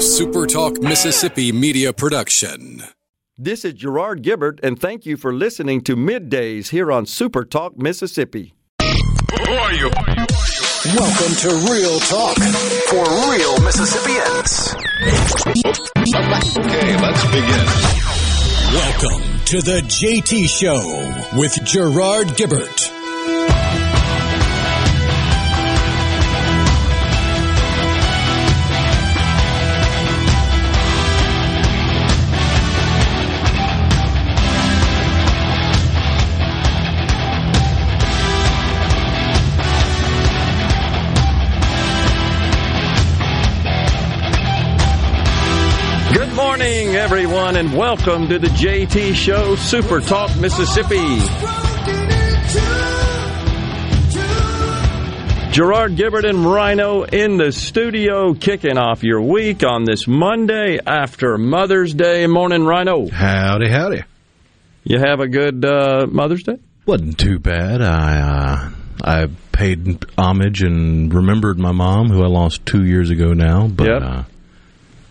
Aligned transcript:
SuperTalk 0.00 0.82
Mississippi 0.82 1.52
media 1.52 1.92
production. 1.92 2.82
This 3.36 3.66
is 3.66 3.74
Gerard 3.74 4.22
Gibert, 4.22 4.58
and 4.62 4.80
thank 4.80 5.04
you 5.04 5.18
for 5.18 5.30
listening 5.30 5.82
to 5.82 5.94
Middays 5.94 6.70
here 6.70 6.90
on 6.90 7.04
SuperTalk 7.04 7.76
Mississippi. 7.76 8.54
Who 8.80 9.52
are 9.52 9.74
you? 9.74 9.90
Welcome 10.96 11.34
to 11.36 11.50
Real 11.70 12.00
Talk 12.00 12.38
for 12.88 13.04
real 13.30 13.60
Mississippians. 13.60 14.74
Okay, 16.56 16.96
let's 16.96 17.24
begin. 17.26 17.66
Welcome 18.72 19.44
to 19.44 19.60
the 19.60 19.82
JT 19.84 20.48
Show 20.48 21.38
with 21.38 21.62
Gerard 21.66 22.28
Gibert. 22.38 22.99
Everyone, 47.12 47.56
and 47.56 47.76
welcome 47.76 48.28
to 48.28 48.38
the 48.38 48.46
JT 48.46 49.16
Show 49.16 49.56
Super 49.56 49.98
Talk 49.98 50.30
Mississippi. 50.38 50.94
Gerard 55.50 55.96
Gibert 55.96 56.24
and 56.24 56.46
Rhino 56.46 57.02
in 57.02 57.36
the 57.36 57.50
studio, 57.50 58.32
kicking 58.34 58.78
off 58.78 59.02
your 59.02 59.20
week 59.22 59.64
on 59.64 59.82
this 59.82 60.06
Monday 60.06 60.78
after 60.86 61.36
Mother's 61.36 61.92
Day. 61.94 62.28
Morning, 62.28 62.62
Rhino. 62.64 63.08
Howdy, 63.10 63.68
howdy. 63.68 64.04
You 64.84 65.00
have 65.00 65.18
a 65.18 65.26
good 65.26 65.64
uh, 65.64 66.06
Mother's 66.08 66.44
Day? 66.44 66.58
Wasn't 66.86 67.18
too 67.18 67.40
bad. 67.40 67.82
I 67.82 68.20
uh, 68.20 68.70
I 69.02 69.26
paid 69.50 70.04
homage 70.16 70.62
and 70.62 71.12
remembered 71.12 71.58
my 71.58 71.72
mom, 71.72 72.08
who 72.08 72.22
I 72.22 72.28
lost 72.28 72.64
two 72.66 72.84
years 72.84 73.10
ago 73.10 73.32
now. 73.32 73.66
But 73.66 73.88
Yep. 73.88 74.02
uh, 74.02 74.22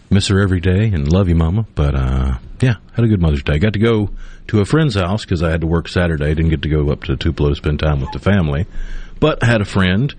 miss 0.10 0.28
her 0.28 0.42
every 0.42 0.60
day 0.60 0.86
and 0.86 1.12
love 1.12 1.30
you, 1.30 1.36
Mama. 1.36 1.66
But 1.76 1.96
uh, 1.96 2.38
yeah, 2.62 2.76
had 2.94 3.06
a 3.06 3.08
good 3.08 3.22
Mother's 3.22 3.44
Day. 3.44 3.60
Got 3.60 3.74
to 3.74 3.80
go 3.80 4.10
to 4.48 4.62
a 4.62 4.66
friend's 4.66 4.96
house 4.96 5.24
because 5.24 5.44
I 5.44 5.52
had 5.52 5.62
to 5.62 5.68
work 5.68 5.88
Saturday. 5.88 6.34
Didn't 6.34 6.50
get 6.50 6.62
to 6.64 6.70
go 6.70 6.90
up 6.92 7.04
to 7.04 7.16
Tupelo 7.16 7.50
to 7.50 7.56
spend 7.56 7.80
time 7.80 8.02
with 8.02 8.12
the 8.12 8.20
family. 8.20 8.66
But 9.20 9.44
had 9.44 9.62
a 9.62 9.66
friend 9.66 10.14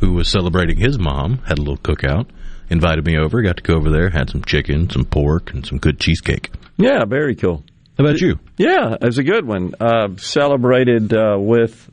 who 0.00 0.12
was 0.12 0.28
celebrating 0.28 0.78
his 0.78 0.98
mom. 0.98 1.38
Had 1.38 1.58
a 1.58 1.62
little 1.62 1.78
cookout. 1.78 2.26
Invited 2.68 3.06
me 3.06 3.16
over. 3.16 3.42
Got 3.42 3.58
to 3.58 3.62
go 3.62 3.74
over 3.74 3.90
there. 3.90 4.10
Had 4.10 4.30
some 4.30 4.42
chicken, 4.42 4.90
some 4.90 5.04
pork, 5.04 5.52
and 5.52 5.64
some 5.64 5.78
good 5.78 6.00
cheesecake. 6.00 6.50
Yeah, 6.76 7.04
very 7.04 7.36
cool. 7.36 7.64
How 7.96 8.04
about 8.04 8.20
you? 8.20 8.38
Yeah, 8.58 8.94
it 9.00 9.04
was 9.04 9.18
a 9.18 9.22
good 9.22 9.46
one. 9.46 9.74
Uh, 9.80 10.08
celebrated 10.16 11.14
uh, 11.14 11.36
with 11.38 11.90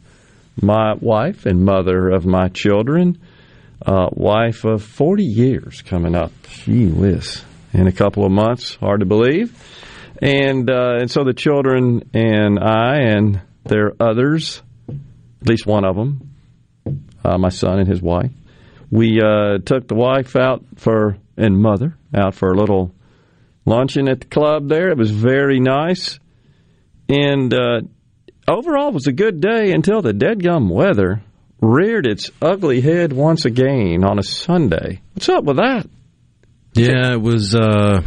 my 0.61 0.95
wife 0.95 1.45
and 1.45 1.63
mother 1.63 2.09
of 2.09 2.25
my 2.25 2.49
children. 2.49 3.19
Uh, 3.85 4.07
wife 4.13 4.63
of 4.63 4.81
40 4.81 5.23
years 5.23 5.81
coming 5.81 6.15
up. 6.15 6.31
Gee 6.49 6.87
whiz. 6.87 7.43
In 7.73 7.87
a 7.87 7.91
couple 7.91 8.25
of 8.25 8.31
months. 8.31 8.75
Hard 8.75 9.01
to 9.01 9.05
believe. 9.05 9.53
And, 10.21 10.69
uh, 10.69 10.99
and 11.01 11.11
so 11.11 11.23
the 11.25 11.33
children 11.33 12.09
and 12.13 12.59
I 12.59 12.99
and 12.99 13.41
their 13.65 13.91
others, 13.99 14.61
at 14.87 15.49
least 15.49 15.65
one 15.65 15.83
of 15.83 15.95
them, 15.95 16.29
uh, 17.25 17.37
my 17.37 17.49
son 17.49 17.79
and 17.79 17.87
his 17.87 18.01
wife, 18.01 18.31
we 18.89 19.19
uh, 19.19 19.57
took 19.65 19.87
the 19.87 19.95
wife 19.95 20.35
out 20.35 20.63
for, 20.75 21.17
and 21.35 21.59
mother, 21.59 21.97
out 22.13 22.35
for 22.35 22.51
a 22.51 22.57
little 22.57 22.93
luncheon 23.65 24.07
at 24.07 24.21
the 24.21 24.27
club 24.27 24.69
there. 24.69 24.91
It 24.91 24.97
was 24.97 25.11
very 25.11 25.59
nice. 25.59 26.19
And 27.09 27.53
uh, 27.53 27.81
overall, 28.47 28.89
it 28.89 28.93
was 28.93 29.07
a 29.07 29.13
good 29.13 29.41
day 29.41 29.71
until 29.71 30.01
the 30.01 30.13
dead 30.13 30.41
gum 30.41 30.69
weather 30.69 31.21
reared 31.63 32.05
its 32.05 32.29
ugly 32.41 32.81
head 32.81 33.13
once 33.13 33.45
again 33.45 34.03
on 34.03 34.19
a 34.19 34.23
Sunday. 34.23 35.01
What's 35.13 35.29
up 35.29 35.45
with 35.45 35.57
that? 35.57 35.87
Yeah, 36.73 37.13
it 37.13 37.21
was 37.21 37.55
uh 37.55 38.01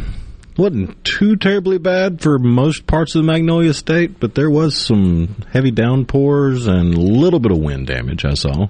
wasn't 0.57 1.03
too 1.03 1.35
terribly 1.35 1.77
bad 1.77 2.21
for 2.21 2.39
most 2.39 2.87
parts 2.87 3.15
of 3.15 3.21
the 3.21 3.31
Magnolia 3.31 3.73
State, 3.73 4.19
but 4.19 4.33
there 4.35 4.49
was 4.49 4.75
some 4.75 5.35
heavy 5.51 5.71
downpours 5.71 6.65
and 6.67 6.93
a 6.93 6.99
little 6.99 7.39
bit 7.39 7.51
of 7.51 7.59
wind 7.59 7.87
damage 7.87 8.25
I 8.25 8.33
saw. 8.33 8.67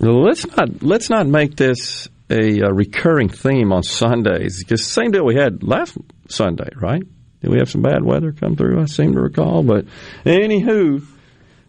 Well, 0.00 0.22
let's 0.22 0.46
not 0.56 0.82
let's 0.82 1.10
not 1.10 1.26
make 1.26 1.56
this 1.56 2.08
a, 2.30 2.62
uh 2.62 2.70
recurring 2.70 3.28
theme 3.28 3.72
on 3.72 3.82
Sundays 3.82 4.62
because 4.62 4.86
same 4.86 5.10
deal 5.10 5.24
we 5.24 5.36
had 5.36 5.62
last 5.62 5.96
Sunday, 6.28 6.70
right? 6.76 7.02
Did 7.40 7.50
we 7.50 7.58
have 7.58 7.70
some 7.70 7.82
bad 7.82 8.04
weather 8.04 8.32
come 8.32 8.56
through? 8.56 8.80
I 8.80 8.84
seem 8.84 9.14
to 9.14 9.20
recall, 9.20 9.64
but 9.64 9.86
anywho, 10.24 11.04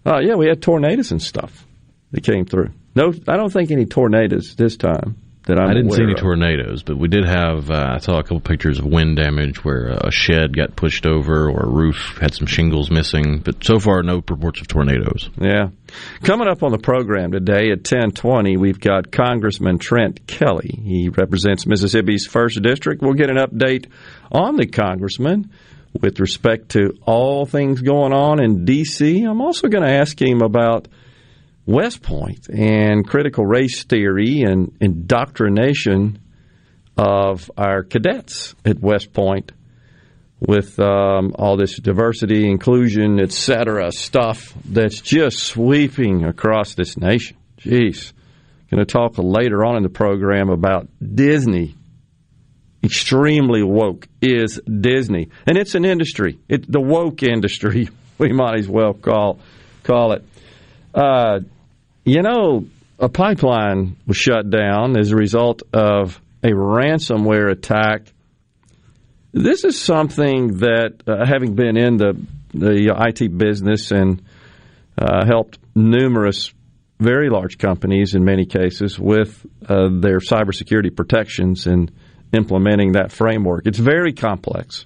uh, 0.05 0.19
yeah, 0.21 0.35
we 0.35 0.45
had 0.45 0.61
tornadoes 0.61 1.11
and 1.11 1.21
stuff 1.21 1.65
that 2.13 2.23
came 2.23 2.45
through. 2.45 2.69
No, 2.95 3.13
I 3.27 3.37
don't 3.37 3.51
think 3.51 3.71
any 3.71 3.85
tornadoes 3.85 4.55
this 4.55 4.77
time 4.77 5.17
that 5.45 5.59
I'm 5.59 5.69
I 5.69 5.73
didn't 5.73 5.91
see 5.91 6.03
any 6.03 6.13
of. 6.13 6.19
tornadoes, 6.19 6.83
but 6.83 6.97
we 6.97 7.07
did 7.09 7.25
have 7.25 7.69
uh, 7.69 7.95
I 7.95 7.97
saw 7.97 8.19
a 8.19 8.23
couple 8.23 8.39
pictures 8.39 8.79
of 8.79 8.85
wind 8.85 9.17
damage 9.17 9.63
where 9.63 9.87
a 9.87 10.11
shed 10.11 10.55
got 10.55 10.75
pushed 10.75 11.05
over 11.05 11.49
or 11.49 11.63
a 11.63 11.69
roof 11.69 12.17
had 12.21 12.33
some 12.33 12.47
shingles 12.47 12.89
missing, 12.89 13.39
but 13.39 13.63
so 13.63 13.79
far 13.79 14.03
no 14.03 14.23
reports 14.27 14.61
of 14.61 14.67
tornadoes. 14.67 15.29
Yeah. 15.39 15.69
Coming 16.23 16.47
up 16.47 16.63
on 16.63 16.71
the 16.71 16.77
program 16.77 17.31
today 17.31 17.71
at 17.71 17.79
1020, 17.79 18.57
we've 18.57 18.79
got 18.79 19.11
Congressman 19.11 19.79
Trent 19.79 20.25
Kelly. 20.27 20.79
He 20.81 21.09
represents 21.09 21.65
Mississippi's 21.65 22.27
1st 22.27 22.61
District. 22.63 23.01
We'll 23.01 23.13
get 23.13 23.29
an 23.29 23.37
update 23.37 23.87
on 24.31 24.55
the 24.55 24.65
congressman 24.65 25.51
with 25.99 26.19
respect 26.19 26.69
to 26.69 26.97
all 27.03 27.45
things 27.45 27.81
going 27.81 28.13
on 28.13 28.41
in 28.41 28.65
D.C. 28.65 29.23
I'm 29.23 29.41
also 29.41 29.67
going 29.67 29.83
to 29.83 29.93
ask 29.93 30.19
him 30.19 30.41
about 30.41 30.87
West 31.65 32.01
Point 32.01 32.49
and 32.49 33.07
critical 33.07 33.45
race 33.45 33.83
theory 33.83 34.41
and 34.41 34.75
indoctrination 34.81 36.19
of 36.97 37.49
our 37.57 37.83
cadets 37.83 38.53
at 38.65 38.79
West 38.79 39.13
Point 39.13 39.51
with 40.39 40.77
um, 40.79 41.33
all 41.35 41.55
this 41.55 41.79
diversity, 41.79 42.49
inclusion, 42.49 43.19
et 43.19 43.31
cetera, 43.31 43.91
stuff 43.91 44.53
that's 44.65 44.99
just 44.99 45.39
sweeping 45.39 46.25
across 46.25 46.75
this 46.75 46.97
nation. 46.97 47.37
Jeez. 47.59 48.11
Going 48.69 48.85
to 48.85 48.91
talk 48.91 49.17
later 49.17 49.63
on 49.63 49.77
in 49.77 49.83
the 49.83 49.89
program 49.89 50.49
about 50.49 50.87
Disney. 50.99 51.75
Extremely 52.83 53.63
woke 53.63 54.07
is 54.21 54.59
Disney, 54.65 55.29
and 55.45 55.57
it's 55.57 55.75
an 55.75 55.85
industry. 55.85 56.39
It, 56.49 56.69
the 56.69 56.81
woke 56.81 57.23
industry, 57.23 57.87
we 58.17 58.33
might 58.33 58.59
as 58.59 58.67
well 58.67 58.93
call 58.93 59.39
call 59.83 60.13
it. 60.13 60.25
Uh, 60.93 61.39
you 62.05 62.21
know, 62.21 62.65
a 62.99 63.09
pipeline 63.09 63.97
was 64.05 64.17
shut 64.17 64.49
down 64.49 64.97
as 64.97 65.11
a 65.11 65.15
result 65.15 65.63
of 65.73 66.19
a 66.43 66.49
ransomware 66.49 67.51
attack 67.51 68.13
this 69.33 69.63
is 69.63 69.79
something 69.79 70.59
that, 70.59 71.01
uh, 71.07 71.25
having 71.25 71.55
been 71.55 71.75
in 71.75 71.97
the 71.97 72.13
the 72.53 72.95
IT 72.95 73.35
business 73.35 73.89
and 73.89 74.21
uh, 74.95 75.25
helped 75.25 75.57
numerous 75.73 76.53
very 76.99 77.31
large 77.31 77.57
companies 77.57 78.13
in 78.13 78.23
many 78.23 78.45
cases 78.45 78.99
with 78.99 79.43
uh, 79.67 79.89
their 79.89 80.19
cybersecurity 80.19 80.95
protections 80.95 81.65
and 81.65 81.91
implementing 82.31 82.91
that 82.91 83.11
framework, 83.11 83.65
it's 83.65 83.79
very 83.79 84.13
complex. 84.13 84.85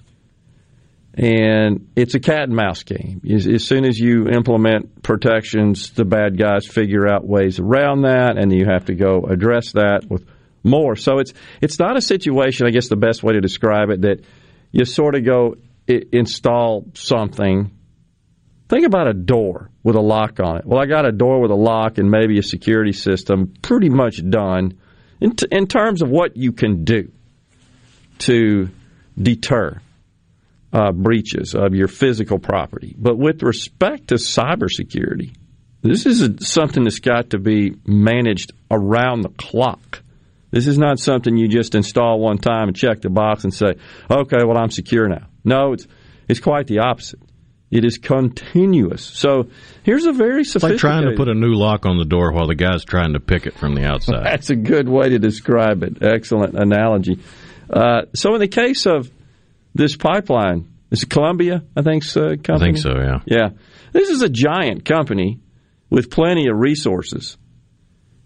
And 1.18 1.90
it's 1.96 2.14
a 2.14 2.20
cat 2.20 2.44
and 2.44 2.54
mouse 2.54 2.84
game. 2.84 3.20
As, 3.28 3.48
as 3.48 3.66
soon 3.66 3.84
as 3.84 3.98
you 3.98 4.28
implement 4.28 5.02
protections, 5.02 5.90
the 5.90 6.04
bad 6.04 6.38
guys 6.38 6.64
figure 6.64 7.08
out 7.08 7.26
ways 7.26 7.58
around 7.58 8.02
that, 8.02 8.38
and 8.38 8.52
you 8.52 8.66
have 8.66 8.84
to 8.84 8.94
go 8.94 9.24
address 9.28 9.72
that 9.72 10.08
with 10.08 10.24
more. 10.62 10.94
So 10.94 11.18
it's 11.18 11.32
it's 11.60 11.80
not 11.80 11.96
a 11.96 12.00
situation. 12.00 12.68
I 12.68 12.70
guess 12.70 12.88
the 12.88 12.96
best 12.96 13.24
way 13.24 13.32
to 13.32 13.40
describe 13.40 13.90
it 13.90 14.02
that 14.02 14.20
you 14.70 14.84
sort 14.84 15.16
of 15.16 15.24
go 15.24 15.56
install 15.88 16.86
something. 16.94 17.72
Think 18.68 18.86
about 18.86 19.08
a 19.08 19.14
door 19.14 19.70
with 19.82 19.96
a 19.96 20.00
lock 20.00 20.38
on 20.38 20.58
it. 20.58 20.66
Well, 20.66 20.80
I 20.80 20.86
got 20.86 21.04
a 21.04 21.10
door 21.10 21.40
with 21.40 21.50
a 21.50 21.56
lock 21.56 21.98
and 21.98 22.12
maybe 22.12 22.38
a 22.38 22.42
security 22.44 22.92
system, 22.92 23.54
pretty 23.60 23.88
much 23.88 24.22
done 24.28 24.78
in, 25.20 25.34
t- 25.34 25.48
in 25.50 25.66
terms 25.66 26.02
of 26.02 26.10
what 26.10 26.36
you 26.36 26.52
can 26.52 26.84
do 26.84 27.10
to 28.18 28.68
deter 29.20 29.80
uh, 30.72 30.92
breaches 30.92 31.54
of 31.54 31.74
your 31.74 31.88
physical 31.88 32.38
property. 32.38 32.94
But 32.98 33.16
with 33.16 33.42
respect 33.42 34.08
to 34.08 34.16
cybersecurity, 34.16 35.34
this 35.82 36.06
is 36.06 36.48
something 36.48 36.84
that's 36.84 36.98
got 36.98 37.30
to 37.30 37.38
be 37.38 37.74
managed 37.86 38.52
around 38.70 39.22
the 39.22 39.30
clock. 39.30 40.02
This 40.50 40.66
is 40.66 40.78
not 40.78 40.98
something 40.98 41.36
you 41.36 41.48
just 41.48 41.74
install 41.74 42.20
one 42.20 42.38
time 42.38 42.68
and 42.68 42.76
check 42.76 43.02
the 43.02 43.10
box 43.10 43.44
and 43.44 43.52
say, 43.52 43.74
"Okay, 44.10 44.44
well 44.44 44.58
I'm 44.58 44.70
secure 44.70 45.08
now." 45.08 45.26
No, 45.44 45.72
it's 45.74 45.86
it's 46.26 46.40
quite 46.40 46.66
the 46.66 46.80
opposite. 46.80 47.20
It 47.70 47.84
is 47.84 47.98
continuous. 47.98 49.02
So 49.02 49.48
here's 49.82 50.06
a 50.06 50.12
very 50.12 50.40
It's 50.40 50.62
like 50.62 50.78
trying 50.78 51.04
to 51.04 51.14
put 51.16 51.28
a 51.28 51.34
new 51.34 51.54
lock 51.54 51.84
on 51.84 51.98
the 51.98 52.06
door 52.06 52.32
while 52.32 52.46
the 52.46 52.54
guy's 52.54 52.82
trying 52.82 53.12
to 53.12 53.20
pick 53.20 53.46
it 53.46 53.54
from 53.58 53.74
the 53.74 53.84
outside. 53.84 54.24
That's 54.24 54.48
a 54.48 54.56
good 54.56 54.88
way 54.88 55.10
to 55.10 55.18
describe 55.18 55.82
it. 55.82 56.02
Excellent 56.02 56.58
analogy. 56.58 57.18
Uh, 57.68 58.02
so, 58.14 58.34
in 58.34 58.40
the 58.40 58.48
case 58.48 58.86
of 58.86 59.10
this 59.78 59.96
pipeline, 59.96 60.68
is 60.90 61.04
it 61.04 61.08
Columbia? 61.08 61.62
I 61.74 61.82
think 61.82 62.02
so. 62.04 62.36
Company? 62.36 62.54
I 62.54 62.58
think 62.58 62.78
so. 62.78 62.90
Yeah. 62.98 63.20
Yeah, 63.24 63.48
this 63.92 64.10
is 64.10 64.20
a 64.20 64.28
giant 64.28 64.84
company 64.84 65.40
with 65.88 66.10
plenty 66.10 66.48
of 66.48 66.58
resources, 66.58 67.38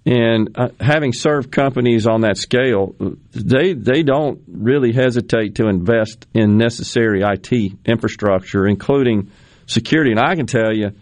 and 0.05 0.57
uh, 0.57 0.69
having 0.81 1.13
served 1.13 1.53
companies 1.53 2.09
on 2.09 2.23
that 2.23 2.37
scale, 2.37 2.97
they 3.31 3.75
they 3.75 4.03
don't 4.03 4.41
really 4.49 4.93
hesitate 4.93 5.57
to 5.57 5.69
invest 5.69 6.27
in 6.35 6.57
necessary 6.57 7.23
IT 7.23 7.73
infrastructure, 7.85 8.67
including 8.67 9.31
security. 9.67 10.11
And 10.11 10.21
I 10.21 10.35
can 10.35 10.47
tell 10.47 10.75
you, 10.75 10.93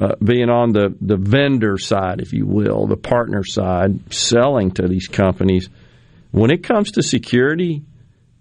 uh, 0.00 0.16
being 0.24 0.48
on 0.48 0.72
the 0.72 0.96
the 1.00 1.16
vendor 1.16 1.78
side, 1.78 2.20
if 2.20 2.32
you 2.32 2.46
will, 2.46 2.86
the 2.86 2.96
partner 2.96 3.44
side, 3.44 4.12
selling 4.12 4.72
to 4.72 4.88
these 4.88 5.06
companies, 5.06 5.68
when 6.32 6.50
it 6.50 6.64
comes 6.64 6.92
to 6.92 7.02
security, 7.02 7.82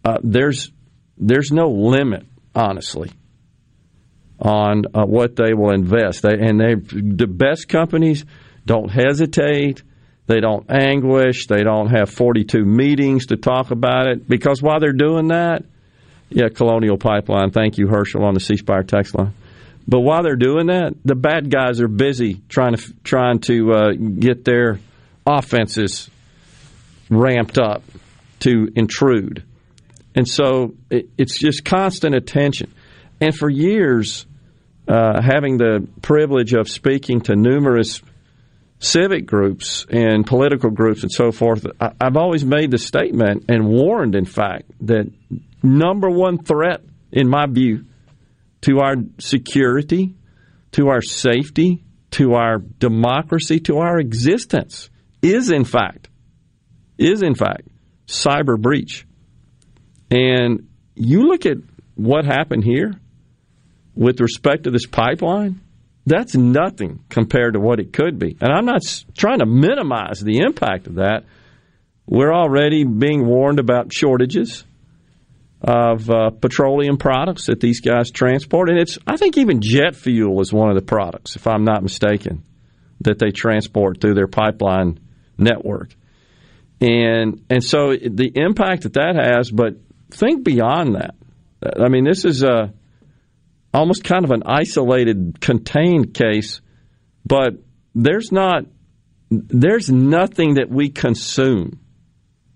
uh, 0.04 0.18
there's 0.24 0.72
there's 1.18 1.52
no 1.52 1.68
limit, 1.70 2.26
honestly, 2.54 3.12
on 4.40 4.84
uh, 4.94 5.06
what 5.06 5.36
they 5.36 5.54
will 5.54 5.72
invest. 5.72 6.22
They, 6.22 6.34
and 6.34 6.60
they 6.60 6.76
the 6.76 7.28
best 7.28 7.68
companies 7.70 8.26
don't 8.66 8.90
hesitate. 8.90 9.84
They 10.28 10.40
don't 10.40 10.66
anguish. 10.70 11.48
They 11.48 11.64
don't 11.64 11.90
have 11.90 12.10
42 12.10 12.66
meetings 12.66 13.28
to 13.28 13.38
talk 13.38 13.72
about 13.72 14.08
it 14.08 14.28
because 14.28 14.62
while 14.62 14.80
they're 14.80 14.92
doing 14.92 15.28
that, 15.28 15.64
yeah, 16.30 16.50
Colonial 16.50 16.98
Pipeline. 16.98 17.52
Thank 17.52 17.78
you, 17.78 17.88
Herschel, 17.88 18.24
on 18.24 18.34
the 18.34 18.40
C 18.40 18.58
Spire 18.58 18.84
text 18.84 19.16
line. 19.16 19.34
But 19.88 20.02
while 20.02 20.24
they're 20.24 20.36
doing 20.36 20.68
that, 20.68 20.96
the 21.06 21.16
bad 21.16 21.52
guys 21.52 21.80
are 21.80 21.88
busy 21.88 22.42
trying 22.50 22.76
to 22.76 22.94
trying 23.04 23.40
to 23.42 23.72
uh, 23.72 23.92
get 23.92 24.44
their 24.44 24.80
offenses 25.28 26.10
ramped 27.10 27.60
up 27.60 27.84
to 28.40 28.68
intrude. 28.76 29.44
And 30.16 30.28
so 30.28 30.74
it, 30.90 31.10
it's 31.18 31.38
just 31.38 31.66
constant 31.66 32.16
attention. 32.16 32.74
And 33.20 33.36
for 33.36 33.50
years, 33.50 34.26
uh, 34.88 35.22
having 35.22 35.58
the 35.58 35.88
privilege 36.02 36.54
of 36.54 36.70
speaking 36.70 37.22
to 37.22 37.36
numerous 37.36 38.02
civic 38.80 39.26
groups 39.26 39.86
and 39.90 40.26
political 40.26 40.70
groups 40.70 41.04
and 41.04 41.12
so 41.12 41.32
forth, 41.32 41.66
I, 41.80 41.92
I've 42.00 42.18
always 42.18 42.46
made 42.46 42.72
the 42.72 42.78
statement 42.78 43.46
and 43.50 43.68
warned, 43.68 44.16
in 44.16 44.26
fact, 44.26 44.72
that 44.82 45.12
number 45.62 46.10
one 46.10 46.38
threat, 46.38 46.82
in 47.12 47.30
my 47.30 47.46
view, 47.48 47.86
to 48.62 48.80
our 48.80 48.96
security, 49.20 50.16
to 50.72 50.88
our 50.90 51.02
safety, 51.02 51.84
to 52.12 52.34
our 52.34 52.60
democracy, 52.60 53.60
to 53.60 53.78
our 53.78 54.00
existence 54.00 54.90
is, 55.22 55.50
in 55.50 55.66
fact, 55.66 56.10
is 56.98 57.22
in 57.22 57.36
fact 57.36 57.68
cyber 58.08 58.60
breach. 58.60 59.06
And 60.16 60.70
you 60.96 61.28
look 61.28 61.46
at 61.46 61.58
what 61.96 62.24
happened 62.24 62.64
here 62.64 62.94
with 63.96 64.22
respect 64.22 64.64
to 64.64 64.72
this 64.72 64.86
pipeline, 64.86 65.60
that's 66.06 66.36
nothing 66.36 67.04
compared 67.10 67.56
to 67.56 67.60
what 67.60 67.82
it 67.82 67.92
could 67.92 68.18
be. 68.18 68.38
And 68.40 68.54
I'm 68.54 68.66
not 68.66 68.82
trying 69.18 69.40
to 69.40 69.46
minimize 69.46 70.22
the 70.22 70.40
impact 70.40 70.88
of 70.88 70.96
that. 70.96 71.26
We're 72.06 72.34
already 72.34 72.86
being 72.86 73.26
warned 73.26 73.60
about 73.60 73.92
shortages 73.92 74.64
of 75.62 76.10
uh, 76.10 76.30
petroleum 76.30 76.98
products 76.98 77.48
that 77.48 77.60
these 77.60 77.82
guys 77.82 78.10
transport. 78.10 78.70
And 78.70 78.80
it's, 78.80 78.98
I 79.06 79.18
think 79.18 79.38
even 79.38 79.60
jet 79.60 79.98
fuel 79.98 80.40
is 80.40 80.54
one 80.54 80.70
of 80.70 80.76
the 80.76 80.82
products, 80.82 81.36
if 81.36 81.46
I'm 81.46 81.66
not 81.66 81.84
mistaken, 81.84 82.44
that 83.02 83.20
they 83.20 83.32
transport 83.32 84.00
through 84.00 84.14
their 84.14 84.28
pipeline 84.28 85.00
network. 85.38 85.94
And, 86.80 87.44
and 87.50 87.64
so 87.64 87.96
the 87.96 88.32
impact 88.36 88.84
that 88.84 88.94
that 88.94 89.16
has, 89.16 89.50
but 89.52 89.76
think 90.12 90.44
beyond 90.44 90.96
that. 90.96 91.16
Uh, 91.64 91.84
I 91.84 91.90
mean, 91.90 92.04
this 92.04 92.26
is 92.26 92.44
a 92.44 92.74
almost 93.74 94.04
kind 94.04 94.24
of 94.24 94.32
an 94.32 94.44
isolated, 94.46 95.40
contained 95.42 96.14
case, 96.14 96.62
but 97.26 97.56
there's 97.94 98.32
not 98.32 98.66
there's 99.30 99.90
nothing 99.90 100.56
that 100.56 100.70
we 100.70 100.90
consume 100.90 101.80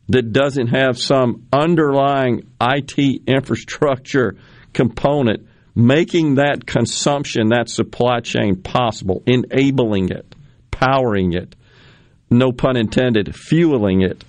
that 0.07 0.31
doesn't 0.31 0.68
have 0.68 0.98
some 0.98 1.48
underlying 1.51 2.48
IT 2.62 3.22
infrastructure 3.28 4.38
component 4.74 5.48
making 5.75 6.36
that 6.36 6.66
consumption, 6.66 7.50
that 7.50 7.69
supply 7.69 8.19
chain 8.19 8.62
possible, 8.62 9.24
enabling 9.25 10.10
it, 10.10 10.36
powering 10.72 11.34
it, 11.34 11.56
no 12.30 12.51
pun 12.51 12.75
intended, 12.75 13.36
fueling 13.36 14.01
it. 14.01 14.24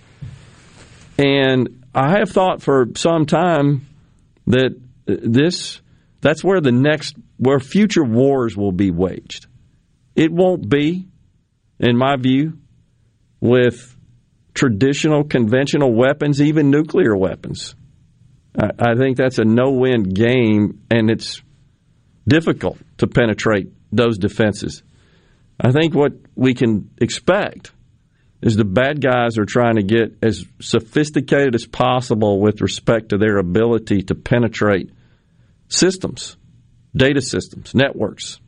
And 1.19 1.80
I 1.94 2.19
have 2.19 2.31
thought 2.31 2.62
for 2.62 2.87
some 2.96 3.26
time 3.26 3.87
that 4.46 4.76
uh, 5.08 5.14
this 5.22 5.81
that's 6.20 6.44
where 6.44 6.60
the 6.60 6.72
next 6.72 7.16
where 7.38 7.58
future 7.58 8.04
wars 8.04 8.56
will 8.56 8.72
be 8.72 8.90
waged. 8.90 9.46
It 10.14 10.31
won't 10.31 10.69
be, 10.69 11.08
in 11.78 11.96
my 11.96 12.16
view, 12.16 12.58
with 13.40 13.96
traditional 14.54 15.25
conventional 15.25 15.94
weapons, 15.94 16.42
even 16.42 16.70
nuclear 16.70 17.16
weapons. 17.16 17.75
I, 18.58 18.70
I 18.78 18.94
think 18.96 19.16
that's 19.16 19.38
a 19.38 19.44
no-win 19.44 20.02
game, 20.02 20.82
and 20.90 21.10
it's 21.10 21.40
difficult 22.28 22.78
to 22.98 23.06
penetrate 23.06 23.69
those 23.90 24.19
defenses. 24.19 24.82
I 25.58 25.72
think 25.72 25.94
what 25.94 26.12
we 26.34 26.54
can 26.54 26.90
expect 27.00 27.72
is 28.42 28.56
the 28.56 28.64
bad 28.64 29.00
guys 29.00 29.37
are 29.38 29.44
trying 29.44 29.76
to 29.76 29.82
get 29.82 30.16
as 30.22 30.44
sophisticated 30.60 31.54
as 31.54 31.66
possible 31.66 32.40
with 32.40 32.60
respect 32.60 33.10
to 33.10 33.19
their 33.19 33.38
ability 33.38 34.02
to 34.02 34.14
penetrate 34.14 34.90
systems, 35.69 36.37
data 36.96 37.20
systems, 37.20 37.75
networks, 37.75 38.40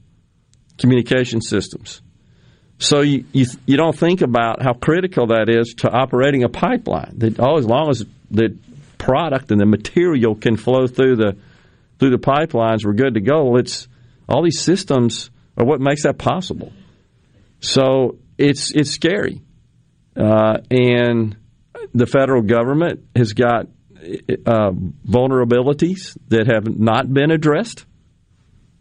communication 0.79 1.41
systems. 1.41 2.01
So 2.79 3.03
you, 3.03 3.25
you, 3.33 3.47
you 3.67 3.77
don't 3.77 3.97
think 3.97 4.23
about 4.23 4.63
how 4.63 4.73
critical 4.73 5.29
that 5.29 5.49
is 5.49 5.75
to 5.79 5.91
operating 5.91 6.43
a 6.43 6.49
pipeline. 6.49 7.15
That 7.19 7.39
oh, 7.39 7.59
as 7.59 7.67
long 7.67 7.91
as 7.91 8.05
the 8.31 8.59
product 8.99 9.53
and 9.53 9.61
the 9.61 9.67
material 9.67 10.35
can 10.35 10.57
flow 10.57 10.87
through 10.87 11.17
the 11.17 11.37
through 11.99 12.11
the 12.11 12.17
pipelines, 12.17 12.85
we're 12.85 12.95
good 12.95 13.15
to 13.15 13.21
go. 13.21 13.57
It's 13.57 13.87
all 14.29 14.43
these 14.43 14.61
systems 14.61 15.31
are 15.57 15.65
what 15.65 15.81
makes 15.81 16.03
that 16.03 16.19
possible. 16.19 16.73
So 17.61 18.19
it's 18.39 18.73
it's 18.73 18.91
scary. 18.91 19.43
Uh, 20.17 20.59
and 20.71 21.37
the 21.95 22.07
federal 22.07 22.43
government 22.43 23.05
has 23.17 23.33
got 23.33 23.67
uh, 24.47 24.71
vulnerabilities 25.09 26.17
that 26.29 26.47
have 26.47 26.79
not 26.79 27.13
been 27.13 27.31
addressed. 27.31 27.87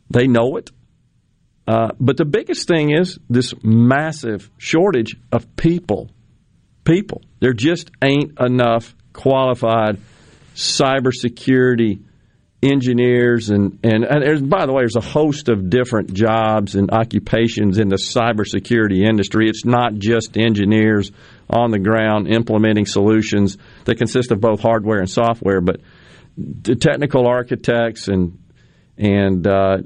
They 0.09 0.27
know 0.27 0.57
it. 0.57 0.71
Uh, 1.67 1.89
but 1.99 2.17
the 2.17 2.25
biggest 2.25 2.67
thing 2.67 2.91
is 2.91 3.19
this 3.29 3.53
massive 3.63 4.49
shortage 4.57 5.15
of 5.31 5.55
people. 5.55 6.09
People. 6.83 7.21
There 7.39 7.53
just 7.53 7.91
ain't 8.03 8.39
enough 8.39 8.95
qualified 9.13 9.99
cybersecurity 10.55 12.03
engineers 12.63 13.49
and, 13.49 13.79
and, 13.83 14.03
and 14.03 14.49
by 14.49 14.65
the 14.65 14.73
way, 14.73 14.83
there's 14.83 14.95
a 14.95 15.01
host 15.01 15.49
of 15.49 15.69
different 15.69 16.13
jobs 16.13 16.75
and 16.75 16.91
occupations 16.91 17.79
in 17.79 17.89
the 17.89 17.95
cybersecurity 17.95 19.07
industry. 19.07 19.49
It's 19.49 19.65
not 19.65 19.95
just 19.95 20.37
engineers 20.37 21.11
on 21.49 21.71
the 21.71 21.79
ground 21.79 22.27
implementing 22.27 22.85
solutions 22.85 23.57
that 23.85 23.97
consist 23.97 24.31
of 24.31 24.39
both 24.39 24.61
hardware 24.61 24.99
and 24.99 25.09
software, 25.09 25.59
but 25.59 25.81
the 26.37 26.75
technical 26.75 27.27
architects 27.27 28.07
and 28.07 28.37
and 28.97 29.47
uh, 29.47 29.77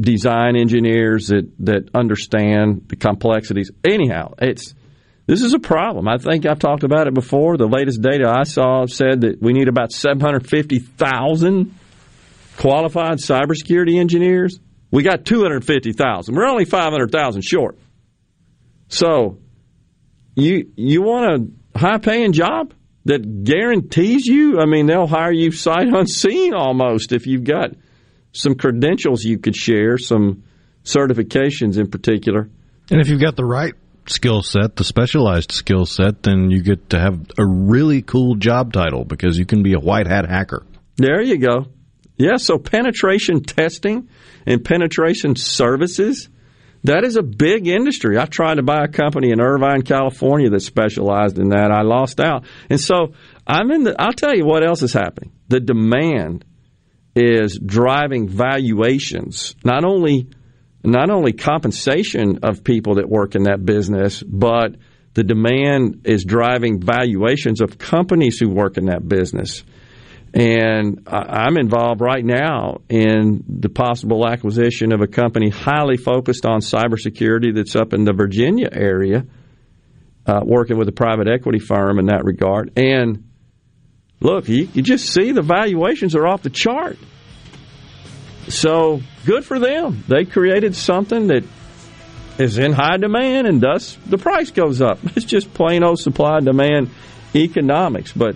design 0.00 0.54
engineers 0.54 1.28
that, 1.28 1.50
that 1.60 1.88
understand 1.92 2.84
the 2.86 2.94
complexities. 2.94 3.72
Anyhow, 3.84 4.34
it's 4.38 4.74
this 5.26 5.42
is 5.42 5.54
a 5.54 5.58
problem. 5.58 6.06
I 6.06 6.18
think 6.18 6.46
I've 6.46 6.58
talked 6.58 6.84
about 6.84 7.08
it 7.08 7.14
before. 7.14 7.56
The 7.56 7.66
latest 7.66 8.02
data 8.02 8.28
I 8.28 8.44
saw 8.44 8.86
said 8.86 9.22
that 9.22 9.42
we 9.42 9.54
need 9.54 9.68
about 9.68 9.90
750,000 9.90 11.74
qualified 12.56 13.18
cybersecurity 13.18 13.98
engineers. 13.98 14.58
We 14.90 15.02
got 15.02 15.24
250,000. 15.24 16.34
We're 16.34 16.46
only 16.46 16.64
500,000 16.64 17.42
short. 17.42 17.78
So, 18.88 19.38
you 20.36 20.70
you 20.76 21.02
want 21.02 21.52
a 21.74 21.78
high 21.78 21.98
paying 21.98 22.32
job 22.32 22.74
that 23.04 23.44
guarantees 23.44 24.26
you? 24.26 24.58
I 24.60 24.66
mean, 24.66 24.86
they'll 24.86 25.06
hire 25.06 25.32
you 25.32 25.50
sight 25.52 25.88
unseen 25.88 26.54
almost 26.54 27.12
if 27.12 27.26
you've 27.26 27.44
got 27.44 27.70
some 28.32 28.54
credentials 28.54 29.24
you 29.24 29.38
could 29.38 29.56
share, 29.56 29.98
some 29.98 30.44
certifications 30.84 31.78
in 31.78 31.88
particular. 31.88 32.50
And 32.90 33.00
if 33.00 33.08
you've 33.08 33.20
got 33.20 33.36
the 33.36 33.44
right 33.44 33.74
skill 34.06 34.42
set, 34.42 34.76
the 34.76 34.84
specialized 34.84 35.52
skill 35.52 35.86
set, 35.86 36.22
then 36.22 36.50
you 36.50 36.62
get 36.62 36.90
to 36.90 36.98
have 36.98 37.18
a 37.38 37.46
really 37.46 38.02
cool 38.02 38.34
job 38.34 38.72
title 38.72 39.04
because 39.04 39.38
you 39.38 39.46
can 39.46 39.62
be 39.62 39.72
a 39.72 39.80
white 39.80 40.06
hat 40.06 40.28
hacker. 40.28 40.64
There 40.96 41.22
you 41.22 41.38
go. 41.38 41.66
Yeah, 42.16 42.36
so 42.36 42.58
penetration 42.58 43.42
testing 43.42 44.08
and 44.46 44.64
penetration 44.64 45.36
services, 45.36 46.28
that 46.84 47.04
is 47.04 47.16
a 47.16 47.22
big 47.22 47.66
industry. 47.66 48.18
I 48.18 48.26
tried 48.26 48.56
to 48.56 48.62
buy 48.62 48.84
a 48.84 48.88
company 48.88 49.30
in 49.30 49.40
Irvine, 49.40 49.82
California 49.82 50.50
that 50.50 50.60
specialized 50.60 51.38
in 51.38 51.48
that. 51.48 51.70
I 51.72 51.82
lost 51.82 52.20
out. 52.20 52.44
And 52.70 52.80
so 52.80 53.14
I'm 53.46 53.70
in 53.70 53.84
the. 53.84 53.96
I'll 53.98 54.12
tell 54.12 54.34
you 54.34 54.44
what 54.44 54.64
else 54.64 54.82
is 54.82 54.92
happening. 54.92 55.32
The 55.48 55.60
demand 55.60 56.44
is 57.16 57.58
driving 57.58 58.28
valuations, 58.28 59.54
not 59.64 59.84
only 59.84 60.28
not 60.84 61.10
only 61.10 61.32
compensation 61.32 62.40
of 62.42 62.62
people 62.62 62.96
that 62.96 63.08
work 63.08 63.34
in 63.34 63.44
that 63.44 63.64
business, 63.64 64.22
but 64.22 64.76
the 65.14 65.24
demand 65.24 66.02
is 66.04 66.24
driving 66.24 66.80
valuations 66.80 67.62
of 67.62 67.78
companies 67.78 68.38
who 68.38 68.50
work 68.50 68.76
in 68.76 68.86
that 68.86 69.08
business. 69.08 69.64
And 70.34 71.06
I'm 71.06 71.56
involved 71.56 72.00
right 72.00 72.24
now 72.24 72.80
in 72.88 73.44
the 73.48 73.68
possible 73.68 74.26
acquisition 74.26 74.92
of 74.92 75.00
a 75.00 75.06
company 75.06 75.48
highly 75.48 75.96
focused 75.96 76.44
on 76.44 76.58
cybersecurity 76.58 77.54
that's 77.54 77.76
up 77.76 77.92
in 77.92 78.02
the 78.02 78.12
Virginia 78.12 78.68
area, 78.72 79.24
uh, 80.26 80.40
working 80.44 80.76
with 80.76 80.88
a 80.88 80.92
private 80.92 81.28
equity 81.28 81.60
firm 81.60 82.00
in 82.00 82.06
that 82.06 82.24
regard. 82.24 82.72
And 82.76 83.30
look, 84.18 84.48
you, 84.48 84.68
you 84.72 84.82
just 84.82 85.08
see 85.08 85.30
the 85.30 85.42
valuations 85.42 86.16
are 86.16 86.26
off 86.26 86.42
the 86.42 86.50
chart. 86.50 86.98
So 88.48 89.02
good 89.24 89.44
for 89.44 89.60
them. 89.60 90.02
They 90.08 90.24
created 90.24 90.74
something 90.74 91.28
that 91.28 91.44
is 92.38 92.58
in 92.58 92.72
high 92.72 92.96
demand, 92.96 93.46
and 93.46 93.60
thus 93.60 93.96
the 94.06 94.18
price 94.18 94.50
goes 94.50 94.82
up. 94.82 94.98
It's 95.16 95.24
just 95.24 95.54
plain 95.54 95.84
old 95.84 96.00
supply 96.00 96.38
and 96.38 96.46
demand 96.46 96.90
economics. 97.36 98.12
But 98.12 98.34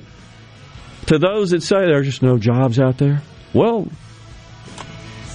to 1.08 1.18
those 1.18 1.50
that 1.50 1.62
say 1.62 1.86
there's 1.86 2.06
just 2.06 2.22
no 2.22 2.36
jobs 2.36 2.78
out 2.78 2.98
there, 2.98 3.22
well, 3.54 3.88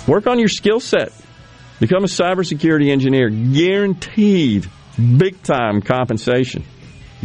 work 0.08 0.27
on 0.27 0.38
your 0.38 0.48
skill 0.48 0.80
set. 0.80 1.12
Become 1.80 2.03
a 2.03 2.08
cybersecurity 2.08 2.92
engineer, 2.92 3.30
guaranteed 3.30 4.70
big 5.18 5.42
time 5.42 5.82
compensation, 5.82 6.63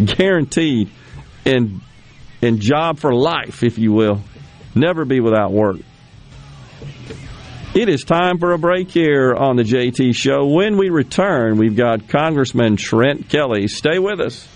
guaranteed 0.03 0.91
and 1.45 1.83
in 2.41 2.59
job 2.61 2.99
for 2.99 3.13
life, 3.13 3.63
if 3.63 3.79
you 3.79 3.93
will. 3.93 4.23
Never 4.75 5.05
be 5.05 5.21
without 5.21 5.53
work. 5.53 5.77
It 7.75 7.91
is 7.91 8.03
time 8.03 8.39
for 8.39 8.53
a 8.53 8.59
break 8.59 8.91
here 8.91 9.35
on 9.35 9.57
the 9.57 9.63
JT 9.63 10.15
Show. 10.15 10.47
When 10.47 10.79
we 10.79 10.89
return, 10.89 11.59
we've 11.59 11.77
got 11.77 12.09
Congressman 12.09 12.77
Trent 12.77 13.29
Kelly. 13.29 13.69
Stay 13.69 13.99
with 13.99 14.21
us. 14.21 14.49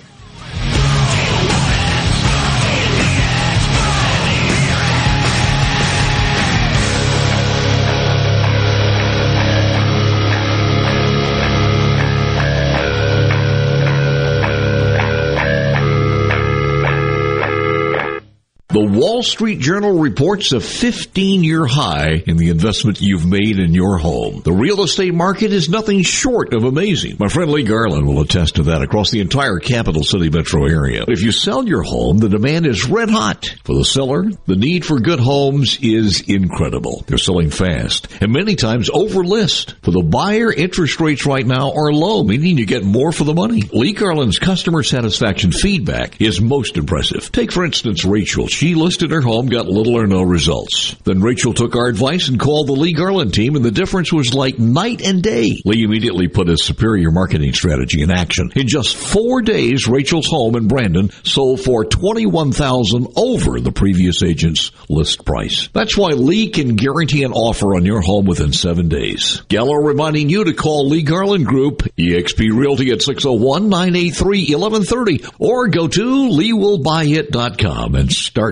The 18.73 18.81
Wall 18.81 19.23
Street 19.23 19.59
Journal 19.61 19.99
reports 19.99 20.53
a 20.53 20.59
15 20.59 21.45
year 21.45 21.67
high 21.67 22.23
in 22.27 22.39
the 22.39 22.49
investment 22.49 23.03
you've 23.03 23.27
made 23.27 23.59
in 23.59 23.75
your 23.75 23.99
home. 23.99 24.41
The 24.41 24.53
real 24.53 24.83
estate 24.83 25.13
market 25.13 25.53
is 25.53 25.69
nothing 25.69 26.01
short 26.01 26.55
of 26.55 26.65
amazing. 26.65 27.17
My 27.19 27.29
friend 27.29 27.51
Lee 27.51 27.65
Garland 27.65 28.07
will 28.07 28.23
attest 28.23 28.55
to 28.55 28.63
that 28.63 28.81
across 28.81 29.11
the 29.11 29.21
entire 29.21 29.59
capital 29.59 30.05
city 30.05 30.31
metro 30.31 30.65
area. 30.65 31.05
If 31.07 31.21
you 31.21 31.33
sell 31.33 31.69
your 31.69 31.83
home, 31.83 32.17
the 32.17 32.31
demand 32.31 32.65
is 32.65 32.89
red 32.89 33.11
hot. 33.11 33.55
For 33.65 33.77
the 33.77 33.85
seller, 33.85 34.31
the 34.47 34.57
need 34.57 34.87
for 34.87 35.01
good 35.01 35.21
homes 35.21 35.79
is 35.83 36.23
incredible. 36.23 37.05
They're 37.07 37.19
selling 37.19 37.51
fast 37.51 38.09
and 38.23 38.33
many 38.33 38.57
times 38.57 38.89
over 38.89 39.23
list. 39.23 39.75
For 39.83 39.91
the 39.91 40.03
buyer, 40.03 40.51
interest 40.51 40.99
rates 40.99 41.27
right 41.27 41.47
now 41.47 41.73
are 41.73 41.93
low, 41.93 42.25
meaning 42.25 42.57
you 42.57 42.65
get 42.65 42.85
more 42.85 43.13
for 43.13 43.25
the 43.25 43.35
money. 43.35 43.65
Lee 43.71 43.93
Garland's 43.93 44.39
customer 44.39 44.83
satisfaction 44.83 45.53
feedback 45.53 46.23
is 46.23 46.41
most 46.41 46.79
impressive. 46.79 47.31
Take 47.33 47.53
for 47.53 47.67
instance 47.67 48.07
Rachel. 48.07 48.49
She 48.63 48.77
listed 48.77 49.11
her 49.11 49.21
home, 49.21 49.47
got 49.47 49.67
little 49.67 49.99
or 49.99 50.07
no 50.07 50.23
results. 50.23 50.95
Then 51.03 51.21
Rachel 51.21 51.53
took 51.53 51.75
our 51.75 51.89
advice 51.89 52.29
and 52.29 52.39
called 52.39 52.69
the 52.69 52.75
Lee 52.75 52.93
Garland 52.93 53.35
team, 53.35 53.57
and 53.57 53.65
the 53.65 53.73
difference 53.73 54.13
was 54.13 54.35
like 54.35 54.57
night 54.57 55.05
and 55.05 55.21
day. 55.21 55.61
Lee 55.65 55.83
immediately 55.83 56.29
put 56.29 56.47
his 56.47 56.63
superior 56.63 57.11
marketing 57.11 57.55
strategy 57.55 58.03
in 58.03 58.13
action. 58.13 58.53
In 58.55 58.69
just 58.69 58.95
four 58.95 59.43
days, 59.43 59.89
Rachel's 59.89 60.29
home 60.29 60.55
in 60.55 60.69
Brandon 60.69 61.11
sold 61.25 61.61
for 61.61 61.85
twenty-one 61.85 62.53
thousand 62.53 63.09
over 63.17 63.59
the 63.59 63.73
previous 63.73 64.23
agent's 64.23 64.71
list 64.89 65.25
price. 65.25 65.69
That's 65.73 65.99
why 65.99 66.11
Lee 66.11 66.51
can 66.51 66.77
guarantee 66.77 67.25
an 67.25 67.33
offer 67.33 67.75
on 67.75 67.85
your 67.85 68.01
home 68.01 68.27
within 68.27 68.53
seven 68.53 68.89
days. 68.89 69.43
Gallo 69.49 69.75
reminding 69.75 70.29
you 70.29 70.45
to 70.45 70.53
call 70.53 70.89
Lee 70.89 71.03
Garland 71.03 71.47
Group, 71.47 71.79
eXp 71.99 72.57
Realty 72.57 72.93
at 72.93 72.99
601-983-1130, 72.99 75.35
or 75.41 75.67
go 75.67 75.89
to 75.89 76.29
leewillbuyit.com 76.31 77.97
and 77.97 78.13
start 78.13 78.52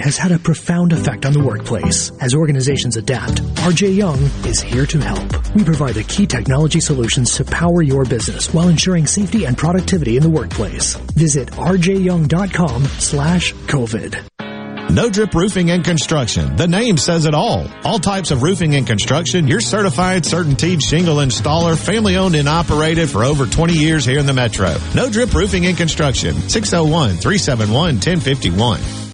has 0.00 0.16
had 0.16 0.32
a 0.32 0.38
profound 0.38 0.92
effect 0.92 1.24
on 1.24 1.32
the 1.32 1.42
workplace. 1.42 2.10
As 2.20 2.34
organizations 2.34 2.96
adapt, 2.96 3.42
RJ 3.64 3.96
Young 3.96 4.18
is 4.44 4.60
here 4.60 4.86
to 4.86 4.98
help. 4.98 5.54
We 5.54 5.64
provide 5.64 5.94
the 5.94 6.04
key 6.04 6.26
technology 6.26 6.80
solutions 6.80 7.34
to 7.36 7.44
power 7.44 7.82
your 7.82 8.04
business 8.04 8.52
while 8.52 8.68
ensuring 8.68 9.06
safety 9.06 9.44
and 9.44 9.56
productivity 9.56 10.16
in 10.16 10.22
the 10.22 10.30
workplace. 10.30 10.94
Visit 11.14 11.50
rjyoung.com 11.52 12.84
slash 12.84 13.54
COVID. 13.54 14.24
No 14.90 15.10
Drip 15.10 15.34
Roofing 15.34 15.70
and 15.70 15.84
Construction. 15.84 16.56
The 16.56 16.66
name 16.66 16.96
says 16.96 17.26
it 17.26 17.34
all. 17.34 17.66
All 17.84 17.98
types 17.98 18.30
of 18.30 18.42
roofing 18.42 18.74
and 18.74 18.86
construction, 18.86 19.46
your 19.46 19.60
certified 19.60 20.22
CertainTeed 20.22 20.82
shingle 20.82 21.16
installer, 21.16 21.76
family 21.76 22.16
owned 22.16 22.34
and 22.34 22.48
operated 22.48 23.10
for 23.10 23.22
over 23.22 23.44
20 23.44 23.74
years 23.74 24.06
here 24.06 24.18
in 24.18 24.26
the 24.26 24.32
metro. 24.32 24.74
No 24.94 25.10
Drip 25.10 25.34
Roofing 25.34 25.66
and 25.66 25.76
Construction, 25.76 26.34
601 26.48 27.16
371 27.16 27.96
1051. 27.96 29.07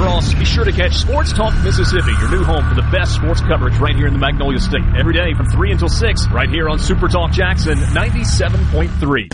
Cross. 0.00 0.32
Be 0.34 0.46
sure 0.46 0.64
to 0.64 0.72
catch 0.72 0.94
Sports 0.94 1.32
Talk 1.34 1.52
Mississippi, 1.62 2.12
your 2.20 2.30
new 2.30 2.42
home 2.42 2.66
for 2.66 2.74
the 2.74 2.88
best 2.90 3.14
sports 3.14 3.42
coverage 3.42 3.76
right 3.76 3.94
here 3.94 4.06
in 4.06 4.14
the 4.14 4.18
Magnolia 4.18 4.58
State. 4.58 4.80
Every 4.98 5.12
day 5.12 5.34
from 5.34 5.46
3 5.50 5.72
until 5.72 5.90
6, 5.90 6.28
right 6.32 6.48
here 6.48 6.70
on 6.70 6.78
Super 6.78 7.06
Talk 7.06 7.32
Jackson 7.32 7.76
97.3. 7.76 9.28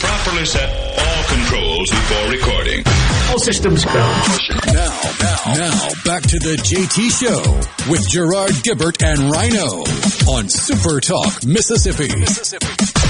Properly 0.00 0.46
set 0.46 0.70
all 0.98 1.24
controls 1.28 1.90
before 1.90 2.30
recording. 2.30 2.82
All 3.28 3.38
systems 3.38 3.84
go. 3.84 3.92
Now, 3.92 5.00
now, 5.20 5.52
now, 5.52 5.88
back 6.06 6.22
to 6.22 6.38
the 6.38 6.56
JT 6.56 7.10
Show 7.20 7.90
with 7.90 8.08
Gerard 8.08 8.52
Gibert 8.64 9.02
and 9.04 9.30
Rhino 9.30 9.84
on 10.32 10.48
Super 10.48 11.00
Talk, 11.00 11.44
Mississippi. 11.44 12.08
Mississippi. 12.18 13.05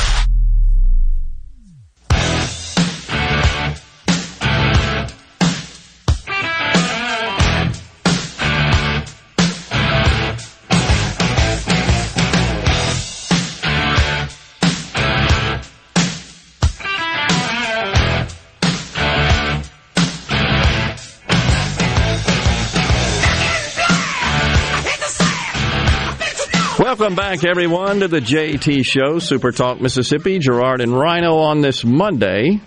Welcome 26.99 27.15
back, 27.15 27.45
everyone, 27.45 28.01
to 28.01 28.09
the 28.09 28.21
JT 28.21 28.87
Show, 28.87 29.19
Super 29.19 29.53
Talk 29.53 29.83
Mississippi. 29.83 30.39
Gerard 30.39 30.81
and 30.81 30.99
Rhino 30.99 31.37
on 31.37 31.61
this 31.61 31.85
Monday, 31.85 32.63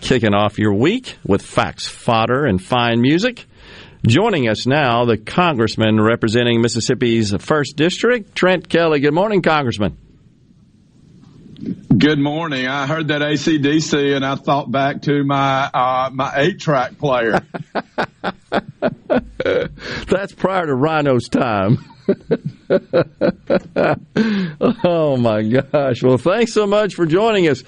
kicking 0.00 0.32
off 0.32 0.58
your 0.58 0.72
week 0.72 1.18
with 1.26 1.42
facts, 1.42 1.86
fodder, 1.86 2.46
and 2.46 2.58
fine 2.62 3.02
music. 3.02 3.44
Joining 4.06 4.48
us 4.48 4.66
now, 4.66 5.04
the 5.04 5.18
Congressman 5.18 6.00
representing 6.00 6.62
Mississippi's 6.62 7.34
first 7.34 7.76
district, 7.76 8.34
Trent 8.34 8.66
Kelly. 8.66 8.98
Good 9.00 9.12
morning, 9.12 9.42
Congressman. 9.42 9.98
Good 11.98 12.18
morning. 12.18 12.66
I 12.66 12.86
heard 12.86 13.08
that 13.08 13.20
ACDC 13.20 14.16
and 14.16 14.24
I 14.24 14.36
thought 14.36 14.72
back 14.72 15.02
to 15.02 15.22
my 15.22 15.64
uh, 15.64 16.08
my 16.10 16.32
eight 16.36 16.60
track 16.60 16.96
player. 16.96 17.40
That's 20.08 20.32
prior 20.32 20.64
to 20.64 20.74
Rhino's 20.74 21.28
time. 21.28 21.84
oh 24.84 25.16
my 25.16 25.42
gosh! 25.42 26.02
Well, 26.02 26.18
thanks 26.18 26.52
so 26.52 26.66
much 26.66 26.94
for 26.94 27.06
joining 27.06 27.48
us. 27.48 27.62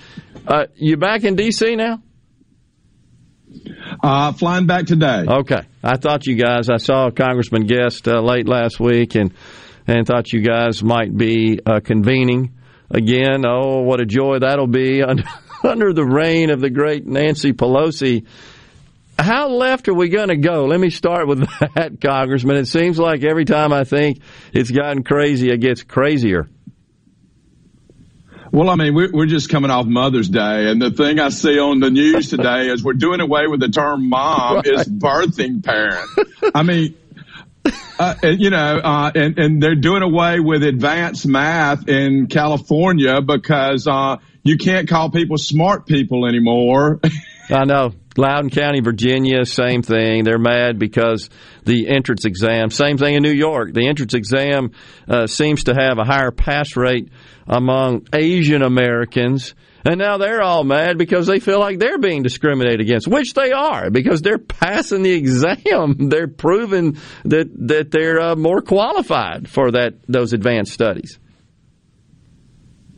Uh, 0.46 0.66
you 0.76 0.96
back 0.96 1.24
in 1.24 1.36
D.C. 1.36 1.76
now? 1.76 2.02
Uh, 4.02 4.32
flying 4.32 4.66
back 4.66 4.86
today. 4.86 5.24
Okay. 5.28 5.62
I 5.82 5.96
thought 5.96 6.26
you 6.26 6.34
guys. 6.34 6.70
I 6.70 6.78
saw 6.78 7.08
a 7.08 7.12
congressman 7.12 7.66
guest 7.66 8.08
uh, 8.08 8.20
late 8.20 8.48
last 8.48 8.80
week, 8.80 9.14
and 9.14 9.32
and 9.86 10.06
thought 10.06 10.32
you 10.32 10.40
guys 10.40 10.82
might 10.82 11.16
be 11.16 11.60
uh, 11.64 11.80
convening 11.80 12.54
again. 12.90 13.44
Oh, 13.46 13.82
what 13.82 14.00
a 14.00 14.06
joy 14.06 14.40
that'll 14.40 14.66
be 14.66 15.02
under, 15.02 15.24
under 15.64 15.92
the 15.92 16.04
reign 16.04 16.50
of 16.50 16.60
the 16.60 16.70
great 16.70 17.06
Nancy 17.06 17.52
Pelosi 17.52 18.26
how 19.22 19.48
left 19.48 19.88
are 19.88 19.94
we 19.94 20.08
going 20.08 20.28
to 20.28 20.36
go? 20.36 20.66
Let 20.66 20.80
me 20.80 20.90
start 20.90 21.26
with 21.26 21.40
that, 21.74 22.00
Congressman. 22.00 22.56
It 22.56 22.66
seems 22.66 22.98
like 22.98 23.22
every 23.22 23.44
time 23.44 23.72
I 23.72 23.84
think 23.84 24.20
it's 24.52 24.70
gotten 24.70 25.04
crazy, 25.04 25.50
it 25.50 25.58
gets 25.58 25.82
crazier. 25.82 26.48
Well, 28.50 28.68
I 28.68 28.76
mean, 28.76 28.94
we're 28.94 29.24
just 29.24 29.48
coming 29.48 29.70
off 29.70 29.86
Mother's 29.86 30.28
Day, 30.28 30.70
and 30.70 30.80
the 30.80 30.90
thing 30.90 31.18
I 31.18 31.30
see 31.30 31.58
on 31.58 31.80
the 31.80 31.88
news 31.88 32.28
today 32.28 32.68
is 32.68 32.84
we're 32.84 32.92
doing 32.92 33.20
away 33.20 33.46
with 33.46 33.60
the 33.60 33.70
term 33.70 34.10
mom 34.10 34.56
right. 34.56 34.66
is 34.66 34.86
birthing 34.86 35.64
parent. 35.64 36.10
I 36.54 36.62
mean, 36.62 36.94
uh, 37.98 38.14
you 38.22 38.50
know, 38.50 38.78
uh, 38.84 39.10
and, 39.14 39.38
and 39.38 39.62
they're 39.62 39.74
doing 39.74 40.02
away 40.02 40.38
with 40.38 40.62
advanced 40.64 41.26
math 41.26 41.88
in 41.88 42.26
California 42.26 43.22
because 43.22 43.86
uh, 43.86 44.18
you 44.42 44.58
can't 44.58 44.86
call 44.86 45.10
people 45.10 45.38
smart 45.38 45.86
people 45.86 46.26
anymore. 46.26 47.00
I 47.50 47.64
know. 47.64 47.94
Loudoun 48.16 48.50
County, 48.50 48.80
Virginia, 48.80 49.44
same 49.44 49.82
thing. 49.82 50.24
They're 50.24 50.38
mad 50.38 50.78
because 50.78 51.30
the 51.64 51.88
entrance 51.88 52.24
exam, 52.24 52.70
same 52.70 52.98
thing 52.98 53.14
in 53.14 53.22
New 53.22 53.32
York. 53.32 53.72
The 53.72 53.88
entrance 53.88 54.14
exam 54.14 54.72
uh, 55.08 55.26
seems 55.26 55.64
to 55.64 55.74
have 55.74 55.98
a 55.98 56.04
higher 56.04 56.30
pass 56.30 56.76
rate 56.76 57.08
among 57.46 58.06
Asian 58.12 58.62
Americans. 58.62 59.54
And 59.84 59.98
now 59.98 60.16
they're 60.16 60.42
all 60.42 60.62
mad 60.62 60.96
because 60.96 61.26
they 61.26 61.40
feel 61.40 61.58
like 61.58 61.78
they're 61.78 61.98
being 61.98 62.22
discriminated 62.22 62.80
against, 62.80 63.08
which 63.08 63.34
they 63.34 63.50
are 63.50 63.90
because 63.90 64.22
they're 64.22 64.38
passing 64.38 65.02
the 65.02 65.12
exam. 65.12 65.62
They're 66.08 66.28
proving 66.28 66.98
that 67.24 67.50
that 67.66 67.90
they're 67.90 68.20
uh, 68.20 68.36
more 68.36 68.60
qualified 68.62 69.48
for 69.48 69.72
that 69.72 69.94
those 70.06 70.32
advanced 70.32 70.72
studies 70.72 71.18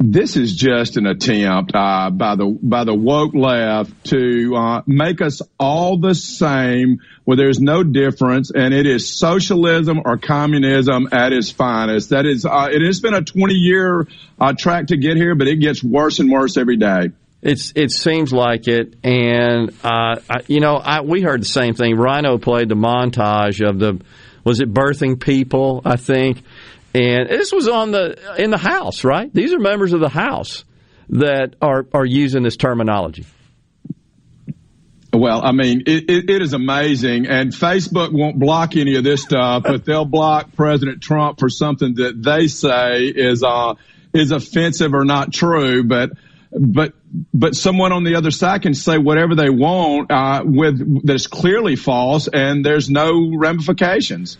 this 0.06 0.36
is 0.36 0.54
just 0.54 0.98
an 0.98 1.06
attempt 1.06 1.72
uh, 1.74 2.10
by 2.10 2.36
the 2.36 2.46
by 2.62 2.84
the 2.84 2.94
woke 2.94 3.34
left 3.34 4.04
to 4.04 4.54
uh, 4.54 4.82
make 4.86 5.22
us 5.22 5.40
all 5.58 5.96
the 5.96 6.14
same, 6.14 7.00
where 7.24 7.38
there's 7.38 7.58
no 7.58 7.82
difference, 7.82 8.50
and 8.54 8.74
it 8.74 8.86
is 8.86 9.08
socialism 9.08 10.02
or 10.04 10.18
communism 10.18 11.08
at 11.10 11.32
its 11.32 11.50
finest. 11.50 12.10
That 12.10 12.26
is, 12.26 12.44
uh, 12.44 12.68
it 12.70 12.82
has 12.82 13.00
been 13.00 13.14
a 13.14 13.22
20 13.22 13.54
year 13.54 14.06
uh, 14.38 14.52
track 14.52 14.88
to 14.88 14.98
get 14.98 15.16
here, 15.16 15.34
but 15.34 15.48
it 15.48 15.56
gets 15.56 15.82
worse 15.82 16.18
and 16.18 16.30
worse 16.30 16.58
every 16.58 16.76
day. 16.76 17.12
It's 17.40 17.72
it 17.74 17.90
seems 17.90 18.30
like 18.30 18.68
it, 18.68 18.96
and 19.02 19.70
uh, 19.82 20.16
I, 20.28 20.40
you 20.48 20.60
know, 20.60 20.76
I, 20.76 21.00
we 21.00 21.22
heard 21.22 21.40
the 21.40 21.46
same 21.46 21.72
thing. 21.72 21.96
Rhino 21.96 22.36
played 22.36 22.68
the 22.68 22.74
montage 22.74 23.66
of 23.66 23.78
the 23.78 24.00
was 24.44 24.60
it 24.60 24.72
birthing 24.72 25.18
people, 25.18 25.80
I 25.86 25.96
think 25.96 26.42
and 26.94 27.28
this 27.28 27.52
was 27.52 27.68
on 27.68 27.90
the 27.90 28.42
in 28.42 28.50
the 28.50 28.58
House, 28.58 29.04
right? 29.04 29.32
These 29.32 29.52
are 29.52 29.58
members 29.58 29.92
of 29.92 30.00
the 30.00 30.08
House 30.08 30.64
that 31.10 31.56
are 31.60 31.86
are 31.92 32.06
using 32.06 32.42
this 32.42 32.56
terminology. 32.56 33.26
Well, 35.12 35.44
I 35.44 35.52
mean, 35.52 35.84
it, 35.86 36.10
it, 36.10 36.30
it 36.30 36.42
is 36.42 36.54
amazing, 36.54 37.26
and 37.26 37.52
Facebook 37.52 38.12
won't 38.12 38.38
block 38.38 38.76
any 38.76 38.96
of 38.96 39.04
this 39.04 39.22
stuff, 39.22 39.62
but 39.62 39.84
they'll 39.84 40.04
block 40.04 40.54
President 40.54 41.02
Trump 41.02 41.38
for 41.38 41.48
something 41.48 41.94
that 41.96 42.20
they 42.20 42.48
say 42.48 43.04
is 43.04 43.42
uh 43.42 43.74
is 44.12 44.30
offensive 44.30 44.94
or 44.94 45.04
not 45.04 45.32
true. 45.32 45.84
But 45.84 46.10
but 46.52 46.94
but 47.32 47.54
someone 47.54 47.92
on 47.92 48.04
the 48.04 48.16
other 48.16 48.30
side 48.30 48.62
can 48.62 48.74
say 48.74 48.98
whatever 48.98 49.34
they 49.34 49.50
want 49.50 50.10
uh, 50.10 50.42
with 50.44 51.04
that's 51.04 51.26
clearly 51.26 51.76
false, 51.76 52.28
and 52.32 52.64
there's 52.64 52.90
no 52.90 53.32
ramifications. 53.36 54.38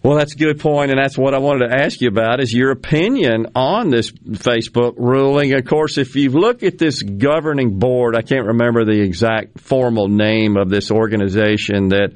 Well, 0.00 0.16
that's 0.16 0.34
a 0.34 0.36
good 0.36 0.60
point, 0.60 0.92
and 0.92 1.00
that's 1.00 1.18
what 1.18 1.34
I 1.34 1.38
wanted 1.38 1.68
to 1.68 1.74
ask 1.74 2.00
you 2.00 2.08
about 2.08 2.40
is 2.40 2.52
your 2.52 2.70
opinion 2.70 3.48
on 3.56 3.90
this 3.90 4.12
Facebook 4.12 4.94
ruling. 4.96 5.52
Of 5.54 5.64
course, 5.64 5.98
if 5.98 6.14
you 6.14 6.30
look 6.30 6.62
at 6.62 6.78
this 6.78 7.02
governing 7.02 7.80
board, 7.80 8.14
I 8.14 8.22
can't 8.22 8.46
remember 8.46 8.84
the 8.84 9.00
exact 9.00 9.60
formal 9.60 10.06
name 10.06 10.56
of 10.56 10.68
this 10.68 10.92
organization 10.92 11.88
that 11.88 12.12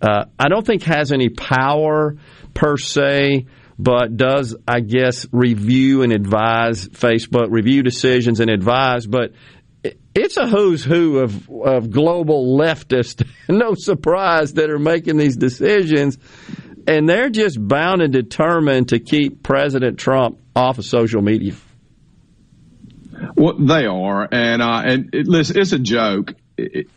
uh, 0.00 0.26
I 0.38 0.48
don't 0.48 0.64
think 0.64 0.84
has 0.84 1.10
any 1.10 1.28
power 1.28 2.16
per 2.54 2.76
se, 2.76 3.46
but 3.76 4.16
does, 4.16 4.54
I 4.66 4.78
guess, 4.78 5.26
review 5.32 6.02
and 6.02 6.12
advise 6.12 6.88
Facebook, 6.88 7.48
review 7.50 7.82
decisions 7.82 8.38
and 8.38 8.50
advise, 8.50 9.04
but 9.04 9.32
it's 10.14 10.36
a 10.36 10.46
who's 10.46 10.84
who 10.84 11.18
of, 11.18 11.50
of 11.50 11.90
global 11.90 12.56
leftists, 12.56 13.26
no 13.48 13.74
surprise, 13.74 14.52
that 14.54 14.70
are 14.70 14.78
making 14.78 15.16
these 15.16 15.36
decisions 15.36 16.18
and 16.86 17.08
they're 17.08 17.30
just 17.30 17.56
bound 17.60 18.02
and 18.02 18.12
determined 18.12 18.90
to 18.90 18.98
keep 18.98 19.42
President 19.42 19.98
Trump 19.98 20.38
off 20.54 20.78
of 20.78 20.84
social 20.84 21.22
media. 21.22 21.54
Well, 23.34 23.58
they 23.58 23.86
are, 23.86 24.28
and 24.30 24.62
uh, 24.62 24.82
and 24.84 25.14
it, 25.14 25.26
listen, 25.26 25.58
it's 25.58 25.72
a 25.72 25.78
joke. 25.78 26.34
It, 26.56 26.88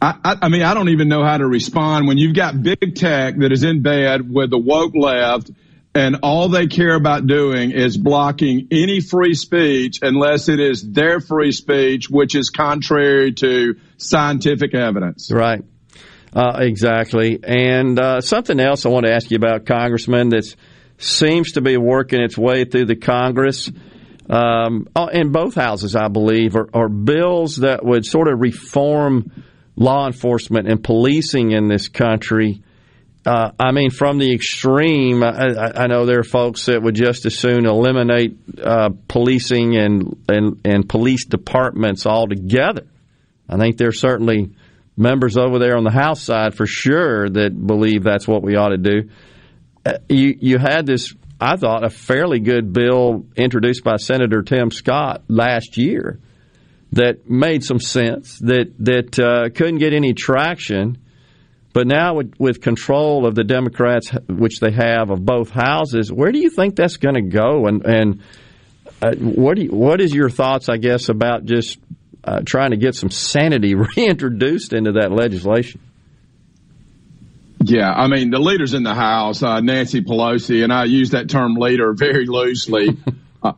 I, 0.00 0.18
I, 0.24 0.36
I 0.42 0.48
mean, 0.48 0.62
I 0.62 0.74
don't 0.74 0.88
even 0.88 1.08
know 1.08 1.24
how 1.24 1.38
to 1.38 1.46
respond 1.46 2.08
when 2.08 2.18
you've 2.18 2.34
got 2.34 2.60
big 2.60 2.96
tech 2.96 3.36
that 3.38 3.52
is 3.52 3.62
in 3.62 3.82
bed 3.82 4.28
with 4.28 4.50
the 4.50 4.58
woke 4.58 4.94
left, 4.94 5.50
and 5.94 6.18
all 6.22 6.48
they 6.48 6.66
care 6.66 6.94
about 6.94 7.26
doing 7.26 7.70
is 7.70 7.96
blocking 7.96 8.68
any 8.70 9.00
free 9.00 9.34
speech 9.34 10.00
unless 10.02 10.48
it 10.48 10.60
is 10.60 10.82
their 10.82 11.20
free 11.20 11.52
speech, 11.52 12.10
which 12.10 12.34
is 12.34 12.50
contrary 12.50 13.32
to 13.34 13.76
scientific 13.96 14.74
evidence. 14.74 15.30
Right. 15.30 15.62
Uh, 16.34 16.58
exactly. 16.60 17.38
And 17.42 17.98
uh, 17.98 18.20
something 18.20 18.58
else 18.58 18.86
I 18.86 18.88
want 18.88 19.06
to 19.06 19.12
ask 19.12 19.30
you 19.30 19.36
about, 19.36 19.66
Congressman, 19.66 20.30
that 20.30 20.54
seems 20.98 21.52
to 21.52 21.60
be 21.60 21.76
working 21.76 22.20
its 22.20 22.38
way 22.38 22.64
through 22.64 22.86
the 22.86 22.96
Congress. 22.96 23.70
Um, 24.30 24.88
uh, 24.96 25.08
in 25.12 25.30
both 25.30 25.54
houses, 25.54 25.94
I 25.94 26.08
believe, 26.08 26.56
are, 26.56 26.68
are 26.72 26.88
bills 26.88 27.56
that 27.56 27.84
would 27.84 28.06
sort 28.06 28.28
of 28.28 28.40
reform 28.40 29.30
law 29.76 30.06
enforcement 30.06 30.68
and 30.68 30.82
policing 30.82 31.50
in 31.50 31.68
this 31.68 31.88
country. 31.88 32.62
Uh, 33.24 33.50
I 33.58 33.72
mean, 33.72 33.90
from 33.90 34.18
the 34.18 34.32
extreme, 34.32 35.22
I, 35.22 35.72
I, 35.76 35.86
know 35.86 36.06
there 36.06 36.18
are 36.18 36.24
folks 36.24 36.66
that 36.66 36.82
would 36.82 36.96
just 36.96 37.24
as 37.24 37.38
soon 37.38 37.66
eliminate 37.66 38.36
uh, 38.60 38.90
policing 39.06 39.76
and, 39.76 40.24
and, 40.28 40.60
and 40.64 40.88
police 40.88 41.24
departments 41.24 42.04
altogether. 42.04 42.86
I 43.48 43.58
think 43.58 43.76
there's 43.76 44.00
certainly 44.00 44.50
members 44.96 45.36
over 45.36 45.58
there 45.58 45.76
on 45.76 45.84
the 45.84 45.90
House 45.90 46.22
side 46.22 46.54
for 46.54 46.66
sure 46.66 47.28
that 47.28 47.66
believe 47.66 48.02
that's 48.02 48.28
what 48.28 48.42
we 48.42 48.56
ought 48.56 48.70
to 48.70 48.78
do. 48.78 49.10
Uh, 49.84 49.98
you 50.08 50.36
you 50.38 50.58
had 50.58 50.86
this, 50.86 51.14
I 51.40 51.56
thought, 51.56 51.84
a 51.84 51.90
fairly 51.90 52.40
good 52.40 52.72
bill 52.72 53.26
introduced 53.36 53.82
by 53.82 53.96
Senator 53.96 54.42
Tim 54.42 54.70
Scott 54.70 55.24
last 55.28 55.76
year 55.76 56.20
that 56.92 57.28
made 57.28 57.64
some 57.64 57.80
sense 57.80 58.38
that 58.40 58.72
that 58.80 59.18
uh, 59.18 59.50
couldn't 59.50 59.78
get 59.78 59.92
any 59.92 60.12
traction. 60.14 60.98
But 61.74 61.86
now, 61.86 62.16
with, 62.16 62.34
with 62.38 62.60
control 62.60 63.26
of 63.26 63.34
the 63.34 63.44
Democrats, 63.44 64.10
which 64.28 64.60
they 64.60 64.72
have 64.72 65.08
of 65.08 65.24
both 65.24 65.48
houses, 65.48 66.12
where 66.12 66.30
do 66.30 66.38
you 66.38 66.50
think 66.50 66.76
that's 66.76 66.98
going 66.98 67.14
to 67.14 67.22
go? 67.22 67.66
And 67.66 67.86
and 67.86 68.22
uh, 69.00 69.14
what 69.16 69.56
do 69.56 69.62
you, 69.62 69.70
what 69.70 70.02
is 70.02 70.14
your 70.14 70.28
thoughts, 70.28 70.68
I 70.68 70.76
guess, 70.76 71.08
about 71.08 71.46
just 71.46 71.78
uh, 72.24 72.40
trying 72.44 72.70
to 72.70 72.76
get 72.76 72.94
some 72.94 73.10
sanity 73.10 73.74
reintroduced 73.96 74.72
into 74.72 74.92
that 74.92 75.12
legislation. 75.12 75.80
Yeah, 77.64 77.92
I 77.92 78.08
mean 78.08 78.30
the 78.30 78.40
leaders 78.40 78.74
in 78.74 78.82
the 78.82 78.94
House, 78.94 79.42
uh, 79.42 79.60
Nancy 79.60 80.02
Pelosi, 80.02 80.64
and 80.64 80.72
I 80.72 80.84
use 80.84 81.10
that 81.10 81.28
term 81.28 81.54
leader 81.54 81.92
very 81.92 82.26
loosely. 82.26 82.96
uh, 83.42 83.52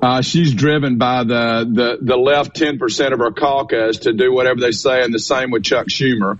uh, 0.00 0.22
she's 0.22 0.54
driven 0.54 0.98
by 0.98 1.24
the, 1.24 1.68
the, 1.68 1.98
the 2.00 2.16
left 2.16 2.54
10% 2.54 3.12
of 3.12 3.18
her 3.18 3.32
caucus 3.32 3.98
to 4.00 4.12
do 4.12 4.32
whatever 4.32 4.60
they 4.60 4.70
say, 4.70 5.02
and 5.02 5.12
the 5.12 5.18
same 5.18 5.50
with 5.50 5.64
Chuck 5.64 5.88
Schumer. 5.88 6.38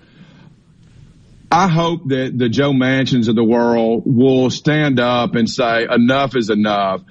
I 1.51 1.67
hope 1.67 2.07
that 2.07 2.37
the 2.37 2.49
Joe 2.49 2.73
Manchins 2.73 3.27
of 3.27 3.35
the 3.35 3.43
world 3.43 4.03
will 4.05 4.49
stand 4.49 4.99
up 4.99 5.35
and 5.35 5.49
say 5.49 5.85
enough 5.89 6.35
is 6.35 6.49
enough. 6.49 7.01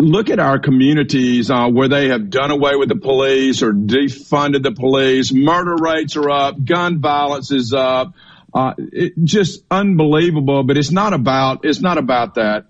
Look 0.00 0.30
at 0.30 0.38
our 0.38 0.58
communities 0.58 1.50
uh, 1.50 1.68
where 1.68 1.88
they 1.88 2.08
have 2.08 2.30
done 2.30 2.50
away 2.50 2.74
with 2.74 2.88
the 2.88 2.96
police 2.96 3.62
or 3.62 3.72
defunded 3.72 4.62
the 4.62 4.72
police. 4.72 5.30
Murder 5.30 5.76
rates 5.76 6.16
are 6.16 6.30
up. 6.30 6.64
Gun 6.64 7.00
violence 7.00 7.50
is 7.52 7.74
up. 7.74 8.14
Uh, 8.54 8.72
it, 8.78 9.12
just 9.22 9.62
unbelievable. 9.70 10.62
But 10.62 10.78
it's 10.78 10.90
not 10.90 11.12
about 11.12 11.66
it's 11.66 11.80
not 11.80 11.98
about 11.98 12.36
that. 12.36 12.66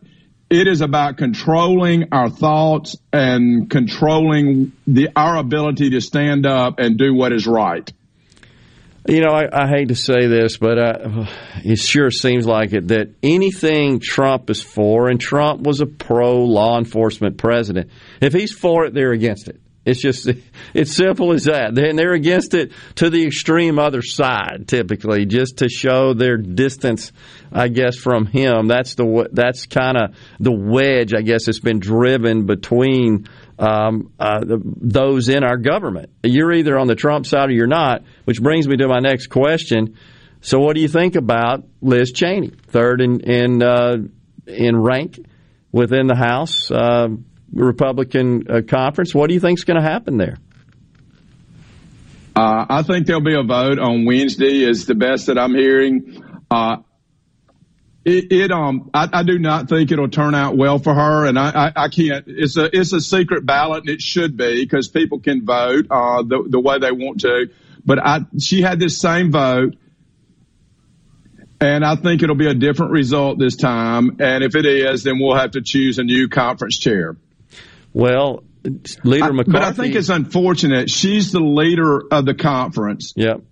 It 0.50 0.66
is 0.66 0.80
about 0.80 1.18
controlling 1.18 2.08
our 2.10 2.28
thoughts 2.28 2.96
and 3.12 3.70
controlling 3.70 4.72
the 4.88 5.10
our 5.14 5.36
ability 5.36 5.90
to 5.90 6.00
stand 6.00 6.46
up 6.46 6.80
and 6.80 6.98
do 6.98 7.14
what 7.14 7.32
is 7.32 7.46
right. 7.46 7.92
You 9.10 9.20
know, 9.22 9.32
I, 9.32 9.64
I 9.64 9.66
hate 9.66 9.88
to 9.88 9.96
say 9.96 10.28
this, 10.28 10.56
but 10.56 10.78
uh, 10.78 11.26
it 11.64 11.80
sure 11.80 12.12
seems 12.12 12.46
like 12.46 12.72
it 12.72 12.88
that 12.88 13.08
anything 13.24 13.98
Trump 13.98 14.48
is 14.50 14.62
for, 14.62 15.08
and 15.08 15.20
Trump 15.20 15.62
was 15.62 15.80
a 15.80 15.86
pro 15.86 16.44
law 16.44 16.78
enforcement 16.78 17.36
president. 17.36 17.90
If 18.20 18.32
he's 18.32 18.52
for 18.52 18.84
it, 18.84 18.94
they're 18.94 19.10
against 19.10 19.48
it. 19.48 19.60
It's 19.84 20.00
just 20.00 20.30
it's 20.74 20.94
simple 20.94 21.32
as 21.32 21.44
that. 21.44 21.76
And 21.76 21.98
they're 21.98 22.12
against 22.12 22.54
it 22.54 22.70
to 22.96 23.10
the 23.10 23.26
extreme 23.26 23.80
other 23.80 24.00
side, 24.00 24.68
typically, 24.68 25.26
just 25.26 25.56
to 25.56 25.68
show 25.68 26.14
their 26.14 26.36
distance, 26.36 27.10
I 27.50 27.66
guess, 27.66 27.96
from 27.96 28.26
him. 28.26 28.68
That's 28.68 28.94
the 28.94 29.28
that's 29.32 29.66
kind 29.66 29.96
of 29.96 30.14
the 30.38 30.52
wedge, 30.52 31.14
I 31.14 31.22
guess, 31.22 31.46
that's 31.46 31.58
been 31.58 31.80
driven 31.80 32.46
between 32.46 33.26
um, 33.60 34.12
uh, 34.18 34.40
the, 34.40 34.58
those 34.64 35.28
in 35.28 35.44
our 35.44 35.58
government. 35.58 36.10
You're 36.24 36.52
either 36.52 36.78
on 36.78 36.86
the 36.86 36.94
Trump 36.94 37.26
side 37.26 37.50
or 37.50 37.52
you're 37.52 37.66
not, 37.66 38.02
which 38.24 38.42
brings 38.42 38.66
me 38.66 38.78
to 38.78 38.88
my 38.88 39.00
next 39.00 39.26
question. 39.26 39.96
So, 40.40 40.58
what 40.58 40.74
do 40.74 40.80
you 40.80 40.88
think 40.88 41.14
about 41.14 41.64
Liz 41.82 42.12
Cheney, 42.12 42.52
third 42.68 43.02
in 43.02 43.20
in, 43.20 43.62
uh, 43.62 43.98
in 44.46 44.76
rank 44.76 45.20
within 45.70 46.06
the 46.06 46.16
House 46.16 46.70
uh, 46.70 47.08
Republican 47.52 48.50
uh, 48.50 48.62
conference? 48.66 49.14
What 49.14 49.28
do 49.28 49.34
you 49.34 49.40
think 49.40 49.58
is 49.58 49.64
going 49.64 49.80
to 49.80 49.86
happen 49.86 50.16
there? 50.16 50.38
Uh, 52.34 52.64
I 52.70 52.82
think 52.82 53.06
there'll 53.06 53.22
be 53.22 53.38
a 53.38 53.42
vote 53.42 53.78
on 53.78 54.06
Wednesday. 54.06 54.62
Is 54.62 54.86
the 54.86 54.94
best 54.94 55.26
that 55.26 55.38
I'm 55.38 55.54
hearing. 55.54 56.24
It, 58.04 58.32
it, 58.32 58.50
um 58.50 58.90
I, 58.94 59.08
I, 59.12 59.22
do 59.22 59.38
not 59.38 59.68
think 59.68 59.92
it'll 59.92 60.08
turn 60.08 60.34
out 60.34 60.56
well 60.56 60.78
for 60.78 60.94
her, 60.94 61.26
and 61.26 61.38
I, 61.38 61.50
I, 61.50 61.72
I, 61.84 61.88
can't. 61.88 62.24
It's 62.28 62.56
a 62.56 62.74
it's 62.74 62.94
a 62.94 63.00
secret 63.00 63.44
ballot, 63.44 63.80
and 63.80 63.90
it 63.90 64.00
should 64.00 64.38
be 64.38 64.64
because 64.64 64.88
people 64.88 65.20
can 65.20 65.44
vote 65.44 65.86
uh, 65.90 66.22
the 66.22 66.42
the 66.48 66.58
way 66.58 66.78
they 66.78 66.92
want 66.92 67.20
to. 67.20 67.50
But 67.84 67.98
I 67.98 68.20
she 68.40 68.62
had 68.62 68.80
this 68.80 68.98
same 68.98 69.30
vote, 69.30 69.76
and 71.60 71.84
I 71.84 71.94
think 71.96 72.22
it'll 72.22 72.36
be 72.36 72.48
a 72.48 72.54
different 72.54 72.92
result 72.92 73.38
this 73.38 73.56
time. 73.56 74.16
And 74.18 74.44
if 74.44 74.54
it 74.54 74.64
is, 74.64 75.02
then 75.02 75.18
we'll 75.18 75.36
have 75.36 75.50
to 75.50 75.60
choose 75.60 75.98
a 75.98 76.02
new 76.02 76.28
conference 76.28 76.78
chair. 76.78 77.18
Well, 77.92 78.44
Leader 79.04 79.34
McCarthy, 79.34 79.52
but 79.52 79.62
I 79.62 79.72
think 79.72 79.94
it's 79.94 80.08
unfortunate. 80.08 80.88
She's 80.88 81.32
the 81.32 81.40
leader 81.40 82.02
of 82.10 82.24
the 82.24 82.34
conference. 82.34 83.12
Yep 83.14 83.42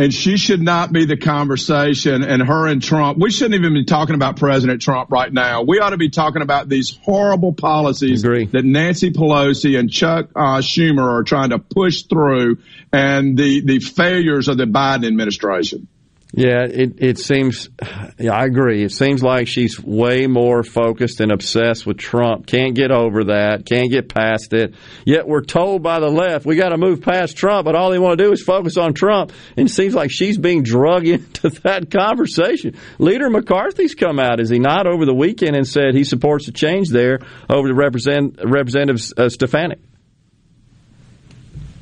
and 0.00 0.14
she 0.14 0.38
should 0.38 0.62
not 0.62 0.94
be 0.94 1.04
the 1.04 1.18
conversation. 1.18 2.24
And 2.24 2.42
her 2.42 2.66
and 2.66 2.82
Trump, 2.82 3.18
we 3.18 3.30
shouldn't 3.30 3.54
even 3.54 3.74
be 3.74 3.84
talking 3.84 4.14
about 4.14 4.38
President 4.38 4.80
Trump 4.80 5.10
right 5.10 5.30
now. 5.30 5.62
We 5.62 5.78
ought 5.78 5.90
to 5.90 5.98
be 5.98 6.08
talking 6.08 6.40
about 6.40 6.70
these 6.70 6.98
horrible 7.02 7.52
policies 7.52 8.22
that 8.22 8.64
Nancy 8.64 9.10
Pelosi 9.10 9.78
and 9.78 9.90
Chuck 9.90 10.30
uh, 10.34 10.60
Schumer 10.60 11.20
are 11.20 11.22
trying 11.22 11.50
to 11.50 11.58
push 11.58 12.04
through, 12.04 12.58
and 12.90 13.36
the 13.36 13.60
the 13.60 13.78
failures 13.80 14.48
of 14.48 14.56
the 14.56 14.64
Biden 14.64 15.06
administration. 15.06 15.86
Yeah, 16.32 16.62
it, 16.62 17.02
it 17.02 17.18
seems, 17.18 17.68
yeah, 18.16 18.32
I 18.32 18.44
agree. 18.44 18.84
It 18.84 18.92
seems 18.92 19.20
like 19.20 19.48
she's 19.48 19.82
way 19.82 20.28
more 20.28 20.62
focused 20.62 21.20
and 21.20 21.32
obsessed 21.32 21.84
with 21.84 21.98
Trump. 21.98 22.46
Can't 22.46 22.76
get 22.76 22.92
over 22.92 23.24
that. 23.24 23.66
Can't 23.66 23.90
get 23.90 24.08
past 24.08 24.52
it. 24.52 24.74
Yet 25.04 25.26
we're 25.26 25.42
told 25.42 25.82
by 25.82 25.98
the 25.98 26.08
left, 26.08 26.46
we 26.46 26.54
got 26.54 26.68
to 26.68 26.78
move 26.78 27.02
past 27.02 27.36
Trump, 27.36 27.64
but 27.64 27.74
all 27.74 27.90
they 27.90 27.98
want 27.98 28.16
to 28.16 28.24
do 28.24 28.32
is 28.32 28.42
focus 28.42 28.76
on 28.76 28.94
Trump. 28.94 29.32
And 29.56 29.68
it 29.68 29.72
seems 29.72 29.92
like 29.92 30.12
she's 30.12 30.38
being 30.38 30.62
drug 30.62 31.04
into 31.08 31.50
that 31.64 31.90
conversation. 31.90 32.76
Leader 33.00 33.28
McCarthy's 33.28 33.96
come 33.96 34.20
out, 34.20 34.38
is 34.38 34.50
he 34.50 34.60
not, 34.60 34.86
over 34.86 35.04
the 35.04 35.14
weekend 35.14 35.56
and 35.56 35.66
said 35.66 35.94
he 35.94 36.04
supports 36.04 36.46
a 36.46 36.52
change 36.52 36.90
there 36.90 37.18
over 37.48 37.66
the 37.66 37.74
represent, 37.74 38.38
Representative 38.44 39.00
uh, 39.18 39.28
Stefanik. 39.28 39.80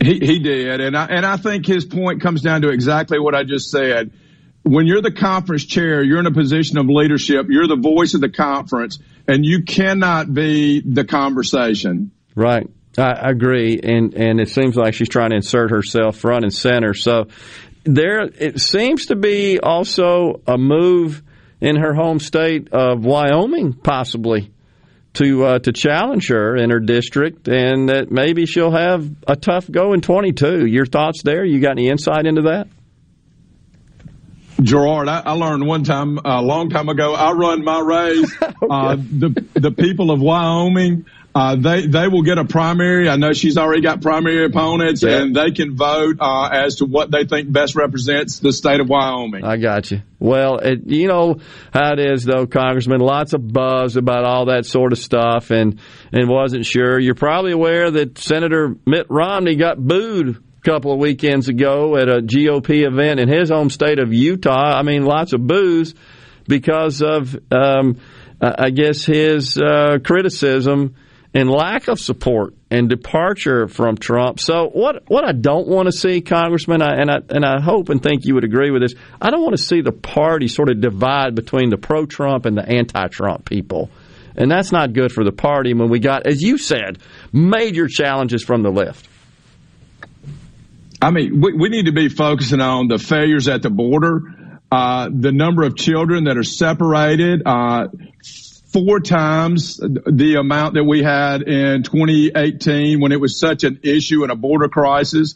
He, 0.00 0.20
he 0.20 0.38
did. 0.38 0.80
And 0.80 0.96
I, 0.96 1.04
and 1.06 1.26
I 1.26 1.36
think 1.36 1.66
his 1.66 1.84
point 1.84 2.22
comes 2.22 2.40
down 2.40 2.62
to 2.62 2.70
exactly 2.70 3.18
what 3.18 3.34
I 3.34 3.44
just 3.44 3.70
said 3.70 4.10
when 4.62 4.86
you're 4.86 5.02
the 5.02 5.12
conference 5.12 5.64
chair, 5.64 6.02
you're 6.02 6.20
in 6.20 6.26
a 6.26 6.32
position 6.32 6.78
of 6.78 6.86
leadership. 6.88 7.46
You're 7.48 7.66
the 7.66 7.76
voice 7.76 8.14
of 8.14 8.20
the 8.20 8.28
conference, 8.28 8.98
and 9.26 9.44
you 9.44 9.62
cannot 9.62 10.32
be 10.32 10.80
the 10.80 11.04
conversation. 11.04 12.10
Right. 12.34 12.68
I 12.96 13.30
agree, 13.30 13.78
and 13.80 14.14
and 14.14 14.40
it 14.40 14.48
seems 14.48 14.74
like 14.74 14.94
she's 14.94 15.08
trying 15.08 15.30
to 15.30 15.36
insert 15.36 15.70
herself 15.70 16.16
front 16.16 16.44
and 16.44 16.52
center. 16.52 16.94
So 16.94 17.28
there, 17.84 18.22
it 18.22 18.60
seems 18.60 19.06
to 19.06 19.16
be 19.16 19.60
also 19.60 20.40
a 20.46 20.58
move 20.58 21.22
in 21.60 21.76
her 21.76 21.94
home 21.94 22.18
state 22.18 22.72
of 22.72 23.04
Wyoming, 23.04 23.72
possibly 23.72 24.50
to 25.14 25.44
uh, 25.44 25.58
to 25.60 25.72
challenge 25.72 26.28
her 26.28 26.56
in 26.56 26.70
her 26.70 26.80
district, 26.80 27.46
and 27.48 27.88
that 27.88 28.10
maybe 28.10 28.46
she'll 28.46 28.72
have 28.72 29.08
a 29.26 29.36
tough 29.36 29.70
go 29.70 29.92
in 29.92 30.00
22. 30.00 30.66
Your 30.66 30.86
thoughts 30.86 31.22
there? 31.22 31.44
You 31.44 31.60
got 31.60 31.72
any 31.72 31.88
insight 31.88 32.26
into 32.26 32.42
that? 32.42 32.68
Gerard, 34.62 35.08
I, 35.08 35.20
I, 35.20 35.32
learned 35.32 35.66
one 35.66 35.84
time, 35.84 36.18
a 36.24 36.42
long 36.42 36.70
time 36.70 36.88
ago, 36.88 37.14
I 37.14 37.32
run 37.32 37.64
my 37.64 37.80
race. 37.80 38.36
uh, 38.42 38.96
the, 38.96 39.44
the 39.54 39.70
people 39.70 40.10
of 40.10 40.20
Wyoming, 40.20 41.06
uh, 41.34 41.54
they, 41.54 41.86
they 41.86 42.08
will 42.08 42.22
get 42.22 42.38
a 42.38 42.44
primary. 42.44 43.08
I 43.08 43.16
know 43.16 43.32
she's 43.32 43.56
already 43.56 43.82
got 43.82 44.02
primary 44.02 44.44
opponents 44.44 45.02
yeah. 45.02 45.20
and 45.20 45.36
they 45.36 45.52
can 45.52 45.76
vote, 45.76 46.16
uh, 46.20 46.48
as 46.50 46.76
to 46.76 46.86
what 46.86 47.10
they 47.12 47.24
think 47.24 47.52
best 47.52 47.76
represents 47.76 48.40
the 48.40 48.52
state 48.52 48.80
of 48.80 48.88
Wyoming. 48.88 49.44
I 49.44 49.58
got 49.58 49.92
you. 49.92 50.02
Well, 50.18 50.58
it, 50.58 50.86
you 50.86 51.06
know 51.06 51.38
how 51.72 51.92
it 51.92 52.00
is 52.00 52.24
though, 52.24 52.46
Congressman, 52.46 53.00
lots 53.00 53.34
of 53.34 53.52
buzz 53.52 53.96
about 53.96 54.24
all 54.24 54.46
that 54.46 54.66
sort 54.66 54.92
of 54.92 54.98
stuff 54.98 55.52
and, 55.52 55.78
and 56.10 56.28
wasn't 56.28 56.66
sure. 56.66 56.98
You're 56.98 57.14
probably 57.14 57.52
aware 57.52 57.92
that 57.92 58.18
Senator 58.18 58.74
Mitt 58.84 59.06
Romney 59.08 59.54
got 59.54 59.78
booed 59.78 60.42
couple 60.62 60.92
of 60.92 60.98
weekends 60.98 61.48
ago 61.48 61.96
at 61.96 62.08
a 62.08 62.20
GOP 62.20 62.86
event 62.86 63.20
in 63.20 63.28
his 63.28 63.50
home 63.50 63.70
state 63.70 63.98
of 63.98 64.12
Utah. 64.12 64.78
I 64.78 64.82
mean, 64.82 65.04
lots 65.04 65.32
of 65.32 65.46
booze 65.46 65.94
because 66.46 67.02
of, 67.02 67.38
um, 67.52 68.00
I 68.40 68.70
guess, 68.70 69.04
his 69.04 69.56
uh, 69.58 69.98
criticism 70.04 70.94
and 71.34 71.50
lack 71.50 71.88
of 71.88 72.00
support 72.00 72.54
and 72.70 72.88
departure 72.88 73.68
from 73.68 73.96
Trump. 73.96 74.40
So 74.40 74.68
what 74.72 75.04
what 75.08 75.24
I 75.24 75.32
don't 75.32 75.68
want 75.68 75.86
to 75.86 75.92
see, 75.92 76.20
Congressman, 76.20 76.82
I, 76.82 77.00
and 77.00 77.10
I 77.10 77.16
and 77.28 77.44
I 77.44 77.60
hope 77.60 77.90
and 77.90 78.02
think 78.02 78.24
you 78.24 78.34
would 78.34 78.44
agree 78.44 78.70
with 78.70 78.82
this. 78.82 78.94
I 79.20 79.30
don't 79.30 79.42
want 79.42 79.56
to 79.56 79.62
see 79.62 79.82
the 79.82 79.92
party 79.92 80.48
sort 80.48 80.70
of 80.70 80.80
divide 80.80 81.34
between 81.34 81.70
the 81.70 81.76
pro-Trump 81.76 82.46
and 82.46 82.56
the 82.56 82.66
anti-Trump 82.66 83.44
people. 83.44 83.90
And 84.36 84.50
that's 84.50 84.70
not 84.70 84.92
good 84.92 85.12
for 85.12 85.24
the 85.24 85.32
party 85.32 85.74
when 85.74 85.88
we 85.90 85.98
got, 85.98 86.26
as 86.26 86.40
you 86.40 86.58
said, 86.58 86.98
major 87.32 87.88
challenges 87.88 88.44
from 88.44 88.62
the 88.62 88.70
left. 88.70 89.08
I 91.00 91.10
mean, 91.10 91.40
we, 91.40 91.52
we 91.52 91.68
need 91.68 91.86
to 91.86 91.92
be 91.92 92.08
focusing 92.08 92.60
on 92.60 92.88
the 92.88 92.98
failures 92.98 93.48
at 93.48 93.62
the 93.62 93.70
border, 93.70 94.22
uh, 94.70 95.08
the 95.12 95.32
number 95.32 95.62
of 95.62 95.76
children 95.76 96.24
that 96.24 96.36
are 96.36 96.44
separated, 96.44 97.42
uh, 97.46 97.88
four 98.72 99.00
times 99.00 99.78
the 99.78 100.36
amount 100.38 100.74
that 100.74 100.84
we 100.84 101.02
had 101.02 101.42
in 101.42 101.82
2018 101.82 103.00
when 103.00 103.12
it 103.12 103.20
was 103.20 103.38
such 103.38 103.64
an 103.64 103.80
issue 103.82 104.22
and 104.22 104.32
a 104.32 104.36
border 104.36 104.68
crisis 104.68 105.34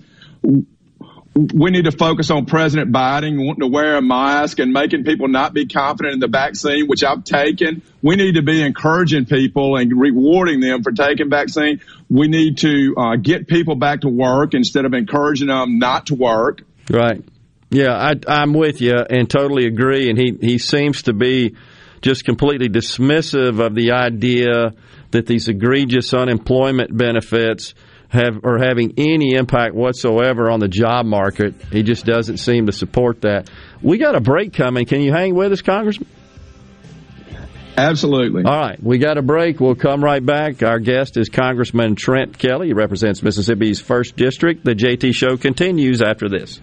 we 1.34 1.70
need 1.70 1.86
to 1.86 1.92
focus 1.92 2.30
on 2.30 2.44
President 2.44 2.92
Biden 2.92 3.44
wanting 3.44 3.60
to 3.60 3.66
wear 3.66 3.96
a 3.96 4.02
mask 4.02 4.58
and 4.58 4.72
making 4.72 5.04
people 5.04 5.28
not 5.28 5.54
be 5.54 5.66
confident 5.66 6.14
in 6.14 6.20
the 6.20 6.28
vaccine, 6.28 6.86
which 6.86 7.02
I've 7.02 7.24
taken. 7.24 7.82
We 8.02 8.16
need 8.16 8.34
to 8.34 8.42
be 8.42 8.62
encouraging 8.62 9.24
people 9.24 9.76
and 9.76 9.98
rewarding 9.98 10.60
them 10.60 10.82
for 10.82 10.92
taking 10.92 11.30
vaccine. 11.30 11.80
We 12.10 12.28
need 12.28 12.58
to 12.58 12.94
uh, 12.98 13.16
get 13.16 13.48
people 13.48 13.76
back 13.76 14.02
to 14.02 14.08
work 14.08 14.52
instead 14.52 14.84
of 14.84 14.92
encouraging 14.92 15.48
them 15.48 15.78
not 15.78 16.06
to 16.06 16.14
work. 16.14 16.62
Right. 16.90 17.24
Yeah, 17.70 17.94
I, 17.94 18.42
am 18.42 18.52
with 18.52 18.82
you 18.82 18.96
and 18.98 19.28
totally 19.28 19.66
agree. 19.66 20.10
And 20.10 20.18
he, 20.18 20.36
he 20.38 20.58
seems 20.58 21.04
to 21.04 21.14
be 21.14 21.56
just 22.02 22.26
completely 22.26 22.68
dismissive 22.68 23.64
of 23.64 23.74
the 23.74 23.92
idea 23.92 24.74
that 25.12 25.26
these 25.26 25.48
egregious 25.48 26.12
unemployment 26.12 26.94
benefits– 26.94 27.72
have 28.12 28.44
or 28.44 28.58
having 28.58 28.94
any 28.98 29.32
impact 29.34 29.74
whatsoever 29.74 30.50
on 30.50 30.60
the 30.60 30.68
job 30.68 31.06
market. 31.06 31.54
He 31.72 31.82
just 31.82 32.04
doesn't 32.04 32.36
seem 32.36 32.66
to 32.66 32.72
support 32.72 33.22
that. 33.22 33.50
We 33.80 33.98
got 33.98 34.14
a 34.14 34.20
break 34.20 34.52
coming. 34.52 34.84
Can 34.84 35.00
you 35.00 35.12
hang 35.12 35.34
with 35.34 35.52
us, 35.52 35.62
Congressman? 35.62 36.08
Absolutely. 37.76 38.44
All 38.44 38.60
right, 38.60 38.82
we 38.82 38.98
got 38.98 39.16
a 39.16 39.22
break. 39.22 39.58
We'll 39.58 39.74
come 39.74 40.04
right 40.04 40.24
back. 40.24 40.62
Our 40.62 40.78
guest 40.78 41.16
is 41.16 41.30
Congressman 41.30 41.96
Trent 41.96 42.36
Kelly. 42.36 42.66
He 42.66 42.72
represents 42.74 43.22
Mississippi's 43.22 43.80
first 43.80 44.14
district. 44.14 44.62
The 44.62 44.74
JT 44.74 45.14
Show 45.14 45.38
continues 45.38 46.02
after 46.02 46.28
this. 46.28 46.60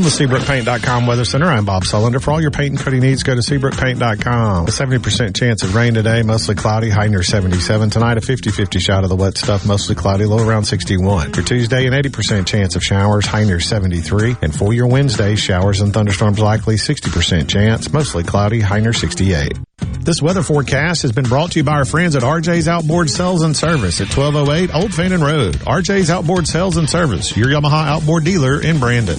From 0.00 0.08
the 0.08 0.38
SeabrookPaint.com 0.38 1.06
Weather 1.06 1.26
Center, 1.26 1.44
I'm 1.44 1.66
Bob 1.66 1.82
Sullender. 1.82 2.22
For 2.22 2.30
all 2.30 2.40
your 2.40 2.50
paint 2.50 2.70
and 2.70 2.80
coating 2.80 3.02
needs, 3.02 3.22
go 3.22 3.34
to 3.34 3.42
SeabrookPaint.com. 3.42 4.66
A 4.66 4.70
70% 4.70 5.36
chance 5.36 5.62
of 5.62 5.74
rain 5.74 5.92
today, 5.92 6.22
mostly 6.22 6.54
cloudy, 6.54 6.88
high 6.88 7.08
near 7.08 7.22
77. 7.22 7.90
Tonight, 7.90 8.16
a 8.16 8.22
50-50 8.22 8.80
shot 8.80 9.04
of 9.04 9.10
the 9.10 9.16
wet 9.16 9.36
stuff, 9.36 9.66
mostly 9.66 9.94
cloudy, 9.94 10.24
low 10.24 10.38
around 10.38 10.64
61. 10.64 11.34
For 11.34 11.42
Tuesday, 11.42 11.84
an 11.84 11.92
80% 11.92 12.46
chance 12.46 12.76
of 12.76 12.82
showers, 12.82 13.26
high 13.26 13.44
near 13.44 13.60
73. 13.60 14.36
And 14.40 14.54
for 14.56 14.72
your 14.72 14.86
Wednesday, 14.86 15.34
showers 15.34 15.82
and 15.82 15.92
thunderstorms 15.92 16.38
likely, 16.38 16.76
60% 16.76 17.50
chance, 17.50 17.92
mostly 17.92 18.24
cloudy, 18.24 18.60
high 18.60 18.80
near 18.80 18.94
68. 18.94 19.52
This 20.00 20.22
weather 20.22 20.42
forecast 20.42 21.02
has 21.02 21.12
been 21.12 21.26
brought 21.26 21.52
to 21.52 21.58
you 21.58 21.64
by 21.64 21.72
our 21.72 21.84
friends 21.84 22.16
at 22.16 22.22
RJ's 22.22 22.68
Outboard 22.68 23.10
Sales 23.10 23.42
and 23.42 23.54
Service 23.54 24.00
at 24.00 24.08
1208 24.08 24.74
Old 24.74 24.94
Fannin 24.94 25.20
Road. 25.20 25.56
RJ's 25.56 26.08
Outboard 26.08 26.48
Sales 26.48 26.78
and 26.78 26.88
Service, 26.88 27.36
your 27.36 27.48
Yamaha 27.48 27.86
outboard 27.86 28.24
dealer 28.24 28.62
in 28.62 28.80
Brandon. 28.80 29.18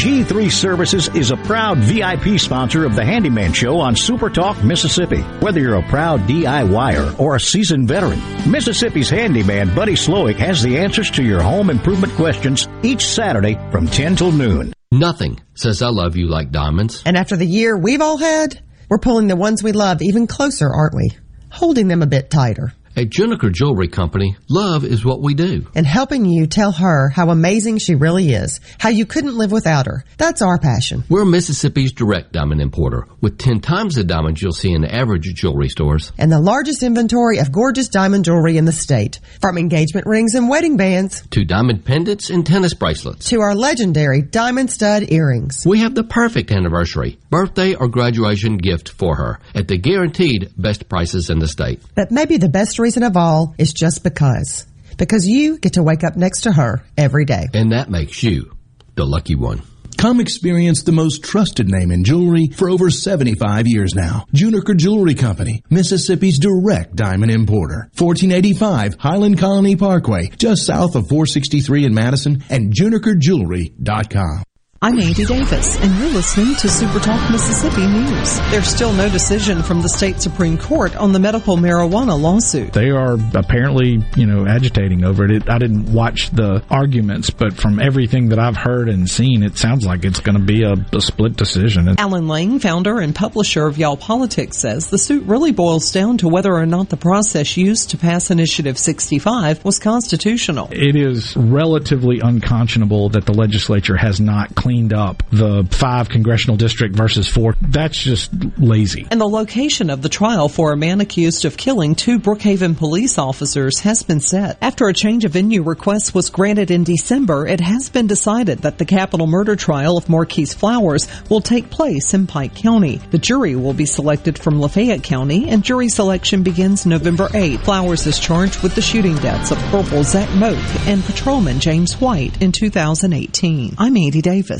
G3 0.00 0.50
Services 0.50 1.08
is 1.14 1.30
a 1.30 1.36
proud 1.36 1.76
VIP 1.76 2.40
sponsor 2.40 2.86
of 2.86 2.96
the 2.96 3.04
Handyman 3.04 3.52
Show 3.52 3.78
on 3.78 3.94
Super 3.94 4.30
Talk, 4.30 4.64
Mississippi. 4.64 5.20
Whether 5.40 5.60
you're 5.60 5.74
a 5.74 5.88
proud 5.90 6.20
DIYer 6.20 7.20
or 7.20 7.36
a 7.36 7.40
seasoned 7.40 7.86
veteran, 7.86 8.18
Mississippi's 8.50 9.10
handyman 9.10 9.74
Buddy 9.74 9.92
Slowick 9.92 10.36
has 10.36 10.62
the 10.62 10.78
answers 10.78 11.10
to 11.10 11.22
your 11.22 11.42
home 11.42 11.68
improvement 11.68 12.14
questions 12.14 12.66
each 12.82 13.06
Saturday 13.06 13.58
from 13.70 13.86
10 13.86 14.16
till 14.16 14.32
noon. 14.32 14.72
Nothing 14.90 15.38
says 15.52 15.82
I 15.82 15.88
love 15.88 16.16
you 16.16 16.28
like 16.28 16.50
diamonds. 16.50 17.02
And 17.04 17.14
after 17.14 17.36
the 17.36 17.44
year 17.44 17.76
we've 17.76 18.00
all 18.00 18.16
had, 18.16 18.58
we're 18.88 18.96
pulling 18.96 19.28
the 19.28 19.36
ones 19.36 19.62
we 19.62 19.72
love 19.72 20.00
even 20.00 20.26
closer, 20.26 20.72
aren't 20.72 20.96
we? 20.96 21.10
Holding 21.50 21.88
them 21.88 22.00
a 22.00 22.06
bit 22.06 22.30
tighter. 22.30 22.72
At 22.96 23.08
Juniker 23.08 23.52
Jewelry 23.52 23.86
Company, 23.86 24.36
love 24.48 24.84
is 24.84 25.04
what 25.04 25.22
we 25.22 25.34
do. 25.34 25.64
And 25.76 25.86
helping 25.86 26.24
you 26.24 26.48
tell 26.48 26.72
her 26.72 27.08
how 27.08 27.30
amazing 27.30 27.78
she 27.78 27.94
really 27.94 28.30
is, 28.30 28.58
how 28.78 28.88
you 28.88 29.06
couldn't 29.06 29.38
live 29.38 29.52
without 29.52 29.86
her. 29.86 30.04
That's 30.18 30.42
our 30.42 30.58
passion. 30.58 31.04
We're 31.08 31.24
Mississippi's 31.24 31.92
direct 31.92 32.32
diamond 32.32 32.60
importer, 32.60 33.06
with 33.20 33.38
10 33.38 33.60
times 33.60 33.94
the 33.94 34.02
diamonds 34.02 34.42
you'll 34.42 34.50
see 34.50 34.72
in 34.72 34.82
the 34.82 34.92
average 34.92 35.32
jewelry 35.34 35.68
stores. 35.68 36.10
And 36.18 36.32
the 36.32 36.40
largest 36.40 36.82
inventory 36.82 37.38
of 37.38 37.52
gorgeous 37.52 37.86
diamond 37.88 38.24
jewelry 38.24 38.56
in 38.56 38.64
the 38.64 38.72
state. 38.72 39.20
From 39.40 39.56
engagement 39.56 40.08
rings 40.08 40.34
and 40.34 40.48
wedding 40.48 40.76
bands, 40.76 41.24
to 41.30 41.44
diamond 41.44 41.84
pendants 41.84 42.28
and 42.28 42.44
tennis 42.44 42.74
bracelets, 42.74 43.28
to 43.28 43.40
our 43.40 43.54
legendary 43.54 44.20
diamond 44.20 44.68
stud 44.68 45.12
earrings. 45.12 45.64
We 45.64 45.78
have 45.78 45.94
the 45.94 46.04
perfect 46.04 46.50
anniversary, 46.50 47.18
birthday, 47.30 47.76
or 47.76 47.86
graduation 47.86 48.56
gift 48.56 48.88
for 48.88 49.14
her 49.14 49.38
at 49.54 49.68
the 49.68 49.78
guaranteed 49.78 50.50
best 50.58 50.88
prices 50.88 51.30
in 51.30 51.38
the 51.38 51.46
state. 51.46 51.80
But 51.94 52.10
maybe 52.10 52.36
the 52.36 52.48
best 52.48 52.79
reason 52.80 53.02
of 53.02 53.16
all 53.16 53.54
is 53.58 53.72
just 53.72 54.02
because. 54.02 54.66
Because 54.96 55.26
you 55.26 55.58
get 55.58 55.74
to 55.74 55.82
wake 55.82 56.04
up 56.04 56.16
next 56.16 56.42
to 56.42 56.52
her 56.52 56.82
every 56.96 57.24
day. 57.24 57.46
And 57.54 57.72
that 57.72 57.90
makes 57.90 58.22
you 58.22 58.50
the 58.96 59.06
lucky 59.06 59.34
one. 59.34 59.62
Come 59.96 60.20
experience 60.20 60.82
the 60.82 60.92
most 60.92 61.22
trusted 61.22 61.68
name 61.68 61.90
in 61.90 62.04
jewelry 62.04 62.48
for 62.48 62.70
over 62.70 62.90
75 62.90 63.66
years 63.66 63.94
now. 63.94 64.24
Juniker 64.34 64.74
Jewelry 64.74 65.14
Company, 65.14 65.62
Mississippi's 65.68 66.38
direct 66.38 66.96
diamond 66.96 67.30
importer. 67.30 67.90
1485 67.98 68.94
Highland 68.98 69.38
Colony 69.38 69.76
Parkway, 69.76 70.30
just 70.38 70.64
south 70.64 70.96
of 70.96 71.08
463 71.08 71.84
in 71.84 71.92
Madison 71.92 72.42
and 72.48 72.72
junikerjewelry.com. 72.72 74.44
I'm 74.82 74.98
Andy 74.98 75.26
Davis, 75.26 75.78
and 75.78 75.94
you're 75.98 76.08
listening 76.08 76.54
to 76.54 76.66
Super 76.70 77.00
Talk 77.00 77.30
Mississippi 77.30 77.86
News. 77.86 78.40
There's 78.50 78.66
still 78.66 78.94
no 78.94 79.10
decision 79.10 79.62
from 79.62 79.82
the 79.82 79.90
state 79.90 80.22
Supreme 80.22 80.56
Court 80.56 80.96
on 80.96 81.12
the 81.12 81.18
medical 81.18 81.58
marijuana 81.58 82.18
lawsuit. 82.18 82.72
They 82.72 82.88
are 82.88 83.18
apparently, 83.34 84.02
you 84.16 84.24
know, 84.24 84.46
agitating 84.46 85.04
over 85.04 85.30
it. 85.30 85.50
I 85.50 85.58
didn't 85.58 85.92
watch 85.92 86.30
the 86.30 86.64
arguments, 86.70 87.28
but 87.28 87.52
from 87.52 87.78
everything 87.78 88.30
that 88.30 88.38
I've 88.38 88.56
heard 88.56 88.88
and 88.88 89.06
seen, 89.06 89.42
it 89.42 89.58
sounds 89.58 89.84
like 89.84 90.06
it's 90.06 90.20
going 90.20 90.38
to 90.38 90.42
be 90.42 90.62
a, 90.62 90.72
a 90.96 91.00
split 91.02 91.36
decision. 91.36 91.96
Alan 91.98 92.26
Lang, 92.26 92.58
founder 92.58 93.00
and 93.00 93.14
publisher 93.14 93.66
of 93.66 93.76
Y'all 93.76 93.98
Politics, 93.98 94.56
says 94.56 94.88
the 94.88 94.96
suit 94.96 95.24
really 95.24 95.52
boils 95.52 95.92
down 95.92 96.16
to 96.16 96.28
whether 96.28 96.54
or 96.54 96.64
not 96.64 96.88
the 96.88 96.96
process 96.96 97.54
used 97.54 97.90
to 97.90 97.98
pass 97.98 98.30
Initiative 98.30 98.78
65 98.78 99.62
was 99.62 99.78
constitutional. 99.78 100.70
It 100.72 100.96
is 100.96 101.36
relatively 101.36 102.20
unconscionable 102.20 103.10
that 103.10 103.26
the 103.26 103.34
legislature 103.34 103.98
has 103.98 104.22
not 104.22 104.54
cleaned 104.54 104.69
cleaned 104.70 104.92
up 104.92 105.24
the 105.32 105.66
five 105.72 106.08
congressional 106.08 106.56
district 106.56 106.94
versus 106.94 107.26
four. 107.26 107.56
That's 107.60 108.00
just 108.00 108.30
lazy. 108.56 109.04
And 109.10 109.20
the 109.20 109.28
location 109.28 109.90
of 109.90 110.00
the 110.00 110.08
trial 110.08 110.48
for 110.48 110.72
a 110.72 110.76
man 110.76 111.00
accused 111.00 111.44
of 111.44 111.56
killing 111.56 111.96
two 111.96 112.20
Brookhaven 112.20 112.76
police 112.76 113.18
officers 113.18 113.80
has 113.80 114.04
been 114.04 114.20
set. 114.20 114.58
After 114.62 114.86
a 114.86 114.94
change 114.94 115.24
of 115.24 115.32
venue 115.32 115.64
request 115.64 116.14
was 116.14 116.30
granted 116.30 116.70
in 116.70 116.84
December, 116.84 117.48
it 117.48 117.58
has 117.58 117.88
been 117.88 118.06
decided 118.06 118.60
that 118.60 118.78
the 118.78 118.84
capital 118.84 119.26
murder 119.26 119.56
trial 119.56 119.96
of 119.96 120.08
Marquise 120.08 120.54
Flowers 120.54 121.08
will 121.28 121.40
take 121.40 121.68
place 121.68 122.14
in 122.14 122.28
Pike 122.28 122.54
County. 122.54 122.98
The 123.10 123.18
jury 123.18 123.56
will 123.56 123.74
be 123.74 123.86
selected 123.86 124.38
from 124.38 124.60
Lafayette 124.60 125.02
County 125.02 125.48
and 125.48 125.64
jury 125.64 125.88
selection 125.88 126.44
begins 126.44 126.86
November 126.86 127.28
8. 127.34 127.58
Flowers 127.62 128.06
is 128.06 128.20
charged 128.20 128.62
with 128.62 128.76
the 128.76 128.82
shooting 128.82 129.16
deaths 129.16 129.50
of 129.50 129.58
Corporal 129.72 130.04
Zach 130.04 130.32
Moak 130.36 130.62
and 130.86 131.02
Patrolman 131.02 131.58
James 131.58 132.00
White 132.00 132.40
in 132.40 132.52
2018. 132.52 133.74
I'm 133.76 133.96
Andy 133.96 134.22
Davis. 134.22 134.59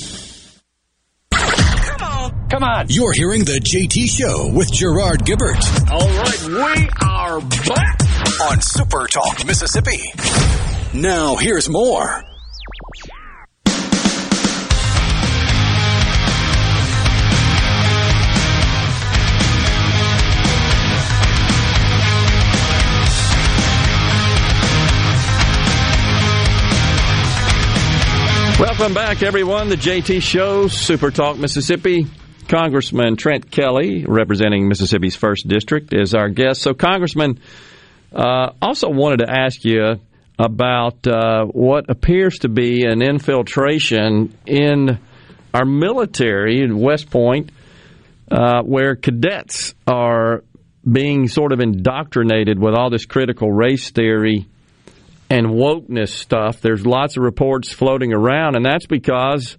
Come 2.51 2.63
on. 2.63 2.87
You're 2.89 3.13
hearing 3.13 3.45
the 3.45 3.61
JT 3.61 4.09
Show 4.09 4.51
with 4.53 4.69
Gerard 4.73 5.23
Gibert. 5.23 5.55
All 5.89 6.05
right, 6.05 6.47
we 6.49 6.89
are 7.01 7.39
back 7.39 8.01
on 8.41 8.59
Super 8.59 9.07
Talk, 9.07 9.45
Mississippi. 9.45 10.11
Now, 10.93 11.37
here's 11.37 11.69
more. 11.69 12.21
Welcome 28.59 28.93
back, 28.93 29.23
everyone. 29.23 29.69
The 29.69 29.77
JT 29.77 30.21
Show, 30.21 30.67
Super 30.67 31.11
Talk 31.11 31.37
Mississippi. 31.37 32.07
Congressman 32.47 33.15
Trent 33.15 33.49
Kelly, 33.51 34.05
representing 34.07 34.67
Mississippi's 34.67 35.15
first 35.15 35.47
district, 35.47 35.93
is 35.93 36.13
our 36.13 36.29
guest. 36.29 36.61
So, 36.61 36.73
Congressman, 36.73 37.39
uh, 38.13 38.51
also 38.61 38.89
wanted 38.89 39.25
to 39.25 39.29
ask 39.29 39.63
you 39.63 39.99
about 40.37 41.05
uh, 41.07 41.45
what 41.45 41.89
appears 41.89 42.39
to 42.39 42.49
be 42.49 42.83
an 42.85 43.01
infiltration 43.01 44.35
in 44.45 44.99
our 45.53 45.65
military 45.65 46.61
in 46.61 46.79
West 46.79 47.09
Point, 47.09 47.51
uh, 48.29 48.61
where 48.63 48.95
cadets 48.95 49.73
are 49.85 50.43
being 50.89 51.27
sort 51.27 51.51
of 51.51 51.59
indoctrinated 51.59 52.59
with 52.59 52.73
all 52.73 52.89
this 52.89 53.05
critical 53.05 53.51
race 53.51 53.91
theory 53.91 54.47
and 55.29 55.47
wokeness 55.47 56.09
stuff. 56.09 56.59
There's 56.61 56.85
lots 56.85 57.17
of 57.17 57.23
reports 57.23 57.71
floating 57.71 58.13
around, 58.13 58.55
and 58.55 58.65
that's 58.65 58.87
because 58.87 59.57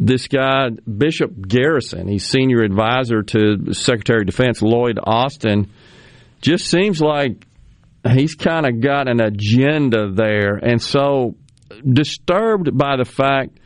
this 0.00 0.28
guy, 0.28 0.70
Bishop 0.70 1.46
Garrison, 1.46 2.08
he's 2.08 2.24
senior 2.24 2.62
advisor 2.62 3.22
to 3.22 3.74
Secretary 3.74 4.22
of 4.22 4.26
Defense 4.26 4.62
Lloyd 4.62 4.98
Austin, 5.00 5.70
just 6.40 6.66
seems 6.66 7.02
like 7.02 7.46
he's 8.08 8.34
kind 8.34 8.64
of 8.64 8.80
got 8.80 9.08
an 9.08 9.20
agenda 9.20 10.10
there. 10.10 10.54
And 10.56 10.80
so 10.80 11.36
disturbed 11.86 12.76
by 12.76 12.96
the 12.96 13.04
fact 13.04 13.58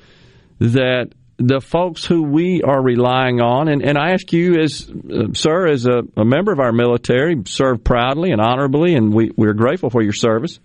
that 0.59 1.13
the 1.37 1.61
folks 1.61 2.05
who 2.05 2.25
we 2.25 2.63
are 2.63 2.83
relying 2.83 3.41
on, 3.41 3.69
and, 3.69 3.81
and 3.83 3.97
I 3.97 4.11
ask 4.11 4.33
you, 4.33 4.61
as 4.61 4.91
uh, 4.91 5.33
sir, 5.35 5.69
as 5.69 5.87
a, 5.87 6.03
a, 6.17 6.25
member 6.25 6.53
of 6.53 6.59
our 6.59 6.73
military, 6.73 7.43
serve 7.47 7.85
proudly 7.85 8.33
and 8.33 8.41
honorably, 8.41 8.95
and 8.95 9.13
we, 9.13 9.31
we're 9.37 9.53
grateful 9.53 9.91
for 9.91 10.03
your 10.03 10.13
service. 10.13 10.59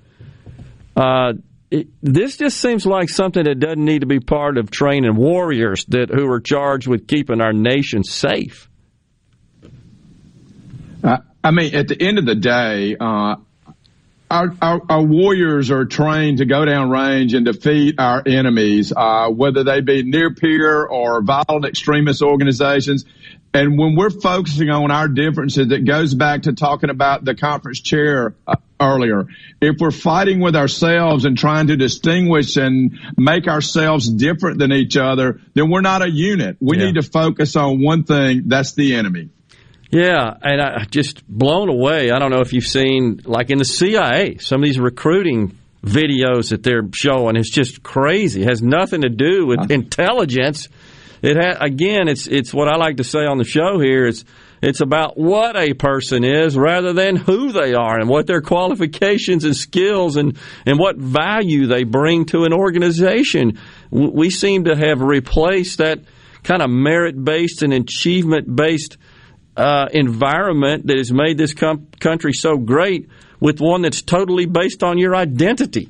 Uh, 0.95 1.33
it, 1.71 1.87
this 2.01 2.37
just 2.37 2.59
seems 2.59 2.85
like 2.85 3.09
something 3.09 3.43
that 3.43 3.59
doesn't 3.59 3.83
need 3.83 3.99
to 3.99 4.07
be 4.07 4.19
part 4.19 4.57
of 4.57 4.71
training 4.71 5.15
warriors 5.15 5.85
that 5.85 6.09
who 6.09 6.27
are 6.31 6.39
charged 6.39 6.87
with 6.87 7.07
keeping 7.07 7.41
our 7.41 7.53
nation 7.53 8.03
safe. 8.03 8.69
Uh, 11.03 11.17
I 11.43 11.51
mean, 11.51 11.75
at 11.75 11.87
the 11.87 12.01
end 12.01 12.17
of 12.17 12.25
the 12.25 12.35
day, 12.35 12.95
uh, 12.99 13.35
our, 14.31 14.55
our, 14.61 14.81
our, 14.89 15.03
warriors 15.03 15.71
are 15.71 15.85
trained 15.85 16.37
to 16.37 16.45
go 16.45 16.65
down 16.65 16.89
range 16.89 17.33
and 17.33 17.45
defeat 17.45 17.95
our 17.97 18.21
enemies, 18.25 18.93
uh, 18.95 19.29
whether 19.29 19.63
they 19.63 19.81
be 19.81 20.03
near 20.03 20.33
peer 20.33 20.85
or 20.85 21.23
violent 21.23 21.65
extremist 21.65 22.21
organizations. 22.21 23.05
And 23.53 23.79
when 23.79 23.95
we're 23.95 24.11
focusing 24.11 24.69
on 24.69 24.91
our 24.91 25.07
differences, 25.07 25.71
it 25.71 25.85
goes 25.85 26.13
back 26.13 26.43
to 26.43 26.53
talking 26.53 26.91
about 26.91 27.25
the 27.25 27.33
conference 27.33 27.81
chair 27.81 28.35
uh, 28.45 28.57
earlier. 28.79 29.25
If 29.61 29.77
we're 29.79 29.91
fighting 29.91 30.39
with 30.39 30.55
ourselves 30.55 31.25
and 31.25 31.37
trying 31.37 31.67
to 31.67 31.77
distinguish 31.77 32.57
and 32.57 32.97
make 33.17 33.47
ourselves 33.47 34.09
different 34.09 34.59
than 34.59 34.71
each 34.71 34.97
other, 34.97 35.41
then 35.53 35.69
we're 35.69 35.81
not 35.81 36.01
a 36.01 36.09
unit. 36.09 36.57
We 36.59 36.77
yeah. 36.77 36.85
need 36.85 36.95
to 36.95 37.03
focus 37.03 37.55
on 37.55 37.81
one 37.81 38.03
thing. 38.03 38.43
That's 38.47 38.73
the 38.73 38.95
enemy. 38.95 39.29
Yeah, 39.91 40.35
and 40.41 40.61
I 40.61 40.85
just 40.85 41.27
blown 41.27 41.67
away. 41.67 42.11
I 42.11 42.19
don't 42.19 42.29
know 42.29 42.41
if 42.41 42.53
you've 42.53 42.63
seen, 42.63 43.21
like 43.25 43.49
in 43.49 43.57
the 43.57 43.65
CIA, 43.65 44.37
some 44.37 44.61
of 44.61 44.67
these 44.67 44.79
recruiting 44.79 45.57
videos 45.83 46.49
that 46.49 46.61
they're 46.61 46.87
showing. 46.93 47.35
It's 47.35 47.49
just 47.49 47.81
crazy. 47.81 48.43
It 48.43 48.49
has 48.49 48.61
nothing 48.61 49.01
to 49.01 49.09
do 49.09 49.47
with 49.47 49.71
intelligence. 49.71 50.67
It 51.21 51.37
ha- 51.37 51.57
again, 51.59 52.07
it's 52.07 52.27
it's 52.27 52.53
what 52.53 52.67
I 52.67 52.77
like 52.77 52.97
to 52.97 53.03
say 53.03 53.19
on 53.19 53.37
the 53.37 53.43
show 53.43 53.79
here. 53.79 54.05
It's 54.05 54.23
it's 54.61 54.81
about 54.81 55.17
what 55.17 55.55
a 55.55 55.73
person 55.73 56.23
is 56.23 56.57
rather 56.57 56.93
than 56.93 57.15
who 57.15 57.51
they 57.51 57.73
are 57.73 57.99
and 57.99 58.09
what 58.09 58.27
their 58.27 58.41
qualifications 58.41 59.45
and 59.45 59.55
skills 59.55 60.17
and 60.17 60.37
and 60.65 60.77
what 60.77 60.97
value 60.97 61.67
they 61.67 61.83
bring 61.83 62.25
to 62.25 62.43
an 62.43 62.53
organization. 62.53 63.59
We 63.89 64.29
seem 64.29 64.65
to 64.65 64.75
have 64.75 65.01
replaced 65.01 65.77
that 65.77 65.99
kind 66.43 66.61
of 66.61 66.69
merit 66.69 67.21
based 67.23 67.63
and 67.63 67.73
achievement 67.73 68.53
based 68.53 68.97
uh, 69.55 69.87
environment 69.91 70.87
that 70.87 70.97
has 70.97 71.11
made 71.11 71.37
this 71.37 71.53
com- 71.53 71.87
country 71.99 72.33
so 72.33 72.57
great 72.57 73.09
with 73.39 73.59
one 73.59 73.81
that's 73.81 74.01
totally 74.01 74.45
based 74.45 74.83
on 74.83 74.97
your 74.97 75.15
identity. 75.15 75.89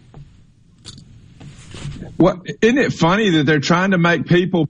Well, 2.18 2.42
isn't 2.62 2.78
it 2.78 2.94
funny 2.94 3.30
that 3.30 3.46
they're 3.46 3.60
trying 3.60 3.92
to 3.92 3.98
make 3.98 4.26
people 4.26 4.68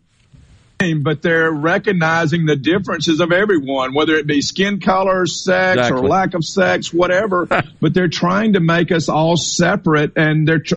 but 0.80 1.22
they're 1.22 1.52
recognizing 1.52 2.46
the 2.46 2.56
differences 2.56 3.20
of 3.20 3.34
everyone, 3.34 3.94
whether 3.94 4.16
it 4.16 4.26
be 4.26 4.42
skin 4.42 4.80
color, 4.80 5.26
sex, 5.26 5.78
exactly. 5.78 6.00
or 6.00 6.08
lack 6.08 6.34
of 6.34 6.46
sex, 6.46 6.94
whatever. 6.94 7.48
but 7.82 7.94
they're 7.94 8.08
trying 8.08 8.54
to 8.54 8.62
make 8.62 8.90
us 8.92 9.10
all 9.10 9.36
separate, 9.36 10.14
and 10.16 10.48
they're. 10.48 10.60
Tr- 10.60 10.76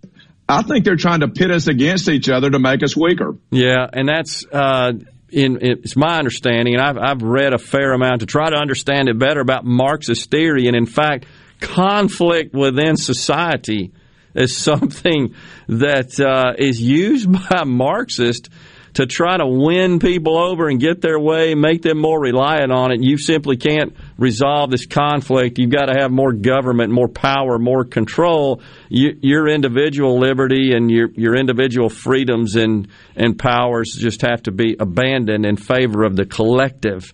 I 0.48 0.62
think 0.62 0.84
they're 0.84 0.96
trying 0.96 1.20
to 1.20 1.28
pit 1.28 1.52
us 1.52 1.68
against 1.68 2.08
each 2.08 2.28
other 2.28 2.50
to 2.50 2.58
make 2.58 2.82
us 2.82 2.96
weaker. 2.96 3.36
Yeah, 3.52 3.86
and 3.90 4.08
that's 4.08 4.44
uh, 4.52 4.92
in, 5.30 5.58
it's 5.60 5.94
my 5.94 6.18
understanding, 6.18 6.74
and 6.74 6.82
I've, 6.82 6.98
I've 6.98 7.22
read 7.22 7.54
a 7.54 7.58
fair 7.58 7.92
amount 7.92 8.20
to 8.20 8.26
try 8.26 8.50
to 8.50 8.56
understand 8.56 9.08
it 9.08 9.18
better 9.18 9.40
about 9.40 9.64
Marxist 9.64 10.32
theory, 10.32 10.66
and 10.66 10.74
in 10.74 10.86
fact, 10.86 11.26
conflict 11.60 12.54
within 12.54 12.96
society 12.96 13.92
is 14.34 14.56
something 14.64 15.36
that 15.68 16.18
uh, 16.18 16.54
is 16.58 16.82
used 16.82 17.30
by 17.50 17.62
Marxists 17.62 18.48
to 18.94 19.06
try 19.06 19.38
to 19.38 19.46
win 19.46 19.98
people 19.98 20.36
over 20.36 20.68
and 20.68 20.78
get 20.78 21.00
their 21.00 21.18
way, 21.18 21.54
make 21.54 21.82
them 21.82 21.98
more 21.98 22.20
reliant 22.20 22.70
on 22.70 22.92
it. 22.92 23.02
You 23.02 23.16
simply 23.16 23.56
can't 23.56 23.96
resolve 24.18 24.70
this 24.70 24.84
conflict. 24.86 25.58
You've 25.58 25.70
got 25.70 25.86
to 25.86 25.98
have 25.98 26.10
more 26.10 26.32
government, 26.32 26.92
more 26.92 27.08
power, 27.08 27.58
more 27.58 27.84
control. 27.84 28.60
You, 28.90 29.16
your 29.22 29.48
individual 29.48 30.18
liberty 30.18 30.74
and 30.74 30.90
your 30.90 31.08
your 31.12 31.36
individual 31.36 31.88
freedoms 31.88 32.56
and 32.56 32.88
and 33.16 33.38
powers 33.38 33.96
just 33.98 34.22
have 34.22 34.42
to 34.44 34.52
be 34.52 34.76
abandoned 34.78 35.46
in 35.46 35.56
favor 35.56 36.04
of 36.04 36.16
the 36.16 36.26
collective. 36.26 37.12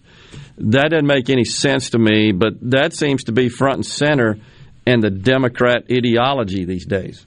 That 0.58 0.90
doesn't 0.90 1.06
make 1.06 1.30
any 1.30 1.44
sense 1.44 1.90
to 1.90 1.98
me, 1.98 2.32
but 2.32 2.54
that 2.70 2.92
seems 2.92 3.24
to 3.24 3.32
be 3.32 3.48
front 3.48 3.76
and 3.76 3.86
center 3.86 4.38
in 4.84 5.00
the 5.00 5.10
Democrat 5.10 5.84
ideology 5.92 6.64
these 6.64 6.86
days. 6.86 7.24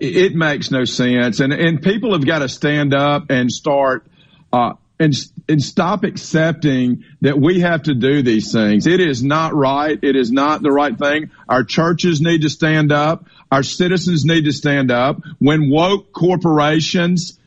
It 0.00 0.34
makes 0.34 0.70
no 0.70 0.84
sense, 0.84 1.40
and 1.40 1.52
and 1.52 1.82
people 1.82 2.12
have 2.12 2.26
got 2.26 2.40
to 2.40 2.48
stand 2.48 2.94
up 2.94 3.30
and 3.30 3.50
start 3.50 4.06
uh, 4.52 4.74
and 4.98 5.14
and 5.48 5.62
stop 5.62 6.04
accepting 6.04 7.04
that 7.20 7.38
we 7.38 7.60
have 7.60 7.84
to 7.84 7.94
do 7.94 8.22
these 8.22 8.52
things. 8.52 8.86
It 8.86 9.00
is 9.00 9.22
not 9.22 9.54
right. 9.54 9.98
It 10.02 10.16
is 10.16 10.30
not 10.30 10.62
the 10.62 10.70
right 10.70 10.96
thing. 10.96 11.30
Our 11.48 11.64
churches 11.64 12.20
need 12.20 12.42
to 12.42 12.50
stand 12.50 12.92
up. 12.92 13.26
Our 13.50 13.62
citizens 13.62 14.24
need 14.24 14.44
to 14.44 14.52
stand 14.52 14.90
up. 14.90 15.20
When 15.38 15.70
woke 15.70 16.12
corporations 16.12 17.38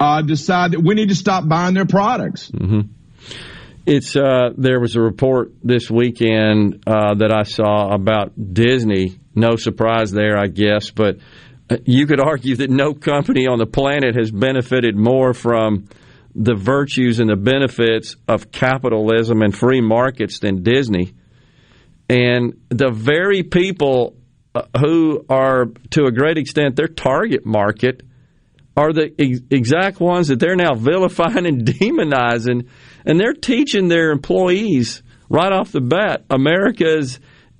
uh, 0.00 0.22
decide 0.22 0.72
that 0.72 0.80
we 0.80 0.94
need 0.94 1.10
to 1.10 1.14
stop 1.14 1.46
buying 1.48 1.74
their 1.74 1.86
products. 1.86 2.50
Mm-hmm. 2.50 2.80
It's 3.86 4.16
uh, 4.16 4.50
there 4.56 4.80
was 4.80 4.96
a 4.96 5.00
report 5.00 5.52
this 5.62 5.90
weekend 5.90 6.82
uh, 6.86 7.14
that 7.14 7.32
I 7.32 7.42
saw 7.42 7.92
about 7.92 8.32
Disney. 8.54 9.18
No 9.34 9.56
surprise 9.56 10.10
there, 10.12 10.38
I 10.38 10.46
guess, 10.46 10.90
but 10.90 11.18
uh, 11.68 11.76
you 11.84 12.06
could 12.06 12.20
argue 12.20 12.56
that 12.56 12.70
no 12.70 12.94
company 12.94 13.46
on 13.46 13.58
the 13.58 13.66
planet 13.66 14.16
has 14.16 14.30
benefited 14.30 14.96
more 14.96 15.32
from 15.34 15.86
the 16.34 16.54
virtues 16.54 17.20
and 17.20 17.30
the 17.30 17.36
benefits 17.36 18.16
of 18.28 18.50
capitalism 18.50 19.42
and 19.42 19.56
free 19.56 19.80
markets 19.80 20.40
than 20.40 20.62
Disney. 20.62 21.14
And 22.08 22.60
the 22.68 22.90
very 22.90 23.42
people 23.42 24.16
uh, 24.54 24.62
who 24.78 25.24
are, 25.28 25.66
to 25.90 26.04
a 26.04 26.12
great 26.12 26.38
extent, 26.38 26.76
their 26.76 26.88
target 26.88 27.46
market 27.46 28.02
are 28.76 28.92
the 28.92 29.14
ex- 29.18 29.40
exact 29.50 30.00
ones 30.00 30.28
that 30.28 30.40
they're 30.40 30.56
now 30.56 30.74
vilifying 30.74 31.46
and 31.46 31.64
demonizing, 31.66 32.68
and 33.06 33.18
they're 33.18 33.32
teaching 33.32 33.88
their 33.88 34.10
employees 34.10 35.02
right 35.28 35.52
off 35.52 35.72
the 35.72 35.80
bat 35.80 36.24
America 36.28 36.84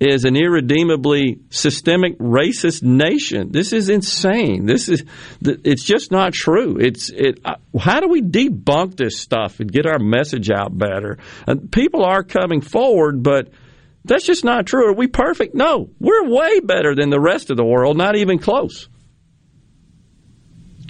is, 0.00 0.24
an 0.24 0.36
irredeemably 0.36 1.40
systemic 1.50 2.18
racist 2.18 2.82
nation. 2.82 3.50
This 3.52 3.72
is 3.72 3.88
insane. 3.88 4.66
This 4.66 4.88
is 4.88 5.04
it's 5.40 5.84
just 5.84 6.10
not 6.10 6.32
true. 6.32 6.78
It's 6.78 7.10
it. 7.10 7.40
How 7.78 8.00
do 8.00 8.08
we 8.08 8.20
debunk 8.20 8.96
this 8.96 9.18
stuff 9.18 9.60
and 9.60 9.70
get 9.70 9.86
our 9.86 9.98
message 9.98 10.50
out 10.50 10.76
better? 10.76 11.18
And 11.46 11.70
people 11.70 12.04
are 12.04 12.22
coming 12.22 12.60
forward, 12.60 13.22
but 13.22 13.50
that's 14.04 14.26
just 14.26 14.44
not 14.44 14.66
true. 14.66 14.90
Are 14.90 14.94
we 14.94 15.06
perfect? 15.06 15.54
No, 15.54 15.90
we're 15.98 16.28
way 16.28 16.60
better 16.60 16.94
than 16.94 17.10
the 17.10 17.20
rest 17.20 17.50
of 17.50 17.56
the 17.56 17.64
world. 17.64 17.96
Not 17.96 18.16
even 18.16 18.38
close. 18.38 18.88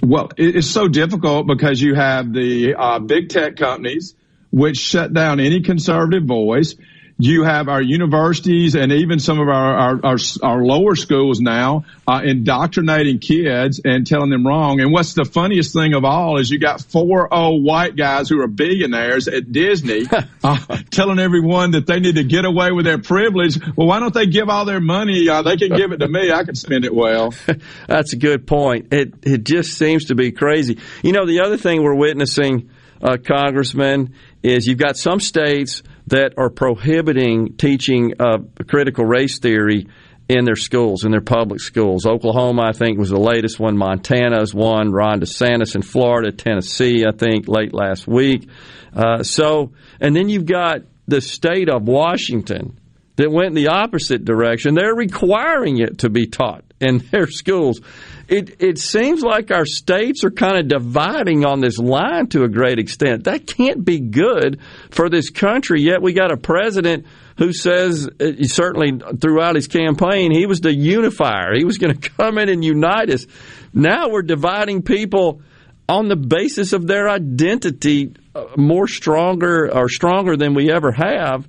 Well, 0.03 0.29
it's 0.37 0.67
so 0.67 0.87
difficult 0.87 1.47
because 1.47 1.81
you 1.81 1.95
have 1.95 2.33
the 2.33 2.75
uh, 2.77 2.99
big 2.99 3.29
tech 3.29 3.55
companies 3.55 4.13
which 4.51 4.77
shut 4.77 5.13
down 5.13 5.39
any 5.39 5.61
conservative 5.61 6.25
voice 6.25 6.75
you 7.17 7.43
have 7.43 7.69
our 7.69 7.81
universities 7.81 8.75
and 8.75 8.91
even 8.91 9.19
some 9.19 9.39
of 9.39 9.47
our 9.47 9.75
our, 9.75 9.99
our, 10.03 10.17
our 10.43 10.63
lower 10.63 10.95
schools 10.95 11.39
now 11.39 11.85
uh, 12.07 12.21
indoctrinating 12.23 13.19
kids 13.19 13.79
and 13.83 14.05
telling 14.05 14.29
them 14.29 14.45
wrong. 14.45 14.81
And 14.81 14.91
what's 14.91 15.13
the 15.13 15.23
funniest 15.23 15.73
thing 15.73 15.93
of 15.93 16.03
all 16.03 16.39
is 16.39 16.49
you 16.49 16.59
got 16.59 16.81
four 16.81 17.33
old 17.33 17.63
white 17.63 17.95
guys 17.95 18.27
who 18.27 18.41
are 18.41 18.47
billionaires 18.47 19.27
at 19.27 19.51
Disney 19.51 20.05
uh, 20.43 20.57
telling 20.91 21.19
everyone 21.19 21.71
that 21.71 21.87
they 21.87 21.99
need 21.99 22.15
to 22.15 22.23
get 22.23 22.43
away 22.43 22.71
with 22.71 22.85
their 22.85 22.99
privilege. 22.99 23.59
Well, 23.75 23.87
why 23.87 23.99
don't 23.99 24.13
they 24.13 24.27
give 24.27 24.49
all 24.49 24.65
their 24.65 24.81
money? 24.81 25.29
Uh, 25.29 25.41
they 25.41 25.55
can 25.55 25.69
give 25.69 25.93
it 25.93 25.97
to 25.97 26.07
me. 26.07 26.31
I 26.31 26.43
can 26.43 26.55
spend 26.55 26.83
it 26.83 26.93
well. 26.93 27.33
That's 27.87 28.13
a 28.13 28.17
good 28.17 28.45
point. 28.45 28.91
It 28.91 29.13
it 29.23 29.43
just 29.45 29.77
seems 29.77 30.05
to 30.05 30.15
be 30.15 30.31
crazy. 30.31 30.79
You 31.01 31.13
know, 31.13 31.25
the 31.25 31.41
other 31.41 31.57
thing 31.57 31.81
we're 31.81 31.95
witnessing, 31.95 32.69
uh, 33.01 33.17
Congressman, 33.23 34.13
is 34.43 34.67
you've 34.67 34.77
got 34.77 34.97
some 34.97 35.21
states 35.21 35.81
that 36.07 36.33
are 36.37 36.49
prohibiting 36.49 37.55
teaching 37.57 38.13
uh, 38.19 38.37
critical 38.67 39.05
race 39.05 39.39
theory 39.39 39.87
in 40.27 40.45
their 40.45 40.55
schools, 40.55 41.03
in 41.03 41.11
their 41.11 41.21
public 41.21 41.59
schools. 41.59 42.05
Oklahoma, 42.05 42.63
I 42.63 42.71
think, 42.71 42.97
was 42.97 43.09
the 43.09 43.19
latest 43.19 43.59
one. 43.59 43.77
Montana 43.77 44.41
is 44.41 44.53
one. 44.53 44.91
Ron 44.91 45.19
DeSantis 45.19 45.75
in 45.75 45.81
Florida, 45.81 46.31
Tennessee, 46.31 47.05
I 47.05 47.15
think, 47.15 47.47
late 47.47 47.73
last 47.73 48.07
week. 48.07 48.47
Uh, 48.93 49.23
so, 49.23 49.73
and 49.99 50.15
then 50.15 50.29
you've 50.29 50.45
got 50.45 50.79
the 51.07 51.21
state 51.21 51.69
of 51.69 51.83
Washington 51.83 52.79
that 53.15 53.31
went 53.31 53.49
in 53.49 53.53
the 53.53 53.67
opposite 53.67 54.25
direction. 54.25 54.75
They're 54.75 54.95
requiring 54.95 55.77
it 55.77 55.99
to 55.99 56.09
be 56.09 56.27
taught 56.27 56.63
in 56.79 56.97
their 57.11 57.27
schools 57.27 57.81
it 58.27 58.61
it 58.61 58.79
seems 58.79 59.21
like 59.21 59.51
our 59.51 59.65
states 59.65 60.23
are 60.23 60.31
kind 60.31 60.57
of 60.57 60.67
dividing 60.67 61.45
on 61.45 61.59
this 61.59 61.77
line 61.77 62.27
to 62.27 62.43
a 62.43 62.49
great 62.49 62.79
extent. 62.79 63.25
That 63.25 63.45
can't 63.45 63.85
be 63.85 63.99
good 63.99 64.59
for 64.89 65.09
this 65.09 65.29
country. 65.29 65.81
Yet 65.81 66.01
we 66.01 66.13
got 66.13 66.31
a 66.31 66.37
president 66.37 67.05
who 67.37 67.53
says, 67.53 68.07
uh, 68.19 68.43
certainly 68.43 68.99
throughout 69.19 69.55
his 69.55 69.67
campaign, 69.67 70.31
he 70.31 70.45
was 70.45 70.61
the 70.61 70.73
unifier. 70.73 71.53
He 71.53 71.65
was 71.65 71.77
going 71.77 71.95
to 71.99 72.09
come 72.09 72.37
in 72.37 72.49
and 72.49 72.63
unite 72.63 73.09
us. 73.09 73.25
Now 73.73 74.09
we're 74.09 74.23
dividing 74.23 74.81
people 74.81 75.41
on 75.87 76.07
the 76.07 76.15
basis 76.15 76.73
of 76.73 76.87
their 76.87 77.07
identity 77.09 78.13
uh, 78.33 78.45
more 78.57 78.87
stronger 78.87 79.71
or 79.71 79.87
stronger 79.87 80.35
than 80.35 80.55
we 80.55 80.71
ever 80.71 80.91
have. 80.91 81.47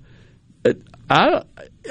I 1.08 1.42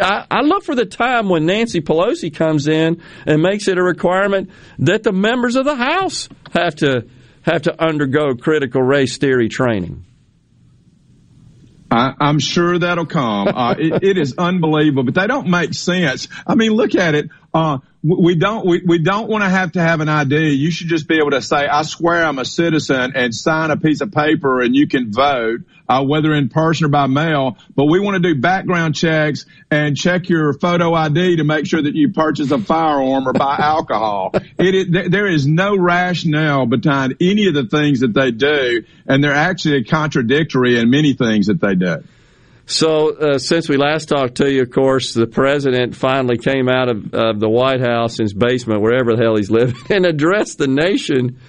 I, 0.01 0.25
I 0.29 0.41
look 0.41 0.63
for 0.63 0.75
the 0.75 0.85
time 0.85 1.29
when 1.29 1.45
Nancy 1.45 1.81
Pelosi 1.81 2.33
comes 2.33 2.67
in 2.67 3.01
and 3.25 3.41
makes 3.41 3.67
it 3.67 3.77
a 3.77 3.83
requirement 3.83 4.49
that 4.79 5.03
the 5.03 5.13
members 5.13 5.55
of 5.55 5.65
the 5.65 5.75
House 5.75 6.27
have 6.51 6.75
to 6.77 7.07
have 7.43 7.63
to 7.63 7.83
undergo 7.83 8.35
critical 8.35 8.81
race 8.81 9.17
theory 9.17 9.49
training. 9.49 10.03
I, 11.91 12.13
am 12.19 12.39
sure 12.39 12.79
that'll 12.79 13.05
come. 13.05 13.47
Uh, 13.47 13.75
it, 13.77 14.03
it 14.03 14.17
is 14.17 14.35
unbelievable, 14.37 15.03
but 15.03 15.13
they 15.13 15.27
don't 15.27 15.47
make 15.47 15.73
sense. 15.73 16.27
I 16.45 16.55
mean, 16.55 16.71
look 16.71 16.95
at 16.95 17.15
it. 17.15 17.29
Uh, 17.53 17.77
we 18.05 18.35
don't 18.35 18.67
we, 18.67 18.83
we 18.85 18.99
don't 18.99 19.29
want 19.29 19.43
to 19.43 19.49
have 19.49 19.71
to 19.71 19.81
have 19.81 19.99
an 19.99 20.09
ID. 20.09 20.49
You 20.49 20.69
should 20.69 20.87
just 20.87 21.07
be 21.07 21.17
able 21.17 21.31
to 21.31 21.41
say, 21.41 21.65
I 21.65 21.81
swear 21.81 22.23
I'm 22.23 22.37
a 22.37 22.45
citizen 22.45 23.13
and 23.15 23.33
sign 23.33 23.71
a 23.71 23.77
piece 23.77 24.01
of 24.01 24.11
paper 24.11 24.61
and 24.61 24.75
you 24.75 24.87
can 24.87 25.11
vote, 25.11 25.61
uh, 25.89 26.03
whether 26.03 26.31
in 26.33 26.49
person 26.49 26.85
or 26.85 26.89
by 26.89 27.07
mail. 27.07 27.57
But 27.75 27.85
we 27.85 27.99
want 27.99 28.21
to 28.21 28.33
do 28.33 28.39
background 28.39 28.93
checks 28.93 29.47
and 29.71 29.97
check 29.97 30.29
your 30.29 30.53
photo 30.53 30.93
ID 30.93 31.37
to 31.37 31.43
make 31.43 31.65
sure 31.65 31.81
that 31.81 31.95
you 31.95 32.11
purchase 32.11 32.51
a 32.51 32.59
firearm 32.59 33.27
or 33.27 33.33
buy 33.33 33.55
alcohol. 33.57 34.33
There 34.57 35.27
is 35.27 35.47
no 35.47 35.75
rationale 35.75 36.67
behind 36.67 37.15
any 37.19 37.47
of 37.47 37.55
the 37.55 37.65
things 37.65 38.01
that 38.01 38.13
they 38.13 38.29
do, 38.29 38.83
and 39.07 39.23
they're 39.23 39.33
actually 39.33 39.83
contradictory 39.83 40.77
in 40.77 40.91
many 40.91 41.13
things 41.13 41.47
that 41.47 41.59
they 41.59 41.73
do. 41.73 42.03
So, 42.67 43.15
uh, 43.15 43.37
since 43.37 43.69
we 43.69 43.77
last 43.77 44.09
talked 44.09 44.35
to 44.35 44.51
you, 44.51 44.63
of 44.63 44.71
course, 44.71 45.13
the 45.13 45.27
president 45.27 45.95
finally 45.95 46.37
came 46.37 46.67
out 46.67 46.89
of, 46.89 47.13
of 47.13 47.39
the 47.39 47.47
White 47.47 47.79
House 47.79 48.17
in 48.17 48.23
his 48.23 48.33
basement, 48.33 48.81
wherever 48.81 49.15
the 49.15 49.21
hell 49.21 49.35
he's 49.35 49.51
living, 49.51 49.75
and 49.89 50.05
addressed 50.05 50.57
the 50.57 50.67
nation. 50.67 51.39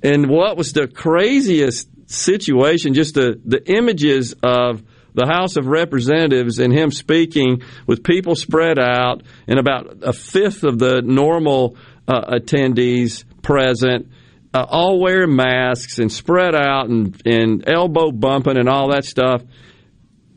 And 0.00 0.28
what 0.28 0.56
was 0.56 0.72
the 0.72 0.86
craziest 0.86 1.88
situation? 2.06 2.94
Just 2.94 3.14
the, 3.14 3.40
the 3.44 3.68
images 3.68 4.34
of 4.44 4.82
the 5.12 5.26
House 5.26 5.56
of 5.56 5.66
Representatives 5.66 6.60
and 6.60 6.72
him 6.72 6.92
speaking 6.92 7.62
with 7.88 8.04
people 8.04 8.36
spread 8.36 8.78
out 8.78 9.24
and 9.48 9.58
about 9.58 9.98
a 10.02 10.12
fifth 10.12 10.62
of 10.62 10.78
the 10.78 11.02
normal 11.02 11.76
uh, 12.06 12.38
attendees 12.38 13.24
present. 13.42 14.08
Uh, 14.54 14.64
all 14.68 15.00
wearing 15.00 15.34
masks 15.34 15.98
and 15.98 16.12
spread 16.12 16.54
out 16.54 16.88
and, 16.88 17.20
and 17.26 17.68
elbow 17.68 18.12
bumping 18.12 18.56
and 18.56 18.68
all 18.68 18.90
that 18.90 19.04
stuff 19.04 19.42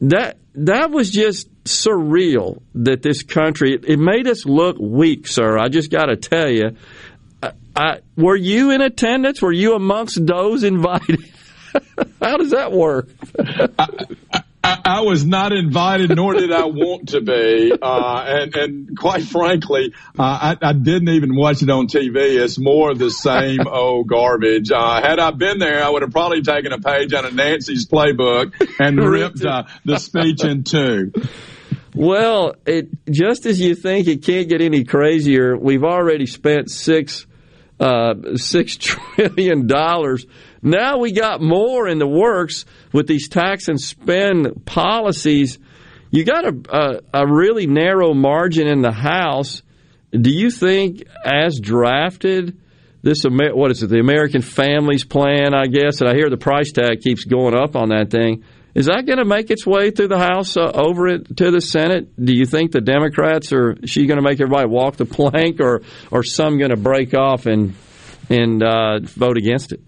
that 0.03 0.37
that 0.55 0.91
was 0.91 1.09
just 1.09 1.49
surreal 1.63 2.61
that 2.75 3.01
this 3.01 3.23
country 3.23 3.79
it 3.81 3.97
made 3.97 4.27
us 4.27 4.45
look 4.45 4.77
weak 4.79 5.27
sir. 5.27 5.57
I 5.57 5.69
just 5.69 5.91
got 5.91 6.05
to 6.05 6.17
tell 6.17 6.49
you. 6.49 6.75
I, 7.41 7.51
I, 7.75 7.99
were 8.15 8.35
you 8.35 8.71
in 8.71 8.81
attendance? 8.81 9.41
Were 9.41 9.51
you 9.51 9.75
amongst 9.75 10.25
those 10.25 10.63
invited? 10.63 11.19
How 12.21 12.37
does 12.37 12.51
that 12.51 12.71
work? 12.71 13.09
I, 13.39 14.43
I, 14.63 14.79
I, 14.85 15.01
was 15.01 15.25
not 15.25 15.51
invited, 15.51 16.15
nor 16.15 16.33
did 16.33 16.51
I 16.51 16.65
want 16.65 17.09
to 17.09 17.21
be. 17.21 17.73
Uh, 17.81 18.25
and, 18.25 18.55
and 18.55 18.97
quite 18.97 19.23
frankly, 19.23 19.93
uh, 20.17 20.55
I, 20.55 20.57
I, 20.61 20.73
didn't 20.73 21.09
even 21.09 21.35
watch 21.35 21.61
it 21.61 21.69
on 21.69 21.87
TV. 21.87 22.15
It's 22.15 22.57
more 22.57 22.91
of 22.91 22.99
the 22.99 23.11
same 23.11 23.59
old 23.67 24.07
garbage. 24.07 24.71
Uh, 24.71 25.01
had 25.01 25.19
I 25.19 25.31
been 25.31 25.59
there, 25.59 25.83
I 25.83 25.89
would 25.89 26.01
have 26.01 26.11
probably 26.11 26.41
taken 26.41 26.71
a 26.71 26.79
page 26.79 27.13
out 27.13 27.25
of 27.25 27.33
Nancy's 27.33 27.87
playbook 27.87 28.53
and 28.79 28.97
ripped 29.09 29.43
uh, 29.43 29.63
the 29.83 29.97
speech 29.97 30.45
in 30.45 30.63
two. 30.63 31.11
Well, 31.93 32.55
it, 32.65 32.87
just 33.11 33.45
as 33.45 33.59
you 33.59 33.75
think 33.75 34.07
it 34.07 34.23
can't 34.23 34.47
get 34.47 34.61
any 34.61 34.85
crazier, 34.85 35.57
we've 35.57 35.83
already 35.83 36.25
spent 36.25 36.71
six 36.71 37.27
uh, 37.79 38.37
six 38.37 38.77
trillion 38.79 39.67
dollars 39.67 40.25
now 40.63 40.97
we 40.97 41.11
got 41.11 41.41
more 41.41 41.87
in 41.87 41.99
the 41.99 42.07
works 42.07 42.65
with 42.91 43.07
these 43.07 43.27
tax 43.27 43.67
and 43.67 43.79
spend 43.79 44.65
policies. 44.65 45.59
You 46.09 46.23
got 46.23 46.45
a, 46.45 47.01
a, 47.13 47.21
a 47.23 47.27
really 47.27 47.67
narrow 47.67 48.13
margin 48.13 48.67
in 48.67 48.81
the 48.81 48.91
House. 48.91 49.61
Do 50.11 50.31
you 50.31 50.51
think, 50.51 51.03
as 51.25 51.59
drafted, 51.59 52.57
this 53.01 53.23
what 53.25 53.71
is 53.71 53.83
it? 53.83 53.87
The 53.87 53.99
American 53.99 54.41
Families 54.41 55.03
Plan, 55.03 55.53
I 55.53 55.65
guess. 55.65 55.99
And 55.99 56.09
I 56.09 56.13
hear 56.13 56.29
the 56.29 56.37
price 56.37 56.71
tag 56.71 57.01
keeps 57.01 57.25
going 57.25 57.55
up 57.55 57.75
on 57.75 57.89
that 57.89 58.09
thing. 58.09 58.43
Is 58.73 58.87
that 58.87 59.05
going 59.05 59.19
to 59.19 59.25
make 59.25 59.51
its 59.51 59.67
way 59.67 59.91
through 59.91 60.07
the 60.07 60.17
House 60.17 60.57
uh, 60.57 60.71
over 60.73 61.07
it 61.07 61.37
to 61.37 61.51
the 61.51 61.61
Senate? 61.61 62.15
Do 62.23 62.33
you 62.33 62.45
think 62.45 62.71
the 62.71 62.81
Democrats 62.81 63.53
are 63.53 63.75
she 63.85 64.07
going 64.07 64.17
to 64.17 64.23
make 64.23 64.39
everybody 64.39 64.67
walk 64.67 64.95
the 64.95 65.05
plank, 65.05 65.59
or 65.59 65.81
or 66.09 66.23
some 66.23 66.57
going 66.57 66.71
to 66.71 66.77
break 66.77 67.13
off 67.13 67.45
and 67.45 67.75
and 68.29 68.63
uh, 68.63 68.99
vote 69.01 69.37
against 69.37 69.73
it? 69.73 69.81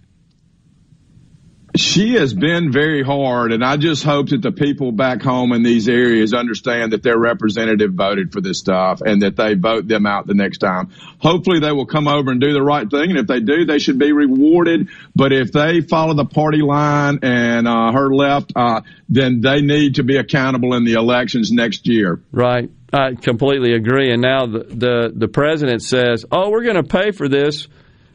She 1.75 2.13
has 2.13 2.33
been 2.33 2.71
very 2.71 3.03
hard, 3.03 3.51
and 3.51 3.63
I 3.63 3.75
just 3.75 4.03
hope 4.03 4.29
that 4.29 4.41
the 4.41 4.51
people 4.51 4.93
back 4.93 5.21
home 5.21 5.51
in 5.51 5.61
these 5.61 5.89
areas 5.89 6.33
understand 6.33 6.93
that 6.93 7.03
their 7.03 7.17
representative 7.17 7.93
voted 7.93 8.31
for 8.31 8.39
this 8.39 8.59
stuff 8.59 9.01
and 9.01 9.23
that 9.23 9.35
they 9.35 9.55
vote 9.55 9.87
them 9.87 10.05
out 10.05 10.25
the 10.25 10.35
next 10.35 10.59
time. 10.59 10.91
Hopefully, 11.19 11.59
they 11.59 11.73
will 11.73 11.85
come 11.85 12.07
over 12.07 12.31
and 12.31 12.39
do 12.39 12.53
the 12.53 12.61
right 12.61 12.89
thing, 12.89 13.09
and 13.09 13.19
if 13.19 13.27
they 13.27 13.41
do, 13.41 13.65
they 13.65 13.79
should 13.79 13.99
be 13.99 14.13
rewarded. 14.13 14.87
But 15.15 15.33
if 15.33 15.51
they 15.51 15.81
follow 15.81 16.13
the 16.13 16.25
party 16.25 16.61
line 16.61 17.19
and 17.23 17.67
uh, 17.67 17.91
her 17.91 18.13
left, 18.13 18.53
uh, 18.55 18.81
then 19.09 19.41
they 19.41 19.61
need 19.61 19.95
to 19.95 20.03
be 20.03 20.15
accountable 20.15 20.75
in 20.75 20.85
the 20.85 20.93
elections 20.93 21.51
next 21.51 21.87
year. 21.87 22.21
Right. 22.31 22.69
I 22.93 23.15
completely 23.15 23.73
agree. 23.73 24.13
And 24.13 24.21
now 24.21 24.45
the 24.45 24.63
the, 24.63 25.13
the 25.13 25.27
president 25.27 25.81
says, 25.81 26.25
"Oh, 26.31 26.51
we're 26.51 26.63
going 26.63 26.81
to 26.81 26.83
pay 26.83 27.11
for 27.11 27.27
this 27.27 27.67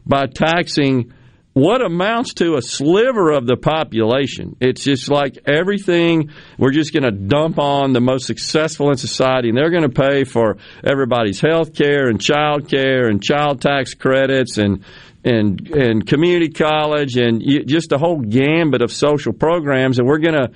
by 0.05 0.25
taxing." 0.25 1.13
What 1.53 1.83
amounts 1.83 2.33
to 2.35 2.55
a 2.55 2.61
sliver 2.61 3.31
of 3.31 3.45
the 3.45 3.57
population. 3.57 4.55
It's 4.61 4.83
just 4.83 5.09
like 5.09 5.37
everything 5.45 6.31
we're 6.57 6.71
just 6.71 6.93
going 6.93 7.03
to 7.03 7.11
dump 7.11 7.59
on 7.59 7.91
the 7.91 7.99
most 7.99 8.25
successful 8.25 8.89
in 8.89 8.97
society, 8.97 9.49
and 9.49 9.57
they're 9.57 9.69
going 9.69 9.89
to 9.89 9.89
pay 9.89 10.23
for 10.23 10.57
everybody's 10.83 11.41
health 11.41 11.73
care 11.73 12.07
and 12.07 12.21
child 12.21 12.69
care 12.69 13.07
and 13.07 13.21
child 13.21 13.61
tax 13.61 13.93
credits 13.93 14.57
and 14.57 14.83
and 15.23 15.69
and 15.69 16.07
community 16.07 16.49
college 16.49 17.15
and 17.15 17.43
just 17.67 17.91
a 17.91 17.97
whole 17.97 18.19
gambit 18.21 18.81
of 18.81 18.91
social 18.91 19.33
programs, 19.33 19.99
and 19.99 20.07
we're 20.07 20.19
going 20.19 20.41
to 20.41 20.51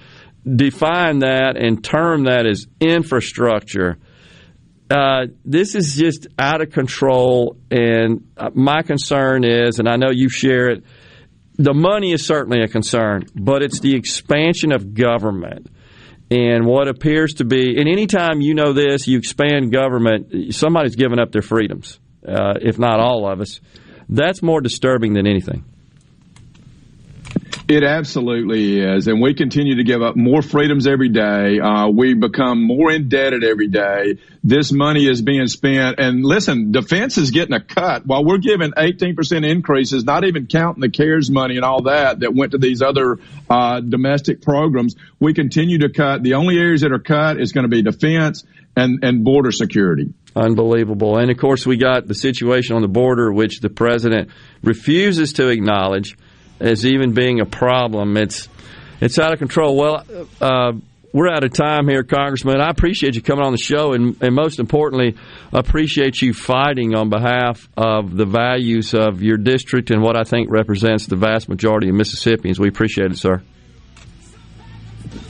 define 0.55 1.19
that 1.19 1.57
and 1.57 1.83
term 1.83 2.23
that 2.25 2.45
as 2.45 2.67
infrastructure. 2.79 3.97
Uh, 4.89 5.27
this 5.43 5.73
is 5.73 5.95
just 5.95 6.27
out 6.37 6.61
of 6.61 6.71
control, 6.71 7.57
and 7.71 8.27
uh, 8.37 8.51
my 8.53 8.83
concern 8.83 9.43
is, 9.43 9.79
and 9.79 9.89
I 9.89 9.95
know 9.95 10.11
you 10.11 10.29
share 10.29 10.69
it. 10.69 10.83
The 11.57 11.73
money 11.73 12.11
is 12.11 12.25
certainly 12.25 12.61
a 12.61 12.67
concern, 12.67 13.25
but 13.33 13.63
it's 13.63 13.79
the 13.79 13.95
expansion 13.95 14.71
of 14.71 14.93
government 14.93 15.71
and 16.29 16.65
what 16.65 16.87
appears 16.87 17.35
to 17.35 17.45
be. 17.45 17.77
And 17.79 17.87
anytime 17.87 18.41
you 18.41 18.53
know 18.53 18.73
this, 18.73 19.07
you 19.07 19.17
expand 19.17 19.71
government, 19.71 20.53
somebody's 20.53 20.95
giving 20.95 21.19
up 21.19 21.31
their 21.31 21.41
freedoms, 21.41 21.99
uh, 22.27 22.55
if 22.61 22.77
not 22.77 22.99
all 22.99 23.27
of 23.31 23.41
us. 23.41 23.61
That's 24.09 24.43
more 24.43 24.61
disturbing 24.61 25.13
than 25.13 25.25
anything. 25.25 25.65
It 27.67 27.83
absolutely 27.83 28.79
is. 28.79 29.07
And 29.07 29.19
we 29.19 29.33
continue 29.33 29.77
to 29.77 29.83
give 29.83 30.03
up 30.03 30.15
more 30.15 30.43
freedoms 30.43 30.85
every 30.85 31.09
day. 31.09 31.59
Uh, 31.59 31.87
we 31.87 32.13
become 32.13 32.61
more 32.61 32.91
indebted 32.91 33.43
every 33.43 33.69
day. 33.69 34.19
This 34.43 34.71
money 34.71 35.07
is 35.07 35.23
being 35.23 35.47
spent. 35.47 35.99
And 35.99 36.23
listen, 36.23 36.71
defense 36.71 37.17
is 37.17 37.31
getting 37.31 37.55
a 37.55 37.59
cut 37.59 38.05
while 38.05 38.23
we're 38.23 38.37
giving 38.37 38.71
18% 38.71 39.49
increases, 39.49 40.03
not 40.03 40.25
even 40.25 40.45
counting 40.45 40.81
the 40.81 40.91
CARES 40.91 41.31
money 41.31 41.55
and 41.55 41.65
all 41.65 41.83
that 41.83 42.19
that 42.19 42.35
went 42.35 42.51
to 42.51 42.59
these 42.59 42.83
other 42.83 43.17
uh, 43.49 43.79
domestic 43.79 44.43
programs. 44.43 44.95
We 45.19 45.33
continue 45.33 45.79
to 45.79 45.89
cut. 45.89 46.21
The 46.21 46.35
only 46.35 46.59
areas 46.59 46.81
that 46.81 46.91
are 46.91 46.99
cut 46.99 47.41
is 47.41 47.51
going 47.51 47.63
to 47.63 47.69
be 47.69 47.81
defense 47.81 48.43
and, 48.75 49.03
and 49.03 49.23
border 49.23 49.51
security. 49.51 50.13
Unbelievable. 50.35 51.17
And 51.17 51.31
of 51.31 51.37
course, 51.37 51.65
we 51.65 51.77
got 51.77 52.07
the 52.07 52.13
situation 52.13 52.75
on 52.75 52.83
the 52.83 52.87
border, 52.87 53.33
which 53.33 53.59
the 53.61 53.69
president 53.69 54.29
refuses 54.61 55.33
to 55.33 55.47
acknowledge 55.47 56.15
as 56.59 56.85
even 56.85 57.13
being 57.13 57.39
a 57.39 57.45
problem. 57.45 58.17
It's 58.17 58.47
it's 59.01 59.19
out 59.19 59.33
of 59.33 59.39
control. 59.39 59.75
Well, 59.75 60.05
uh, 60.39 60.73
we're 61.15 61.29
out 61.29 61.45
of 61.45 61.53
time 61.53 61.87
here, 61.87 62.03
Congressman. 62.03 62.59
I 62.59 62.69
appreciate 62.69 63.15
you 63.15 63.21
coming 63.21 63.45
on 63.45 63.53
the 63.53 63.57
show, 63.57 63.93
and, 63.93 64.21
and 64.21 64.35
most 64.35 64.59
importantly, 64.59 65.15
appreciate 65.53 66.21
you 66.21 66.33
fighting 66.33 66.93
on 66.93 67.09
behalf 67.09 67.69
of 67.77 68.15
the 68.15 68.25
values 68.25 68.93
of 68.93 69.21
your 69.21 69.37
district 69.37 69.91
and 69.91 70.01
what 70.01 70.17
I 70.17 70.23
think 70.23 70.49
represents 70.51 71.05
the 71.05 71.15
vast 71.15 71.47
majority 71.47 71.87
of 71.87 71.95
Mississippians. 71.95 72.59
We 72.59 72.67
appreciate 72.67 73.11
it, 73.11 73.17
sir. 73.17 73.41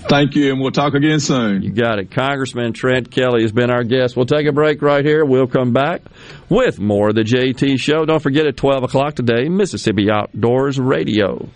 Thank 0.07 0.35
you, 0.35 0.51
and 0.51 0.61
we'll 0.61 0.71
talk 0.71 0.93
again 0.93 1.19
soon. 1.19 1.61
You 1.61 1.71
got 1.71 1.99
it. 1.99 2.11
Congressman 2.11 2.73
Trent 2.73 3.09
Kelly 3.09 3.41
has 3.41 3.51
been 3.51 3.69
our 3.69 3.83
guest. 3.83 4.15
We'll 4.15 4.25
take 4.25 4.47
a 4.47 4.51
break 4.51 4.81
right 4.81 5.03
here. 5.03 5.25
We'll 5.25 5.47
come 5.47 5.73
back 5.73 6.01
with 6.49 6.79
more 6.79 7.09
of 7.09 7.15
the 7.15 7.23
JT 7.23 7.79
Show. 7.79 8.05
Don't 8.05 8.21
forget 8.21 8.45
at 8.45 8.57
12 8.57 8.83
o'clock 8.83 9.15
today, 9.15 9.49
Mississippi 9.49 10.09
Outdoors 10.11 10.79
Radio. 10.79 11.49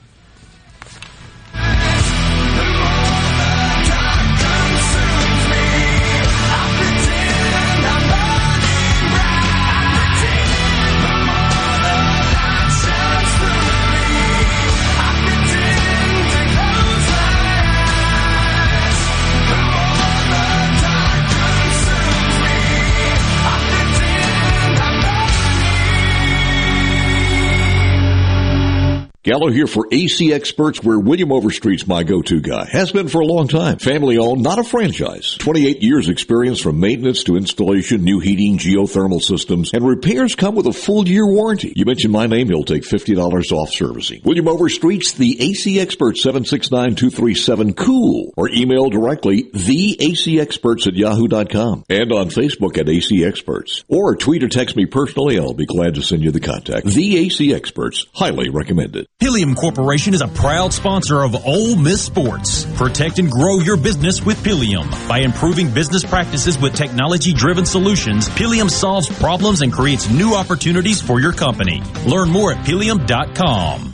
Gallo 29.29 29.51
here 29.51 29.67
for 29.67 29.87
AC 29.91 30.33
Experts, 30.33 30.83
where 30.83 30.97
William 30.97 31.29
Overstreet's 31.29 31.85
my 31.85 32.01
go-to 32.01 32.41
guy. 32.41 32.65
Has 32.65 32.91
been 32.91 33.09
for 33.09 33.21
a 33.21 33.27
long 33.27 33.47
time. 33.47 33.77
Family 33.77 34.17
owned, 34.17 34.41
not 34.41 34.57
a 34.57 34.63
franchise. 34.63 35.37
28 35.37 35.83
years 35.83 36.09
experience 36.09 36.59
from 36.59 36.79
maintenance 36.79 37.23
to 37.25 37.37
installation, 37.37 38.03
new 38.03 38.19
heating, 38.19 38.57
geothermal 38.57 39.21
systems, 39.21 39.71
and 39.71 39.87
repairs 39.87 40.33
come 40.33 40.55
with 40.55 40.65
a 40.65 40.73
full 40.73 41.07
year 41.07 41.27
warranty. 41.27 41.73
You 41.75 41.85
mention 41.85 42.09
my 42.09 42.25
name, 42.25 42.47
he'll 42.47 42.63
take 42.63 42.81
$50 42.81 43.51
off 43.51 43.69
servicing. 43.69 44.21
William 44.25 44.47
Overstreet's 44.47 45.13
the 45.13 45.39
AC 45.39 45.79
Expert 45.79 46.15
769-237-COOL 46.15 48.33
or 48.35 48.49
email 48.49 48.89
directly 48.89 49.43
theacexperts 49.43 50.87
at 50.87 50.95
yahoo.com 50.95 51.83
and 51.87 52.11
on 52.11 52.29
Facebook 52.29 52.79
at 52.79 52.89
AC 52.89 53.23
Experts. 53.23 53.83
Or 53.89 54.15
tweet 54.15 54.43
or 54.43 54.49
text 54.49 54.75
me 54.75 54.87
personally, 54.87 55.37
I'll 55.37 55.53
be 55.53 55.67
glad 55.67 55.93
to 55.93 56.01
send 56.01 56.23
you 56.23 56.31
the 56.31 56.39
contact. 56.39 56.87
The 56.87 57.19
AC 57.19 57.53
Experts, 57.53 58.07
highly 58.15 58.49
recommended. 58.49 59.05
Pileum 59.19 59.53
Corporation 59.53 60.13
is 60.13 60.21
a 60.21 60.29
proud 60.29 60.71
sponsor 60.71 61.23
of 61.23 61.35
Ole 61.45 61.75
Miss 61.75 62.01
Sports. 62.01 62.63
Protect 62.77 63.19
and 63.19 63.29
grow 63.29 63.59
your 63.59 63.75
business 63.75 64.25
with 64.25 64.41
Pileum. 64.45 64.89
By 65.09 65.19
improving 65.19 65.69
business 65.73 66.05
practices 66.05 66.57
with 66.57 66.73
technology 66.73 67.33
driven 67.33 67.65
solutions, 67.65 68.29
Pileum 68.29 68.69
solves 68.69 69.09
problems 69.19 69.61
and 69.61 69.73
creates 69.73 70.09
new 70.09 70.35
opportunities 70.35 71.01
for 71.01 71.19
your 71.19 71.33
company. 71.33 71.83
Learn 72.05 72.29
more 72.29 72.53
at 72.53 72.65
pileum.com. 72.65 73.93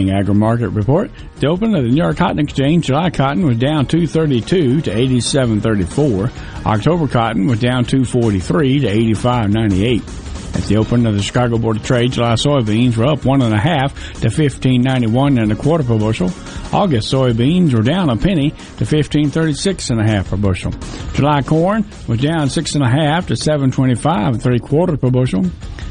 Agri 0.00 0.34
Market 0.34 0.68
Report. 0.70 1.10
The 1.40 1.48
open 1.48 1.74
of 1.74 1.82
the 1.82 1.88
New 1.90 1.96
York 1.96 2.16
Cotton 2.16 2.38
Exchange, 2.38 2.86
July 2.86 3.10
cotton 3.10 3.44
was 3.44 3.58
down 3.58 3.86
232 3.86 4.82
to 4.82 4.90
87.34. 4.90 6.66
October 6.66 7.08
cotton 7.08 7.46
was 7.46 7.60
down 7.60 7.84
243 7.84 8.80
to 8.80 8.86
85.98. 8.86 10.20
At 10.56 10.62
the 10.68 10.76
open 10.76 11.04
of 11.04 11.16
the 11.16 11.22
Chicago 11.22 11.58
Board 11.58 11.78
of 11.78 11.82
Trade, 11.84 12.12
July 12.12 12.34
soybeans 12.34 12.96
were 12.96 13.06
up 13.06 13.24
one 13.24 13.42
and 13.42 13.52
a 13.52 13.58
half 13.58 14.20
to 14.20 14.30
fifteen 14.30 14.82
ninety 14.82 15.08
one 15.08 15.36
and 15.36 15.50
a 15.50 15.56
quarter 15.56 15.82
per 15.82 15.98
bushel. 15.98 16.30
August 16.72 17.12
soybeans 17.12 17.74
were 17.74 17.82
down 17.82 18.08
a 18.08 18.16
penny 18.16 18.50
to 18.76 18.86
fifteen 18.86 19.30
thirty 19.30 19.52
six 19.52 19.90
and 19.90 20.00
a 20.00 20.04
half 20.04 20.30
per 20.30 20.36
bushel. 20.36 20.70
July 21.14 21.42
corn 21.42 21.84
was 22.06 22.20
down 22.20 22.48
six 22.50 22.76
and 22.76 22.84
a 22.84 22.88
half 22.88 23.26
to 23.26 23.36
seven 23.36 23.72
twenty 23.72 23.96
five 23.96 24.34
and 24.34 24.42
three 24.42 24.60
quarters 24.60 25.00
per 25.00 25.10
bushel. 25.10 25.44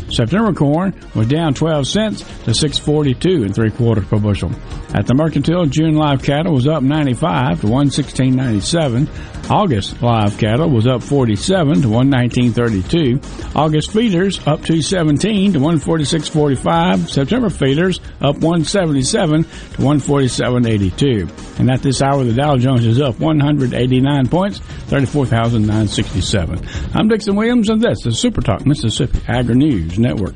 September 0.10 0.54
corn 0.54 0.94
was 1.16 1.28
down 1.28 1.54
12 1.54 1.88
cents 1.88 2.22
to 2.44 2.54
642 2.54 3.44
and 3.44 3.56
three 3.56 3.72
quarters 3.72 4.06
per 4.06 4.20
bushel. 4.20 4.52
At 4.94 5.08
the 5.08 5.16
mercantile, 5.16 5.66
June 5.66 5.96
live 5.96 6.22
cattle 6.22 6.54
was 6.54 6.68
up 6.68 6.84
95 6.84 7.62
to 7.62 7.68
116.97. 7.68 9.43
August 9.50 10.02
live 10.02 10.38
cattle 10.38 10.70
was 10.70 10.88
up 10.88 11.04
47 11.04 11.82
to 11.82 11.88
119.32. 11.88 13.56
August 13.56 13.92
feeders 13.92 14.40
up 14.40 14.64
217 14.64 15.54
to 15.54 15.60
146.45. 15.60 17.10
September 17.10 17.50
feeders 17.50 18.00
up 18.22 18.38
177 18.38 19.44
to 19.44 19.50
147.82. 19.50 21.60
And 21.60 21.70
at 21.70 21.82
this 21.82 22.02
hour, 22.02 22.24
the 22.24 22.34
Dow 22.34 22.58
Jones 22.58 22.86
is 22.86 23.02
up 23.02 23.20
189 23.20 24.30
points, 24.30 24.60
34,967. 24.60 26.66
I'm 26.94 27.10
Dixon 27.10 27.36
Williams, 27.36 27.70
and 27.70 27.82
this 27.82 28.06
is 28.06 28.20
Super 28.20 28.42
Talk 28.42 28.66
Mississippi 28.66 29.20
Agri 29.28 29.56
News 29.56 30.00
Network. 30.00 30.36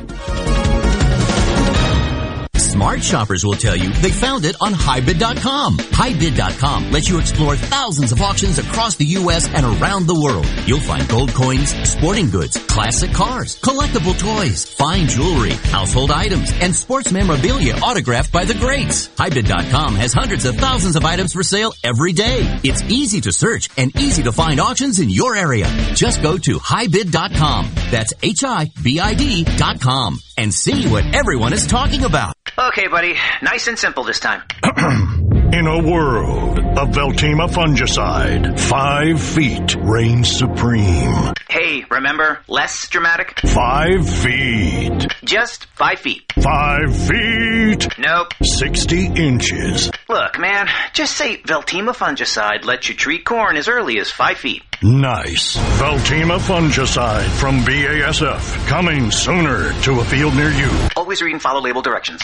Smart 2.77 3.01
shoppers 3.03 3.43
will 3.43 3.55
tell 3.55 3.75
you 3.75 3.89
they 3.89 4.11
found 4.11 4.45
it 4.45 4.55
on 4.61 4.71
HiBid.com. 4.71 5.77
HiBid.com 5.77 6.91
lets 6.91 7.09
you 7.09 7.17
explore 7.17 7.55
thousands 7.55 8.11
of 8.11 8.21
auctions 8.21 8.59
across 8.59 8.95
the 8.97 9.05
U.S. 9.17 9.47
and 9.51 9.65
around 9.65 10.05
the 10.05 10.13
world. 10.13 10.45
You'll 10.67 10.81
find 10.81 11.09
gold 11.09 11.33
coins, 11.33 11.71
sporting 11.89 12.29
goods, 12.29 12.55
classic 12.67 13.11
cars, 13.13 13.59
collectible 13.59 14.15
toys, 14.19 14.63
fine 14.63 15.07
jewelry, 15.07 15.53
household 15.73 16.11
items, 16.11 16.51
and 16.61 16.75
sports 16.75 17.11
memorabilia 17.11 17.73
autographed 17.77 18.31
by 18.31 18.45
the 18.45 18.53
greats. 18.53 19.07
HiBid.com 19.07 19.95
has 19.95 20.13
hundreds 20.13 20.45
of 20.45 20.55
thousands 20.57 20.95
of 20.95 21.03
items 21.03 21.33
for 21.33 21.41
sale 21.41 21.73
every 21.83 22.13
day. 22.13 22.59
It's 22.63 22.83
easy 22.83 23.21
to 23.21 23.31
search 23.31 23.71
and 23.79 23.89
easy 23.99 24.21
to 24.21 24.31
find 24.31 24.59
auctions 24.59 24.99
in 24.99 25.09
your 25.09 25.35
area. 25.35 25.65
Just 25.95 26.21
go 26.21 26.37
to 26.37 26.59
HiBid.com. 26.59 27.71
That's 27.89 28.13
H-I-B-I-D.com 28.21 28.69
and 30.37 30.53
see 30.53 30.87
what 30.87 31.15
everyone 31.15 31.53
is 31.53 31.65
talking 31.65 32.03
about. 32.03 32.36
Okay, 32.59 32.87
buddy. 32.87 33.15
Nice 33.43 33.67
and 33.67 33.77
simple 33.77 34.03
this 34.03 34.19
time. 34.19 34.41
In 35.53 35.67
a 35.67 35.79
world 35.79 36.57
of 36.59 36.89
Veltyma 36.89 37.47
fungicide, 37.49 38.59
five 38.59 39.21
feet 39.21 39.75
reigns 39.75 40.35
supreme. 40.35 41.33
Hey, 41.49 41.85
remember? 41.91 42.39
Less 42.47 42.87
dramatic? 42.89 43.39
Five 43.45 44.09
feet. 44.09 45.05
Just 45.23 45.67
five 45.75 45.99
feet. 45.99 46.23
Five 46.41 46.95
feet. 46.97 47.87
Nope. 47.99 48.33
60 48.41 49.05
inches. 49.05 49.91
Look, 50.09 50.39
man, 50.39 50.67
just 50.93 51.15
say 51.15 51.37
Veltyma 51.37 51.95
fungicide 51.95 52.65
lets 52.65 52.89
you 52.89 52.95
treat 52.95 53.23
corn 53.23 53.55
as 53.55 53.67
early 53.67 53.99
as 53.99 54.09
five 54.09 54.37
feet. 54.37 54.63
Nice. 54.81 55.55
Veltyma 55.79 56.39
fungicide 56.39 57.29
from 57.39 57.59
BASF. 57.59 58.67
Coming 58.67 59.11
sooner 59.11 59.71
to 59.83 59.99
a 59.99 60.05
field 60.05 60.35
near 60.35 60.49
you. 60.49 60.71
Always 60.95 61.21
read 61.21 61.33
and 61.33 61.41
follow 61.41 61.61
label 61.61 61.83
directions. 61.83 62.21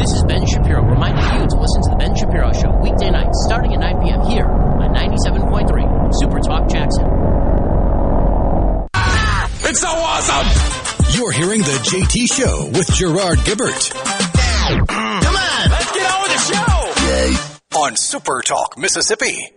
This 0.00 0.12
is 0.12 0.24
Ben 0.24 0.46
Shapiro 0.46 0.82
reminding 1.00 1.40
you 1.40 1.48
to 1.48 1.56
listen 1.56 1.82
to 1.82 1.90
The 1.90 1.96
Ben 1.96 2.14
Shapiro 2.14 2.52
Show 2.52 2.76
weekday 2.82 3.10
nights 3.10 3.44
starting 3.46 3.72
at 3.72 3.80
9 3.80 4.02
p.m. 4.02 4.20
here 4.28 4.44
on 4.44 4.92
97.3 4.92 6.12
Super 6.20 6.40
Talk 6.40 6.68
Jackson. 6.68 7.06
It's 9.64 9.80
so 9.80 9.88
awesome! 9.88 11.16
You're 11.16 11.32
hearing 11.32 11.60
the 11.60 11.78
JT 11.88 12.30
Show 12.30 12.66
with 12.76 12.92
Gerard 12.92 13.38
Gibert. 13.38 13.90
Come 13.92 15.36
on, 15.36 15.70
let's 15.70 15.92
get 15.92 16.12
on 16.12 16.22
with 16.22 16.32
the 16.32 16.42
show. 16.52 17.78
On 17.78 17.96
Super 17.96 18.42
Talk, 18.42 18.76
Mississippi. 18.76 19.52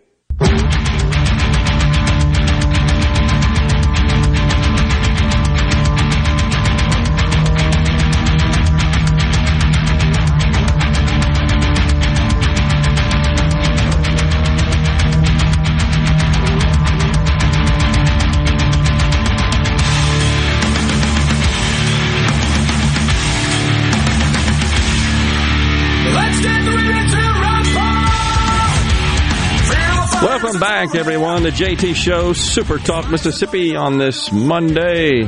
Welcome 30.54 30.70
back, 30.70 30.94
everyone. 30.94 31.42
The 31.42 31.50
JT 31.50 31.96
Show, 31.96 32.32
Super 32.34 32.78
Talk 32.78 33.10
Mississippi, 33.10 33.76
on 33.76 33.98
this 33.98 34.32
Monday. 34.32 35.24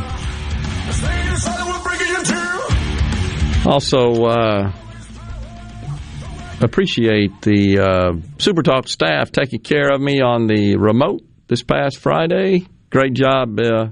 Also, 3.66 4.26
uh, 4.26 4.72
appreciate 6.62 7.42
the 7.42 7.80
uh, 7.80 8.14
Super 8.38 8.62
Talk 8.62 8.88
staff 8.88 9.32
taking 9.32 9.62
care 9.62 9.92
of 9.92 10.00
me 10.00 10.22
on 10.22 10.46
the 10.46 10.76
remote 10.76 11.24
this 11.48 11.64
past 11.64 11.98
Friday. 11.98 12.68
Great 12.92 13.14
job 13.14 13.60
uh, 13.60 13.88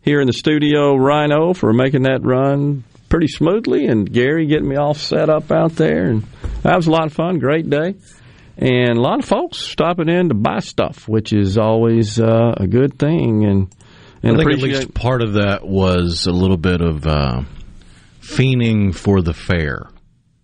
here 0.00 0.22
in 0.22 0.26
the 0.26 0.32
studio, 0.32 0.96
Rhino, 0.96 1.52
for 1.52 1.74
making 1.74 2.04
that 2.04 2.22
run 2.22 2.82
pretty 3.10 3.28
smoothly, 3.28 3.88
and 3.88 4.10
Gary 4.10 4.46
getting 4.46 4.68
me 4.68 4.76
all 4.76 4.94
set 4.94 5.28
up 5.28 5.52
out 5.52 5.72
there. 5.72 6.06
And 6.06 6.22
that 6.62 6.76
was 6.76 6.86
a 6.86 6.90
lot 6.90 7.04
of 7.04 7.12
fun. 7.12 7.40
Great 7.40 7.68
day. 7.68 7.96
And 8.58 8.96
a 8.96 9.00
lot 9.00 9.18
of 9.18 9.24
folks 9.26 9.58
stopping 9.58 10.08
in 10.08 10.30
to 10.30 10.34
buy 10.34 10.60
stuff, 10.60 11.06
which 11.08 11.32
is 11.32 11.58
always 11.58 12.18
uh, 12.18 12.54
a 12.56 12.66
good 12.66 12.98
thing. 12.98 13.44
And, 13.44 13.74
and 14.22 14.40
I 14.40 14.44
think 14.44 14.52
at 14.52 14.58
least 14.60 14.94
part 14.94 15.22
of 15.22 15.34
that 15.34 15.66
was 15.66 16.26
a 16.26 16.32
little 16.32 16.56
bit 16.56 16.80
of 16.80 17.06
uh, 17.06 17.42
fiending 18.20 18.94
for 18.94 19.20
the 19.20 19.34
fair 19.34 19.88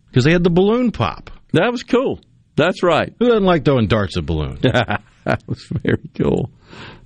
because 0.08 0.24
they 0.24 0.32
had 0.32 0.44
the 0.44 0.50
balloon 0.50 0.92
pop. 0.92 1.30
That 1.52 1.70
was 1.72 1.82
cool. 1.82 2.20
That's 2.54 2.82
right. 2.82 3.14
Who 3.18 3.28
doesn't 3.28 3.44
like 3.44 3.64
throwing 3.64 3.86
darts 3.86 4.18
at 4.18 4.26
balloons? 4.26 4.60
that 4.62 5.42
was 5.46 5.64
very 5.82 6.10
cool. 6.14 6.50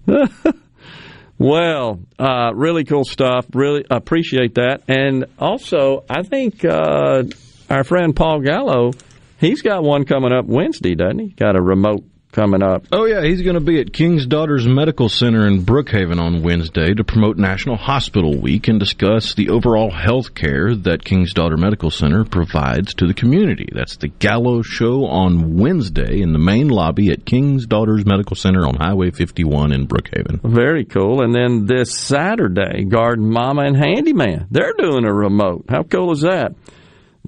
well, 1.39 2.01
uh, 2.19 2.53
really 2.55 2.85
cool 2.85 3.05
stuff. 3.05 3.47
Really 3.55 3.85
appreciate 3.89 4.57
that. 4.57 4.83
And 4.89 5.27
also, 5.39 6.05
I 6.11 6.23
think 6.23 6.65
uh, 6.65 7.25
our 7.71 7.85
friend 7.85 8.15
Paul 8.15 8.41
Gallo, 8.41 8.91
he's 9.39 9.62
got 9.62 9.82
one 9.82 10.05
coming 10.05 10.32
up 10.32 10.47
Wednesday, 10.47 10.95
doesn't 10.95 11.18
he? 11.18 11.28
Got 11.28 11.57
a 11.57 11.62
remote 11.62 12.05
coming 12.37 12.62
up. 12.62 12.84
Oh 12.93 13.07
yeah, 13.07 13.22
he's 13.22 13.41
going 13.41 13.55
to 13.55 13.61
be 13.61 13.80
at 13.80 13.95
King's 13.95 14.26
Daughters 14.26 14.68
Medical 14.68 15.09
Center 15.09 15.47
in 15.47 15.62
Brookhaven 15.62 16.20
on 16.20 16.43
Wednesday 16.43 16.93
to 16.93 17.03
promote 17.03 17.39
National 17.39 17.76
Hospital 17.76 18.37
Week 18.39 18.68
and 18.68 18.78
discuss 18.78 19.34
the 19.34 19.49
overall 19.49 19.91
health 19.91 20.34
care 20.34 20.74
that 20.74 21.03
King's 21.03 21.32
Daughter 21.32 21.57
Medical 21.57 21.91
Center 21.91 22.24
provides 22.24 22.93
to 22.97 23.07
the 23.07 23.14
community. 23.14 23.68
That's 23.72 23.97
the 23.97 24.09
Gallo 24.09 24.61
Show 24.61 25.07
on 25.07 25.57
Wednesday 25.57 26.20
in 26.20 26.34
the 26.34 26.39
main 26.39 26.68
lobby 26.68 27.11
at 27.11 27.24
King's 27.24 27.64
Daughters 27.64 28.05
Medical 28.05 28.37
Center 28.37 28.66
on 28.66 28.76
Highway 28.76 29.12
51 29.12 29.72
in 29.72 29.87
Brookhaven. 29.87 30.43
Very 30.43 30.84
cool. 30.84 31.22
And 31.22 31.34
then 31.34 31.64
this 31.64 31.97
Saturday, 31.97 32.84
Garden 32.84 33.30
Mama 33.30 33.62
and 33.62 33.76
Handyman, 33.76 34.47
they're 34.51 34.74
doing 34.76 35.07
a 35.07 35.12
remote. 35.12 35.64
How 35.70 35.84
cool 35.84 36.12
is 36.12 36.20
that? 36.20 36.55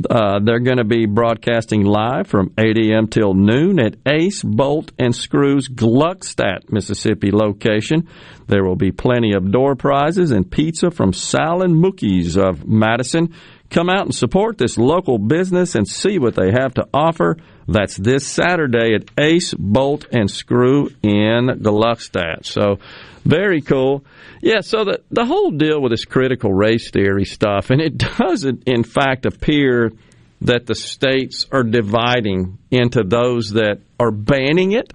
Uh, 0.08 0.38
they're 0.42 0.60
going 0.60 0.78
to 0.78 0.84
be 0.84 1.06
broadcasting 1.06 1.84
live 1.84 2.26
from 2.26 2.52
8 2.58 2.76
a.m. 2.78 3.08
till 3.08 3.34
noon 3.34 3.80
at 3.80 3.96
Ace 4.06 4.42
Bolt 4.42 4.92
and 4.98 5.14
Screws 5.14 5.68
Gluckstadt, 5.68 6.70
Mississippi 6.70 7.30
location. 7.32 8.08
There 8.46 8.64
will 8.64 8.76
be 8.76 8.92
plenty 8.92 9.32
of 9.34 9.50
door 9.50 9.74
prizes 9.74 10.30
and 10.30 10.48
pizza 10.48 10.90
from 10.90 11.12
Sal 11.12 11.62
and 11.62 11.74
Mookie's 11.74 12.36
of 12.36 12.66
Madison. 12.66 13.34
Come 13.70 13.90
out 13.90 14.04
and 14.06 14.14
support 14.14 14.56
this 14.56 14.78
local 14.78 15.18
business 15.18 15.74
and 15.74 15.86
see 15.86 16.18
what 16.18 16.34
they 16.34 16.52
have 16.52 16.74
to 16.74 16.86
offer. 16.94 17.36
That's 17.68 17.98
this 17.98 18.26
Saturday 18.26 18.94
at 18.94 19.10
Ace 19.18 19.52
Bolt 19.52 20.06
and 20.10 20.30
Screw 20.30 20.88
in 21.02 21.48
Gluckstadt. 21.60 22.46
So 22.46 22.78
very 23.26 23.60
cool. 23.60 24.06
Yeah, 24.40 24.60
so 24.60 24.84
the 24.84 25.02
the 25.10 25.26
whole 25.26 25.50
deal 25.50 25.82
with 25.82 25.92
this 25.92 26.06
critical 26.06 26.50
race 26.50 26.90
theory 26.90 27.26
stuff, 27.26 27.68
and 27.68 27.82
it 27.82 27.98
doesn't 28.18 28.64
in 28.66 28.84
fact 28.84 29.26
appear 29.26 29.92
that 30.40 30.66
the 30.66 30.74
states 30.74 31.46
are 31.52 31.62
dividing 31.62 32.58
into 32.70 33.02
those 33.02 33.50
that 33.50 33.80
are 34.00 34.12
banning 34.12 34.72
it 34.72 34.94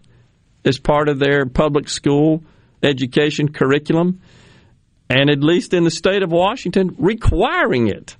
as 0.65 0.79
part 0.79 1.09
of 1.09 1.19
their 1.19 1.45
public 1.45 1.87
school 1.89 2.43
education 2.81 3.51
curriculum, 3.51 4.21
and 5.09 5.29
at 5.29 5.43
least 5.43 5.75
in 5.75 5.83
the 5.83 5.91
state 5.91 6.23
of 6.23 6.31
Washington, 6.31 6.95
requiring 6.97 7.87
it. 7.87 8.15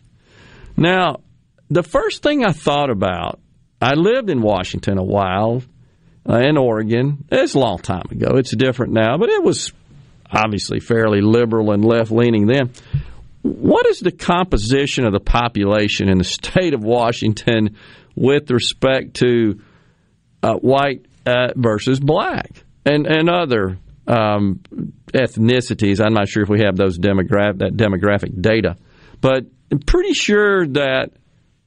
Now, 0.78 1.22
the 1.70 1.84
first 1.84 2.22
thing 2.22 2.46
I 2.46 2.52
thought 2.52 2.90
about, 2.90 3.40
I 3.84 3.96
lived 3.96 4.30
in 4.30 4.42
Washington 4.42 4.98
a 4.98 5.04
while, 5.04 5.62
uh, 6.28 6.38
in 6.38 6.58
Oregon. 6.58 7.26
It's 7.30 7.54
a 7.54 7.60
long 7.60 7.80
time 7.80 8.06
ago. 8.10 8.38
It's 8.38 8.56
different 8.56 8.94
now, 8.94 9.18
but 9.18 9.30
it 9.30 9.44
was 9.44 9.74
obviously 10.32 10.80
fairly 10.80 11.20
liberal 11.20 11.72
and 11.72 11.84
left 11.84 12.10
leaning 12.10 12.48
then. 12.48 12.72
What 13.42 13.86
is 13.88 14.00
the 14.00 14.12
composition 14.12 15.06
of 15.06 15.12
the 15.12 15.20
population 15.20 16.08
in 16.08 16.18
the 16.18 16.24
state 16.24 16.74
of 16.74 16.82
Washington 16.82 17.76
with 18.16 18.50
respect 18.52 19.16
to 19.16 19.60
uh, 20.42 20.54
white 20.54 21.06
uh, 21.26 21.50
versus 21.56 22.00
black 22.00 22.64
and 22.86 23.06
and 23.06 23.30
other 23.30 23.78
um, 24.08 24.62
ethnicities? 25.14 26.00
I'm 26.04 26.14
not 26.14 26.30
sure 26.30 26.42
if 26.42 26.50
we 26.50 26.62
have 26.62 26.78
those 26.78 26.98
demographic 26.98 27.60
that 27.60 27.76
demographic 27.76 28.42
data, 28.42 28.78
but 29.20 29.44
I'm 29.70 29.80
pretty 29.80 30.14
sure 30.14 30.66
that 30.68 31.12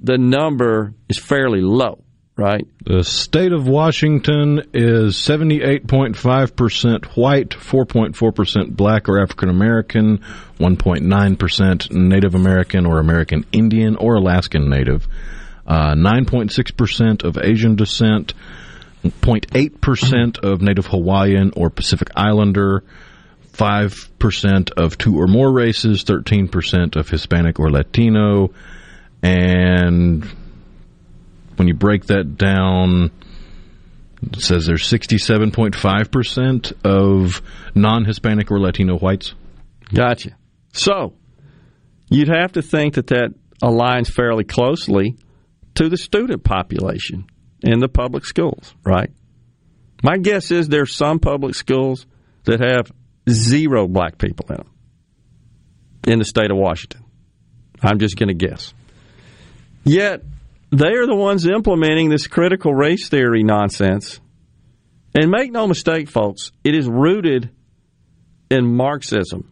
the 0.00 0.16
number 0.16 0.94
is 1.10 1.18
fairly 1.18 1.60
low 1.60 2.05
right? 2.36 2.66
The 2.84 3.02
state 3.02 3.52
of 3.52 3.66
Washington 3.66 4.62
is 4.74 5.16
78.5% 5.16 7.04
white, 7.16 7.50
4.4% 7.50 8.76
black 8.76 9.08
or 9.08 9.22
African 9.22 9.48
American, 9.48 10.18
1.9% 10.58 11.90
Native 11.90 12.34
American 12.34 12.86
or 12.86 12.98
American 12.98 13.46
Indian 13.52 13.96
or 13.96 14.16
Alaskan 14.16 14.68
Native, 14.68 15.08
uh, 15.66 15.94
9.6% 15.94 17.24
of 17.24 17.38
Asian 17.38 17.74
descent, 17.74 18.34
0.8% 19.02 20.38
of 20.38 20.60
Native 20.60 20.86
Hawaiian 20.86 21.52
or 21.56 21.70
Pacific 21.70 22.10
Islander, 22.14 22.84
5% 23.52 24.70
of 24.76 24.98
two 24.98 25.18
or 25.18 25.26
more 25.26 25.50
races, 25.50 26.04
13% 26.04 26.96
of 26.96 27.08
Hispanic 27.08 27.58
or 27.58 27.70
Latino, 27.70 28.50
and 29.22 30.30
when 31.56 31.68
you 31.68 31.74
break 31.74 32.06
that 32.06 32.36
down, 32.36 33.10
it 34.22 34.40
says 34.40 34.66
there's 34.66 34.88
67.5% 34.88 36.72
of 36.84 37.42
non 37.74 38.04
Hispanic 38.04 38.50
or 38.50 38.60
Latino 38.60 38.98
whites. 38.98 39.34
Gotcha. 39.92 40.36
So, 40.72 41.14
you'd 42.08 42.28
have 42.28 42.52
to 42.52 42.62
think 42.62 42.94
that 42.94 43.08
that 43.08 43.34
aligns 43.62 44.08
fairly 44.08 44.44
closely 44.44 45.16
to 45.74 45.88
the 45.88 45.96
student 45.96 46.44
population 46.44 47.26
in 47.62 47.78
the 47.80 47.88
public 47.88 48.24
schools, 48.24 48.74
right? 48.84 49.10
My 50.02 50.18
guess 50.18 50.50
is 50.50 50.68
there's 50.68 50.94
some 50.94 51.18
public 51.18 51.54
schools 51.54 52.06
that 52.44 52.60
have 52.60 52.92
zero 53.28 53.88
black 53.88 54.18
people 54.18 54.46
in 54.50 54.56
them 54.56 54.70
in 56.06 56.18
the 56.18 56.24
state 56.24 56.50
of 56.50 56.56
Washington. 56.56 57.04
I'm 57.82 57.98
just 57.98 58.16
going 58.16 58.28
to 58.28 58.34
guess. 58.34 58.72
Yet, 59.84 60.22
they 60.78 60.92
are 60.92 61.06
the 61.06 61.16
ones 61.16 61.46
implementing 61.46 62.10
this 62.10 62.26
critical 62.26 62.74
race 62.74 63.08
theory 63.08 63.42
nonsense. 63.42 64.20
And 65.14 65.30
make 65.30 65.50
no 65.50 65.66
mistake, 65.66 66.10
folks, 66.10 66.52
it 66.64 66.74
is 66.74 66.86
rooted 66.86 67.50
in 68.50 68.76
Marxism. 68.76 69.50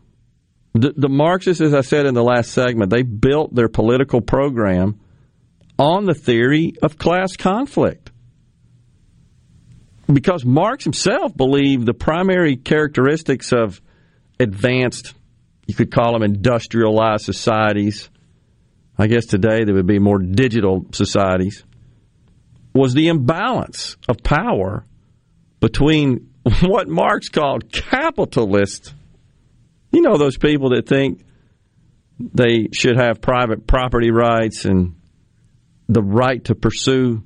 The, 0.75 0.93
the 0.95 1.09
Marxists, 1.09 1.62
as 1.62 1.72
I 1.72 1.81
said 1.81 2.05
in 2.05 2.12
the 2.14 2.22
last 2.22 2.51
segment, 2.51 2.91
they 2.91 3.03
built 3.03 3.55
their 3.55 3.68
political 3.68 4.20
program 4.20 5.01
on 5.79 6.05
the 6.05 6.14
theory 6.14 6.75
of 6.83 6.99
class 6.99 7.37
conflict. 7.37 8.11
Because 10.12 10.45
Marx 10.45 10.85
himself 10.85 11.35
believed 11.35 11.87
the 11.87 11.95
primary 11.95 12.57
characteristics 12.57 13.53
of 13.53 13.81
advanced, 14.39 15.14
you 15.66 15.75
could 15.75 15.91
call 15.91 16.12
them 16.12 16.22
industrialized 16.22 17.25
societies, 17.25 18.11
I 18.97 19.07
guess 19.09 19.27
today 19.27 19.65
there 19.65 19.75
would 19.75 19.87
be 19.87 19.99
more 19.99 20.19
digital 20.19 20.87
societies, 20.93 21.65
was 22.75 22.95
the 22.95 23.09
imbalance 23.09 23.97
of 24.09 24.23
power 24.23 24.85
between 25.61 26.31
what 26.63 26.89
Marx 26.89 27.29
called 27.29 27.73
capitalists. 27.73 28.93
You 29.93 30.03
know, 30.03 30.17
those 30.17 30.37
people 30.37 30.71
that 30.71 30.89
think 30.89 31.25
they 32.19 32.69
should 32.73 32.97
have 32.97 33.21
private 33.21 33.67
property 33.67 34.11
rights 34.11 34.65
and 34.65 34.95
the 35.89 36.03
right 36.03 36.45
to 36.45 36.55
pursue 36.55 37.23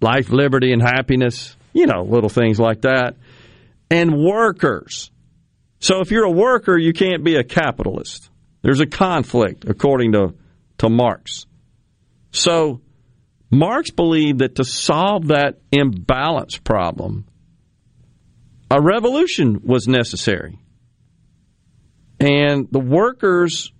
life, 0.00 0.30
liberty, 0.30 0.72
and 0.72 0.82
happiness, 0.82 1.56
you 1.72 1.86
know, 1.86 2.02
little 2.02 2.28
things 2.30 2.58
like 2.58 2.82
that, 2.82 3.16
and 3.90 4.16
workers. 4.16 5.10
So 5.80 6.00
if 6.00 6.10
you're 6.10 6.24
a 6.24 6.30
worker, 6.30 6.76
you 6.76 6.92
can't 6.92 7.24
be 7.24 7.36
a 7.36 7.44
capitalist. 7.44 8.30
There's 8.62 8.80
a 8.80 8.86
conflict, 8.86 9.64
according 9.66 10.12
to 10.12 10.34
to 10.80 10.88
Marx. 10.88 11.46
So 12.32 12.80
Marx 13.50 13.90
believed 13.90 14.38
that 14.38 14.54
to 14.54 14.64
solve 14.64 15.28
that 15.28 15.60
imbalance 15.70 16.56
problem, 16.56 17.26
a 18.70 18.80
revolution 18.80 19.60
was 19.62 19.86
necessary. 19.86 20.58
And 22.18 22.66
the 22.70 22.80
workers 22.80 23.72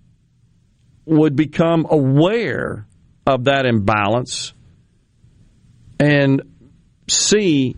would 1.06 1.36
become 1.36 1.86
aware 1.88 2.86
of 3.26 3.44
that 3.44 3.64
imbalance 3.64 4.52
and 5.98 6.42
see 7.08 7.76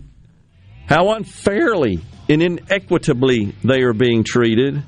how 0.85 1.13
unfairly 1.13 2.01
and 2.27 2.41
inequitably 2.41 3.55
they 3.63 3.83
are 3.83 3.93
being 3.93 4.25
treated, 4.25 4.83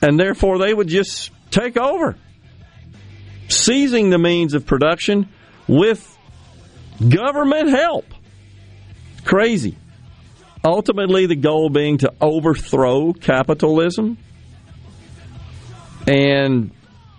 and 0.00 0.18
therefore 0.18 0.58
they 0.58 0.72
would 0.72 0.88
just 0.88 1.30
take 1.50 1.76
over 1.76 2.16
seizing 3.48 4.10
the 4.10 4.18
means 4.18 4.54
of 4.54 4.66
production 4.66 5.28
with 5.66 6.16
government 7.08 7.70
help. 7.70 8.06
Crazy. 9.24 9.76
Ultimately, 10.64 11.26
the 11.26 11.36
goal 11.36 11.68
being 11.68 11.98
to 11.98 12.12
overthrow 12.20 13.12
capitalism 13.12 14.16
and 16.06 16.70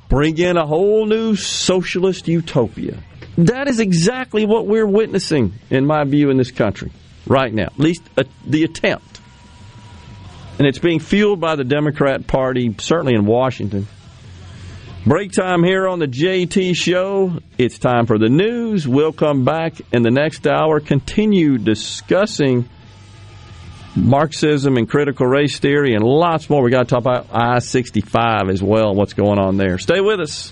bring 0.09 0.37
in 0.37 0.57
a 0.57 0.65
whole 0.65 1.05
new 1.05 1.35
socialist 1.35 2.27
utopia. 2.27 2.97
That 3.37 3.67
is 3.67 3.79
exactly 3.79 4.45
what 4.45 4.65
we're 4.65 4.87
witnessing, 4.87 5.53
in 5.69 5.85
my 5.85 6.03
view, 6.05 6.29
in 6.29 6.37
this 6.37 6.51
country 6.51 6.91
right 7.27 7.53
now, 7.53 7.65
at 7.65 7.79
least 7.79 8.01
uh, 8.17 8.23
the 8.45 8.63
attempt. 8.63 9.19
And 10.57 10.67
it's 10.67 10.79
being 10.79 10.99
fueled 10.99 11.41
by 11.41 11.55
the 11.55 11.63
Democrat 11.63 12.27
Party, 12.27 12.73
certainly 12.77 13.13
in 13.13 13.25
Washington. 13.25 13.87
Break 15.05 15.33
time 15.33 15.63
here 15.63 15.87
on 15.87 15.99
the 15.99 16.07
JT 16.07 16.75
Show. 16.75 17.37
It's 17.59 17.77
time 17.77 18.07
for 18.07 18.17
the 18.17 18.27
news. 18.27 18.87
We'll 18.87 19.13
come 19.13 19.45
back 19.45 19.73
in 19.93 20.01
the 20.01 20.09
next 20.09 20.47
hour, 20.47 20.79
continue 20.79 21.59
discussing 21.59 22.67
Marxism 23.95 24.77
and 24.77 24.89
critical 24.89 25.27
race 25.27 25.59
theory 25.59 25.93
and 25.93 26.03
lots 26.03 26.49
more. 26.49 26.63
We 26.63 26.71
got 26.71 26.87
to 26.87 26.89
talk 26.89 27.01
about 27.01 27.27
I 27.31 27.59
65 27.59 28.49
as 28.49 28.63
well, 28.63 28.95
what's 28.95 29.13
going 29.13 29.37
on 29.37 29.57
there. 29.57 29.77
Stay 29.77 30.01
with 30.01 30.21
us. 30.21 30.51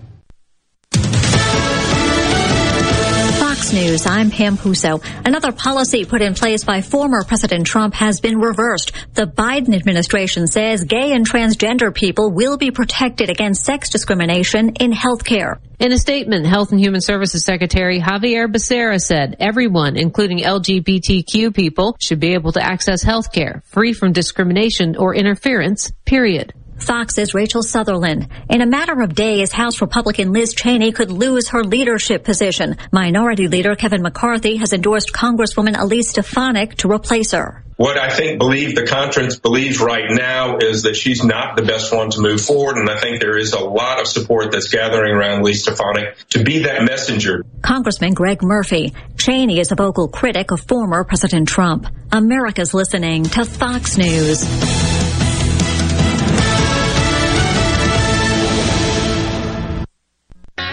News, 3.73 4.05
I'm 4.05 4.31
Pam 4.31 4.57
Puso. 4.57 5.01
Another 5.25 5.53
policy 5.53 6.03
put 6.03 6.21
in 6.21 6.33
place 6.33 6.65
by 6.65 6.81
former 6.81 7.23
President 7.23 7.65
Trump 7.65 7.93
has 7.93 8.19
been 8.19 8.37
reversed. 8.37 8.91
The 9.13 9.25
Biden 9.25 9.73
administration 9.73 10.47
says 10.47 10.83
gay 10.83 11.13
and 11.13 11.25
transgender 11.25 11.95
people 11.95 12.31
will 12.31 12.57
be 12.57 12.71
protected 12.71 13.29
against 13.29 13.63
sex 13.63 13.89
discrimination 13.89 14.73
in 14.81 14.91
health 14.91 15.23
care. 15.23 15.61
In 15.79 15.93
a 15.93 15.97
statement, 15.97 16.45
Health 16.45 16.71
and 16.71 16.81
Human 16.81 17.01
Services 17.01 17.45
Secretary 17.45 17.99
Xavier 17.99 18.47
Becerra 18.47 18.99
said 18.99 19.37
everyone, 19.39 19.95
including 19.95 20.39
LGBTQ 20.39 21.55
people, 21.55 21.95
should 21.99 22.19
be 22.19 22.33
able 22.33 22.51
to 22.51 22.61
access 22.61 23.01
health 23.01 23.31
care, 23.31 23.63
free 23.65 23.93
from 23.93 24.11
discrimination 24.11 24.97
or 24.97 25.15
interference, 25.15 25.91
period. 26.05 26.53
Fox's 26.81 27.33
Rachel 27.33 27.63
Sutherland. 27.63 28.27
In 28.49 28.61
a 28.61 28.65
matter 28.65 29.01
of 29.01 29.15
days, 29.15 29.51
House 29.51 29.81
Republican 29.81 30.33
Liz 30.33 30.53
Cheney 30.53 30.91
could 30.91 31.11
lose 31.11 31.49
her 31.49 31.63
leadership 31.63 32.23
position. 32.23 32.77
Minority 32.91 33.47
Leader 33.47 33.75
Kevin 33.75 34.01
McCarthy 34.01 34.57
has 34.57 34.73
endorsed 34.73 35.13
Congresswoman 35.13 35.79
Elise 35.79 36.09
Stefanik 36.09 36.75
to 36.75 36.91
replace 36.91 37.31
her. 37.31 37.63
What 37.81 37.97
I 37.97 38.11
think 38.11 38.37
believe 38.37 38.75
the 38.75 38.85
conference 38.85 39.39
believes 39.39 39.79
right 39.79 40.05
now 40.09 40.57
is 40.57 40.83
that 40.83 40.95
she's 40.95 41.23
not 41.23 41.57
the 41.57 41.63
best 41.63 41.91
one 41.91 42.11
to 42.11 42.21
move 42.21 42.39
forward, 42.39 42.77
and 42.77 42.87
I 42.87 42.99
think 42.99 43.19
there 43.19 43.37
is 43.37 43.53
a 43.53 43.59
lot 43.59 43.99
of 43.99 44.05
support 44.05 44.51
that's 44.51 44.67
gathering 44.67 45.15
around 45.15 45.41
Elise 45.41 45.63
Stefanik 45.63 46.15
to 46.29 46.43
be 46.43 46.59
that 46.59 46.83
messenger. 46.83 47.43
Congressman 47.63 48.13
Greg 48.13 48.43
Murphy. 48.43 48.93
Cheney 49.17 49.59
is 49.59 49.71
a 49.71 49.75
vocal 49.75 50.09
critic 50.09 50.51
of 50.51 50.61
former 50.61 51.03
President 51.03 51.47
Trump. 51.47 51.87
America's 52.11 52.75
listening 52.75 53.23
to 53.23 53.45
Fox 53.45 53.97
News. 53.97 55.00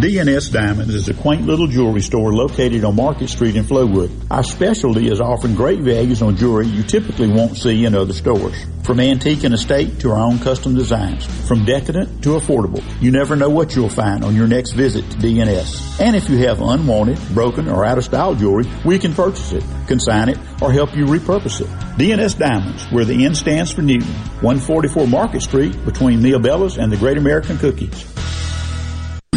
DNS 0.00 0.50
Diamonds 0.50 0.94
is 0.94 1.08
a 1.10 1.14
quaint 1.14 1.46
little 1.46 1.66
jewelry 1.66 2.00
store 2.00 2.32
located 2.32 2.82
on 2.82 2.96
Market 2.96 3.28
Street 3.28 3.54
in 3.56 3.64
Flowood. 3.64 4.10
Our 4.30 4.42
specialty 4.42 5.08
is 5.08 5.20
offering 5.20 5.54
great 5.54 5.80
values 5.80 6.22
on 6.22 6.36
jewelry 6.36 6.66
you 6.66 6.82
typically 6.82 7.28
won't 7.28 7.58
see 7.58 7.84
in 7.84 7.94
other 7.94 8.14
stores. 8.14 8.56
From 8.84 8.98
antique 8.98 9.44
and 9.44 9.54
estate 9.54 10.00
to 10.00 10.10
our 10.10 10.18
own 10.18 10.38
custom 10.38 10.74
designs. 10.74 11.26
From 11.46 11.66
decadent 11.66 12.24
to 12.24 12.30
affordable. 12.30 12.82
You 13.00 13.10
never 13.10 13.36
know 13.36 13.50
what 13.50 13.76
you'll 13.76 13.90
find 13.90 14.24
on 14.24 14.34
your 14.34 14.48
next 14.48 14.72
visit 14.72 15.08
to 15.10 15.18
DNS. 15.18 16.00
And 16.00 16.16
if 16.16 16.28
you 16.28 16.38
have 16.38 16.60
unwanted, 16.60 17.20
broken, 17.34 17.68
or 17.68 17.84
out 17.84 17.98
of 17.98 18.04
style 18.04 18.34
jewelry, 18.34 18.64
we 18.84 18.98
can 18.98 19.14
purchase 19.14 19.52
it, 19.52 19.62
consign 19.86 20.30
it, 20.30 20.38
or 20.60 20.72
help 20.72 20.96
you 20.96 21.04
repurpose 21.04 21.60
it. 21.60 21.68
DNS 21.98 22.38
Diamonds, 22.38 22.84
where 22.86 23.04
the 23.04 23.24
N 23.26 23.34
stands 23.34 23.70
for 23.70 23.82
Newton. 23.82 24.08
144 24.40 25.06
Market 25.06 25.42
Street 25.42 25.84
between 25.84 26.22
Mia 26.22 26.38
Bella's 26.38 26.78
and 26.78 26.90
the 26.90 26.96
Great 26.96 27.18
American 27.18 27.58
Cookies. 27.58 28.08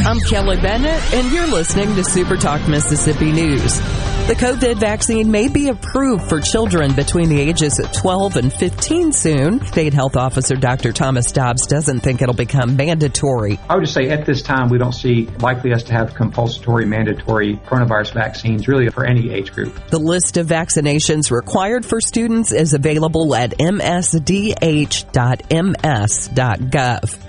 I'm 0.05 0.19
Kelly 0.19 0.57
Bennett, 0.57 1.01
and 1.15 1.33
you're 1.33 1.47
listening 1.47 1.95
to 1.95 2.03
Super 2.03 2.37
Talk 2.37 2.67
Mississippi 2.67 3.31
News. 3.31 3.79
The 4.27 4.35
COVID 4.35 4.79
vaccine 4.79 5.31
may 5.31 5.47
be 5.47 5.69
approved 5.69 6.29
for 6.29 6.39
children 6.39 6.93
between 6.93 7.29
the 7.29 7.39
ages 7.39 7.79
of 7.79 7.91
12 7.91 8.35
and 8.37 8.53
15 8.53 9.11
soon. 9.11 9.65
State 9.65 9.93
Health 9.93 10.15
Officer 10.15 10.55
Dr. 10.55 10.91
Thomas 10.91 11.31
Dobbs 11.31 11.65
doesn't 11.65 12.01
think 12.01 12.21
it'll 12.21 12.35
become 12.35 12.75
mandatory. 12.75 13.59
I 13.67 13.75
would 13.75 13.85
just 13.85 13.95
say 13.95 14.09
at 14.09 14.27
this 14.27 14.43
time, 14.43 14.69
we 14.69 14.77
don't 14.77 14.93
see 14.93 15.25
likely 15.39 15.73
us 15.73 15.81
to 15.83 15.93
have 15.93 16.13
compulsory 16.13 16.85
mandatory 16.85 17.57
coronavirus 17.65 18.13
vaccines 18.13 18.67
really 18.67 18.89
for 18.89 19.05
any 19.05 19.31
age 19.31 19.51
group. 19.53 19.73
The 19.89 19.97
list 19.97 20.37
of 20.37 20.45
vaccinations 20.45 21.31
required 21.31 21.83
for 21.83 21.99
students 21.99 22.51
is 22.51 22.73
available 22.73 23.33
at 23.35 23.57
msdh.ms.gov. 23.57 24.55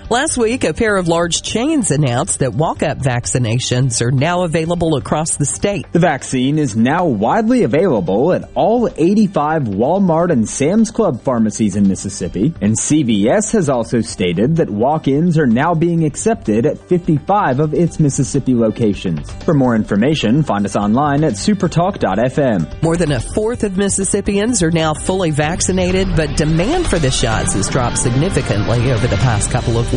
Last 0.09 0.37
week, 0.37 0.63
a 0.63 0.73
pair 0.73 0.95
of 0.95 1.09
large 1.09 1.41
chains 1.41 1.91
announced 1.91 2.39
that 2.39 2.53
walk-up 2.53 2.99
vaccinations 2.99 4.01
are 4.01 4.09
now 4.09 4.43
available 4.43 4.95
across 4.95 5.35
the 5.35 5.45
state. 5.45 5.85
The 5.91 5.99
vaccine 5.99 6.59
is 6.59 6.77
now 6.77 7.03
widely 7.03 7.63
available 7.63 8.31
at 8.31 8.49
all 8.55 8.87
85 8.87 9.63
Walmart 9.63 10.31
and 10.31 10.47
Sam's 10.47 10.91
Club 10.91 11.19
pharmacies 11.23 11.75
in 11.75 11.89
Mississippi, 11.89 12.53
and 12.61 12.73
CVS 12.73 13.51
has 13.51 13.67
also 13.67 13.99
stated 13.99 14.55
that 14.55 14.69
walk-ins 14.69 15.37
are 15.37 15.45
now 15.45 15.73
being 15.73 16.05
accepted 16.05 16.65
at 16.65 16.77
55 16.77 17.59
of 17.59 17.73
its 17.73 17.99
Mississippi 17.99 18.55
locations. 18.55 19.29
For 19.43 19.53
more 19.53 19.75
information, 19.75 20.41
find 20.41 20.63
us 20.65 20.77
online 20.77 21.25
at 21.25 21.33
supertalk.fm. 21.33 22.81
More 22.81 22.95
than 22.95 23.11
a 23.11 23.19
fourth 23.19 23.65
of 23.65 23.75
Mississippians 23.75 24.63
are 24.63 24.71
now 24.71 24.93
fully 24.93 25.31
vaccinated, 25.31 26.15
but 26.15 26.37
demand 26.37 26.87
for 26.87 26.97
the 26.97 27.11
shots 27.11 27.55
has 27.55 27.67
dropped 27.67 27.97
significantly 27.97 28.93
over 28.93 29.07
the 29.07 29.17
past 29.17 29.51
couple 29.51 29.77
of 29.77 29.85
weeks. 29.91 29.96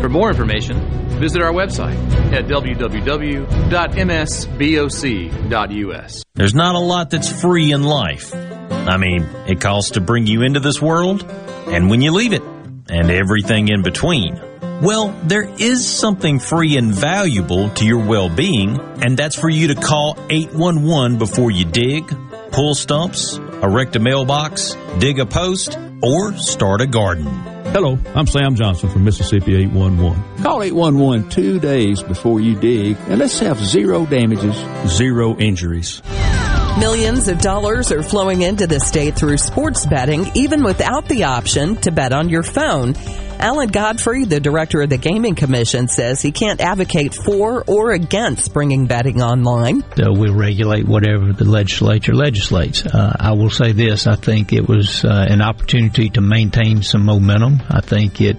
For 0.00 0.08
more 0.08 0.30
information, 0.30 0.80
visit 1.20 1.42
our 1.42 1.52
website 1.52 1.96
at 2.32 2.46
www.msboc.us. 2.46 3.02
There's 6.34 6.54
not 6.54 6.74
a 6.74 6.78
lot 6.78 7.10
that's 7.10 7.30
free 7.42 7.72
in 7.72 7.82
life. 7.82 8.34
I 8.34 8.96
mean, 8.96 9.28
it 9.46 9.60
costs 9.60 9.90
to 9.92 10.00
bring 10.00 10.26
you 10.26 10.40
into 10.40 10.58
this 10.58 10.80
world, 10.80 11.22
and 11.66 11.90
when 11.90 12.00
you 12.00 12.12
leave 12.12 12.32
it, 12.32 12.42
and 12.88 13.10
everything 13.10 13.68
in 13.68 13.82
between. 13.82 14.40
Well, 14.82 15.14
there 15.24 15.46
is 15.58 15.86
something 15.86 16.38
free 16.38 16.78
and 16.78 16.92
valuable 16.92 17.68
to 17.70 17.84
your 17.84 18.02
well 18.02 18.30
being, 18.30 18.80
and 19.02 19.18
that's 19.18 19.36
for 19.36 19.50
you 19.50 19.68
to 19.68 19.74
call 19.74 20.16
811 20.30 21.18
before 21.18 21.50
you 21.50 21.66
dig, 21.66 22.08
pull 22.52 22.74
stumps, 22.74 23.36
erect 23.62 23.96
a 23.96 24.00
mailbox, 24.00 24.74
dig 24.98 25.20
a 25.20 25.26
post, 25.26 25.78
or 26.02 26.34
start 26.36 26.80
a 26.80 26.86
garden. 26.86 27.49
Hello, 27.72 27.96
I'm 28.16 28.26
Sam 28.26 28.56
Johnson 28.56 28.90
from 28.90 29.04
Mississippi 29.04 29.54
811. 29.54 30.42
Call 30.42 30.60
811 30.64 31.30
two 31.30 31.60
days 31.60 32.02
before 32.02 32.40
you 32.40 32.58
dig, 32.58 32.96
and 33.06 33.20
let's 33.20 33.38
have 33.38 33.64
zero 33.64 34.04
damages, 34.06 34.56
zero 34.88 35.36
injuries. 35.36 36.02
Millions 36.80 37.28
of 37.28 37.38
dollars 37.38 37.92
are 37.92 38.02
flowing 38.02 38.42
into 38.42 38.66
the 38.66 38.80
state 38.80 39.14
through 39.14 39.36
sports 39.36 39.86
betting, 39.86 40.26
even 40.34 40.64
without 40.64 41.06
the 41.06 41.22
option 41.22 41.76
to 41.76 41.92
bet 41.92 42.12
on 42.12 42.28
your 42.28 42.42
phone. 42.42 42.94
Alan 43.40 43.68
Godfrey, 43.68 44.24
the 44.26 44.38
director 44.38 44.82
of 44.82 44.90
the 44.90 44.98
Gaming 44.98 45.34
Commission, 45.34 45.88
says 45.88 46.20
he 46.20 46.30
can't 46.30 46.60
advocate 46.60 47.14
for 47.14 47.64
or 47.66 47.92
against 47.92 48.52
bringing 48.52 48.86
betting 48.86 49.22
online. 49.22 49.82
Uh, 49.82 50.12
we'll 50.12 50.34
regulate 50.34 50.86
whatever 50.86 51.32
the 51.32 51.46
legislature 51.46 52.14
legislates. 52.14 52.84
Uh, 52.84 53.16
I 53.18 53.32
will 53.32 53.50
say 53.50 53.72
this: 53.72 54.06
I 54.06 54.16
think 54.16 54.52
it 54.52 54.68
was 54.68 55.04
uh, 55.04 55.26
an 55.28 55.40
opportunity 55.40 56.10
to 56.10 56.20
maintain 56.20 56.82
some 56.82 57.04
momentum. 57.04 57.62
I 57.70 57.80
think 57.80 58.20
it. 58.20 58.36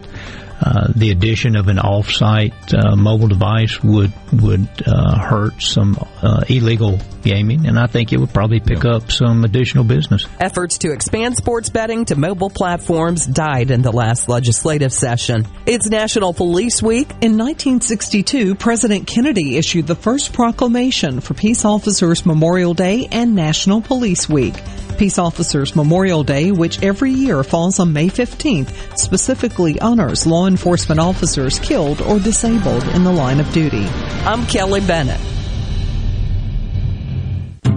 Uh, 0.61 0.87
the 0.95 1.09
addition 1.09 1.55
of 1.55 1.67
an 1.67 1.79
off-site 1.79 2.73
uh, 2.73 2.95
mobile 2.95 3.27
device 3.27 3.81
would 3.83 4.13
would 4.31 4.67
uh, 4.85 5.17
hurt 5.17 5.59
some 5.61 5.97
uh, 6.21 6.43
illegal 6.47 6.99
gaming, 7.23 7.67
and 7.67 7.79
I 7.79 7.87
think 7.87 8.13
it 8.13 8.19
would 8.19 8.33
probably 8.33 8.59
pick 8.59 8.83
yeah. 8.83 8.95
up 8.95 9.11
some 9.11 9.43
additional 9.43 9.83
business. 9.83 10.27
Efforts 10.39 10.77
to 10.79 10.91
expand 10.91 11.35
sports 11.35 11.69
betting 11.69 12.05
to 12.05 12.15
mobile 12.15 12.49
platforms 12.49 13.25
died 13.25 13.71
in 13.71 13.81
the 13.81 13.91
last 13.91 14.29
legislative 14.29 14.93
session. 14.93 15.47
It's 15.65 15.89
National 15.89 16.33
Police 16.33 16.81
Week. 16.81 17.09
In 17.21 17.37
1962, 17.37 18.55
President 18.55 19.07
Kennedy 19.07 19.57
issued 19.57 19.87
the 19.87 19.95
first 19.95 20.33
proclamation 20.33 21.21
for 21.21 21.33
Peace 21.33 21.65
Officers 21.65 22.25
Memorial 22.25 22.73
Day 22.73 23.07
and 23.11 23.35
National 23.35 23.81
Police 23.81 24.29
Week. 24.29 24.55
Peace 24.97 25.17
Officers 25.17 25.75
Memorial 25.75 26.23
Day, 26.23 26.51
which 26.51 26.81
every 26.83 27.11
year 27.11 27.43
falls 27.43 27.79
on 27.79 27.93
May 27.93 28.07
15th, 28.07 28.97
specifically 28.97 29.79
honors 29.79 30.25
law 30.27 30.47
enforcement 30.47 30.99
officers 30.99 31.59
killed 31.59 32.01
or 32.01 32.19
disabled 32.19 32.83
in 32.89 33.03
the 33.03 33.11
line 33.11 33.39
of 33.39 33.51
duty. 33.51 33.85
I'm 34.25 34.45
Kelly 34.47 34.81
Bennett. 34.81 35.19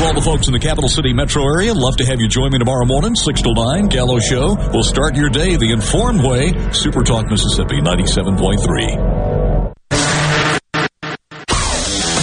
To 0.00 0.06
all 0.06 0.14
the 0.14 0.22
folks 0.22 0.46
in 0.46 0.54
the 0.54 0.58
capital 0.58 0.88
city 0.88 1.12
metro 1.12 1.44
area, 1.44 1.74
love 1.74 1.98
to 1.98 2.06
have 2.06 2.18
you 2.20 2.26
join 2.26 2.52
me 2.52 2.58
tomorrow 2.58 2.86
morning, 2.86 3.14
6 3.14 3.42
to 3.42 3.52
9, 3.52 3.88
Gallo 3.88 4.18
Show. 4.18 4.56
We'll 4.72 4.82
start 4.82 5.14
your 5.14 5.28
day 5.28 5.56
the 5.56 5.72
informed 5.72 6.24
way. 6.24 6.54
Super 6.72 7.02
Talk 7.02 7.28
Mississippi 7.28 7.84
97.3. 7.84 8.64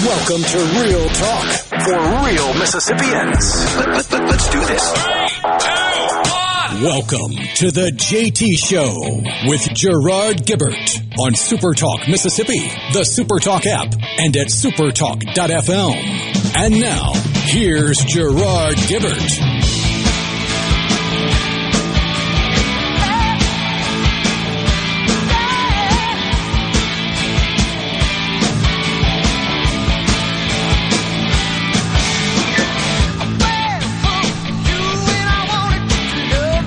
Welcome 0.01 0.41
to 0.41 0.57
Real 0.81 1.05
Talk 1.21 1.45
for 1.85 2.01
real 2.25 2.57
Mississippians. 2.57 3.45
Let, 3.77 3.89
us 3.89 4.11
let, 4.11 4.25
let, 4.25 4.41
do 4.51 4.65
this. 4.65 4.81
Welcome 6.81 7.37
to 7.61 7.69
the 7.69 7.91
JT 7.93 8.57
Show 8.57 8.89
with 9.47 9.61
Gerard 9.75 10.47
Gibert 10.47 10.97
on 11.19 11.35
Super 11.35 11.75
Talk 11.75 12.09
Mississippi, 12.09 12.71
the 12.93 13.03
Super 13.03 13.37
Talk 13.37 13.67
app, 13.67 13.93
and 14.17 14.35
at 14.35 14.47
supertalk.fm. 14.47 16.36
And 16.55 16.79
now, 16.79 17.13
Here's 17.49 17.97
Gerard 17.99 18.75
Gibert. 18.75 19.07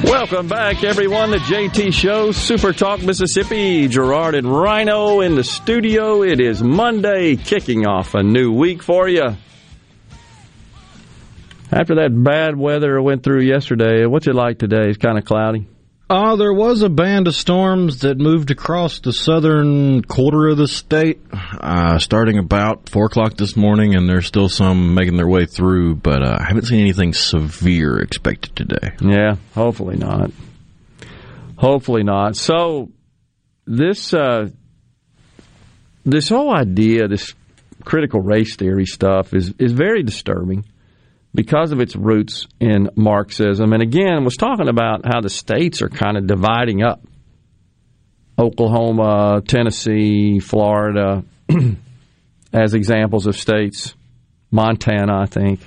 Welcome 0.02 0.48
back, 0.48 0.82
everyone, 0.82 1.32
to 1.32 1.38
JT 1.38 1.92
Show, 1.92 2.32
Super 2.32 2.72
Talk 2.72 3.02
Mississippi. 3.02 3.86
Gerard 3.86 4.34
and 4.34 4.50
Rhino 4.50 5.20
in 5.20 5.34
the 5.34 5.44
studio. 5.44 6.22
It 6.22 6.40
is 6.40 6.62
Monday, 6.62 7.36
kicking 7.36 7.86
off 7.86 8.14
a 8.14 8.22
new 8.22 8.50
week 8.50 8.82
for 8.82 9.06
you. 9.06 9.36
After 11.72 11.96
that 11.96 12.10
bad 12.10 12.56
weather 12.56 13.00
went 13.00 13.22
through 13.22 13.42
yesterday, 13.42 14.04
what's 14.04 14.26
it 14.26 14.34
like 14.34 14.58
today? 14.58 14.88
It's 14.88 14.98
kind 14.98 15.16
of 15.16 15.24
cloudy. 15.24 15.68
Uh, 16.08 16.34
there 16.34 16.52
was 16.52 16.82
a 16.82 16.88
band 16.88 17.28
of 17.28 17.34
storms 17.36 18.00
that 18.00 18.18
moved 18.18 18.50
across 18.50 18.98
the 18.98 19.12
southern 19.12 20.02
quarter 20.02 20.48
of 20.48 20.56
the 20.56 20.66
state, 20.66 21.20
uh, 21.32 22.00
starting 22.00 22.38
about 22.38 22.88
4 22.88 23.06
o'clock 23.06 23.36
this 23.36 23.56
morning, 23.56 23.94
and 23.94 24.08
there's 24.08 24.26
still 24.26 24.48
some 24.48 24.94
making 24.94 25.16
their 25.16 25.28
way 25.28 25.46
through, 25.46 25.94
but 25.94 26.24
uh, 26.24 26.38
I 26.40 26.48
haven't 26.48 26.66
seen 26.66 26.80
anything 26.80 27.12
severe 27.12 28.00
expected 28.00 28.56
today. 28.56 28.96
Yeah, 29.00 29.36
hopefully 29.54 29.96
not. 29.96 30.32
Hopefully 31.56 32.02
not. 32.02 32.34
So, 32.34 32.90
this, 33.64 34.12
uh, 34.12 34.48
this 36.04 36.28
whole 36.28 36.52
idea, 36.52 37.06
this 37.06 37.32
critical 37.84 38.20
race 38.20 38.56
theory 38.56 38.86
stuff, 38.86 39.32
is, 39.32 39.54
is 39.60 39.70
very 39.70 40.02
disturbing 40.02 40.64
because 41.34 41.72
of 41.72 41.80
its 41.80 41.94
roots 41.94 42.46
in 42.58 42.90
Marxism. 42.96 43.72
And 43.72 43.82
again, 43.82 44.24
was 44.24 44.36
talking 44.36 44.68
about 44.68 45.04
how 45.04 45.20
the 45.20 45.30
states 45.30 45.82
are 45.82 45.88
kind 45.88 46.16
of 46.16 46.26
dividing 46.26 46.82
up. 46.82 47.00
Oklahoma, 48.38 49.42
Tennessee, 49.46 50.40
Florida, 50.40 51.24
as 52.52 52.74
examples 52.74 53.26
of 53.26 53.36
states. 53.36 53.94
Montana, 54.50 55.20
I 55.20 55.26
think. 55.26 55.60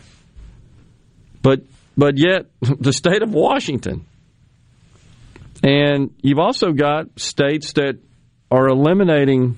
But 1.42 1.62
but 1.96 2.18
yet 2.18 2.48
the 2.62 2.94
state 2.94 3.22
of 3.22 3.34
Washington. 3.34 4.06
And 5.64 6.14
you've 6.22 6.40
also 6.40 6.74
got 6.74 7.18
states 7.18 7.74
that 7.74 7.98
are 8.52 8.68
eliminating 8.68 9.58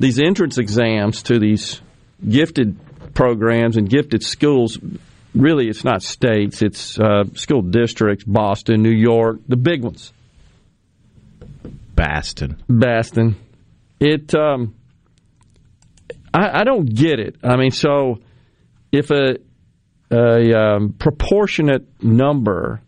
these 0.00 0.18
entrance 0.18 0.58
exams 0.58 1.22
to 1.24 1.38
these 1.38 1.80
gifted 2.28 2.76
programs 3.14 3.76
and 3.76 3.88
gifted 3.88 4.24
schools 4.24 4.78
really 5.38 5.68
it's 5.68 5.84
not 5.84 6.02
states, 6.02 6.62
it's 6.62 6.98
uh, 6.98 7.24
school 7.34 7.62
districts, 7.62 8.24
Boston, 8.24 8.82
New 8.82 8.90
York, 8.90 9.40
the 9.48 9.56
big 9.56 9.82
ones. 9.82 10.12
Baston. 11.94 12.62
Baston. 12.68 13.36
It, 14.00 14.34
um, 14.34 14.74
I, 16.32 16.60
I 16.60 16.64
don't 16.64 16.86
get 16.86 17.18
it. 17.18 17.36
I 17.42 17.56
mean, 17.56 17.70
so 17.70 18.20
if 18.92 19.10
a, 19.10 19.38
a 20.10 20.58
um, 20.58 20.94
proportionate 20.98 22.02
number 22.02 22.80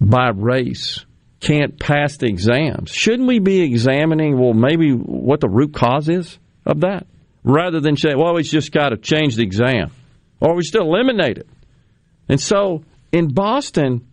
by 0.00 0.30
race 0.34 1.04
can't 1.40 1.78
pass 1.78 2.16
the 2.16 2.26
exams, 2.26 2.90
shouldn't 2.90 3.28
we 3.28 3.38
be 3.38 3.62
examining, 3.62 4.38
well, 4.38 4.54
maybe 4.54 4.92
what 4.92 5.40
the 5.40 5.48
root 5.48 5.74
cause 5.74 6.08
is 6.08 6.38
of 6.66 6.80
that? 6.80 7.06
Rather 7.44 7.80
than 7.80 7.96
say, 7.96 8.14
well, 8.16 8.34
we 8.34 8.42
just 8.42 8.72
got 8.72 8.90
to 8.90 8.96
change 8.96 9.36
the 9.36 9.42
exam 9.42 9.90
or 10.42 10.56
we 10.56 10.64
still 10.64 10.82
eliminate 10.82 11.38
it. 11.38 11.48
And 12.28 12.40
so 12.40 12.84
in 13.12 13.32
Boston, 13.32 14.08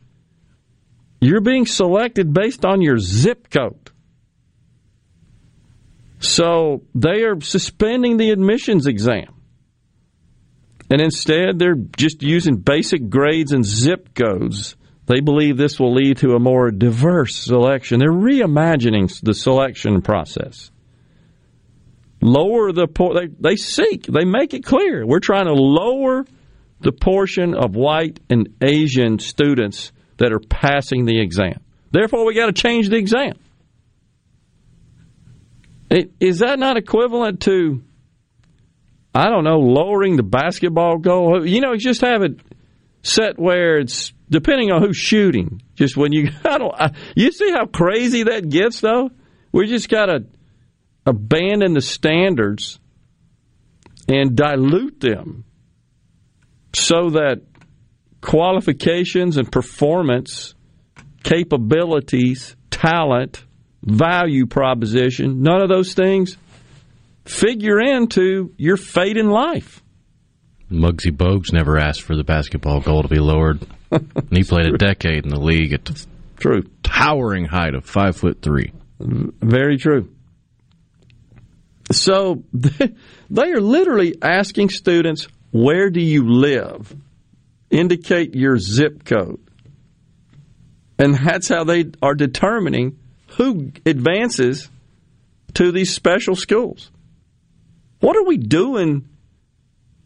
you're 1.20 1.42
being 1.42 1.66
selected 1.66 2.32
based 2.34 2.66
on 2.66 2.82
your 2.82 3.00
zip 3.00 3.50
code. 3.50 3.92
So 6.20 6.84
they 6.94 7.24
are 7.24 7.42
suspending 7.42 8.18
the 8.18 8.30
admissions 8.30 8.86
exam. 8.86 9.34
And 10.92 11.02
instead, 11.02 11.58
they're 11.58 11.76
just 11.98 12.22
using 12.22 12.58
basic 12.58 13.10
grades 13.10 13.52
and 13.52 13.66
zip 13.66 14.14
codes. 14.14 14.76
They 15.08 15.22
believe 15.22 15.58
this 15.58 15.80
will 15.80 15.94
lead 15.94 16.18
to 16.18 16.34
a 16.34 16.40
more 16.40 16.70
diverse 16.70 17.36
selection. 17.36 18.00
They're 18.00 18.12
reimagining 18.12 19.20
the 19.22 19.34
selection 19.34 20.02
process 20.02 20.70
lower 22.22 22.72
the 22.72 22.88
they, 23.16 23.50
they 23.50 23.56
seek 23.56 24.06
they 24.06 24.26
make 24.26 24.54
it 24.54 24.64
clear. 24.64 25.06
We're 25.06 25.20
trying 25.20 25.46
to 25.46 25.54
lower 25.54 26.26
the 26.82 26.92
portion 26.92 27.56
of 27.56 27.76
white 27.76 28.20
and 28.30 28.56
asian 28.62 29.20
students 29.20 29.92
that 30.18 30.32
are 30.32 30.40
passing 30.40 31.06
the 31.06 31.20
exam. 31.22 31.60
Therefore 31.92 32.26
we 32.26 32.36
got 32.36 32.48
to 32.48 32.54
change 32.54 32.90
the 32.90 32.98
exam. 32.98 33.34
It, 35.90 36.12
is 36.20 36.40
that 36.40 36.60
not 36.60 36.78
equivalent 36.78 37.42
to 37.42 37.82
i 39.16 39.28
don't 39.28 39.44
know 39.44 39.60
lowering 39.60 40.18
the 40.18 40.24
basketball 40.24 40.98
goal? 40.98 41.46
You 41.46 41.62
know 41.62 41.76
just 41.76 42.02
have 42.02 42.22
it 42.22 42.40
set 43.02 43.40
where 43.40 43.78
it's 43.78 44.14
depending 44.30 44.72
on 44.72 44.82
who's 44.84 44.98
shooting 44.98 45.62
just 45.76 45.98
when 45.98 46.12
you 46.12 46.30
I 46.46 46.58
don't 46.58 46.74
I, 46.80 46.92
you 47.16 47.32
see 47.32 47.52
how 47.52 47.66
crazy 47.66 48.24
that 48.24 48.50
gets 48.50 48.82
though? 48.82 49.10
We 49.52 49.68
just 49.68 49.90
got 49.90 50.08
to 50.08 50.26
abandon 51.06 51.74
the 51.74 51.82
standards 51.82 52.80
and 54.08 54.36
dilute 54.36 55.00
them 55.00 55.46
so 56.76 57.12
that 57.12 57.42
qualifications 58.22 59.38
and 59.38 59.52
performance, 59.52 60.54
capabilities, 61.24 62.56
talent, 62.70 63.44
value 63.82 64.46
proposition, 64.46 65.42
none 65.42 65.62
of 65.62 65.70
those 65.70 65.94
things 65.94 66.38
figure 67.26 67.80
into 67.80 68.54
your 68.58 68.78
fate 68.78 69.18
in 69.18 69.30
life. 69.30 69.82
Muggsy 70.72 71.12
Bogues 71.12 71.52
never 71.52 71.78
asked 71.78 72.02
for 72.02 72.16
the 72.16 72.24
basketball 72.24 72.82
goal 72.82 73.02
to 73.02 73.08
be 73.08 73.20
lowered. 73.20 73.66
and 73.92 74.28
he 74.32 74.44
played 74.44 74.68
a 74.68 74.78
decade 74.78 75.24
in 75.24 75.30
the 75.30 75.40
league 75.40 75.74
at 75.74 75.86
the 75.86 76.06
true 76.38 76.62
towering 76.84 77.46
height 77.46 77.74
of 77.74 77.86
five 77.86 78.16
foot 78.16 78.42
three. 78.42 78.72
Very 79.00 79.78
true. 79.78 80.10
So 81.92 82.44
they 82.54 83.52
are 83.52 83.62
literally 83.62 84.16
asking 84.22 84.70
students, 84.70 85.28
where 85.52 85.90
do 85.90 86.02
you 86.02 86.28
live? 86.28 86.96
Indicate 87.70 88.36
your 88.36 88.58
zip 88.58 89.06
code. 89.06 89.40
And 90.98 91.16
that's 91.16 91.48
how 91.48 91.64
they 91.64 91.86
are 92.02 92.14
determining 92.14 93.00
who 93.38 93.72
advances 93.86 94.70
to 95.54 95.72
these 95.72 95.94
special 95.94 96.36
schools. 96.36 96.92
What 98.00 98.18
are 98.18 98.26
we 98.26 98.38
doing 98.38 99.08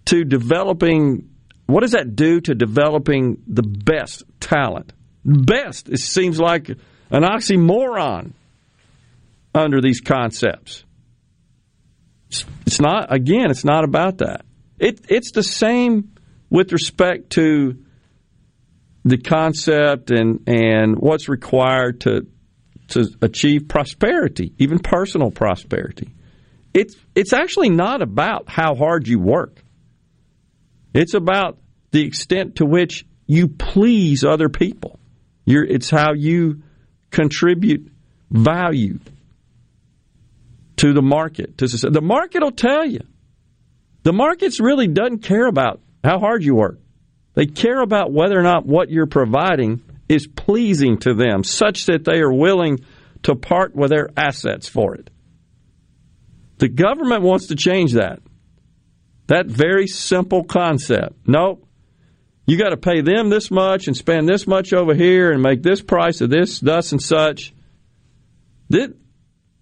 to 0.06 0.24
developing, 0.24 1.30
what 1.66 1.82
does 1.82 1.92
that 1.92 2.16
do 2.16 2.42
to 2.42 2.54
developing 2.54 3.42
the 3.48 3.64
best 3.64 4.24
talent? 4.40 4.94
Best, 5.26 5.90
it 5.90 6.00
seems 6.00 6.40
like 6.40 6.70
an 6.70 7.24
oxymoron 7.24 8.34
under 9.56 9.82
these 9.82 10.02
concepts. 10.02 10.83
It's 12.66 12.80
not, 12.80 13.14
again, 13.14 13.52
it's 13.52 13.66
not 13.66 13.84
about 13.84 14.20
that. 14.20 14.46
It, 14.80 15.06
it's 15.10 15.32
the 15.32 15.44
same 15.44 16.14
with 16.50 16.72
respect 16.72 17.32
to 17.32 17.78
the 19.06 19.18
concept 19.18 20.12
and, 20.12 20.48
and 20.48 20.98
what's 20.98 21.28
required 21.28 22.02
to, 22.02 22.28
to 22.90 23.08
achieve 23.22 23.68
prosperity, 23.68 24.54
even 24.58 24.80
personal 24.80 25.32
prosperity. 25.32 26.14
It's, 26.74 26.96
it's 27.16 27.34
actually 27.34 27.70
not 27.70 28.02
about 28.02 28.50
how 28.50 28.76
hard 28.76 29.08
you 29.08 29.20
work. 29.20 29.62
It's 30.94 31.14
about 31.14 31.60
the 31.92 32.06
extent 32.06 32.58
to 32.58 32.66
which 32.66 33.06
you 33.28 33.48
please 33.48 34.24
other 34.24 34.50
people. 34.50 35.00
You're, 35.46 35.66
it's 35.66 35.90
how 35.90 36.14
you 36.14 36.64
contribute 37.12 37.92
value 38.32 39.00
to 40.84 40.92
the 40.92 41.02
market. 41.02 41.58
To 41.60 41.68
the 41.68 42.02
market 42.02 42.44
will 42.44 42.52
tell 42.52 42.86
you. 42.86 43.00
The 44.04 44.12
markets 44.12 44.60
really 44.60 44.90
doesn't 44.90 45.20
care 45.20 45.48
about 45.48 45.80
how 46.04 46.20
hard 46.20 46.44
you 46.44 46.56
work. 46.56 46.78
They 47.36 47.46
care 47.46 47.82
about 47.82 48.12
whether 48.12 48.38
or 48.38 48.44
not 48.44 48.66
what 48.66 48.90
you're 48.90 49.06
providing 49.06 49.82
is 50.10 50.28
pleasing 50.28 50.98
to 50.98 51.14
them, 51.14 51.46
such 51.46 51.86
that 51.86 52.04
they 52.04 52.20
are 52.20 52.34
willing 52.34 52.82
to 53.24 53.34
part 53.34 53.74
with 53.74 53.92
their 53.92 54.10
assets 54.18 54.68
for 54.68 54.94
it. 54.96 55.10
The 56.58 56.68
government 56.68 57.22
wants 57.22 57.48
to 57.48 57.56
change 57.56 57.94
that. 57.94 58.20
That 59.28 59.46
very 59.46 59.88
simple 59.88 60.44
concept. 60.44 61.16
Nope. 61.26 61.66
You 62.46 62.58
got 62.58 62.72
to 62.72 62.78
pay 62.78 63.00
them 63.00 63.30
this 63.30 63.50
much 63.50 63.88
and 63.88 63.96
spend 63.96 64.28
this 64.28 64.46
much 64.46 64.74
over 64.74 64.94
here 64.94 65.32
and 65.32 65.42
make 65.42 65.64
this 65.64 65.82
price 65.82 66.20
of 66.20 66.30
this, 66.30 66.60
thus 66.60 66.92
and 66.92 67.02
such. 67.02 67.54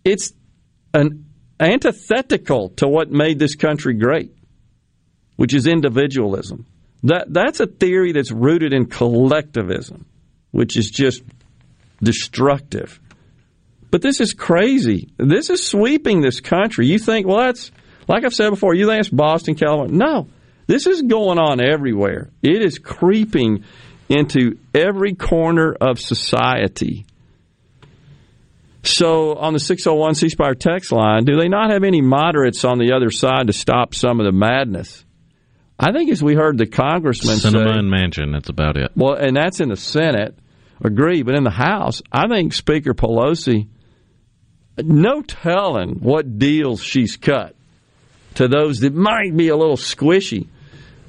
It's 0.04 0.34
an 0.94 1.26
antithetical 1.60 2.70
to 2.70 2.88
what 2.88 3.12
made 3.12 3.39
this 3.39 3.56
country 3.56 3.94
great. 3.94 4.34
which 5.42 5.56
is 5.56 5.66
individualism. 5.66 6.68
That 7.02 7.34
that's 7.34 7.60
a 7.60 7.66
theory 7.66 8.12
that's 8.12 8.32
rooted 8.32 8.74
in 8.74 8.86
collectivism, 8.86 10.06
which 10.52 10.78
is 10.78 10.92
just 10.92 11.24
destructive. 12.04 13.00
But 13.89 14.04
this 14.04 14.20
is 14.22 14.36
crazy. 14.36 15.10
This 15.18 15.50
is 15.50 15.66
sweeping 15.66 16.22
this 16.22 16.42
country. 16.42 16.86
You 16.86 17.00
think, 17.00 17.26
well, 17.26 17.39
that's 17.39 17.72
like 18.08 18.24
I've 18.24 18.36
said 18.36 18.52
before. 18.52 18.76
You 18.76 18.86
think 18.86 19.00
it's 19.00 19.10
Boston, 19.10 19.56
California? 19.56 19.98
No, 19.98 20.28
this 20.68 20.86
is 20.86 21.02
going 21.02 21.39
on 21.39 21.60
everywhere. 21.60 22.30
It 22.44 22.62
is 22.62 22.78
creeping 22.78 23.64
into 24.08 24.60
every 24.76 25.16
corner 25.16 25.74
of 25.74 26.00
society. 26.00 27.08
So 28.84 29.36
on 29.36 29.54
the 29.54 29.60
601 29.60 30.16
C 30.16 30.30
Spire 30.30 30.56
text 30.56 30.92
line, 30.92 31.24
do 31.26 31.38
they 31.38 31.48
not 31.48 31.72
have 31.72 31.84
any 31.84 32.02
moderates 32.02 32.64
on 32.66 32.80
the 32.80 32.94
other 32.94 33.12
side 33.12 33.48
to 33.48 33.54
stop 33.54 33.94
some 33.94 34.20
of 34.20 34.26
the 34.26 34.32
madness? 34.32 35.06
I 35.80 35.92
think 35.92 36.12
as 36.12 36.22
we 36.22 36.36
heard 36.36 36.58
the 36.58 36.68
congressman 36.68 37.38
Sinema 37.38 37.74
say, 37.74 37.80
and 37.80 37.92
Manchin. 37.92 38.32
That's 38.32 38.50
about 38.50 38.78
it. 38.78 38.92
well, 38.96 39.14
and 39.14 39.36
that's 39.36 39.60
in 39.60 39.70
the 39.70 39.78
Senate, 39.78 40.38
agree, 40.84 41.24
but 41.24 41.36
in 41.36 41.44
the 41.44 41.50
House, 41.50 42.02
I 42.12 42.28
think 42.28 42.54
Speaker 42.54 42.94
Pelosi, 42.94 43.68
no 44.78 45.22
telling 45.22 45.96
what 45.96 46.38
deals 46.38 46.82
she's 46.84 47.18
cut 47.18 47.56
to 48.36 48.48
those 48.48 48.80
that 48.80 48.94
might 48.94 49.36
be 49.36 49.50
a 49.50 49.56
little 49.56 49.76
squishy. 49.76 50.48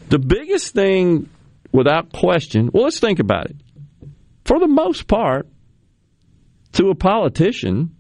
The 0.08 0.18
biggest 0.18 0.74
thing, 0.74 1.28
without 1.70 2.12
question, 2.12 2.70
well, 2.72 2.84
let's 2.84 2.98
think 2.98 3.18
about 3.18 3.50
it. 3.50 3.56
For 4.44 4.58
the 4.58 4.68
most 4.68 5.06
part, 5.06 5.46
to 6.72 6.88
a 6.88 6.94
politician, 6.94 7.94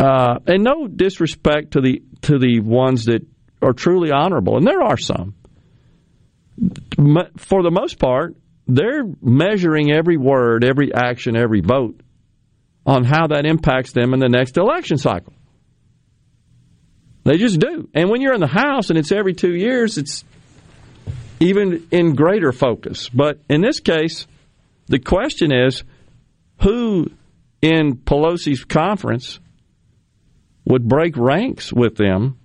uh, 0.00 0.38
and 0.46 0.64
no 0.64 0.86
disrespect 0.88 1.72
to 1.72 1.80
the 1.80 2.02
to 2.22 2.38
the 2.38 2.60
ones 2.60 3.06
that 3.06 3.26
are 3.60 3.72
truly 3.72 4.10
honorable, 4.10 4.56
and 4.56 4.66
there 4.66 4.82
are 4.82 4.96
some. 4.96 5.34
For 7.36 7.62
the 7.62 7.70
most 7.70 7.98
part, 7.98 8.36
they're 8.66 9.04
measuring 9.20 9.92
every 9.92 10.16
word, 10.16 10.64
every 10.64 10.92
action, 10.94 11.36
every 11.36 11.60
vote 11.60 12.00
on 12.84 13.04
how 13.04 13.28
that 13.28 13.46
impacts 13.46 13.92
them 13.92 14.12
in 14.12 14.20
the 14.20 14.28
next 14.28 14.56
election 14.56 14.98
cycle. 14.98 15.32
They 17.24 17.36
just 17.36 17.60
do. 17.60 17.88
And 17.94 18.10
when 18.10 18.20
you're 18.20 18.34
in 18.34 18.40
the 18.40 18.46
House 18.48 18.90
and 18.90 18.98
it's 18.98 19.12
every 19.12 19.34
two 19.34 19.54
years, 19.54 19.96
it's 19.98 20.24
even 21.38 21.86
in 21.90 22.14
greater 22.14 22.52
focus. 22.52 23.08
But 23.08 23.38
in 23.48 23.60
this 23.60 23.80
case, 23.80 24.26
the 24.86 24.98
question 24.98 25.52
is 25.52 25.84
who 26.62 27.06
in 27.60 27.96
Pelosi's 27.96 28.64
conference 28.64 29.40
would 30.64 30.86
break 30.88 31.16
ranks 31.16 31.72
with 31.72 31.96
them 31.96 32.38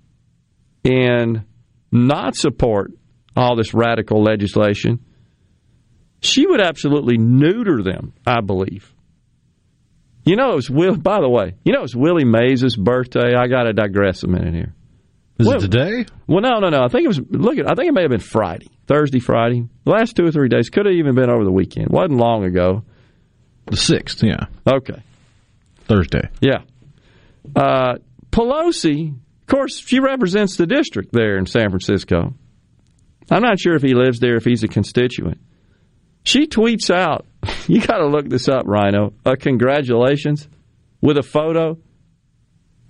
and 0.84 1.44
not 1.92 2.36
support 2.36 2.92
all 3.36 3.56
this 3.56 3.74
radical 3.74 4.24
legislation? 4.24 5.00
She 6.22 6.48
would 6.48 6.62
absolutely 6.62 7.18
neuter 7.18 7.84
them, 7.84 8.14
I 8.26 8.42
believe. 8.42 8.94
You 10.26 10.36
know, 10.36 10.52
it 10.54 10.56
was 10.56 10.70
Will. 10.70 10.96
By 10.98 11.22
the 11.22 11.30
way, 11.30 11.54
you 11.64 11.74
know 11.74 11.84
it's 11.84 11.96
Willie 11.96 12.26
Mays' 12.26 12.76
birthday. 12.76 13.34
I 13.36 13.48
got 13.48 13.64
to 13.64 13.74
digress 13.74 14.24
a 14.24 14.28
minute 14.28 14.54
here. 14.54 14.74
Is 15.40 15.48
Well- 15.48 15.58
it 15.58 15.62
today? 15.62 16.06
Well, 16.26 16.42
no, 16.42 16.60
no, 16.60 16.70
no. 16.70 16.84
I 16.84 16.88
think 16.90 17.06
it 17.06 17.08
was. 17.08 17.22
Look. 17.30 17.60
I 17.60 17.76
think 17.76 17.88
it 17.90 17.94
may 17.94 18.02
have 18.02 18.10
been 18.10 18.20
Friday, 18.20 18.68
Thursday, 18.88 19.20
Friday. 19.20 19.64
The 19.86 19.92
last 19.92 20.16
two 20.16 20.26
or 20.26 20.32
three 20.32 20.50
days 20.50 20.70
could 20.70 20.86
have 20.88 20.96
even 20.96 21.16
been 21.16 21.30
over 21.30 21.44
the 21.46 21.52
weekend. 21.52 21.90
wasn't 21.92 22.20
long 22.20 22.44
ago. 22.44 22.84
The 23.68 23.78
sixth, 23.78 24.24
yeah. 24.24 24.46
Okay. 24.66 25.02
Thursday. 25.88 26.30
Yeah. 26.42 26.62
Uh, 27.56 27.96
Pelosi, 28.32 29.12
of 29.12 29.48
course, 29.48 29.80
she 29.80 30.00
represents 30.00 30.58
the 30.58 30.66
district 30.66 31.12
there 31.12 31.38
in 31.38 31.46
San 31.46 31.70
Francisco. 31.70 32.34
I'm 33.30 33.42
not 33.42 33.60
sure 33.60 33.76
if 33.76 33.82
he 33.82 33.94
lives 33.94 34.20
there, 34.20 34.36
if 34.36 34.46
he's 34.46 34.64
a 34.64 34.68
constituent. 34.68 35.40
She 36.24 36.48
tweets 36.48 36.90
out, 36.90 37.26
you 37.68 37.82
got 37.82 37.98
to 37.98 38.08
look 38.08 38.30
this 38.30 38.48
up, 38.48 38.66
Rhino, 38.66 39.14
a 39.26 39.36
congratulations 39.38 40.48
with 41.02 41.18
a 41.18 41.24
photo. 41.24 41.78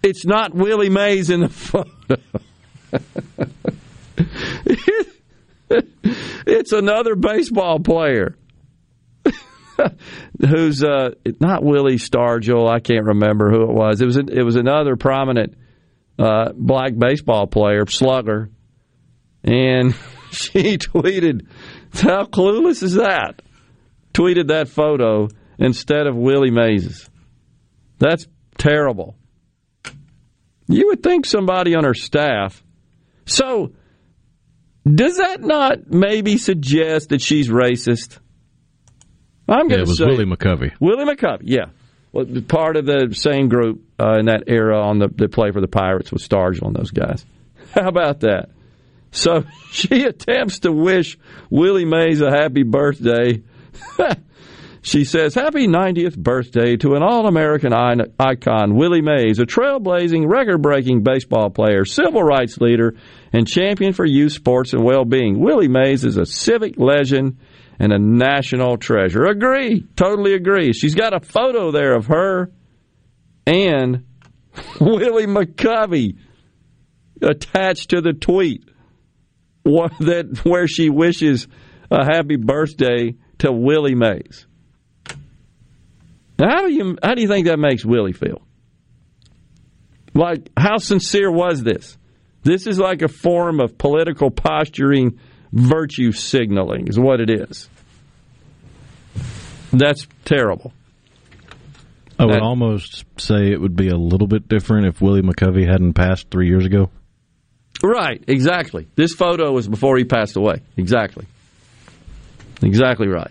It's 0.03 0.25
not 0.25 0.53
Willie 0.53 0.89
Mays 0.89 1.29
in 1.29 1.41
the 1.41 1.49
photo. 1.49 2.17
it's 6.45 6.71
another 6.71 7.15
baseball 7.15 7.79
player 7.79 8.35
who's 10.39 10.83
uh, 10.83 11.11
not 11.39 11.63
Willie 11.63 11.97
Stargell. 11.97 12.69
I 12.69 12.79
can't 12.79 13.05
remember 13.05 13.49
who 13.49 13.63
it 13.63 13.73
was. 13.73 14.01
It 14.01 14.05
was 14.05 14.17
it 14.17 14.43
was 14.43 14.55
another 14.55 14.95
prominent 14.95 15.55
uh, 16.19 16.51
black 16.53 16.97
baseball 16.97 17.47
player, 17.47 17.85
slugger, 17.85 18.49
and 19.43 19.95
she 20.31 20.77
tweeted, 20.77 21.47
"How 21.93 22.25
clueless 22.25 22.83
is 22.83 22.95
that?" 22.95 23.41
Tweeted 24.13 24.47
that 24.47 24.67
photo 24.67 25.27
instead 25.59 26.07
of 26.07 26.15
Willie 26.15 26.51
Mays's. 26.51 27.09
That's 27.99 28.27
terrible. 28.57 29.15
You 30.67 30.87
would 30.87 31.03
think 31.03 31.25
somebody 31.25 31.75
on 31.75 31.83
her 31.83 31.93
staff. 31.93 32.63
So, 33.25 33.73
does 34.85 35.17
that 35.17 35.41
not 35.41 35.87
maybe 35.87 36.37
suggest 36.37 37.09
that 37.09 37.21
she's 37.21 37.49
racist? 37.49 38.19
I'm 39.47 39.69
Yeah, 39.69 39.77
going 39.77 39.81
it 39.81 39.85
to 39.85 39.89
was 39.89 39.97
say 39.97 40.05
Willie 40.05 40.25
McCovey. 40.25 40.73
Willie 40.79 41.05
McCovey, 41.05 41.41
yeah, 41.43 41.65
well, 42.11 42.25
part 42.47 42.77
of 42.77 42.85
the 42.85 43.13
same 43.13 43.49
group 43.49 43.81
uh, 43.99 44.17
in 44.19 44.25
that 44.25 44.43
era 44.47 44.81
on 44.81 44.99
the 44.99 45.07
that 45.17 45.31
play 45.31 45.51
for 45.51 45.61
the 45.61 45.67
Pirates 45.67 46.11
with 46.11 46.21
Stargell 46.27 46.67
and 46.67 46.75
those 46.75 46.91
guys. 46.91 47.25
How 47.73 47.87
about 47.87 48.21
that? 48.21 48.49
So 49.11 49.43
she 49.71 50.03
attempts 50.03 50.59
to 50.59 50.71
wish 50.71 51.17
Willie 51.49 51.85
Mays 51.85 52.21
a 52.21 52.29
happy 52.29 52.63
birthday. 52.63 53.41
she 54.81 55.03
says, 55.05 55.33
"Happy 55.35 55.67
90th 55.67 56.17
birthday 56.17 56.77
to 56.77 56.95
an 56.95 57.03
all-American 57.03 57.73
icon, 57.73 58.75
Willie 58.75 59.01
Mays, 59.01 59.39
a 59.39 59.45
trailblazing, 59.45 60.27
record-breaking 60.29 61.03
baseball 61.03 61.49
player, 61.49 61.85
civil 61.85 62.23
rights 62.23 62.57
leader, 62.59 62.95
and 63.33 63.47
champion 63.47 63.93
for 63.93 64.05
youth 64.05 64.31
sports 64.33 64.73
and 64.73 64.83
well-being. 64.83 65.39
Willie 65.39 65.67
Mays 65.67 66.03
is 66.03 66.17
a 66.17 66.25
civic 66.25 66.77
legend." 66.77 67.37
And 67.79 67.93
a 67.93 67.99
national 67.99 68.77
treasure. 68.77 69.25
Agree. 69.25 69.85
Totally 69.95 70.33
agree. 70.33 70.73
She's 70.73 70.95
got 70.95 71.13
a 71.13 71.19
photo 71.19 71.71
there 71.71 71.95
of 71.95 72.07
her 72.07 72.51
and 73.47 74.03
Willie 74.81 75.25
McCovey 75.25 76.17
attached 77.21 77.91
to 77.91 78.01
the 78.01 78.13
tweet 78.13 78.63
that 79.63 80.41
where 80.43 80.67
she 80.67 80.89
wishes 80.89 81.47
a 81.89 82.05
happy 82.05 82.35
birthday 82.35 83.15
to 83.39 83.51
Willie 83.51 83.95
Mays. 83.95 84.45
Now, 86.39 86.49
how 86.49 86.67
do 86.67 86.73
you 86.73 86.97
how 87.01 87.15
do 87.15 87.21
you 87.21 87.27
think 87.27 87.47
that 87.47 87.57
makes 87.57 87.83
Willie 87.83 88.13
feel? 88.13 88.41
Like, 90.13 90.49
how 90.57 90.77
sincere 90.77 91.31
was 91.31 91.63
this? 91.63 91.97
This 92.43 92.67
is 92.67 92.79
like 92.79 93.01
a 93.01 93.07
form 93.07 93.59
of 93.59 93.77
political 93.77 94.31
posturing 94.31 95.19
virtue 95.51 96.11
signaling 96.11 96.87
is 96.87 96.99
what 96.99 97.19
it 97.19 97.29
is. 97.29 97.69
That's 99.71 100.07
terrible. 100.25 100.73
I 102.19 102.25
would 102.25 102.35
That- 102.35 102.41
almost 102.41 103.05
say 103.17 103.51
it 103.51 103.61
would 103.61 103.75
be 103.75 103.89
a 103.89 103.97
little 103.97 104.27
bit 104.27 104.47
different 104.47 104.87
if 104.87 105.01
Willie 105.01 105.21
McCovey 105.21 105.67
hadn't 105.69 105.93
passed 105.93 106.29
three 106.31 106.47
years 106.47 106.65
ago. 106.65 106.89
Right, 107.83 108.23
exactly. 108.27 108.87
This 108.95 109.13
photo 109.13 109.51
was 109.51 109.67
before 109.67 109.97
he 109.97 110.03
passed 110.03 110.35
away. 110.35 110.61
Exactly. 110.77 111.25
Exactly 112.63 113.07
right. 113.07 113.29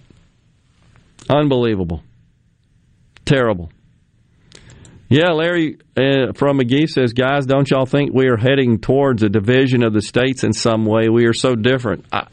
Unbelievable. 1.29 2.05
Terrible. 3.25 3.71
Yeah, 5.09 5.31
Larry 5.33 5.79
uh, 5.97 6.33
from 6.35 6.59
McGee 6.59 6.89
says, 6.89 7.13
guys, 7.13 7.47
don't 7.47 7.71
y'all 7.71 7.87
think 7.87 8.13
we 8.13 8.27
are 8.29 8.37
heading 8.37 8.81
towards 8.81 9.23
a 9.23 9.29
division 9.29 9.85
of 9.85 9.93
the 9.93 10.03
states 10.03 10.43
in 10.43 10.53
some 10.53 10.85
way? 10.85 11.09
We 11.09 11.27
are 11.27 11.33
so 11.33 11.55
different. 11.55 12.07
I, 12.13 12.27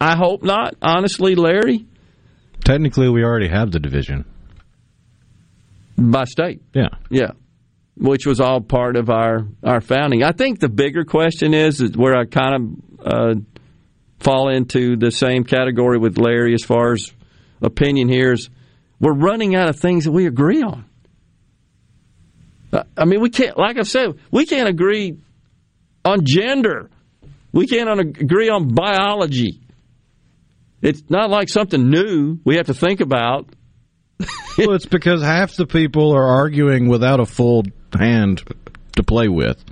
I 0.00 0.16
hope 0.16 0.42
not, 0.42 0.74
honestly, 0.80 1.34
Larry, 1.34 1.86
Technically, 2.64 3.10
we 3.10 3.22
already 3.22 3.48
have 3.48 3.72
the 3.72 3.78
division. 3.78 4.24
by 5.98 6.24
state. 6.24 6.62
Yeah. 6.72 6.88
Yeah. 7.10 7.32
Which 7.96 8.26
was 8.26 8.40
all 8.40 8.62
part 8.62 8.96
of 8.96 9.10
our, 9.10 9.46
our 9.62 9.82
founding. 9.82 10.22
I 10.22 10.32
think 10.32 10.60
the 10.60 10.70
bigger 10.70 11.04
question 11.04 11.52
is, 11.52 11.82
is 11.82 11.94
where 11.94 12.16
I 12.16 12.24
kind 12.24 12.54
of 12.54 13.06
uh, 13.06 13.34
fall 14.18 14.48
into 14.48 14.96
the 14.96 15.10
same 15.10 15.44
category 15.44 15.98
with 15.98 16.16
Larry 16.16 16.54
as 16.54 16.64
far 16.64 16.92
as 16.92 17.12
opinion 17.60 18.08
here 18.08 18.32
is 18.32 18.48
we're 18.98 19.12
running 19.12 19.54
out 19.54 19.68
of 19.68 19.78
things 19.78 20.04
that 20.04 20.12
we 20.12 20.26
agree 20.26 20.62
on. 20.62 20.86
I 22.96 23.04
mean, 23.04 23.20
we 23.20 23.30
can't, 23.30 23.56
like 23.56 23.78
I've 23.78 23.88
said, 23.88 24.18
we 24.30 24.46
can't 24.46 24.68
agree 24.68 25.18
on 26.04 26.24
gender. 26.24 26.90
We 27.52 27.66
can't 27.66 28.00
agree 28.00 28.48
on 28.48 28.68
biology. 28.68 29.60
It's 30.82 31.02
not 31.08 31.30
like 31.30 31.48
something 31.48 31.88
new 31.88 32.38
we 32.44 32.56
have 32.56 32.66
to 32.66 32.74
think 32.74 33.00
about. 33.00 33.48
well, 34.58 34.72
it's 34.72 34.86
because 34.86 35.22
half 35.22 35.56
the 35.56 35.66
people 35.66 36.12
are 36.12 36.26
arguing 36.26 36.88
without 36.88 37.20
a 37.20 37.26
full 37.26 37.64
hand 37.92 38.42
to 38.96 39.02
play 39.02 39.28
with. 39.28 39.62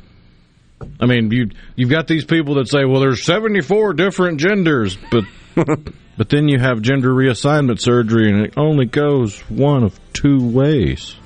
I 1.00 1.06
mean, 1.06 1.30
you 1.30 1.50
you've 1.76 1.90
got 1.90 2.08
these 2.08 2.24
people 2.24 2.56
that 2.56 2.68
say, 2.68 2.84
"Well, 2.84 3.00
there's 3.00 3.22
74 3.22 3.94
different 3.94 4.40
genders," 4.40 4.96
but 5.10 5.24
but 6.16 6.28
then 6.28 6.48
you 6.48 6.58
have 6.58 6.82
gender 6.82 7.10
reassignment 7.10 7.80
surgery, 7.80 8.30
and 8.30 8.46
it 8.46 8.54
only 8.56 8.86
goes 8.86 9.38
one 9.48 9.84
of 9.84 9.98
two 10.12 10.44
ways. 10.44 11.16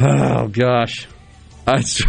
Oh 0.00 0.48
gosh, 0.48 1.08
it's, 1.66 2.02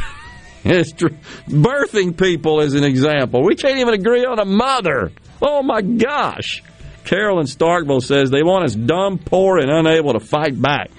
birthing 0.93 2.17
people 2.17 2.61
as 2.61 2.73
an 2.73 2.83
example. 2.83 3.43
We 3.43 3.55
can't 3.55 3.79
even 3.79 3.93
agree 3.93 4.25
on 4.25 4.39
a 4.39 4.45
mother. 4.45 5.11
Oh 5.41 5.63
my 5.63 5.81
gosh. 5.81 6.63
Carolyn 7.05 7.45
Starkville 7.45 8.03
says 8.03 8.29
they 8.29 8.43
want 8.43 8.65
us 8.65 8.75
dumb, 8.75 9.17
poor, 9.17 9.59
and 9.59 9.71
unable 9.71 10.13
to 10.13 10.19
fight 10.19 10.61
back. 10.61 10.91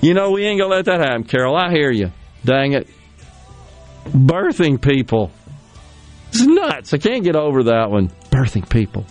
You 0.00 0.14
know, 0.14 0.32
we 0.32 0.44
ain't 0.44 0.60
gonna 0.60 0.74
let 0.74 0.86
that 0.86 1.00
happen, 1.00 1.24
Carol. 1.24 1.56
I 1.56 1.70
hear 1.70 1.90
you. 1.90 2.10
Dang 2.44 2.72
it. 2.72 2.88
Birthing 4.06 4.80
people. 4.80 5.30
It's 6.30 6.42
nuts. 6.42 6.92
I 6.94 6.98
can't 6.98 7.24
get 7.24 7.36
over 7.36 7.64
that 7.64 7.90
one. 7.90 8.08
Birthing 8.30 8.68
people. 8.68 9.06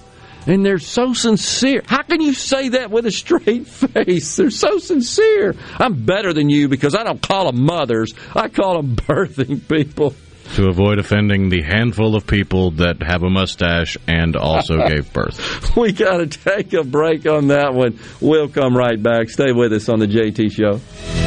And 0.47 0.65
they're 0.65 0.79
so 0.79 1.13
sincere. 1.13 1.83
How 1.85 2.03
can 2.03 2.21
you 2.21 2.33
say 2.33 2.69
that 2.69 2.89
with 2.89 3.05
a 3.05 3.11
straight 3.11 3.67
face? 3.67 4.37
They're 4.37 4.49
so 4.49 4.79
sincere. 4.79 5.55
I'm 5.77 6.05
better 6.05 6.31
than 6.33 6.49
you 6.49 6.69
because 6.69 6.95
I 6.95 7.03
don't 7.03 7.21
call 7.21 7.51
them 7.51 7.63
mothers. 7.65 8.13
I 8.33 8.47
call 8.47 8.81
them 8.81 8.95
birthing 8.95 9.67
people. 9.67 10.15
To 10.55 10.69
avoid 10.69 10.97
offending 10.97 11.49
the 11.49 11.61
handful 11.61 12.15
of 12.15 12.25
people 12.25 12.71
that 12.71 13.03
have 13.03 13.23
a 13.23 13.29
mustache 13.29 13.97
and 14.07 14.37
also 14.37 14.77
gave 14.87 15.11
birth. 15.11 15.75
We 15.75 15.91
got 15.91 16.17
to 16.19 16.27
take 16.27 16.71
a 16.71 16.85
break 16.85 17.25
on 17.25 17.49
that 17.49 17.73
one. 17.73 17.99
We'll 18.21 18.47
come 18.47 18.75
right 18.75 19.01
back. 19.01 19.29
Stay 19.29 19.51
with 19.51 19.73
us 19.73 19.89
on 19.89 19.99
the 19.99 20.07
JT 20.07 20.53
Show. 20.53 21.26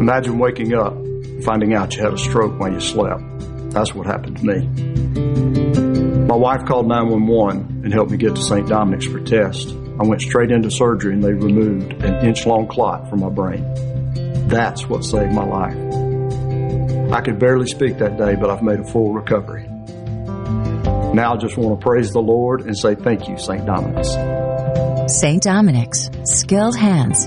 Imagine 0.00 0.38
waking 0.38 0.74
up 0.74 0.94
finding 1.42 1.74
out 1.74 1.94
you 1.94 2.02
had 2.02 2.12
a 2.12 2.18
stroke 2.18 2.58
while 2.58 2.72
you 2.72 2.80
slept. 2.80 3.22
That's 3.70 3.94
what 3.94 4.06
happened 4.06 4.38
to 4.38 4.44
me. 4.44 4.66
My 6.26 6.34
wife 6.36 6.66
called 6.66 6.86
911 6.88 7.84
and 7.84 7.92
helped 7.92 8.10
me 8.10 8.18
get 8.18 8.34
to 8.36 8.42
St. 8.42 8.68
Dominic's 8.68 9.06
for 9.06 9.20
tests. 9.20 9.72
I 9.98 10.06
went 10.06 10.20
straight 10.20 10.50
into 10.50 10.70
surgery 10.70 11.14
and 11.14 11.22
they 11.22 11.32
removed 11.32 11.92
an 12.02 12.26
inch 12.26 12.46
long 12.46 12.68
clot 12.68 13.08
from 13.08 13.20
my 13.20 13.30
brain. 13.30 13.64
That's 14.48 14.86
what 14.88 15.04
saved 15.04 15.32
my 15.32 15.44
life. 15.44 15.76
I 17.12 17.20
could 17.22 17.38
barely 17.38 17.66
speak 17.66 17.98
that 17.98 18.18
day, 18.18 18.34
but 18.34 18.50
I've 18.50 18.62
made 18.62 18.80
a 18.80 18.84
full 18.84 19.14
recovery. 19.14 19.66
Now 21.14 21.34
I 21.34 21.36
just 21.38 21.56
want 21.56 21.80
to 21.80 21.84
praise 21.84 22.12
the 22.12 22.20
Lord 22.20 22.60
and 22.60 22.76
say 22.76 22.94
thank 22.94 23.28
you, 23.28 23.38
St. 23.38 23.64
Dominic's. 23.64 24.12
St. 25.18 25.42
Dominic's, 25.42 26.10
skilled 26.24 26.76
hands, 26.76 27.26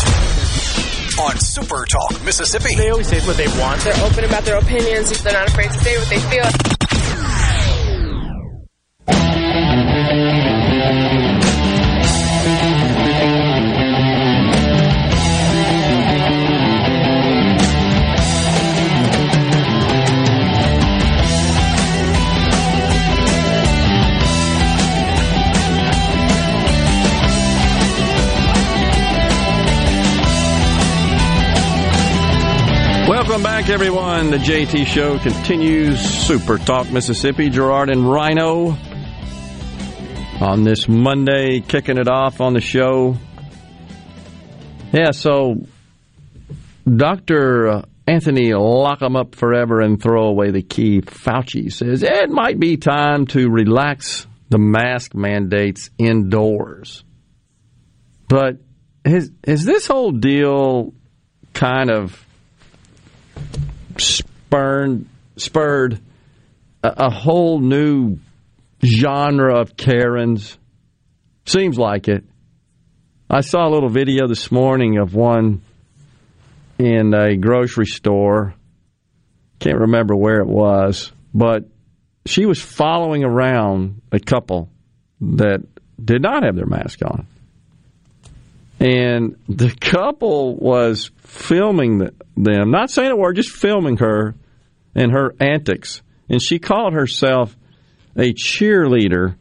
on 1.20 1.38
Super 1.38 1.84
Talk, 1.84 2.20
Mississippi. 2.24 2.74
They 2.74 2.90
always 2.90 3.06
say 3.06 3.20
what 3.20 3.36
they 3.36 3.46
want. 3.60 3.80
They're 3.82 4.04
open 4.04 4.24
about 4.24 4.42
their 4.42 4.58
opinions. 4.58 5.22
They're 5.22 5.32
not 5.32 5.46
afraid 5.46 5.70
to 5.70 5.78
say 5.78 5.98
what 5.98 6.10
they 6.10 6.18
feel. 6.18 6.50
Welcome 33.30 33.44
back, 33.44 33.68
everyone. 33.68 34.32
The 34.32 34.38
JT 34.38 34.86
Show 34.86 35.16
continues. 35.20 36.00
Super 36.00 36.58
Talk 36.58 36.90
Mississippi. 36.90 37.48
Gerard 37.48 37.88
and 37.88 38.10
Rhino. 38.10 38.76
on 40.40 40.64
this 40.64 40.88
Monday, 40.88 41.60
kicking 41.60 41.96
it 41.96 42.08
off 42.08 42.40
on 42.40 42.54
the 42.54 42.60
show. 42.60 43.16
Yeah, 44.92 45.12
so 45.12 45.64
Dr. 46.84 47.68
Uh, 47.68 47.82
Anthony 48.04 48.52
lock 48.52 49.00
'em 49.00 49.14
up 49.14 49.36
forever 49.36 49.80
and 49.80 50.02
throw 50.02 50.24
away 50.24 50.50
the 50.50 50.62
key. 50.62 51.00
Fauci 51.00 51.72
says 51.72 52.02
it 52.02 52.30
might 52.30 52.58
be 52.58 52.78
time 52.78 53.26
to 53.26 53.48
relax 53.48 54.26
the 54.48 54.58
mask 54.58 55.14
mandates 55.14 55.88
indoors. 55.98 57.04
But 58.28 58.56
has 59.04 59.30
this 59.44 59.86
whole 59.86 60.10
deal 60.10 60.94
kind 61.54 61.92
of 61.92 62.26
spurned, 63.98 65.08
spurred 65.36 66.00
a, 66.82 67.06
a 67.06 67.10
whole 67.10 67.60
new 67.60 68.18
genre 68.84 69.60
of 69.60 69.76
Karens? 69.76 70.56
Seems 71.46 71.78
like 71.78 72.08
it. 72.08 72.24
I 73.28 73.42
saw 73.42 73.66
a 73.66 73.70
little 73.70 73.88
video 73.88 74.26
this 74.26 74.50
morning 74.50 74.98
of 74.98 75.14
one 75.14 75.62
in 76.78 77.14
a 77.14 77.36
grocery 77.36 77.86
store. 77.86 78.54
Can't 79.60 79.78
remember 79.80 80.16
where 80.16 80.40
it 80.40 80.48
was, 80.48 81.12
but 81.34 81.64
she 82.26 82.46
was 82.46 82.60
following 82.60 83.24
around 83.24 84.02
a 84.10 84.18
couple 84.18 84.68
that 85.20 85.60
did 86.02 86.22
not 86.22 86.44
have 86.44 86.56
their 86.56 86.66
mask 86.66 87.00
on. 87.04 87.26
And 88.80 89.36
the 89.46 89.70
couple 89.78 90.56
was 90.56 91.10
filming 91.18 91.98
them, 91.98 92.70
not 92.70 92.90
saying 92.90 93.10
a 93.10 93.16
word, 93.16 93.36
just 93.36 93.50
filming 93.50 93.98
her 93.98 94.34
and 94.94 95.12
her 95.12 95.34
antics. 95.38 96.00
And 96.30 96.40
she 96.40 96.58
called 96.58 96.94
herself 96.94 97.54
a 98.16 98.32
cheerleader 98.32 99.36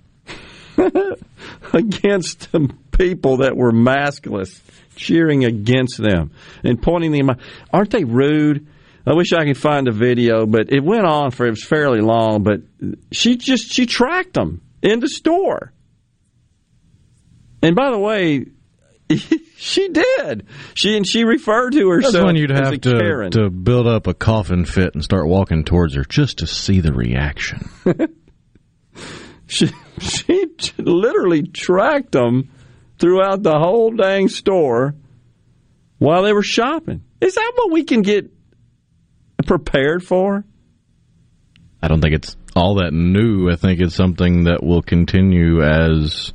against 1.73 2.51
the 2.51 2.69
people 2.91 3.37
that 3.37 3.55
were 3.55 3.71
maskless, 3.71 4.59
cheering 4.95 5.45
against 5.45 5.97
them 5.97 6.31
and 6.63 6.81
pointing 6.81 7.13
them 7.13 7.29
out. 7.29 7.39
Aren't 7.71 7.91
they 7.91 8.03
rude? 8.03 8.67
I 9.07 9.13
wish 9.13 9.31
I 9.31 9.45
could 9.45 9.57
find 9.57 9.87
a 9.87 9.93
video, 9.93 10.45
but 10.45 10.73
it 10.73 10.83
went 10.83 11.05
on 11.05 11.31
for 11.31 11.47
it 11.47 11.51
was 11.51 11.63
fairly 11.63 12.01
long. 12.01 12.43
But 12.43 12.61
she 13.11 13.37
just 13.37 13.71
she 13.71 13.85
tracked 13.85 14.33
them 14.33 14.61
in 14.81 14.99
the 14.99 15.07
store. 15.07 15.71
And 17.61 17.75
by 17.75 17.91
the 17.91 17.97
way, 17.97 18.45
she 19.57 19.89
did. 19.89 20.45
She 20.73 20.95
and 20.95 21.07
she 21.07 21.23
referred 21.23 21.71
to 21.73 21.89
herself 21.89 22.13
That's 22.13 22.25
when 22.25 22.35
you'd 22.35 22.51
have 22.51 22.79
to, 22.79 22.99
Karen. 22.99 23.31
to 23.31 23.49
build 23.49 23.87
up 23.87 24.07
a 24.07 24.13
coffin 24.13 24.65
fit 24.65 24.93
and 24.93 25.03
start 25.03 25.27
walking 25.27 25.63
towards 25.63 25.95
her 25.95 26.03
just 26.03 26.39
to 26.39 26.47
see 26.47 26.79
the 26.79 26.93
reaction. 26.93 27.69
she 29.47 29.69
she 29.99 30.45
literally 30.77 31.43
tracked 31.43 32.11
them 32.11 32.49
throughout 32.99 33.41
the 33.41 33.57
whole 33.57 33.91
dang 33.91 34.27
store 34.29 34.95
while 35.97 36.23
they 36.23 36.33
were 36.33 36.43
shopping. 36.43 37.03
Is 37.21 37.35
that 37.35 37.51
what 37.55 37.71
we 37.71 37.83
can 37.83 38.01
get 38.01 38.31
prepared 39.45 40.03
for? 40.03 40.43
I 41.81 41.87
don't 41.87 42.01
think 42.01 42.13
it's 42.13 42.35
all 42.55 42.75
that 42.75 42.93
new. 42.93 43.49
I 43.49 43.55
think 43.55 43.79
it's 43.79 43.95
something 43.95 44.43
that 44.43 44.63
will 44.63 44.81
continue 44.81 45.63
as 45.63 46.33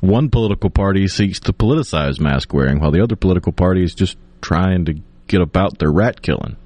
one 0.00 0.30
political 0.30 0.70
party 0.70 1.08
seeks 1.08 1.40
to 1.40 1.52
politicize 1.52 2.20
mask 2.20 2.52
wearing, 2.52 2.80
while 2.80 2.90
the 2.90 3.02
other 3.02 3.16
political 3.16 3.52
party 3.52 3.82
is 3.82 3.94
just 3.94 4.16
trying 4.40 4.84
to 4.86 4.94
get 5.26 5.40
about 5.40 5.78
their 5.78 5.90
rat 5.90 6.22
killing. 6.22 6.56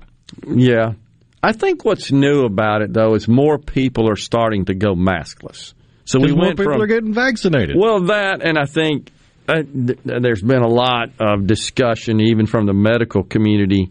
Yeah. 0.47 0.95
I 1.43 1.53
think 1.53 1.85
what's 1.85 2.13
new 2.13 2.45
about 2.45 2.83
it, 2.83 2.93
though, 2.93 3.15
is 3.15 3.27
more 3.27 3.59
people 3.59 4.09
are 4.09 4.17
starting 4.17 4.67
to 4.67 4.75
go 4.75 4.95
maskless. 4.95 5.75
So 6.05 6.21
we 6.21 6.33
went 6.33 6.57
people 6.57 6.73
from 6.73 6.83
are 6.83 6.87
getting 6.87 7.15
vaccinated. 7.15 7.77
Well, 7.77 8.07
that, 8.07 8.43
and 8.43 8.59
I 8.59 8.67
think 8.67 9.11
uh, 9.49 9.63
th- 9.63 9.99
there's 10.05 10.43
been 10.43 10.63
a 10.63 10.69
lot 10.69 11.11
of 11.19 11.47
discussion, 11.47 12.21
even 12.21 12.47
from 12.47 12.67
the 12.67 12.73
medical 12.73 13.25
community, 13.25 13.91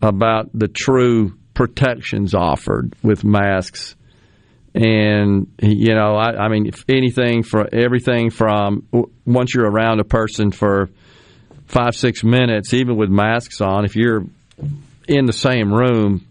about 0.00 0.50
the 0.54 0.68
true 0.68 1.36
protections 1.54 2.34
offered 2.34 2.94
with 3.02 3.24
masks. 3.24 3.96
And, 4.74 5.52
you 5.60 5.94
know, 5.94 6.14
I, 6.14 6.44
I 6.44 6.48
mean, 6.48 6.70
anything 6.88 7.42
for 7.42 7.68
everything 7.72 8.30
from 8.30 8.86
once 9.24 9.54
you're 9.54 9.68
around 9.68 10.00
a 10.00 10.04
person 10.04 10.52
for 10.52 10.90
five, 11.66 11.94
six 11.94 12.22
minutes, 12.22 12.72
even 12.72 12.96
with 12.96 13.10
masks 13.10 13.60
on, 13.60 13.84
if 13.84 13.96
you're 13.96 14.24
in 15.08 15.26
the 15.26 15.32
same 15.32 15.72
room 15.72 16.26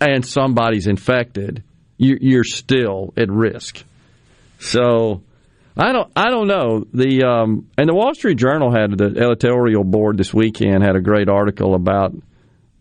and 0.00 0.26
somebody's 0.26 0.86
infected, 0.86 1.62
you, 1.96 2.18
you're 2.20 2.44
still 2.44 3.12
at 3.16 3.30
risk. 3.30 3.84
So 4.58 5.22
I 5.76 5.92
don't 5.92 6.10
I 6.16 6.30
don't 6.30 6.48
know 6.48 6.84
the 6.92 7.24
um, 7.24 7.68
and 7.78 7.88
the 7.88 7.94
Wall 7.94 8.14
Street 8.14 8.36
Journal 8.36 8.72
had 8.72 8.96
the 8.98 9.14
editorial 9.16 9.84
board 9.84 10.18
this 10.18 10.34
weekend 10.34 10.82
had 10.82 10.96
a 10.96 11.00
great 11.00 11.28
article 11.28 11.74
about 11.74 12.14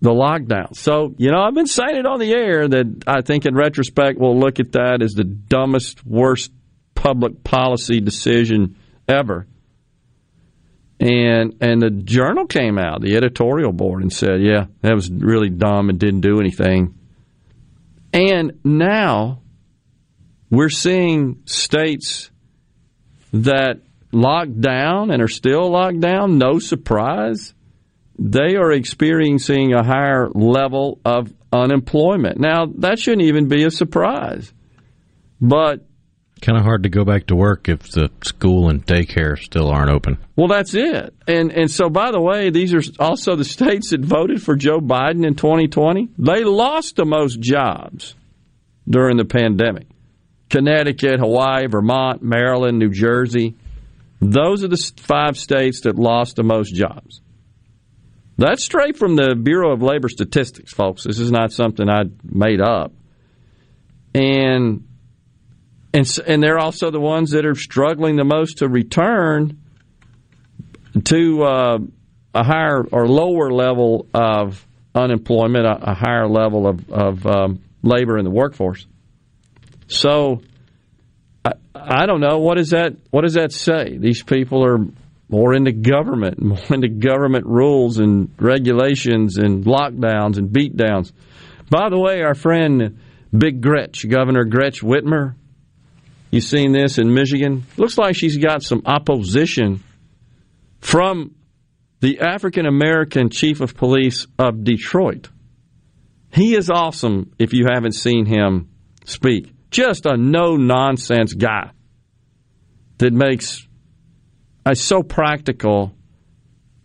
the 0.02 0.12
lockdown. 0.12 0.76
So 0.76 1.14
you 1.18 1.32
know 1.32 1.42
I've 1.42 1.54
been 1.54 1.68
saying 1.68 1.98
it 1.98 2.06
on 2.06 2.20
the 2.20 2.32
air 2.34 2.68
that 2.68 3.04
I 3.08 3.22
think 3.22 3.46
in 3.46 3.56
retrospect 3.56 4.20
we'll 4.20 4.40
look 4.40 4.60
at 4.60 4.74
that 4.74 5.02
as 5.02 5.14
the 5.14 5.24
dumbest, 5.24 6.06
worst 6.06 6.52
public 6.96 7.44
policy 7.44 8.00
decision 8.00 8.76
ever. 9.08 9.48
And 11.00 11.56
and 11.62 11.82
the 11.82 11.90
journal 11.90 12.46
came 12.46 12.78
out, 12.78 13.02
the 13.02 13.16
editorial 13.16 13.72
board, 13.72 14.02
and 14.02 14.12
said, 14.12 14.42
yeah, 14.42 14.66
that 14.82 14.94
was 14.94 15.10
really 15.10 15.50
dumb 15.50 15.90
and 15.90 15.98
didn't 15.98 16.22
do 16.22 16.40
anything. 16.40 16.96
And 18.12 18.60
now 18.64 19.42
we're 20.50 20.70
seeing 20.70 21.44
states 21.46 22.32
that 23.32 23.82
locked 24.12 24.60
down 24.60 25.12
and 25.12 25.22
are 25.22 25.28
still 25.28 25.70
locked 25.70 26.00
down, 26.00 26.38
no 26.38 26.60
surprise. 26.60 27.54
They 28.20 28.58
are 28.58 28.72
experiencing 28.72 29.74
a 29.74 29.84
higher 29.84 30.30
level 30.30 31.00
of 31.06 31.34
unemployment. 31.54 32.38
Now, 32.40 32.66
that 32.80 33.00
shouldn't 33.00 33.24
even 33.24 33.48
be 33.48 33.64
a 33.64 33.72
surprise. 33.72 34.52
But 35.40 35.86
Kind 36.42 36.58
of 36.58 36.64
hard 36.64 36.84
to 36.84 36.90
go 36.90 37.04
back 37.04 37.28
to 37.28 37.36
work 37.36 37.68
if 37.68 37.92
the 37.92 38.10
school 38.24 38.70
and 38.70 38.86
daycare 38.86 39.38
still 39.38 39.70
aren't 39.70 39.92
open. 39.92 40.18
Well, 40.38 40.48
that's 40.48 40.74
it. 40.74 41.14
And 41.28 41.52
and 41.52 41.70
so 41.70 41.90
by 41.90 42.12
the 42.12 42.22
way, 42.22 42.50
these 42.50 42.74
are 42.74 42.82
also 42.98 43.36
the 43.36 43.44
states 43.44 43.90
that 43.90 44.06
voted 44.06 44.42
for 44.42 44.56
Joe 44.56 44.80
Biden 44.80 45.28
in 45.28 45.36
2020. 45.36 46.08
They 46.18 46.46
lost 46.46 46.96
the 46.96 47.04
most 47.04 47.42
jobs 47.42 48.16
during 48.90 49.18
the 49.18 49.26
pandemic. 49.26 49.88
Connecticut, 50.50 51.20
Hawaii, 51.20 51.68
Vermont, 51.68 52.24
Maryland, 52.24 52.80
New 52.80 52.90
Jersey. 52.90 53.56
Those 54.22 54.64
are 54.64 54.70
the 54.70 54.92
five 54.98 55.38
states 55.38 55.82
that 55.82 55.98
lost 55.98 56.38
the 56.38 56.44
most 56.44 56.74
jobs. 56.74 57.20
That's 58.40 58.64
straight 58.64 58.96
from 58.96 59.18
the 59.18 59.36
Bureau 59.36 59.74
of 59.74 59.82
Labor 59.82 60.08
Statistics, 60.08 60.72
folks. 60.72 61.04
This 61.04 61.20
is 61.20 61.30
not 61.30 61.52
something 61.52 61.90
I 61.90 62.04
made 62.24 62.62
up. 62.62 62.94
And 64.16 64.88
and 65.94 66.20
and 66.26 66.42
they're 66.42 66.58
also 66.58 66.90
the 66.90 67.02
ones 67.02 67.32
that 67.32 67.46
are 67.46 67.54
struggling 67.54 68.16
the 68.16 68.24
most 68.24 68.60
to 68.60 68.70
return 68.70 69.60
to 71.04 71.44
uh, 71.44 71.78
a 72.34 72.44
higher 72.46 72.82
or 72.90 73.10
lower 73.10 73.52
level 73.52 74.08
of 74.14 74.66
unemployment, 74.96 75.66
a, 75.66 75.92
a 75.92 75.94
higher 75.94 76.28
level 76.28 76.66
of, 76.66 76.90
of 76.90 77.28
um, 77.28 77.62
labor 77.84 78.18
in 78.18 78.24
the 78.24 78.32
workforce. 78.32 78.88
So 79.88 80.44
I, 81.44 81.52
I 81.76 82.06
don't 82.06 82.22
know 82.22 82.40
what 82.40 82.56
does 82.56 82.70
that 82.70 82.96
what 83.12 83.24
does 83.24 83.34
that 83.34 83.52
say? 83.52 83.98
These 83.98 84.24
people 84.24 84.64
are 84.64 84.78
more 85.30 85.54
into 85.54 85.72
government, 85.72 86.42
more 86.42 86.60
into 86.70 86.90
government 86.90 87.46
rules 87.46 88.00
and 88.00 88.32
regulations 88.40 89.38
and 89.38 89.64
lockdowns 89.64 90.38
and 90.38 90.50
beatdowns. 90.50 91.12
By 91.70 91.90
the 91.90 92.00
way, 92.00 92.22
our 92.24 92.36
friend 92.36 93.00
Big 93.36 93.62
Gretch, 93.62 94.08
Governor 94.10 94.44
Gretch 94.44 94.82
Whitmer, 94.82 95.36
you 96.32 96.42
seen 96.42 96.72
this 96.74 96.98
in 96.98 97.14
Michigan? 97.14 97.64
Looks 97.78 97.98
like 97.98 98.16
she's 98.16 98.38
got 98.38 98.64
some 98.64 98.84
opposition 98.86 99.84
from 100.80 101.36
the 102.02 102.20
African 102.22 102.66
American 102.66 103.30
chief 103.30 103.62
of 103.62 103.76
police 103.76 104.28
of 104.38 104.64
Detroit. 104.64 105.30
He 106.32 106.56
is 106.56 106.70
awesome 106.70 107.34
if 107.40 107.54
you 107.54 107.66
haven't 107.72 107.94
seen 107.94 108.26
him 108.26 108.70
speak. 109.06 109.52
Just 109.72 110.06
a 110.06 110.18
no 110.18 110.56
nonsense 110.56 111.34
guy 111.34 111.72
that 113.00 113.14
makes 113.14 113.68
uh, 114.66 114.74
so 114.74 115.04
practical 115.04 115.94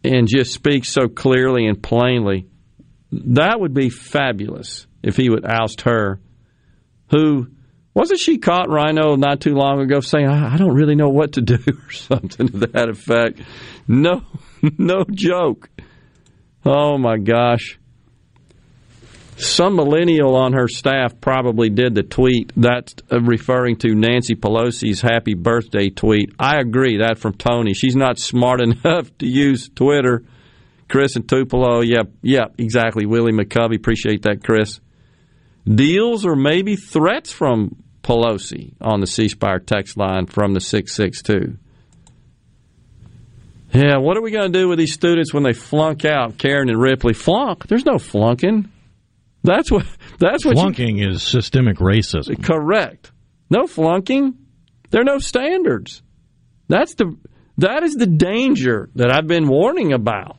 and 0.02 0.28
just 0.28 0.52
speaks 0.52 0.90
so 0.90 1.08
clearly 1.08 1.66
and 1.66 1.82
plainly. 1.82 2.46
That 3.10 3.60
would 3.60 3.74
be 3.74 3.90
fabulous 3.90 4.86
if 5.02 5.16
he 5.16 5.30
would 5.30 5.44
oust 5.44 5.82
her, 5.82 6.20
who 7.10 7.48
wasn't 7.94 8.18
she 8.18 8.38
caught 8.38 8.68
Rhino 8.68 9.14
not 9.14 9.40
too 9.40 9.54
long 9.54 9.80
ago 9.80 10.00
saying, 10.00 10.26
I 10.26 10.56
don't 10.56 10.74
really 10.74 10.96
know 10.96 11.10
what 11.10 11.34
to 11.34 11.42
do 11.42 11.58
or 11.66 11.92
something 11.92 12.48
to 12.48 12.58
that 12.58 12.88
effect? 12.88 13.40
No, 13.86 14.22
no 14.78 15.04
joke. 15.10 15.68
Oh 16.66 16.98
my 16.98 17.18
gosh. 17.18 17.78
Some 19.36 19.76
millennial 19.76 20.36
on 20.36 20.52
her 20.52 20.68
staff 20.68 21.20
probably 21.20 21.68
did 21.68 21.94
the 21.94 22.02
tweet. 22.02 22.52
That's 22.56 22.94
uh, 23.10 23.20
referring 23.20 23.76
to 23.78 23.94
Nancy 23.94 24.34
Pelosi's 24.34 25.00
happy 25.00 25.34
birthday 25.34 25.90
tweet. 25.90 26.34
I 26.38 26.58
agree. 26.58 26.98
That 26.98 27.18
from 27.18 27.34
Tony. 27.34 27.74
She's 27.74 27.96
not 27.96 28.18
smart 28.18 28.60
enough 28.62 29.16
to 29.18 29.26
use 29.26 29.68
Twitter. 29.68 30.24
Chris 30.88 31.16
and 31.16 31.28
Tupelo. 31.28 31.80
Yep, 31.80 32.10
yep, 32.22 32.54
exactly. 32.58 33.06
Willie 33.06 33.32
McCovey. 33.32 33.76
Appreciate 33.76 34.22
that, 34.22 34.44
Chris. 34.44 34.80
Deals 35.66 36.26
or 36.26 36.36
maybe 36.36 36.76
threats 36.76 37.32
from 37.32 37.76
Pelosi 38.02 38.74
on 38.80 39.00
the 39.00 39.06
C 39.06 39.28
Spire 39.28 39.58
text 39.58 39.96
line 39.96 40.26
from 40.26 40.52
the 40.54 40.60
662. 40.60 41.58
Yeah, 43.72 43.96
what 43.96 44.16
are 44.16 44.22
we 44.22 44.30
going 44.30 44.52
to 44.52 44.56
do 44.56 44.68
with 44.68 44.78
these 44.78 44.92
students 44.92 45.34
when 45.34 45.42
they 45.42 45.52
flunk 45.52 46.04
out? 46.04 46.38
Karen 46.38 46.68
and 46.68 46.80
Ripley 46.80 47.12
flunk. 47.12 47.66
There's 47.66 47.84
no 47.84 47.98
flunking. 47.98 48.70
That's 49.44 49.70
what. 49.70 49.86
That's 50.18 50.44
what. 50.44 50.56
Flunking 50.56 50.96
you, 50.96 51.10
is 51.10 51.22
systemic 51.22 51.76
racism. 51.76 52.42
Correct. 52.42 53.12
No 53.50 53.66
flunking. 53.66 54.34
There 54.90 55.02
are 55.02 55.04
no 55.04 55.18
standards. 55.18 56.02
That's 56.68 56.94
the. 56.94 57.16
That 57.58 57.84
is 57.84 57.94
the 57.94 58.06
danger 58.06 58.90
that 58.96 59.12
I've 59.12 59.28
been 59.28 59.46
warning 59.46 59.92
about. 59.92 60.38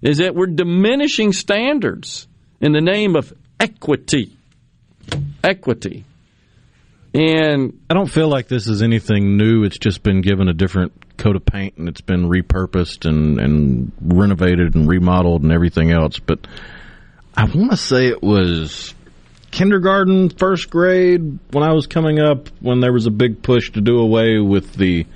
Is 0.00 0.18
that 0.18 0.34
we're 0.34 0.46
diminishing 0.46 1.32
standards 1.32 2.28
in 2.60 2.72
the 2.72 2.80
name 2.80 3.16
of 3.16 3.32
equity. 3.58 4.36
Equity. 5.42 6.04
And 7.12 7.80
I 7.88 7.94
don't 7.94 8.10
feel 8.10 8.28
like 8.28 8.46
this 8.46 8.68
is 8.68 8.82
anything 8.82 9.36
new. 9.38 9.64
It's 9.64 9.78
just 9.78 10.02
been 10.02 10.20
given 10.20 10.48
a 10.48 10.52
different 10.52 11.16
coat 11.16 11.34
of 11.34 11.46
paint 11.46 11.78
and 11.78 11.88
it's 11.88 12.02
been 12.02 12.28
repurposed 12.28 13.08
and, 13.08 13.40
and 13.40 13.92
renovated 14.02 14.74
and 14.74 14.86
remodeled 14.86 15.42
and 15.42 15.50
everything 15.50 15.90
else. 15.90 16.18
But 16.18 16.46
I 17.36 17.44
want 17.44 17.70
to 17.70 17.76
say 17.76 18.06
it 18.06 18.22
was 18.22 18.94
kindergarten, 19.50 20.30
first 20.30 20.70
grade 20.70 21.38
when 21.50 21.62
I 21.62 21.72
was 21.72 21.86
coming 21.86 22.18
up 22.18 22.48
when 22.60 22.80
there 22.80 22.92
was 22.92 23.06
a 23.06 23.10
big 23.10 23.42
push 23.42 23.72
to 23.72 23.80
do 23.80 23.98
away 23.98 24.38
with 24.38 24.74
the 24.74 25.06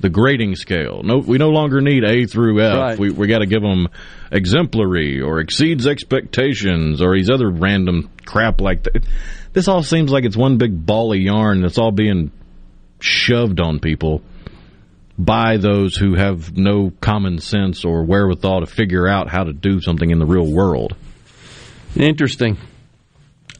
the 0.00 0.08
grading 0.10 0.54
scale. 0.56 1.02
No, 1.02 1.18
we 1.18 1.38
no 1.38 1.48
longer 1.48 1.80
need 1.80 2.04
A 2.04 2.26
through 2.26 2.60
F. 2.60 2.78
Right. 2.78 2.98
We 2.98 3.10
we 3.10 3.26
got 3.26 3.38
to 3.38 3.46
give 3.46 3.62
them 3.62 3.88
exemplary 4.30 5.20
or 5.20 5.40
exceeds 5.40 5.86
expectations 5.86 7.00
or 7.00 7.14
these 7.14 7.30
other 7.30 7.50
random 7.50 8.10
crap 8.24 8.60
like 8.60 8.84
that. 8.84 9.04
This 9.52 9.66
all 9.66 9.82
seems 9.82 10.10
like 10.10 10.24
it's 10.24 10.36
one 10.36 10.58
big 10.58 10.84
ball 10.84 11.12
of 11.12 11.18
yarn 11.18 11.62
that's 11.62 11.78
all 11.78 11.92
being 11.92 12.30
shoved 13.00 13.60
on 13.60 13.80
people 13.80 14.22
by 15.16 15.56
those 15.56 15.96
who 15.96 16.14
have 16.16 16.56
no 16.56 16.92
common 17.00 17.38
sense 17.38 17.84
or 17.84 18.04
wherewithal 18.04 18.60
to 18.60 18.66
figure 18.66 19.08
out 19.08 19.28
how 19.30 19.44
to 19.44 19.52
do 19.52 19.80
something 19.80 20.10
in 20.10 20.18
the 20.18 20.26
real 20.26 20.50
world. 20.50 20.96
Interesting. 21.96 22.58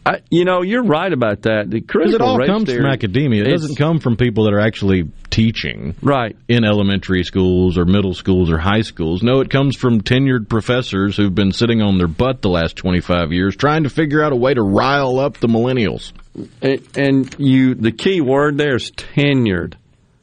I, 0.07 0.21
you 0.31 0.45
know, 0.45 0.61
you're 0.63 0.85
right 0.85 1.11
about 1.11 1.43
that. 1.43 1.71
The 1.71 1.81
critical 1.81 2.15
it 2.15 2.21
all 2.21 2.37
race 2.37 2.47
comes 2.47 2.69
theory 2.69 2.83
from 2.83 2.91
academia. 2.91 3.43
It 3.45 3.49
doesn't 3.51 3.77
come 3.77 4.01
from 4.01 4.17
people 4.17 4.45
that 4.45 4.53
are 4.53 4.61
actually 4.61 5.05
teaching 5.31 5.95
right 6.03 6.37
in 6.47 6.63
elementary 6.63 7.25
schools 7.25 7.79
or 7.79 7.87
middle 7.87 8.13
schools 8.13 8.51
or 8.51 8.59
high 8.59 8.83
schools. 8.83 9.23
No, 9.23 9.41
it 9.41 9.49
comes 9.49 9.77
from 9.77 10.03
tenured 10.03 10.49
professors 10.51 11.17
who've 11.17 11.35
been 11.35 11.53
sitting 11.53 11.81
on 11.81 11.97
their 11.97 12.07
butt 12.07 12.43
the 12.43 12.51
last 12.51 12.77
25 12.77 13.33
years 13.33 13.57
trying 13.57 13.85
to 13.85 13.91
figure 13.91 14.23
out 14.23 14.33
a 14.33 14.37
way 14.37 14.53
to 14.53 14.63
rile 14.63 15.19
up 15.19 15.39
the 15.39 15.49
millennials. 15.49 16.13
And- 16.61 16.83
and 16.97 17.35
you 17.39 17.75
the 17.75 17.93
key 17.93 18.21
word 18.21 18.59
there 18.59 18.77
is 18.77 18.91
tenured. 18.91 19.75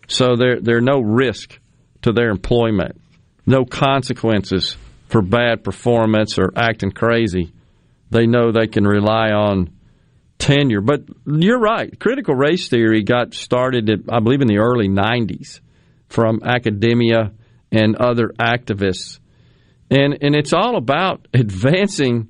So 0.08 0.36
there 0.36 0.60
there 0.60 0.78
are 0.78 0.82
no 0.82 1.00
risk 1.00 1.58
to 2.04 2.12
their 2.12 2.30
employment, 2.30 3.02
no 3.48 3.66
consequences 3.66 4.78
for 5.10 5.24
bad 5.24 5.64
performance 5.64 6.38
or 6.38 6.52
acting 6.56 6.92
crazy. 6.92 7.52
They 8.12 8.28
know 8.28 8.52
they 8.52 8.68
can 8.68 8.86
rely 8.86 9.32
on 9.32 9.72
tenure. 10.38 10.82
But 10.82 11.04
you're 11.26 11.60
right. 11.60 11.98
Critical 12.00 12.36
race 12.36 12.68
theory 12.68 13.04
got 13.04 13.34
started, 13.34 13.90
at, 13.90 14.00
I 14.10 14.20
believe, 14.20 14.42
in 14.42 14.48
the 14.48 14.60
early 14.60 14.90
'90s 14.90 15.62
from 16.10 16.42
academia 16.44 17.32
and 17.72 17.96
other 17.96 18.34
activists, 18.40 19.20
and 19.90 20.18
and 20.22 20.36
it's 20.36 20.54
all 20.54 20.76
about 20.76 21.28
advancing 21.34 22.28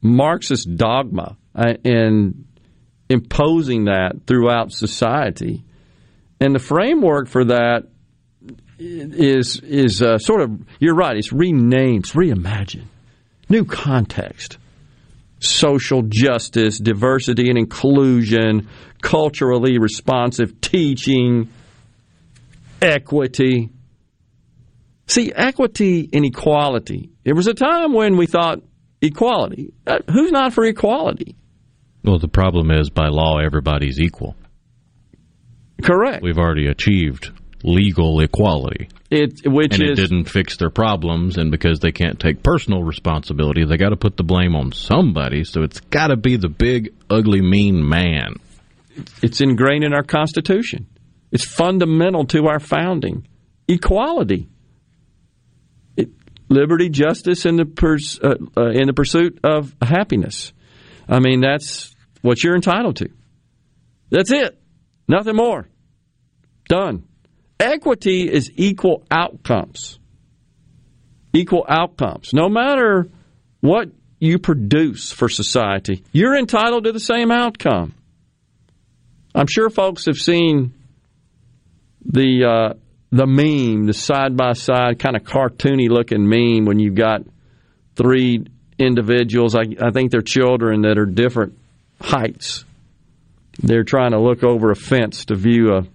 Marxist 0.00 0.76
dogma 0.76 1.36
uh, 1.54 1.74
and 1.84 2.46
imposing 3.08 3.84
that 3.84 4.26
throughout 4.26 4.72
society. 4.72 5.64
And 6.40 6.54
the 6.54 6.60
framework 6.60 7.28
for 7.28 7.46
that 7.46 7.88
is 8.78 9.60
is 9.60 10.02
uh, 10.02 10.18
sort 10.18 10.40
of 10.40 10.50
you're 10.78 10.94
right. 10.94 11.16
It's 11.16 11.32
renamed, 11.32 12.04
it's 12.04 12.12
reimagined, 12.12 12.86
new 13.48 13.64
context, 13.64 14.58
social 15.40 16.02
justice, 16.02 16.78
diversity 16.78 17.48
and 17.48 17.58
inclusion, 17.58 18.68
culturally 19.00 19.78
responsive 19.78 20.60
teaching, 20.60 21.48
equity. 22.82 23.70
See, 25.06 25.32
equity 25.34 26.08
and 26.12 26.24
equality. 26.24 27.10
There 27.24 27.34
was 27.34 27.46
a 27.46 27.54
time 27.54 27.92
when 27.92 28.16
we 28.16 28.26
thought 28.26 28.60
equality. 29.00 29.72
Uh, 29.86 29.98
who's 30.10 30.32
not 30.32 30.52
for 30.52 30.64
equality? 30.64 31.36
Well, 32.04 32.18
the 32.18 32.28
problem 32.28 32.70
is 32.70 32.90
by 32.90 33.08
law, 33.08 33.38
everybody's 33.38 34.00
equal. 34.00 34.36
Correct. 35.82 36.22
We've 36.22 36.38
already 36.38 36.66
achieved 36.66 37.30
legal 37.62 38.20
equality. 38.20 38.88
It 39.10 39.40
which 39.46 39.74
and 39.74 39.82
is 39.82 39.98
it 39.98 40.02
didn't 40.02 40.24
fix 40.24 40.58
their 40.58 40.70
problems, 40.70 41.38
and 41.38 41.50
because 41.50 41.80
they 41.80 41.92
can't 41.92 42.20
take 42.20 42.42
personal 42.42 42.82
responsibility, 42.82 43.64
they 43.64 43.76
got 43.76 43.90
to 43.90 43.96
put 43.96 44.16
the 44.16 44.22
blame 44.22 44.54
on 44.54 44.72
somebody. 44.72 45.44
So 45.44 45.62
it's 45.62 45.80
got 45.80 46.08
to 46.08 46.16
be 46.16 46.36
the 46.36 46.48
big, 46.48 46.94
ugly, 47.08 47.40
mean 47.40 47.88
man. 47.88 48.34
It's 49.22 49.40
ingrained 49.40 49.84
in 49.84 49.94
our 49.94 50.02
Constitution. 50.02 50.86
It's 51.30 51.46
fundamental 51.46 52.26
to 52.26 52.46
our 52.46 52.58
founding. 52.58 53.26
Equality, 53.66 54.48
it, 55.96 56.08
liberty, 56.48 56.88
justice, 56.88 57.44
and 57.44 57.58
the 57.58 57.66
pers- 57.66 58.18
uh, 58.22 58.34
uh, 58.56 58.70
in 58.70 58.86
the 58.86 58.94
pursuit 58.94 59.40
of 59.44 59.74
happiness. 59.80 60.52
I 61.08 61.20
mean, 61.20 61.40
that's 61.40 61.94
what 62.22 62.42
you're 62.42 62.54
entitled 62.54 62.96
to. 62.96 63.10
That's 64.10 64.32
it. 64.32 64.58
Nothing 65.06 65.36
more. 65.36 65.68
Done. 66.68 67.07
Equity 67.60 68.30
is 68.30 68.50
equal 68.54 69.04
outcomes. 69.10 69.98
Equal 71.32 71.66
outcomes. 71.68 72.32
No 72.32 72.48
matter 72.48 73.08
what 73.60 73.90
you 74.20 74.38
produce 74.38 75.10
for 75.12 75.28
society, 75.28 76.04
you're 76.12 76.36
entitled 76.36 76.84
to 76.84 76.92
the 76.92 77.00
same 77.00 77.30
outcome. 77.30 77.94
I'm 79.34 79.46
sure 79.46 79.70
folks 79.70 80.06
have 80.06 80.16
seen 80.16 80.72
the 82.04 82.44
uh, 82.44 82.74
the 83.10 83.26
meme, 83.26 83.86
the 83.86 83.94
side 83.94 84.36
by 84.36 84.52
side 84.52 84.98
kind 84.98 85.16
of 85.16 85.22
cartoony 85.22 85.88
looking 85.88 86.28
meme 86.28 86.64
when 86.64 86.78
you've 86.78 86.94
got 86.94 87.22
three 87.96 88.44
individuals. 88.78 89.54
I, 89.54 89.62
I 89.80 89.90
think 89.90 90.10
they're 90.10 90.20
children 90.20 90.82
that 90.82 90.98
are 90.98 91.06
different 91.06 91.58
heights. 92.00 92.64
They're 93.60 93.84
trying 93.84 94.12
to 94.12 94.20
look 94.20 94.44
over 94.44 94.70
a 94.70 94.76
fence 94.76 95.26
to 95.26 95.34
view 95.34 95.74
a 95.74 95.86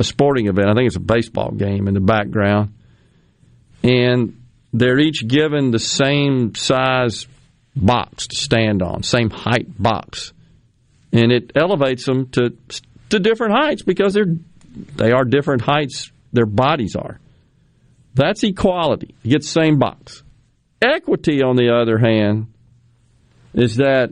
a 0.00 0.04
sporting 0.04 0.48
event. 0.48 0.68
I 0.68 0.74
think 0.74 0.86
it's 0.86 0.96
a 0.96 1.00
baseball 1.00 1.50
game 1.50 1.86
in 1.86 1.94
the 1.94 2.00
background, 2.00 2.72
and 3.84 4.42
they're 4.72 4.98
each 4.98 5.28
given 5.28 5.70
the 5.70 5.78
same 5.78 6.54
size 6.54 7.28
box 7.76 8.26
to 8.28 8.36
stand 8.36 8.82
on, 8.82 9.02
same 9.02 9.28
height 9.30 9.80
box, 9.80 10.32
and 11.12 11.30
it 11.30 11.52
elevates 11.54 12.06
them 12.06 12.30
to 12.30 12.56
to 13.10 13.18
different 13.20 13.52
heights 13.52 13.82
because 13.82 14.14
they're 14.14 14.34
they 14.96 15.12
are 15.12 15.24
different 15.24 15.62
heights. 15.62 16.10
Their 16.32 16.46
bodies 16.46 16.96
are. 16.96 17.20
That's 18.14 18.42
equality. 18.42 19.14
You 19.22 19.32
get 19.32 19.42
the 19.42 19.48
same 19.48 19.78
box. 19.78 20.22
Equity, 20.80 21.42
on 21.42 21.56
the 21.56 21.74
other 21.74 21.98
hand, 21.98 22.46
is 23.52 23.76
that 23.76 24.10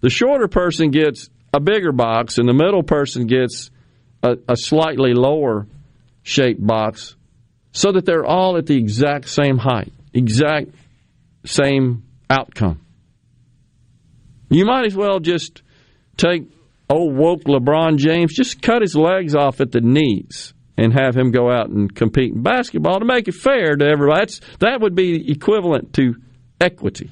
the 0.00 0.08
shorter 0.08 0.48
person 0.48 0.90
gets 0.90 1.28
a 1.52 1.60
bigger 1.60 1.92
box 1.92 2.38
and 2.38 2.48
the 2.48 2.54
middle 2.54 2.82
person 2.82 3.26
gets 3.26 3.70
a, 4.26 4.52
a 4.52 4.56
slightly 4.56 5.14
lower 5.14 5.66
shaped 6.22 6.64
box 6.64 7.14
so 7.72 7.92
that 7.92 8.04
they're 8.04 8.24
all 8.24 8.56
at 8.56 8.66
the 8.66 8.76
exact 8.76 9.28
same 9.28 9.58
height, 9.58 9.92
exact 10.12 10.68
same 11.44 12.04
outcome. 12.28 12.80
You 14.48 14.64
might 14.64 14.86
as 14.86 14.94
well 14.94 15.20
just 15.20 15.62
take 16.16 16.44
old 16.88 17.14
woke 17.14 17.44
LeBron 17.44 17.98
James, 17.98 18.34
just 18.34 18.62
cut 18.62 18.82
his 18.82 18.96
legs 18.96 19.34
off 19.34 19.60
at 19.60 19.72
the 19.72 19.80
knees 19.80 20.54
and 20.78 20.92
have 20.92 21.16
him 21.16 21.30
go 21.30 21.50
out 21.50 21.68
and 21.68 21.94
compete 21.94 22.32
in 22.34 22.42
basketball 22.42 23.00
to 23.00 23.06
make 23.06 23.28
it 23.28 23.34
fair 23.34 23.76
to 23.76 23.84
everybody. 23.84 24.20
That's, 24.20 24.40
that 24.60 24.80
would 24.80 24.94
be 24.94 25.30
equivalent 25.30 25.94
to 25.94 26.16
equity, 26.60 27.10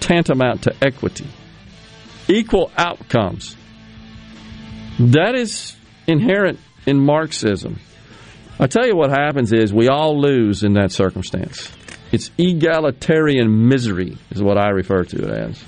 tantamount 0.00 0.62
to 0.62 0.74
equity. 0.82 1.26
Equal 2.28 2.70
outcomes. 2.76 3.56
That 4.98 5.34
is 5.34 5.76
inherent 6.10 6.58
in 6.86 6.98
Marxism. 6.98 7.78
I 8.58 8.66
tell 8.66 8.86
you 8.86 8.94
what 8.94 9.10
happens 9.10 9.52
is 9.52 9.72
we 9.72 9.88
all 9.88 10.20
lose 10.20 10.62
in 10.62 10.74
that 10.74 10.92
circumstance. 10.92 11.72
It's 12.12 12.30
egalitarian 12.36 13.68
misery, 13.68 14.18
is 14.30 14.42
what 14.42 14.58
I 14.58 14.68
refer 14.70 15.04
to 15.04 15.24
it 15.24 15.30
as. 15.30 15.64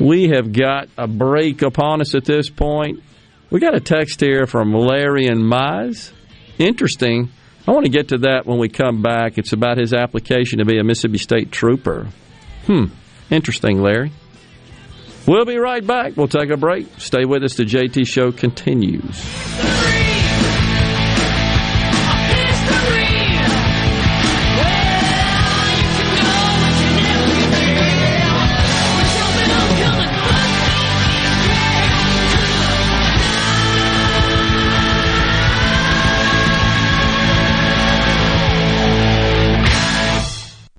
We 0.00 0.28
have 0.28 0.52
got 0.52 0.88
a 0.96 1.08
break 1.08 1.62
upon 1.62 2.00
us 2.00 2.14
at 2.14 2.24
this 2.24 2.48
point. 2.48 3.02
We 3.50 3.58
got 3.60 3.74
a 3.74 3.80
text 3.80 4.20
here 4.20 4.46
from 4.46 4.72
Larry 4.72 5.26
and 5.26 5.40
Mize. 5.40 6.12
Interesting. 6.58 7.30
I 7.66 7.72
want 7.72 7.84
to 7.84 7.90
get 7.90 8.08
to 8.08 8.18
that 8.18 8.46
when 8.46 8.58
we 8.58 8.68
come 8.68 9.02
back. 9.02 9.38
It's 9.38 9.52
about 9.52 9.76
his 9.76 9.92
application 9.92 10.58
to 10.60 10.64
be 10.64 10.78
a 10.78 10.84
Mississippi 10.84 11.18
State 11.18 11.50
trooper. 11.50 12.08
Hmm. 12.66 12.86
Interesting, 13.30 13.82
Larry. 13.82 14.12
We'll 15.28 15.44
be 15.44 15.58
right 15.58 15.86
back. 15.86 16.16
We'll 16.16 16.26
take 16.26 16.48
a 16.48 16.56
break. 16.56 16.86
Stay 16.96 17.26
with 17.26 17.44
us. 17.44 17.54
The 17.54 17.64
JT 17.64 18.06
Show 18.06 18.32
continues. 18.32 19.77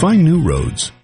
Find 0.00 0.24
new 0.24 0.40
roads. 0.40 1.03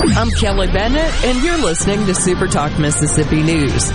I'm 0.00 0.30
Kelly 0.30 0.68
Bennett, 0.68 1.12
and 1.24 1.42
you're 1.42 1.58
listening 1.58 2.06
to 2.06 2.14
Super 2.14 2.46
Talk 2.46 2.78
Mississippi 2.78 3.42
News. 3.42 3.88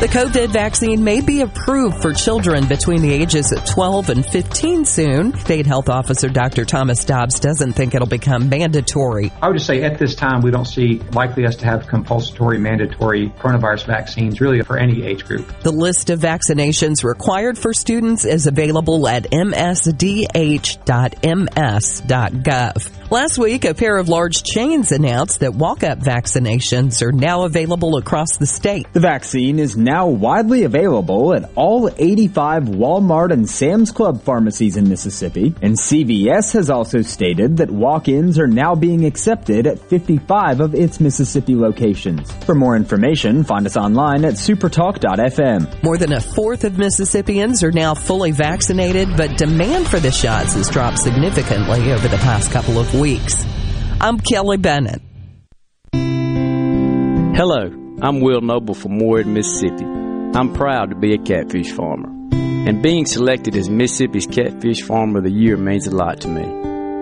The 0.00 0.08
COVID 0.08 0.48
vaccine 0.48 1.04
may 1.04 1.20
be 1.20 1.42
approved 1.42 2.00
for 2.00 2.14
children 2.14 2.66
between 2.66 3.02
the 3.02 3.12
ages 3.12 3.52
of 3.52 3.62
12 3.66 4.08
and 4.08 4.24
15 4.24 4.86
soon. 4.86 5.36
State 5.36 5.66
Health 5.66 5.90
Officer 5.90 6.30
Dr. 6.30 6.64
Thomas 6.64 7.04
Dobbs 7.04 7.38
doesn't 7.38 7.74
think 7.74 7.94
it'll 7.94 8.08
become 8.08 8.48
mandatory. 8.48 9.30
I 9.42 9.48
would 9.48 9.56
just 9.56 9.66
say 9.66 9.82
at 9.82 9.98
this 9.98 10.14
time, 10.14 10.40
we 10.40 10.50
don't 10.50 10.64
see 10.64 11.00
likely 11.12 11.44
us 11.44 11.56
to 11.56 11.66
have 11.66 11.86
compulsory 11.86 12.58
mandatory 12.58 13.28
coronavirus 13.38 13.84
vaccines 13.84 14.40
really 14.40 14.62
for 14.62 14.78
any 14.78 15.04
age 15.04 15.26
group. 15.26 15.46
The 15.60 15.72
list 15.72 16.08
of 16.08 16.20
vaccinations 16.20 17.04
required 17.04 17.58
for 17.58 17.74
students 17.74 18.24
is 18.24 18.46
available 18.46 19.06
at 19.06 19.24
msdh.ms.gov. 19.24 20.30
Last 23.10 23.38
week, 23.38 23.64
a 23.64 23.74
pair 23.74 23.96
of 23.96 24.08
large 24.08 24.44
chains 24.44 24.92
announced 24.92 25.40
that 25.40 25.52
walk-up 25.52 25.98
vaccinations 25.98 27.02
are 27.02 27.10
now 27.10 27.42
available 27.42 27.96
across 27.96 28.36
the 28.36 28.46
state. 28.46 28.86
The 28.92 29.00
vaccine 29.00 29.58
is 29.58 29.76
now 29.76 30.06
widely 30.06 30.62
available 30.62 31.34
at 31.34 31.50
all 31.56 31.90
85 31.96 32.66
Walmart 32.66 33.32
and 33.32 33.50
Sam's 33.50 33.90
Club 33.90 34.22
pharmacies 34.22 34.76
in 34.76 34.88
Mississippi, 34.88 35.52
and 35.60 35.74
CVS 35.74 36.52
has 36.52 36.70
also 36.70 37.02
stated 37.02 37.56
that 37.56 37.68
walk-ins 37.68 38.38
are 38.38 38.46
now 38.46 38.76
being 38.76 39.04
accepted 39.04 39.66
at 39.66 39.80
55 39.80 40.60
of 40.60 40.76
its 40.76 41.00
Mississippi 41.00 41.56
locations. 41.56 42.30
For 42.44 42.54
more 42.54 42.76
information, 42.76 43.42
find 43.42 43.66
us 43.66 43.76
online 43.76 44.24
at 44.24 44.34
supertalk.fm. 44.34 45.82
More 45.82 45.98
than 45.98 46.12
a 46.12 46.20
fourth 46.20 46.62
of 46.62 46.78
Mississippians 46.78 47.64
are 47.64 47.72
now 47.72 47.92
fully 47.92 48.30
vaccinated, 48.30 49.16
but 49.16 49.36
demand 49.36 49.88
for 49.88 49.98
the 49.98 50.12
shots 50.12 50.54
has 50.54 50.70
dropped 50.70 51.00
significantly 51.00 51.90
over 51.90 52.06
the 52.06 52.18
past 52.18 52.52
couple 52.52 52.78
of 52.78 52.86
weeks. 52.94 52.99
I'm 53.98 54.20
Kelly 54.20 54.58
Bennett. 54.58 55.00
Hello, 55.94 57.70
I'm 58.02 58.20
Will 58.20 58.42
Noble 58.42 58.74
from 58.74 58.98
Ward, 58.98 59.26
Mississippi. 59.26 59.86
I'm 59.86 60.52
proud 60.52 60.90
to 60.90 60.96
be 60.96 61.14
a 61.14 61.18
catfish 61.18 61.72
farmer. 61.72 62.10
And 62.34 62.82
being 62.82 63.06
selected 63.06 63.56
as 63.56 63.70
Mississippi's 63.70 64.26
Catfish 64.26 64.82
Farmer 64.82 65.20
of 65.20 65.24
the 65.24 65.32
Year 65.32 65.56
means 65.56 65.86
a 65.86 65.96
lot 65.96 66.20
to 66.20 66.28
me. 66.28 66.44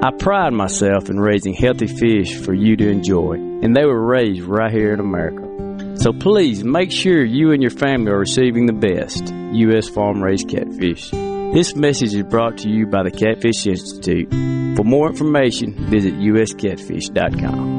I 0.00 0.12
pride 0.16 0.52
myself 0.52 1.10
in 1.10 1.18
raising 1.18 1.54
healthy 1.54 1.88
fish 1.88 2.36
for 2.42 2.54
you 2.54 2.76
to 2.76 2.88
enjoy, 2.88 3.32
and 3.32 3.74
they 3.74 3.84
were 3.84 4.06
raised 4.06 4.42
right 4.42 4.70
here 4.70 4.92
in 4.92 5.00
America. 5.00 5.96
So 5.96 6.12
please 6.12 6.62
make 6.62 6.92
sure 6.92 7.24
you 7.24 7.50
and 7.50 7.60
your 7.60 7.72
family 7.72 8.12
are 8.12 8.20
receiving 8.20 8.66
the 8.66 8.72
best 8.72 9.34
U.S. 9.34 9.88
farm 9.88 10.22
raised 10.22 10.48
catfish. 10.48 11.10
This 11.52 11.74
message 11.74 12.14
is 12.14 12.22
brought 12.24 12.58
to 12.58 12.68
you 12.68 12.86
by 12.86 13.02
the 13.02 13.10
Catfish 13.10 13.66
Institute. 13.66 14.30
For 14.76 14.84
more 14.84 15.08
information, 15.08 15.72
visit 15.88 16.12
uscatfish.com. 16.14 17.78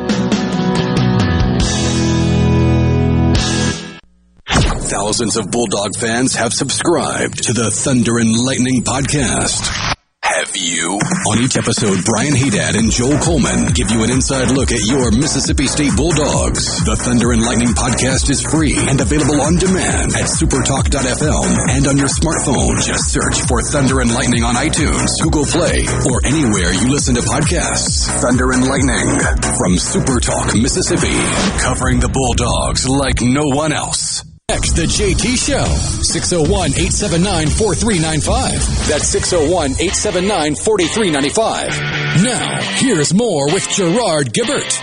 Thousands 4.91 5.37
of 5.37 5.49
Bulldog 5.49 5.95
fans 5.95 6.35
have 6.35 6.51
subscribed 6.51 7.47
to 7.47 7.53
the 7.53 7.71
Thunder 7.71 8.19
and 8.19 8.35
Lightning 8.35 8.83
podcast. 8.83 9.71
Have 10.19 10.51
you? 10.59 10.99
On 11.31 11.39
each 11.39 11.55
episode, 11.55 12.03
Brian 12.03 12.35
Haydad 12.35 12.75
and 12.75 12.91
Joel 12.91 13.15
Coleman 13.23 13.71
give 13.71 13.87
you 13.87 14.03
an 14.03 14.11
inside 14.11 14.51
look 14.51 14.75
at 14.75 14.83
your 14.83 15.07
Mississippi 15.15 15.71
State 15.71 15.95
Bulldogs. 15.95 16.83
The 16.83 16.99
Thunder 16.99 17.31
and 17.31 17.39
Lightning 17.39 17.71
podcast 17.71 18.27
is 18.27 18.43
free 18.43 18.75
and 18.75 18.99
available 18.99 19.39
on 19.39 19.55
demand 19.55 20.11
at 20.11 20.27
supertalk.fm 20.27 21.71
and 21.71 21.87
on 21.87 21.95
your 21.95 22.11
smartphone. 22.11 22.75
Just 22.83 23.15
search 23.15 23.39
for 23.47 23.63
Thunder 23.63 24.03
and 24.03 24.11
Lightning 24.11 24.43
on 24.43 24.59
iTunes, 24.59 25.07
Google 25.23 25.47
Play, 25.47 25.87
or 26.11 26.19
anywhere 26.27 26.75
you 26.75 26.91
listen 26.91 27.15
to 27.15 27.23
podcasts. 27.23 28.11
Thunder 28.19 28.51
and 28.51 28.67
Lightning 28.67 29.07
from 29.55 29.79
Supertalk, 29.79 30.51
Mississippi, 30.51 31.15
covering 31.63 32.03
the 32.03 32.11
Bulldogs 32.11 32.83
like 32.91 33.23
no 33.23 33.47
one 33.55 33.71
else. 33.71 34.27
Next, 34.51 34.71
the 34.71 34.83
JT 34.83 35.37
Show. 35.37 35.63
601 36.03 36.71
879 36.71 37.47
4395. 37.47 38.51
That's 38.89 39.07
601 39.07 39.71
879 39.79 40.55
4395. 40.55 42.23
Now, 42.25 42.61
here's 42.75 43.13
more 43.13 43.45
with 43.45 43.65
Gerard 43.69 44.33
Gibert 44.33 44.75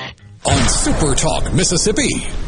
on 0.46 0.68
Super 0.70 1.14
Talk, 1.14 1.52
Mississippi. 1.52 2.47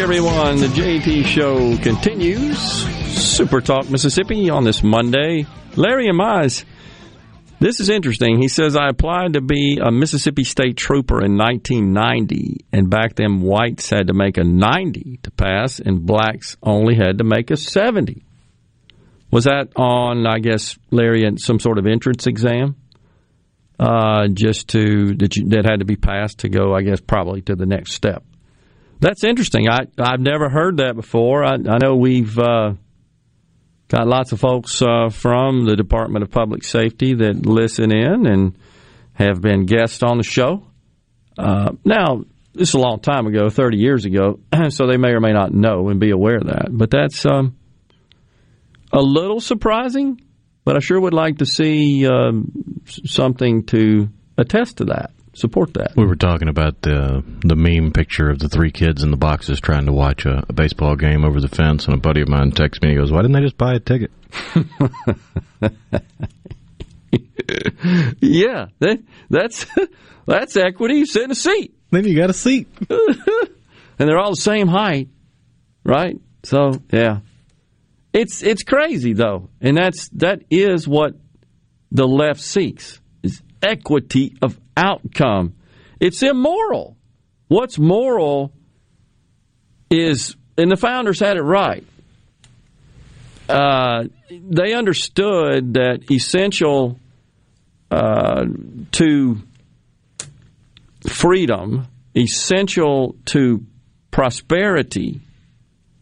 Everyone. 0.00 0.58
The 0.58 0.66
JT 0.66 1.24
Show 1.24 1.76
continues. 1.78 2.58
Super 2.58 3.60
Talk 3.60 3.90
Mississippi 3.90 4.48
on 4.48 4.62
this 4.62 4.82
Monday. 4.82 5.44
Larry 5.74 6.06
and 6.08 6.18
Mize. 6.18 6.64
This 7.58 7.80
is 7.80 7.88
interesting. 7.88 8.40
He 8.40 8.46
says, 8.46 8.76
I 8.76 8.88
applied 8.88 9.32
to 9.32 9.40
be 9.40 9.80
a 9.82 9.90
Mississippi 9.90 10.44
State 10.44 10.76
trooper 10.76 11.24
in 11.24 11.36
1990, 11.36 12.66
and 12.72 12.88
back 12.88 13.16
then 13.16 13.40
whites 13.40 13.90
had 13.90 14.06
to 14.06 14.14
make 14.14 14.38
a 14.38 14.44
90 14.44 15.18
to 15.24 15.30
pass, 15.32 15.80
and 15.80 16.06
blacks 16.06 16.56
only 16.62 16.94
had 16.94 17.18
to 17.18 17.24
make 17.24 17.50
a 17.50 17.56
70. 17.56 18.24
Was 19.32 19.44
that 19.44 19.72
on, 19.74 20.26
I 20.26 20.38
guess, 20.38 20.78
Larry, 20.92 21.24
and 21.24 21.40
some 21.40 21.58
sort 21.58 21.78
of 21.78 21.86
entrance 21.86 22.28
exam? 22.28 22.76
Uh, 23.80 24.28
just 24.28 24.68
to, 24.68 25.14
that, 25.16 25.36
you, 25.36 25.48
that 25.48 25.64
had 25.64 25.80
to 25.80 25.84
be 25.84 25.96
passed 25.96 26.40
to 26.40 26.48
go, 26.48 26.72
I 26.72 26.82
guess, 26.82 27.00
probably 27.00 27.42
to 27.42 27.56
the 27.56 27.66
next 27.66 27.94
step. 27.94 28.22
That's 29.00 29.22
interesting. 29.22 29.68
I 29.68 29.86
I've 29.98 30.20
never 30.20 30.48
heard 30.48 30.78
that 30.78 30.94
before. 30.96 31.44
I, 31.44 31.54
I 31.54 31.78
know 31.78 31.96
we've 31.96 32.36
uh, 32.38 32.74
got 33.88 34.08
lots 34.08 34.32
of 34.32 34.40
folks 34.40 34.82
uh, 34.82 35.08
from 35.10 35.64
the 35.64 35.76
Department 35.76 36.24
of 36.24 36.30
Public 36.30 36.64
Safety 36.64 37.14
that 37.14 37.46
listen 37.46 37.92
in 37.92 38.26
and 38.26 38.56
have 39.14 39.40
been 39.40 39.66
guests 39.66 40.02
on 40.02 40.18
the 40.18 40.24
show. 40.24 40.66
Uh, 41.36 41.72
now, 41.84 42.24
this 42.54 42.70
is 42.70 42.74
a 42.74 42.78
long 42.78 42.98
time 42.98 43.26
ago, 43.26 43.48
30 43.50 43.78
years 43.78 44.04
ago, 44.04 44.40
so 44.70 44.86
they 44.86 44.96
may 44.96 45.10
or 45.10 45.20
may 45.20 45.32
not 45.32 45.52
know 45.54 45.88
and 45.88 46.00
be 46.00 46.10
aware 46.10 46.36
of 46.36 46.46
that. 46.46 46.68
But 46.70 46.90
that's 46.90 47.24
um, 47.24 47.56
a 48.92 49.00
little 49.00 49.40
surprising, 49.40 50.20
but 50.64 50.76
I 50.76 50.80
sure 50.80 51.00
would 51.00 51.14
like 51.14 51.38
to 51.38 51.46
see 51.46 52.04
um, 52.06 52.82
something 52.84 53.64
to 53.66 54.08
attest 54.36 54.78
to 54.78 54.86
that 54.86 55.12
support 55.38 55.74
that. 55.74 55.92
We 55.96 56.04
were 56.04 56.16
talking 56.16 56.48
about 56.48 56.82
the 56.82 57.24
the 57.40 57.56
meme 57.56 57.92
picture 57.92 58.30
of 58.30 58.38
the 58.38 58.48
three 58.48 58.70
kids 58.70 59.02
in 59.02 59.10
the 59.10 59.16
boxes 59.16 59.60
trying 59.60 59.86
to 59.86 59.92
watch 59.92 60.26
a, 60.26 60.44
a 60.48 60.52
baseball 60.52 60.96
game 60.96 61.24
over 61.24 61.40
the 61.40 61.48
fence, 61.48 61.86
and 61.86 61.94
a 61.94 61.98
buddy 61.98 62.20
of 62.20 62.28
mine 62.28 62.52
texts 62.52 62.82
me. 62.82 62.90
He 62.90 62.96
goes, 62.96 63.10
"Why 63.10 63.22
didn't 63.22 63.32
they 63.32 63.40
just 63.40 63.58
buy 63.58 63.74
a 63.74 63.80
ticket?" 63.80 64.10
yeah, 68.20 68.66
that, 68.80 69.02
that's 69.30 69.66
that's 70.26 70.56
equity. 70.56 70.96
You 70.96 71.06
sit 71.06 71.24
in 71.24 71.30
a 71.30 71.36
seat. 71.36 71.74
Then 71.90 72.04
you 72.04 72.14
got 72.14 72.30
a 72.30 72.34
seat, 72.34 72.68
and 72.90 73.48
they're 73.98 74.18
all 74.18 74.30
the 74.30 74.36
same 74.36 74.68
height, 74.68 75.08
right? 75.84 76.20
So 76.42 76.82
yeah, 76.92 77.20
it's 78.12 78.42
it's 78.42 78.62
crazy 78.62 79.14
though, 79.14 79.48
and 79.60 79.76
that's 79.76 80.08
that 80.10 80.42
is 80.50 80.86
what 80.86 81.14
the 81.90 82.06
left 82.06 82.40
seeks 82.40 83.00
is 83.22 83.42
equity 83.62 84.36
of 84.42 84.58
outcome. 84.78 85.54
It's 86.00 86.22
immoral. 86.22 86.96
What's 87.48 87.78
moral 87.78 88.52
is, 89.90 90.36
and 90.56 90.70
the 90.70 90.76
founders 90.76 91.20
had 91.20 91.36
it 91.36 91.42
right. 91.42 91.84
Uh, 93.48 94.04
they 94.30 94.74
understood 94.74 95.74
that 95.74 96.10
essential 96.10 96.98
uh, 97.90 98.44
to 98.92 99.38
freedom, 101.08 101.88
essential 102.14 103.16
to 103.24 103.64
prosperity, 104.10 105.20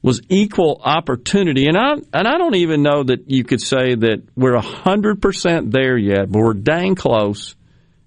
was 0.03 0.21
equal 0.29 0.81
opportunity. 0.85 1.67
And 1.67 1.77
I 1.77 1.95
and 2.13 2.29
I 2.29 2.39
don't 2.39 2.57
even 2.57 2.83
know 2.83 3.05
that 3.05 3.31
you 3.31 3.45
could 3.45 3.61
say 3.61 3.95
that 3.95 4.23
we're 4.37 4.57
hundred 4.59 5.23
percent 5.23 5.71
there 5.71 5.97
yet, 5.97 6.31
but 6.31 6.41
we're 6.41 6.55
dang 6.55 6.97
close 6.97 7.55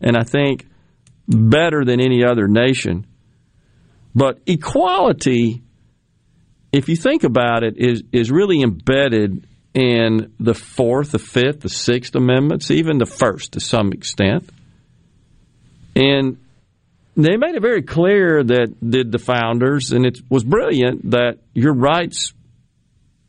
and 0.01 0.17
I 0.17 0.23
think 0.23 0.67
better 1.27 1.85
than 1.85 2.01
any 2.01 2.23
other 2.23 2.47
nation. 2.47 3.05
But 4.15 4.39
equality, 4.47 5.61
if 6.71 6.89
you 6.89 6.95
think 6.95 7.23
about 7.23 7.63
it, 7.63 7.75
is 7.77 8.03
is 8.11 8.31
really 8.31 8.61
embedded 8.61 9.47
in 9.73 10.33
the 10.39 10.55
Fourth, 10.55 11.11
the 11.11 11.19
Fifth, 11.19 11.61
the 11.61 11.69
Sixth 11.69 12.15
Amendments, 12.15 12.71
even 12.71 12.97
the 12.97 13.05
First 13.05 13.53
to 13.53 13.59
some 13.59 13.91
extent. 13.91 14.49
And 15.95 16.37
they 17.15 17.37
made 17.37 17.55
it 17.55 17.61
very 17.61 17.83
clear 17.83 18.43
that 18.43 18.75
did 18.81 19.11
the 19.11 19.19
founders, 19.19 19.91
and 19.91 20.05
it 20.05 20.19
was 20.29 20.43
brilliant 20.43 21.11
that 21.11 21.37
your 21.53 21.73
rights 21.73 22.33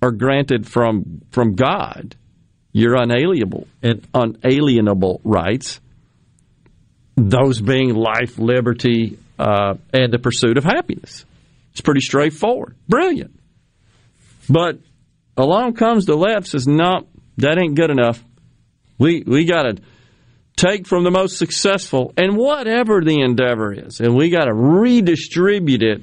are 0.01 0.12
granted 0.12 0.66
from 0.66 1.22
from 1.30 1.55
God, 1.55 2.16
your 2.72 2.94
unalienable 2.94 3.66
and 3.82 4.06
unalienable 4.14 5.20
rights 5.24 5.80
those 7.28 7.60
being 7.60 7.94
life, 7.94 8.38
liberty, 8.38 9.18
uh, 9.38 9.74
and 9.92 10.12
the 10.12 10.18
pursuit 10.18 10.56
of 10.56 10.64
happiness. 10.64 11.24
It's 11.72 11.80
pretty 11.80 12.01
straightforward. 12.01 12.76
Brilliant. 12.88 13.38
But 14.48 14.78
along 15.36 15.74
comes 15.74 16.06
the 16.06 16.16
left 16.16 16.48
says, 16.48 16.66
no, 16.66 17.06
that 17.38 17.59
ain't 17.59 17.74
good 17.74 17.90
enough. 17.90 18.22
We, 18.98 19.22
we 19.26 19.44
got 19.44 19.62
to 19.62 19.82
take 20.56 20.86
from 20.86 21.05
the 21.05 21.10
most 21.10 21.38
successful 21.38 22.12
and 22.16 22.36
whatever 22.36 23.01
the 23.01 23.20
endeavor 23.20 23.72
is, 23.72 24.01
and 24.01 24.14
we 24.14 24.30
got 24.30 24.44
to 24.44 24.55
redistribute 24.55 25.82
it 25.82 26.02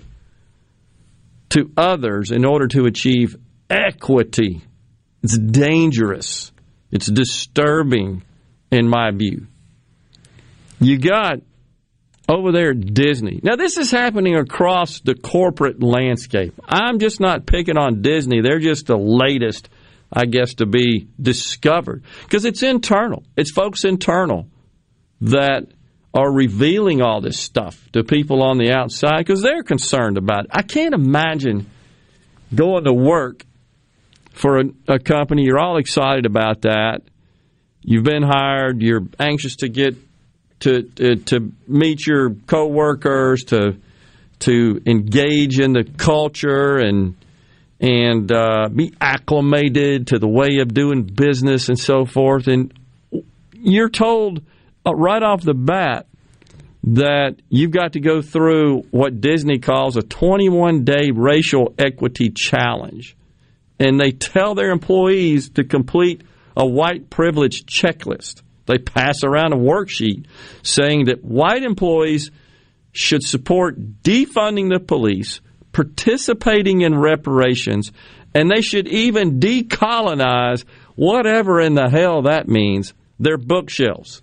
to 1.49 1.71
others 1.77 2.31
in 2.31 2.45
order 2.45 2.67
to 2.67 2.85
achieve 2.85 3.35
equity. 3.69 4.61
It's 5.23 5.37
dangerous. 5.37 6.51
It's 6.91 7.07
disturbing 7.07 8.23
in 8.71 8.87
my 8.87 9.11
view 9.11 9.47
you 10.79 10.99
got 10.99 11.39
over 12.29 12.51
there 12.51 12.73
Disney. 12.73 13.39
Now, 13.41 13.55
this 13.55 13.77
is 13.77 13.89
happening 13.89 14.35
across 14.35 14.99
the 14.99 15.15
corporate 15.15 15.81
landscape. 15.81 16.53
I'm 16.67 16.99
just 16.99 17.19
not 17.19 17.45
picking 17.45 17.77
on 17.77 18.01
Disney. 18.01 18.41
They're 18.41 18.59
just 18.59 18.87
the 18.87 18.97
latest, 18.97 19.69
I 20.11 20.25
guess, 20.25 20.55
to 20.55 20.65
be 20.65 21.07
discovered 21.21 22.03
because 22.23 22.45
it's 22.45 22.63
internal. 22.63 23.23
It's 23.37 23.51
folks 23.51 23.85
internal 23.85 24.47
that 25.21 25.67
are 26.13 26.31
revealing 26.31 27.01
all 27.01 27.21
this 27.21 27.39
stuff 27.39 27.89
to 27.93 28.03
people 28.03 28.41
on 28.41 28.57
the 28.57 28.71
outside 28.71 29.19
because 29.19 29.41
they're 29.41 29.63
concerned 29.63 30.17
about 30.17 30.45
it. 30.45 30.51
I 30.53 30.63
can't 30.63 30.93
imagine 30.93 31.69
going 32.53 32.85
to 32.85 32.93
work 32.93 33.45
for 34.31 34.59
a, 34.59 34.63
a 34.87 34.99
company. 34.99 35.43
You're 35.43 35.59
all 35.59 35.77
excited 35.77 36.25
about 36.25 36.61
that. 36.61 37.01
You've 37.81 38.03
been 38.03 38.23
hired. 38.23 38.81
You're 38.81 39.05
anxious 39.19 39.57
to 39.57 39.69
get 39.69 39.95
to 40.61 40.83
to, 41.25 41.51
meet 41.67 42.05
your 42.05 42.31
coworkers, 42.31 43.43
to 43.45 43.77
to 44.39 44.81
engage 44.85 45.59
in 45.59 45.73
the 45.73 45.83
culture 45.83 46.77
and 46.77 47.15
and 47.79 48.31
uh, 48.31 48.69
be 48.73 48.93
acclimated 48.99 50.07
to 50.07 50.19
the 50.19 50.27
way 50.27 50.57
of 50.61 50.73
doing 50.73 51.03
business 51.03 51.69
and 51.69 51.77
so 51.77 52.05
forth. 52.05 52.47
And 52.47 52.73
you're 53.53 53.89
told 53.89 54.41
uh, 54.85 54.95
right 54.95 55.21
off 55.21 55.43
the 55.43 55.53
bat 55.53 56.07
that 56.83 57.35
you've 57.49 57.71
got 57.71 57.93
to 57.93 57.99
go 57.99 58.21
through 58.21 58.83
what 58.91 59.19
Disney 59.19 59.59
calls 59.59 59.97
a 59.97 60.01
21 60.01 60.85
day 60.85 61.11
racial 61.13 61.73
equity 61.77 62.29
challenge. 62.29 63.15
And 63.79 63.99
they 63.99 64.11
tell 64.11 64.55
their 64.55 64.71
employees 64.71 65.49
to 65.51 65.63
complete 65.63 66.21
a 66.55 66.65
white 66.65 67.09
privilege 67.09 67.65
checklist. 67.65 68.41
They 68.67 68.77
pass 68.77 69.23
around 69.23 69.53
a 69.53 69.57
worksheet 69.57 70.27
saying 70.61 71.05
that 71.05 71.23
white 71.23 71.63
employees 71.63 72.31
should 72.91 73.23
support 73.23 74.01
defunding 74.03 74.69
the 74.69 74.79
police, 74.79 75.41
participating 75.71 76.81
in 76.81 76.97
reparations, 76.97 77.91
and 78.33 78.51
they 78.51 78.61
should 78.61 78.87
even 78.87 79.39
decolonize 79.39 80.65
whatever 80.95 81.61
in 81.61 81.75
the 81.75 81.89
hell 81.89 82.23
that 82.23 82.47
means 82.47 82.93
their 83.19 83.37
bookshelves. 83.37 84.21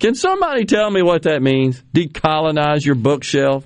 Can 0.00 0.14
somebody 0.14 0.64
tell 0.64 0.90
me 0.90 1.02
what 1.02 1.22
that 1.22 1.42
means? 1.42 1.82
Decolonize 1.92 2.84
your 2.84 2.94
bookshelf? 2.94 3.64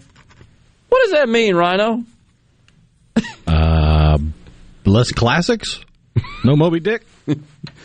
What 0.88 1.02
does 1.04 1.12
that 1.12 1.28
mean, 1.28 1.54
Rhino? 1.54 2.04
uh, 3.46 4.18
less 4.84 5.12
classics? 5.12 5.80
No 6.44 6.56
Moby 6.56 6.80
Dick? 6.80 7.06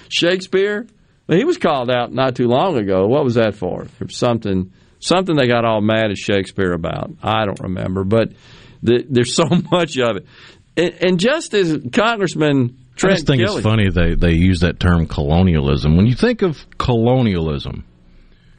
Shakespeare? 0.10 0.88
He 1.28 1.44
was 1.44 1.58
called 1.58 1.92
out 1.92 2.14
not 2.14 2.36
too 2.36 2.48
long 2.48 2.78
ago. 2.78 3.06
What 3.08 3.24
was 3.24 3.36
that 3.36 3.56
for? 3.56 3.86
For 3.86 4.08
something 4.10 4.72
something 5.00 5.36
they 5.36 5.48
got 5.48 5.66
all 5.66 5.82
mad 5.82 6.12
at 6.12 6.18
Shakespeare 6.18 6.74
about. 6.74 7.12
I 7.22 7.46
don't 7.46 7.60
remember, 7.60 8.04
but 8.04 8.32
the, 8.82 9.06
there's 9.08 9.36
so 9.36 9.46
much 9.72 9.98
of 9.98 10.18
it. 10.18 10.26
And, 10.76 10.94
and 11.04 11.20
just 11.20 11.54
as 11.54 11.78
Congressman 11.92 12.78
Trent 12.96 13.14
I 13.14 13.16
just 13.16 13.28
think 13.28 13.42
Gilliam, 13.42 13.58
it's 13.58 13.64
funny 13.64 13.90
they 13.90 14.16
they 14.16 14.34
use 14.34 14.62
that 14.62 14.80
term 14.80 15.08
colonialism. 15.08 15.98
When 15.98 16.08
you 16.08 16.16
think 16.16 16.42
of 16.42 16.66
colonialism, 16.78 17.86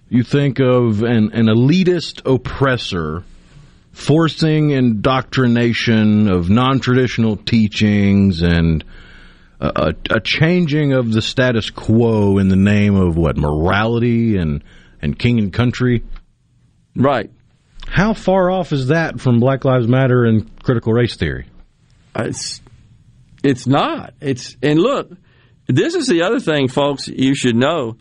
you 0.09 0.23
think 0.23 0.61
of 0.61 1.03
an, 1.03 1.33
an 1.33 1.47
elitist 1.47 2.23
oppressor 2.25 3.25
forcing 3.93 4.71
indoctrination 4.71 6.29
of 6.29 6.49
non-traditional 6.49 7.37
teachings 7.37 8.43
and 8.43 8.85
a, 9.61 9.95
a, 10.11 10.21
changing 10.21 10.93
of 10.93 11.13
the 11.13 11.21
status 11.21 11.71
quo 11.71 12.39
in 12.39 12.49
the 12.49 12.57
name 12.57 12.95
of 12.95 13.17
what 13.17 13.37
morality 13.37 14.37
and 14.37 14.63
and 15.03 15.19
king 15.19 15.39
and 15.39 15.53
country. 15.53 16.05
Right. 16.95 17.31
How 17.87 18.15
far 18.15 18.51
off 18.51 18.73
is 18.73 18.89
that 18.89 19.21
from 19.21 19.41
Black 19.41 19.65
Lives 19.65 19.89
Matter 19.89 20.25
and 20.25 20.63
critical 20.63 20.93
race 20.93 21.17
theory? 21.17 21.47
Uh, 22.15 22.25
it's 22.27 22.61
it's 23.43 23.67
not. 23.67 24.15
It's 24.21 24.57
and 24.63 24.79
look, 24.79 25.11
this 25.67 25.95
is 25.95 26.07
the 26.07 26.23
other 26.23 26.41
thing, 26.41 26.69
folks. 26.69 27.09
You 27.09 27.35
should 27.35 27.57
know. 27.57 27.97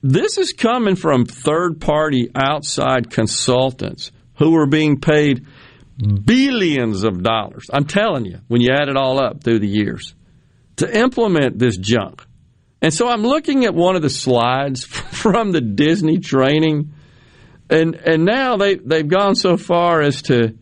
This 0.00 0.38
is 0.38 0.52
coming 0.52 0.94
from 0.94 1.24
third 1.24 1.80
party 1.80 2.30
outside 2.34 3.10
consultants 3.10 4.12
who 4.36 4.56
are 4.56 4.66
being 4.66 5.00
paid 5.00 5.44
billions 5.98 7.02
of 7.02 7.22
dollars. 7.22 7.66
I'm 7.72 7.84
telling 7.84 8.24
you, 8.24 8.38
when 8.46 8.60
you 8.60 8.70
add 8.72 8.88
it 8.88 8.96
all 8.96 9.20
up 9.20 9.42
through 9.42 9.58
the 9.58 9.68
years 9.68 10.14
to 10.78 10.98
implement 10.98 11.58
this 11.58 11.76
junk. 11.76 12.24
And 12.80 12.94
so 12.94 13.08
I'm 13.08 13.22
looking 13.22 13.64
at 13.64 13.74
one 13.74 13.96
of 13.96 14.02
the 14.02 14.10
slides 14.10 14.84
from 14.84 15.52
the 15.52 15.60
Disney 15.60 16.18
training, 16.18 16.94
and 17.68 17.94
and 17.94 18.24
now 18.24 18.56
they 18.56 18.76
they've 18.76 19.06
gone 19.06 19.34
so 19.34 19.56
far 19.56 20.00
as 20.00 20.22
to 20.22 20.56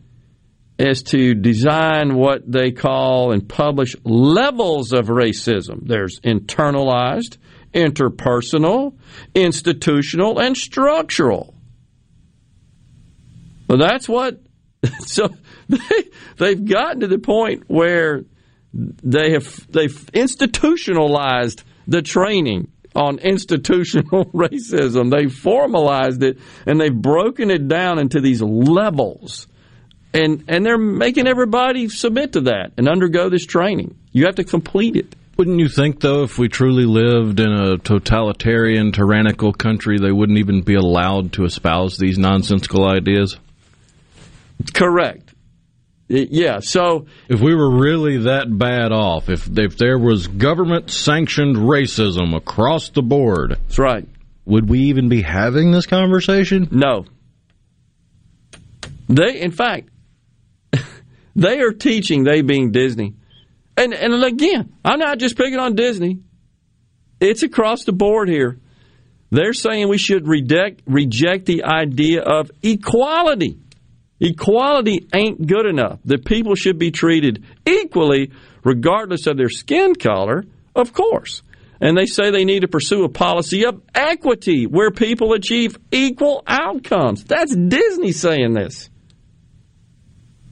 as 0.79 1.01
to 1.01 1.33
design 1.33 2.15
what 2.15 2.49
they 2.51 2.71
call 2.71 3.31
and 3.31 3.47
publish 3.47 3.95
levels 4.03 4.93
of 4.93 5.07
racism. 5.07 5.87
There's 5.87 6.19
internalized, 6.19 7.37
interpersonal, 7.73 8.95
institutional, 9.33 10.39
and 10.39 10.55
structural. 10.55 11.55
Well, 13.67 13.79
that's 13.79 14.07
what. 14.09 14.41
So 14.99 15.29
they, 15.67 16.03
they've 16.37 16.63
gotten 16.63 17.01
to 17.01 17.07
the 17.07 17.17
point 17.17 17.63
where 17.67 18.23
they 18.77 19.31
have 19.31 19.71
they've 19.71 20.09
institutionalized 20.13 21.63
the 21.87 22.01
training 22.01 22.71
on 22.95 23.17
institutional 23.19 24.25
racism. 24.33 25.11
They've 25.11 25.33
formalized 25.33 26.23
it 26.23 26.37
and 26.65 26.79
they've 26.79 26.93
broken 26.93 27.49
it 27.49 27.67
down 27.67 27.99
into 27.99 28.21
these 28.21 28.41
levels. 28.41 29.47
And 30.13 30.45
and 30.47 30.65
they're 30.65 30.77
making 30.77 31.27
everybody 31.27 31.89
submit 31.89 32.33
to 32.33 32.41
that 32.41 32.73
and 32.77 32.87
undergo 32.87 33.29
this 33.29 33.45
training. 33.45 33.97
You 34.11 34.25
have 34.25 34.35
to 34.35 34.43
complete 34.43 34.95
it. 34.95 35.15
Wouldn't 35.37 35.59
you 35.59 35.69
think, 35.69 35.99
though, 35.99 36.23
if 36.23 36.39
we 36.39 36.49
truly 36.49 36.85
lived 36.85 37.39
in 37.39 37.51
a 37.51 37.77
totalitarian, 37.77 38.91
tyrannical 38.91 39.53
country, 39.53 39.99
they 39.99 40.11
wouldn't 40.11 40.39
even 40.39 40.61
be 40.61 40.73
allowed 40.73 41.33
to 41.33 41.45
espouse 41.45 41.99
these 41.99 42.17
nonsensical 42.17 42.89
ideas? 42.89 43.37
Correct. 44.73 45.26
Yeah, 46.09 46.59
so 46.61 47.07
if 47.27 47.41
we 47.41 47.53
were 47.53 47.69
really 47.69 48.17
that 48.19 48.45
bad 48.49 48.93
off, 48.93 49.27
if 49.27 49.49
if 49.57 49.77
there 49.77 49.99
was 49.99 50.27
government 50.27 50.89
sanctioned 50.89 51.57
racism 51.57 52.33
across 52.33 52.89
the 52.89 53.01
board, 53.01 53.51
that's 53.51 53.77
right. 53.77 54.07
Would 54.45 54.69
we 54.69 54.79
even 54.83 55.09
be 55.09 55.21
having 55.21 55.71
this 55.71 55.85
conversation? 55.85 56.69
No. 56.71 57.05
They, 59.09 59.41
in 59.41 59.51
fact, 59.51 59.89
they 61.35 61.59
are 61.59 61.73
teaching. 61.73 62.23
They 62.23 62.41
being 62.41 62.71
Disney, 62.71 63.15
and 63.75 63.93
and 63.93 64.23
again, 64.23 64.73
I'm 64.85 64.99
not 64.99 65.19
just 65.19 65.35
picking 65.35 65.59
on 65.59 65.75
Disney. 65.75 66.19
It's 67.19 67.43
across 67.43 67.83
the 67.83 67.91
board 67.91 68.29
here. 68.29 68.59
They're 69.29 69.53
saying 69.53 69.89
we 69.89 69.97
should 69.97 70.25
reject 70.25 70.83
reject 70.85 71.47
the 71.47 71.65
idea 71.65 72.21
of 72.21 72.49
equality. 72.63 73.59
Equality 74.19 75.07
ain't 75.13 75.45
good 75.45 75.65
enough. 75.65 75.99
That 76.05 76.25
people 76.25 76.55
should 76.55 76.79
be 76.79 76.91
treated 76.91 77.43
equally 77.65 78.31
regardless 78.63 79.27
of 79.27 79.37
their 79.37 79.49
skin 79.49 79.95
color, 79.95 80.43
of 80.75 80.93
course. 80.93 81.43
And 81.79 81.95
they 81.95 82.05
say 82.07 82.31
they 82.31 82.45
need 82.45 82.61
to 82.61 82.67
pursue 82.67 83.03
a 83.03 83.09
policy 83.09 83.65
of 83.65 83.81
equity 83.93 84.65
where 84.65 84.89
people 84.89 85.33
achieve 85.33 85.77
equal 85.91 86.43
outcomes. 86.47 87.23
That's 87.23 87.55
Disney 87.55 88.11
saying 88.11 88.53
this. 88.53 88.89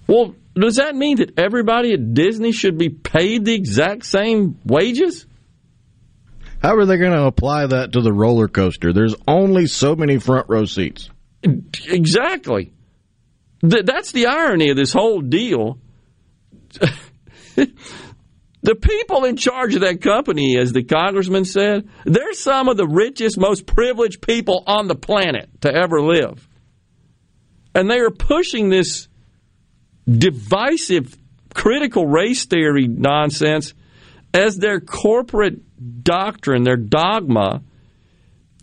Well, 0.08 0.36
does 0.54 0.76
that 0.76 0.96
mean 0.96 1.18
that 1.18 1.40
everybody 1.40 1.94
at 1.94 2.14
Disney 2.14 2.52
should 2.52 2.78
be 2.78 2.90
paid 2.90 3.44
the 3.46 3.56
exact 3.56 4.06
same 4.06 4.60
wages? 4.64 5.26
How 6.62 6.76
are 6.76 6.86
they 6.86 6.98
going 6.98 7.12
to 7.12 7.26
apply 7.26 7.68
that 7.68 7.94
to 7.94 8.02
the 8.02 8.14
roller 8.14 8.48
coaster? 8.48 8.94
There's 8.94 9.16
only 9.28 9.68
so 9.68 9.96
many 9.96 10.20
front 10.20 10.48
row 10.48 10.66
seats. 10.66 11.10
Exactly. 11.44 12.72
Th- 13.70 13.86
that's 13.86 14.12
the 14.12 14.28
irony 14.28 14.70
of 14.70 14.78
this 14.78 14.94
whole 14.94 15.22
deal. 15.22 15.80
the 17.56 18.76
people 18.76 19.26
in 19.26 19.38
charge 19.38 19.76
of 19.76 19.82
that 19.82 20.02
company, 20.02 20.58
as 20.58 20.74
the 20.74 20.84
congressman 20.84 21.46
said, 21.46 21.88
they're 22.04 22.34
some 22.34 22.68
of 22.68 22.78
the 22.78 22.88
richest, 22.88 23.38
most 23.38 23.66
privileged 23.66 24.22
people 24.22 24.64
on 24.68 24.88
the 24.88 24.96
planet 24.96 25.50
to 25.62 25.74
ever 25.74 26.02
live. 26.02 26.48
And 27.74 27.90
they 27.90 28.00
are 28.00 28.12
pushing 28.12 28.70
this 28.70 29.08
divisive 30.08 31.18
critical 31.54 32.06
race 32.06 32.46
theory 32.46 32.88
nonsense 32.88 33.74
as 34.34 34.58
their 34.58 34.80
corporate 34.80 35.62
doctrine, 36.04 36.64
their 36.64 36.78
dogma, 36.78 37.62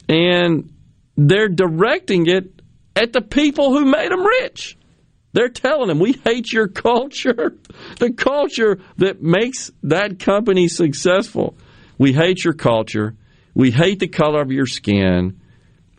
and 0.09 0.73
they're 1.17 1.49
directing 1.49 2.27
it 2.27 2.61
at 2.95 3.13
the 3.13 3.23
people 3.23 3.71
who 3.73 3.85
made 3.85 4.11
them 4.11 4.25
rich. 4.25 4.77
They're 5.33 5.49
telling 5.49 5.89
them, 5.89 5.99
we 5.99 6.13
hate 6.13 6.53
your 6.53 6.69
culture, 6.69 7.57
the 7.99 8.13
culture 8.13 8.81
that 8.99 9.23
makes 9.23 9.71
that 9.85 10.19
company 10.19 10.69
successful. 10.69 11.57
We 11.99 12.13
hate 12.13 12.45
your 12.45 12.55
culture. 12.55 13.17
We 13.55 13.71
hate 13.71 13.99
the 13.99 14.09
color 14.09 14.43
of 14.43 14.51
your 14.51 14.67
skin. 14.67 15.41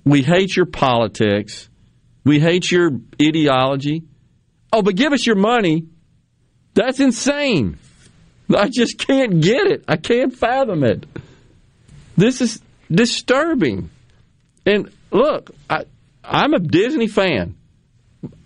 We 0.03 0.21
hate 0.21 0.55
your 0.55 0.65
politics. 0.65 1.69
We 2.23 2.39
hate 2.39 2.71
your 2.71 2.91
ideology. 3.21 4.03
Oh, 4.71 4.81
but 4.81 4.95
give 4.95 5.13
us 5.13 5.25
your 5.25 5.35
money. 5.35 5.87
That's 6.73 6.99
insane. 6.99 7.77
I 8.55 8.69
just 8.69 8.97
can't 8.97 9.41
get 9.41 9.67
it. 9.67 9.85
I 9.87 9.97
can't 9.97 10.33
fathom 10.35 10.83
it. 10.83 11.05
This 12.17 12.41
is 12.41 12.61
disturbing. 12.91 13.89
And 14.65 14.91
look, 15.11 15.51
I, 15.69 15.85
I'm 16.23 16.53
a 16.53 16.59
Disney 16.59 17.07
fan. 17.07 17.55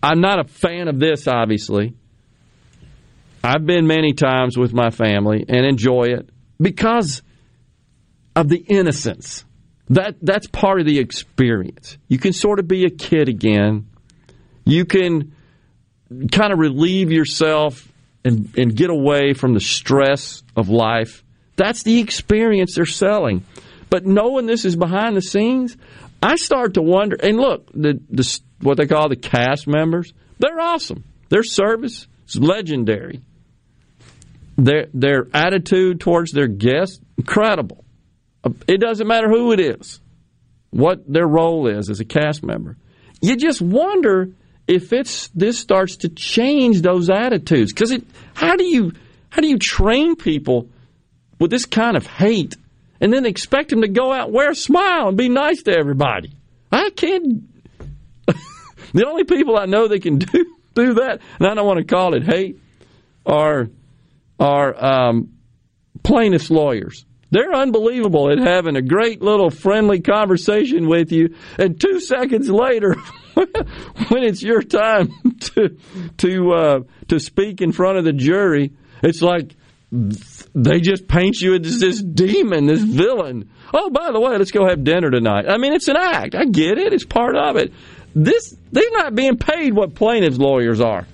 I'm 0.01 0.21
not 0.21 0.39
a 0.39 0.43
fan 0.45 0.87
of 0.87 0.99
this, 0.99 1.27
obviously. 1.27 1.93
I've 3.43 3.65
been 3.65 3.87
many 3.87 4.13
times 4.13 4.57
with 4.57 4.73
my 4.73 4.89
family 4.89 5.45
and 5.47 5.65
enjoy 5.65 6.07
it 6.07 6.29
because 6.59 7.21
of 8.35 8.49
the 8.49 8.57
innocence. 8.57 9.45
That 9.89 10.15
that's 10.21 10.47
part 10.47 10.79
of 10.79 10.85
the 10.85 10.99
experience. 10.99 11.97
You 12.07 12.17
can 12.17 12.33
sort 12.33 12.59
of 12.59 12.67
be 12.67 12.85
a 12.85 12.89
kid 12.89 13.29
again. 13.29 13.87
You 14.65 14.83
can 14.85 15.33
kind 16.31 16.51
of 16.51 16.59
relieve 16.59 17.11
yourself 17.11 17.87
and, 18.25 18.53
and 18.57 18.75
get 18.75 18.89
away 18.89 19.33
from 19.33 19.53
the 19.53 19.59
stress 19.61 20.43
of 20.55 20.67
life. 20.69 21.23
That's 21.55 21.83
the 21.83 21.99
experience 21.99 22.75
they're 22.75 22.85
selling. 22.85 23.45
But 23.89 24.05
knowing 24.05 24.45
this 24.45 24.65
is 24.65 24.75
behind 24.75 25.15
the 25.15 25.21
scenes, 25.21 25.77
I 26.21 26.35
start 26.35 26.73
to 26.73 26.81
wonder. 26.81 27.15
And 27.15 27.37
look, 27.37 27.71
the, 27.73 27.99
the 28.09 28.39
what 28.61 28.77
they 28.77 28.85
call 28.85 29.09
the 29.09 29.15
cast 29.15 29.67
members, 29.67 30.13
they're 30.39 30.59
awesome. 30.59 31.03
Their 31.29 31.43
service 31.43 32.07
is 32.27 32.39
legendary. 32.39 33.21
Their 34.57 34.87
their 34.93 35.27
attitude 35.33 35.99
towards 35.99 36.31
their 36.31 36.47
guests, 36.47 36.99
incredible. 37.17 37.83
Uh, 38.43 38.51
it 38.67 38.79
doesn't 38.79 39.07
matter 39.07 39.29
who 39.29 39.51
it 39.51 39.59
is, 39.59 39.99
what 40.71 41.11
their 41.11 41.27
role 41.27 41.67
is 41.67 41.89
as 41.89 41.99
a 41.99 42.05
cast 42.05 42.43
member. 42.43 42.75
You 43.21 43.35
just 43.35 43.61
wonder 43.61 44.29
if 44.67 44.93
it's 44.93 45.29
this 45.29 45.59
starts 45.59 45.97
to 45.97 46.09
change 46.09 46.81
those 46.81 47.09
attitudes 47.09 47.71
because 47.71 47.91
it. 47.91 48.03
How 48.33 48.55
do 48.55 48.63
you 48.63 48.93
how 49.29 49.41
do 49.41 49.47
you 49.47 49.59
train 49.59 50.15
people 50.15 50.69
with 51.39 51.51
this 51.51 51.65
kind 51.65 51.95
of 51.95 52.07
hate 52.07 52.55
and 52.99 53.13
then 53.13 53.25
expect 53.25 53.69
them 53.69 53.81
to 53.81 53.87
go 53.87 54.11
out, 54.11 54.31
wear 54.31 54.51
a 54.51 54.55
smile, 54.55 55.09
and 55.09 55.17
be 55.17 55.29
nice 55.29 55.63
to 55.63 55.77
everybody? 55.77 56.31
I 56.71 56.89
can't. 56.89 57.56
The 58.93 59.07
only 59.07 59.23
people 59.23 59.57
I 59.57 59.65
know 59.65 59.87
that 59.87 60.01
can 60.01 60.17
do 60.19 60.55
do 60.73 60.93
that, 60.95 61.21
and 61.39 61.47
I 61.47 61.53
don't 61.53 61.65
want 61.65 61.79
to 61.79 61.85
call 61.85 62.13
it 62.13 62.23
hate, 62.23 62.59
are 63.25 63.67
are 64.39 64.85
um, 65.09 65.33
plaintiffs' 66.03 66.49
lawyers. 66.49 67.05
They're 67.29 67.53
unbelievable 67.53 68.31
at 68.31 68.37
having 68.37 68.77
a 68.77 68.81
great 68.81 69.21
little 69.21 69.49
friendly 69.49 69.99
conversation 69.99 70.87
with 70.87 71.11
you, 71.11 71.35
and 71.57 71.79
two 71.79 71.99
seconds 71.99 72.49
later, 72.49 72.93
when 73.33 74.23
it's 74.23 74.41
your 74.41 74.61
time 74.61 75.09
to 75.39 75.77
to 76.17 76.51
uh, 76.53 76.79
to 77.09 77.19
speak 77.19 77.61
in 77.61 77.73
front 77.73 77.97
of 77.97 78.05
the 78.05 78.13
jury, 78.13 78.71
it's 79.03 79.21
like 79.21 79.55
they 79.91 80.81
just 80.81 81.07
paint 81.07 81.39
you 81.39 81.55
as 81.55 81.79
this 81.79 82.01
demon, 82.01 82.65
this 82.65 82.81
villain. 82.81 83.49
Oh, 83.73 83.89
by 83.89 84.11
the 84.11 84.19
way, 84.19 84.37
let's 84.37 84.51
go 84.51 84.67
have 84.67 84.83
dinner 84.83 85.09
tonight. 85.09 85.45
I 85.47 85.57
mean, 85.57 85.73
it's 85.73 85.87
an 85.87 85.97
act. 85.97 86.35
I 86.35 86.45
get 86.45 86.77
it. 86.77 86.93
It's 86.93 87.05
part 87.05 87.35
of 87.35 87.57
it. 87.57 87.73
This 88.17 88.55
they're 88.71 88.91
not 88.93 89.13
being 89.13 89.37
paid 89.37 89.75
what 89.75 89.93
plaintiffs' 89.93 90.39
lawyers 90.39 90.81
are. 90.81 91.05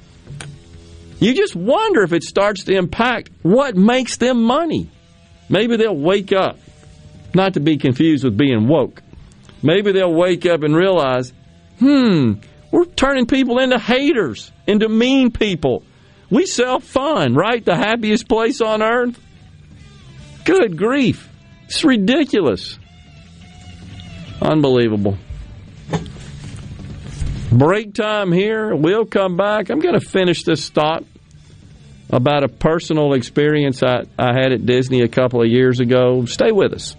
You 1.19 1.33
just 1.35 1.53
wonder 1.53 2.01
if 2.03 2.13
it 2.13 2.23
starts 2.23 2.63
to 2.63 2.75
impact 2.75 3.29
what 3.41 3.75
makes 3.75 4.15
them 4.15 4.41
money. 4.41 4.89
Maybe 5.49 5.75
they'll 5.75 5.95
wake 5.95 6.31
up, 6.31 6.57
not 7.33 7.55
to 7.55 7.59
be 7.59 7.75
confused 7.75 8.23
with 8.23 8.37
being 8.37 8.69
woke. 8.69 9.03
Maybe 9.61 9.91
they'll 9.91 10.13
wake 10.13 10.45
up 10.45 10.63
and 10.63 10.73
realize, 10.73 11.33
hmm, 11.79 12.35
we're 12.71 12.85
turning 12.85 13.27
people 13.27 13.59
into 13.59 13.79
haters, 13.79 14.51
into 14.65 14.87
mean 14.87 15.29
people. 15.29 15.83
We 16.29 16.45
sell 16.45 16.79
fun, 16.79 17.35
right? 17.35 17.63
The 17.63 17.75
happiest 17.75 18.29
place 18.29 18.61
on 18.61 18.81
earth. 18.81 19.19
Good 20.45 20.77
grief. 20.77 21.29
It's 21.65 21.83
ridiculous. 21.83 22.79
Unbelievable. 24.41 25.17
Break 27.53 27.93
time 27.93 28.31
here. 28.31 28.75
We'll 28.75 29.05
come 29.05 29.37
back. 29.37 29.69
I'm 29.69 29.79
going 29.79 29.93
to 29.93 30.03
finish 30.03 30.41
this 30.41 30.69
thought 30.69 31.03
about 32.09 32.43
a 32.43 32.47
personal 32.47 33.13
experience 33.13 33.83
I, 33.83 34.05
I 34.17 34.33
had 34.33 34.51
at 34.53 34.65
Disney 34.65 35.01
a 35.01 35.07
couple 35.07 35.39
of 35.39 35.47
years 35.47 35.79
ago. 35.79 36.25
Stay 36.25 36.51
with 36.51 36.73
us. 36.73 36.95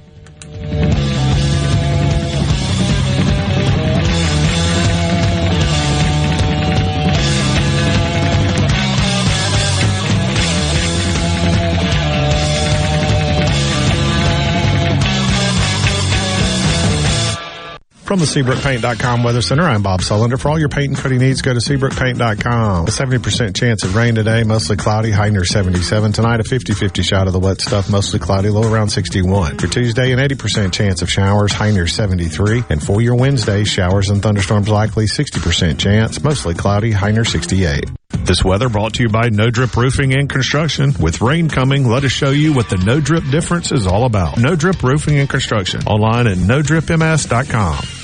From 18.14 18.20
the 18.20 18.26
SeabrookPaint.com 18.26 19.24
Weather 19.24 19.42
Center, 19.42 19.64
I'm 19.64 19.82
Bob 19.82 19.98
Sullender. 19.98 20.38
For 20.40 20.48
all 20.48 20.56
your 20.56 20.68
paint 20.68 20.90
and 20.90 20.96
coating 20.96 21.18
needs, 21.18 21.42
go 21.42 21.52
to 21.52 21.58
SeabrookPaint.com. 21.58 22.86
A 22.86 22.88
70% 22.88 23.56
chance 23.56 23.82
of 23.82 23.96
rain 23.96 24.14
today, 24.14 24.44
mostly 24.44 24.76
cloudy, 24.76 25.10
high 25.10 25.30
near 25.30 25.44
77. 25.44 26.12
Tonight, 26.12 26.38
a 26.38 26.44
50-50 26.44 27.02
shot 27.02 27.26
of 27.26 27.32
the 27.32 27.40
wet 27.40 27.60
stuff, 27.60 27.90
mostly 27.90 28.20
cloudy, 28.20 28.50
low 28.50 28.72
around 28.72 28.90
61. 28.90 29.58
For 29.58 29.66
Tuesday, 29.66 30.12
an 30.12 30.20
80% 30.20 30.72
chance 30.72 31.02
of 31.02 31.10
showers, 31.10 31.52
high 31.52 31.72
near 31.72 31.88
73. 31.88 32.62
And 32.70 32.80
for 32.80 33.00
your 33.00 33.16
Wednesday, 33.16 33.64
showers 33.64 34.10
and 34.10 34.22
thunderstorms 34.22 34.68
likely, 34.68 35.06
60% 35.06 35.80
chance, 35.80 36.22
mostly 36.22 36.54
cloudy, 36.54 36.92
high 36.92 37.10
near 37.10 37.24
68. 37.24 37.84
This 38.10 38.44
weather 38.44 38.68
brought 38.68 38.94
to 38.94 39.02
you 39.02 39.08
by 39.08 39.30
No 39.30 39.50
Drip 39.50 39.76
Roofing 39.76 40.16
and 40.16 40.30
Construction. 40.30 40.94
With 41.00 41.20
rain 41.20 41.48
coming, 41.48 41.88
let 41.88 42.04
us 42.04 42.12
show 42.12 42.30
you 42.30 42.52
what 42.52 42.70
the 42.70 42.76
No 42.76 43.00
Drip 43.00 43.24
difference 43.32 43.72
is 43.72 43.88
all 43.88 44.04
about. 44.04 44.38
No 44.38 44.54
Drip 44.54 44.84
Roofing 44.84 45.18
and 45.18 45.28
Construction. 45.28 45.80
Online 45.88 46.28
at 46.28 46.36
NoDripMS.com. 46.36 48.03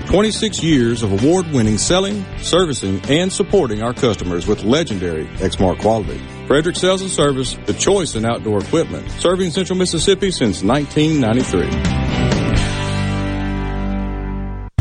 26 0.11 0.61
years 0.61 1.03
of 1.03 1.23
award-winning 1.23 1.77
selling, 1.77 2.25
servicing, 2.39 2.99
and 3.09 3.31
supporting 3.31 3.81
our 3.81 3.93
customers 3.93 4.45
with 4.45 4.61
legendary 4.65 5.25
Exmark 5.37 5.79
quality. 5.79 6.19
Frederick 6.47 6.75
Sales 6.75 7.01
and 7.01 7.09
Service, 7.09 7.57
the 7.65 7.73
choice 7.73 8.15
in 8.15 8.25
outdoor 8.25 8.59
equipment, 8.59 9.09
serving 9.11 9.51
Central 9.51 9.79
Mississippi 9.79 10.29
since 10.29 10.61
1993. 10.63 12.11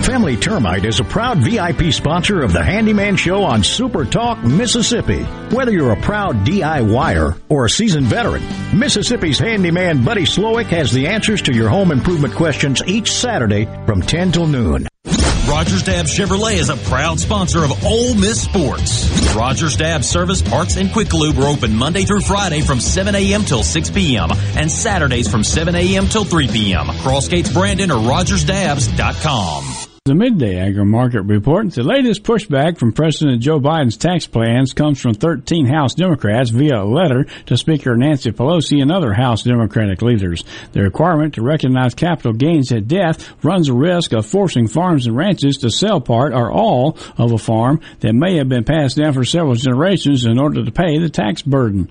Family 0.04 0.36
Termite 0.36 0.84
is 0.84 0.98
a 0.98 1.04
proud 1.04 1.38
VIP 1.38 1.92
sponsor 1.92 2.42
of 2.42 2.52
the 2.52 2.64
Handyman 2.64 3.14
Show 3.14 3.44
on 3.44 3.62
Super 3.62 4.04
Talk, 4.04 4.42
Mississippi. 4.42 5.22
Whether 5.54 5.70
you're 5.70 5.92
a 5.92 6.00
proud 6.00 6.44
DIYer 6.44 7.40
or 7.48 7.66
a 7.66 7.70
seasoned 7.70 8.06
veteran, 8.06 8.42
Mississippi's 8.76 9.38
handyman 9.38 10.04
Buddy 10.04 10.24
Slowick 10.24 10.66
has 10.66 10.90
the 10.90 11.06
answers 11.06 11.40
to 11.42 11.54
your 11.54 11.68
home 11.68 11.92
improvement 11.92 12.34
questions 12.34 12.82
each 12.84 13.12
Saturday 13.12 13.66
from 13.86 14.02
10 14.02 14.32
till 14.32 14.48
noon. 14.48 14.89
Rogers 15.60 15.82
Dabbs 15.82 16.10
Chevrolet 16.18 16.54
is 16.54 16.70
a 16.70 16.76
proud 16.88 17.20
sponsor 17.20 17.62
of 17.64 17.84
Ole 17.84 18.14
Miss 18.14 18.40
Sports. 18.40 19.34
Rogers 19.36 19.76
Dabbs 19.76 20.08
Service, 20.08 20.40
Parts, 20.40 20.76
and 20.76 20.90
Quick 20.90 21.12
Lube 21.12 21.36
are 21.36 21.48
open 21.48 21.76
Monday 21.76 22.04
through 22.04 22.22
Friday 22.22 22.62
from 22.62 22.80
7 22.80 23.14
a.m. 23.14 23.44
till 23.44 23.62
6 23.62 23.90
p.m. 23.90 24.30
and 24.56 24.72
Saturdays 24.72 25.30
from 25.30 25.44
7 25.44 25.74
a.m. 25.74 26.06
till 26.06 26.24
3 26.24 26.48
p.m. 26.48 26.86
Crossgates 26.86 27.52
Brandon 27.52 27.90
or 27.90 27.98
RogersDabbs.com. 27.98 29.79
The 30.06 30.14
midday 30.14 30.58
agri 30.58 30.86
market 30.86 31.24
report. 31.24 31.72
The 31.72 31.82
latest 31.82 32.22
pushback 32.22 32.78
from 32.78 32.94
President 32.94 33.42
Joe 33.42 33.60
Biden's 33.60 33.98
tax 33.98 34.26
plans 34.26 34.72
comes 34.72 34.98
from 34.98 35.12
13 35.12 35.66
House 35.66 35.92
Democrats 35.92 36.48
via 36.48 36.82
a 36.82 36.88
letter 36.88 37.26
to 37.44 37.58
Speaker 37.58 37.94
Nancy 37.98 38.30
Pelosi 38.30 38.80
and 38.80 38.90
other 38.90 39.12
House 39.12 39.42
Democratic 39.42 40.00
leaders. 40.00 40.42
The 40.72 40.80
requirement 40.80 41.34
to 41.34 41.42
recognize 41.42 41.94
capital 41.94 42.32
gains 42.32 42.72
at 42.72 42.88
death 42.88 43.44
runs 43.44 43.68
a 43.68 43.74
risk 43.74 44.14
of 44.14 44.24
forcing 44.24 44.68
farms 44.68 45.06
and 45.06 45.14
ranches 45.14 45.58
to 45.58 45.70
sell 45.70 46.00
part 46.00 46.32
or 46.32 46.50
all 46.50 46.96
of 47.18 47.32
a 47.32 47.38
farm 47.38 47.78
that 47.98 48.14
may 48.14 48.38
have 48.38 48.48
been 48.48 48.64
passed 48.64 48.96
down 48.96 49.12
for 49.12 49.26
several 49.26 49.54
generations 49.54 50.24
in 50.24 50.38
order 50.38 50.64
to 50.64 50.72
pay 50.72 50.98
the 50.98 51.10
tax 51.10 51.42
burden. 51.42 51.90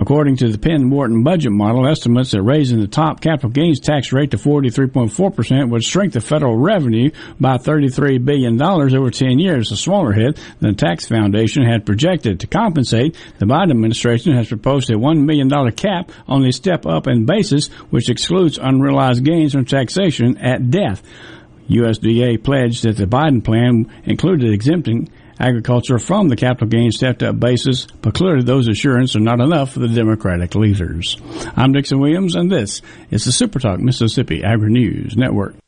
According 0.00 0.36
to 0.36 0.48
the 0.48 0.56
Penn 0.56 0.88
Wharton 0.88 1.22
budget 1.22 1.52
model, 1.52 1.86
estimates 1.86 2.30
that 2.30 2.40
raising 2.40 2.80
the 2.80 2.86
top 2.86 3.20
capital 3.20 3.50
gains 3.50 3.80
tax 3.80 4.14
rate 4.14 4.30
to 4.30 4.38
43.4% 4.38 5.68
would 5.68 5.84
shrink 5.84 6.14
the 6.14 6.22
federal 6.22 6.56
revenue 6.56 7.10
by 7.38 7.58
$33 7.58 8.24
billion 8.24 8.60
over 8.62 9.10
10 9.10 9.38
years, 9.38 9.70
a 9.70 9.76
smaller 9.76 10.12
hit 10.12 10.40
than 10.58 10.70
the 10.70 10.76
tax 10.76 11.06
foundation 11.06 11.66
had 11.66 11.84
projected. 11.84 12.40
To 12.40 12.46
compensate, 12.46 13.14
the 13.38 13.44
Biden 13.44 13.72
administration 13.72 14.32
has 14.32 14.48
proposed 14.48 14.88
a 14.88 14.94
$1 14.94 15.26
million 15.26 15.50
cap 15.72 16.10
on 16.26 16.40
the 16.40 16.52
step 16.52 16.86
up 16.86 17.06
in 17.06 17.26
basis, 17.26 17.68
which 17.90 18.08
excludes 18.08 18.56
unrealized 18.56 19.22
gains 19.22 19.52
from 19.52 19.66
taxation 19.66 20.38
at 20.38 20.70
death. 20.70 21.02
USDA 21.68 22.42
pledged 22.42 22.84
that 22.84 22.96
the 22.96 23.04
Biden 23.04 23.44
plan 23.44 23.92
included 24.04 24.50
exempting 24.50 25.10
agriculture 25.40 25.98
from 25.98 26.28
the 26.28 26.36
capital 26.36 26.68
gains 26.68 26.96
stepped 26.96 27.22
up 27.22 27.40
basis, 27.40 27.86
but 28.02 28.14
clearly 28.14 28.42
those 28.42 28.68
assurances 28.68 29.16
are 29.16 29.20
not 29.20 29.40
enough 29.40 29.72
for 29.72 29.80
the 29.80 29.88
Democratic 29.88 30.54
leaders. 30.54 31.16
I'm 31.56 31.72
Dixon 31.72 31.98
Williams, 31.98 32.34
and 32.36 32.50
this 32.50 32.82
is 33.10 33.24
the 33.24 33.32
Super 33.32 33.58
Talk 33.58 33.80
Mississippi 33.80 34.44
Agri 34.44 34.70
News 34.70 35.16
Network. 35.16 35.54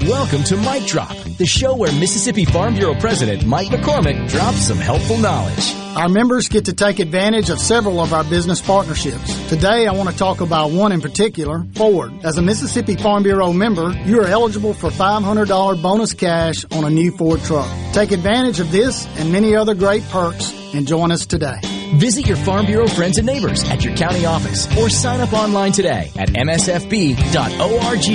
Welcome 0.00 0.42
to 0.44 0.56
Mike 0.56 0.86
Drop, 0.86 1.16
the 1.38 1.46
show 1.46 1.76
where 1.76 1.92
Mississippi 1.92 2.44
Farm 2.44 2.74
Bureau 2.74 2.94
President 2.98 3.46
Mike 3.46 3.68
McCormick 3.68 4.28
drops 4.28 4.66
some 4.66 4.78
helpful 4.78 5.18
knowledge. 5.18 5.74
Our 5.96 6.08
members 6.08 6.48
get 6.48 6.64
to 6.64 6.72
take 6.72 6.98
advantage 6.98 7.50
of 7.50 7.58
several 7.58 8.00
of 8.00 8.12
our 8.12 8.24
business 8.24 8.60
partnerships. 8.60 9.48
Today, 9.48 9.86
I 9.86 9.92
want 9.92 10.08
to 10.10 10.16
talk 10.16 10.40
about 10.40 10.70
one 10.70 10.92
in 10.92 11.00
particular, 11.00 11.64
Ford. 11.74 12.12
As 12.24 12.38
a 12.38 12.42
Mississippi 12.42 12.96
Farm 12.96 13.22
Bureau 13.22 13.52
member, 13.52 13.92
you 14.04 14.20
are 14.20 14.26
eligible 14.26 14.74
for 14.74 14.90
$500 14.90 15.82
bonus 15.82 16.12
cash 16.12 16.64
on 16.72 16.84
a 16.84 16.90
new 16.90 17.10
Ford 17.12 17.40
truck. 17.42 17.68
Take 17.92 18.12
advantage 18.12 18.60
of 18.60 18.72
this 18.72 19.06
and 19.18 19.30
many 19.32 19.54
other 19.54 19.74
great 19.74 20.02
perks 20.10 20.52
and 20.74 20.86
join 20.86 21.12
us 21.12 21.26
today. 21.26 21.77
Visit 21.96 22.26
your 22.26 22.36
Farm 22.36 22.66
Bureau 22.66 22.86
friends 22.86 23.18
and 23.18 23.26
neighbors 23.26 23.68
at 23.68 23.84
your 23.84 23.94
county 23.96 24.24
office 24.26 24.66
or 24.78 24.88
sign 24.88 25.20
up 25.20 25.32
online 25.32 25.72
today 25.72 26.10
at 26.16 26.28
msfb.org. 26.30 28.06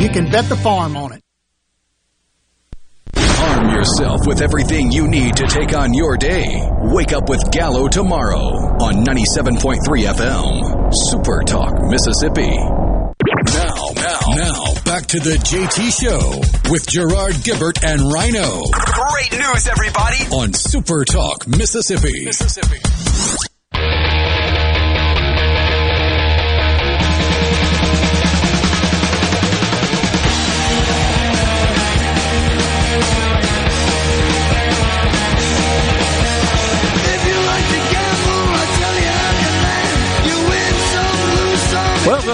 You 0.00 0.08
can 0.08 0.30
bet 0.30 0.48
the 0.48 0.56
farm 0.56 0.96
on 0.96 1.12
it. 1.12 1.22
Arm 3.16 3.70
yourself 3.70 4.26
with 4.26 4.40
everything 4.40 4.90
you 4.90 5.08
need 5.08 5.36
to 5.36 5.46
take 5.46 5.76
on 5.76 5.94
your 5.94 6.16
day. 6.16 6.60
Wake 6.82 7.12
up 7.12 7.28
with 7.28 7.50
Gallo 7.50 7.88
tomorrow 7.88 8.44
on 8.80 9.04
97.3 9.04 9.78
FM. 9.80 10.90
Super 11.10 11.42
Talk, 11.42 11.74
Mississippi. 11.82 12.95
Now, 14.36 14.74
back 14.84 15.06
to 15.06 15.18
the 15.18 15.38
JT 15.38 15.98
Show 15.98 16.70
with 16.70 16.86
Gerard 16.86 17.32
Gibert 17.36 17.82
and 17.82 18.12
Rhino 18.12 18.60
Great 18.70 19.32
news, 19.32 19.66
everybody! 19.66 20.18
on 20.30 20.52
Super 20.52 21.06
Talk, 21.06 21.48
Mississippi. 21.48 22.26
Mississippi. 22.26 22.78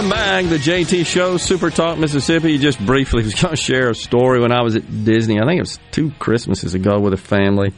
Welcome 0.03 0.19
back, 0.19 0.45
the 0.51 0.57
JT 0.57 1.07
Show, 1.07 1.37
Super 1.37 1.71
Talk 1.71 1.97
Mississippi. 1.97 2.59
Just 2.59 2.85
briefly, 2.85 3.23
was 3.23 3.41
going 3.41 3.55
to 3.55 3.57
share 3.63 3.89
a 3.89 3.95
story 3.95 4.41
when 4.41 4.51
I 4.51 4.61
was 4.63 4.75
at 4.75 5.05
Disney. 5.05 5.39
I 5.41 5.45
think 5.45 5.59
it 5.59 5.63
was 5.63 5.79
two 5.93 6.11
Christmases 6.19 6.75
ago 6.75 6.99
with 6.99 7.13
a 7.13 7.17
family, 7.17 7.73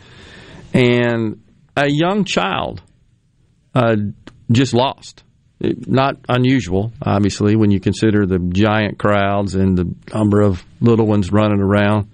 and 0.73 1.43
a 1.77 1.87
young 1.87 2.25
child 2.25 2.81
uh, 3.75 3.97
just 4.51 4.73
lost. 4.73 5.23
It- 5.61 5.87
not 5.87 6.17
unusual, 6.27 6.95
obviously, 7.03 7.57
when 7.57 7.71
you 7.71 7.79
consider 7.79 8.25
the 8.25 8.39
giant 8.39 8.99
crowds 8.99 9.55
and 9.55 9.77
the 9.77 9.95
number 10.15 10.41
of 10.41 10.65
little 10.81 11.07
ones 11.07 11.31
running 11.31 11.61
around. 11.61 12.11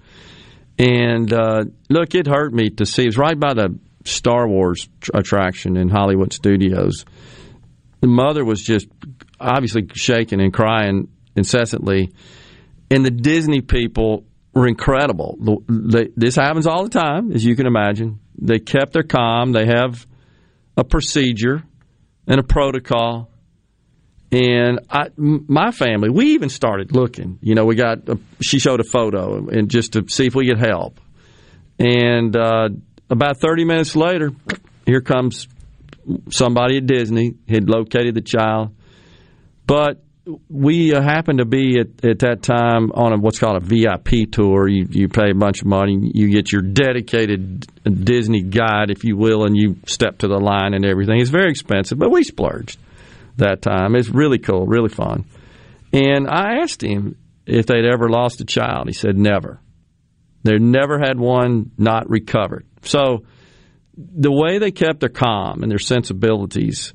And 0.77 1.31
uh, 1.31 1.63
look, 1.89 2.15
it 2.15 2.27
hurt 2.27 2.53
me 2.53 2.69
to 2.71 2.85
see. 2.85 3.03
It 3.03 3.07
was 3.07 3.17
right 3.17 3.39
by 3.39 3.53
the 3.53 3.79
Star 4.03 4.45
Wars 4.45 4.89
tr- 4.99 5.11
attraction 5.13 5.77
in 5.77 5.87
Hollywood 5.87 6.33
Studios. 6.33 7.05
The 8.01 8.07
mother 8.07 8.43
was 8.43 8.61
just 8.63 8.87
obviously 9.41 9.87
shaking 9.93 10.39
and 10.41 10.53
crying 10.53 11.07
incessantly, 11.35 12.11
and 12.89 13.05
the 13.05 13.11
Disney 13.11 13.61
people 13.61 14.25
were 14.53 14.67
incredible. 14.67 15.37
The- 15.39 15.87
they- 15.87 16.09
this 16.15 16.35
happens 16.35 16.67
all 16.67 16.83
the 16.83 16.89
time, 16.89 17.31
as 17.31 17.43
you 17.43 17.55
can 17.55 17.65
imagine. 17.67 18.19
They 18.37 18.59
kept 18.59 18.93
their 18.93 19.03
calm. 19.03 19.51
They 19.53 19.65
have 19.65 20.05
a 20.77 20.83
procedure 20.83 21.63
and 22.27 22.39
a 22.39 22.43
protocol. 22.43 23.29
And 24.31 24.79
I, 24.89 25.09
my 25.17 25.71
family, 25.71 26.09
we 26.09 26.33
even 26.33 26.49
started 26.49 26.95
looking. 26.95 27.37
You 27.41 27.55
know, 27.55 27.65
we 27.65 27.75
got 27.75 28.07
a, 28.07 28.17
she 28.41 28.59
showed 28.59 28.79
a 28.79 28.85
photo 28.85 29.47
and 29.49 29.69
just 29.69 29.93
to 29.93 30.05
see 30.07 30.27
if 30.27 30.35
we 30.35 30.47
could 30.47 30.59
help. 30.59 30.99
And 31.77 32.35
uh, 32.35 32.69
about 33.09 33.37
30 33.37 33.65
minutes 33.65 33.95
later, 33.95 34.31
here 34.85 35.01
comes 35.01 35.47
somebody 36.29 36.77
at 36.77 36.85
Disney 36.87 37.35
had 37.47 37.69
located 37.69 38.15
the 38.15 38.21
child. 38.21 38.73
But 39.65 40.03
we 40.49 40.93
uh, 40.93 41.01
happened 41.01 41.39
to 41.39 41.45
be 41.45 41.79
at, 41.79 42.05
at 42.05 42.19
that 42.19 42.43
time 42.43 42.91
on 42.91 43.13
a, 43.13 43.17
what's 43.17 43.39
called 43.39 43.57
a 43.57 43.65
VIP 43.65 44.31
tour. 44.31 44.67
You, 44.67 44.87
you 44.89 45.07
pay 45.07 45.31
a 45.31 45.35
bunch 45.35 45.61
of 45.61 45.67
money, 45.67 46.11
you 46.13 46.29
get 46.29 46.51
your 46.51 46.61
dedicated 46.61 47.65
Disney 47.83 48.43
guide, 48.43 48.91
if 48.91 49.03
you 49.03 49.17
will, 49.17 49.45
and 49.45 49.57
you 49.57 49.77
step 49.85 50.19
to 50.19 50.27
the 50.27 50.37
line 50.37 50.73
and 50.73 50.85
everything. 50.85 51.19
It's 51.19 51.29
very 51.29 51.49
expensive, 51.49 51.97
but 51.97 52.11
we 52.11 52.23
splurged 52.23 52.77
that 53.37 53.61
time. 53.61 53.95
It's 53.95 54.09
really 54.09 54.37
cool, 54.37 54.65
really 54.65 54.89
fun. 54.89 55.25
And 55.93 56.27
I 56.27 56.59
asked 56.61 56.83
him 56.83 57.17
if 57.45 57.65
they'd 57.65 57.85
ever 57.85 58.09
lost 58.09 58.41
a 58.41 58.45
child. 58.45 58.87
He 58.87 58.93
said 58.93 59.17
never. 59.17 59.59
They 60.43 60.57
never 60.57 60.99
had 60.99 61.19
one 61.19 61.71
not 61.77 62.09
recovered. 62.09 62.65
So 62.83 63.25
the 63.97 64.31
way 64.31 64.57
they 64.57 64.71
kept 64.71 64.99
their 65.01 65.09
calm 65.09 65.63
and 65.63 65.71
their 65.71 65.79
sensibilities 65.79 66.93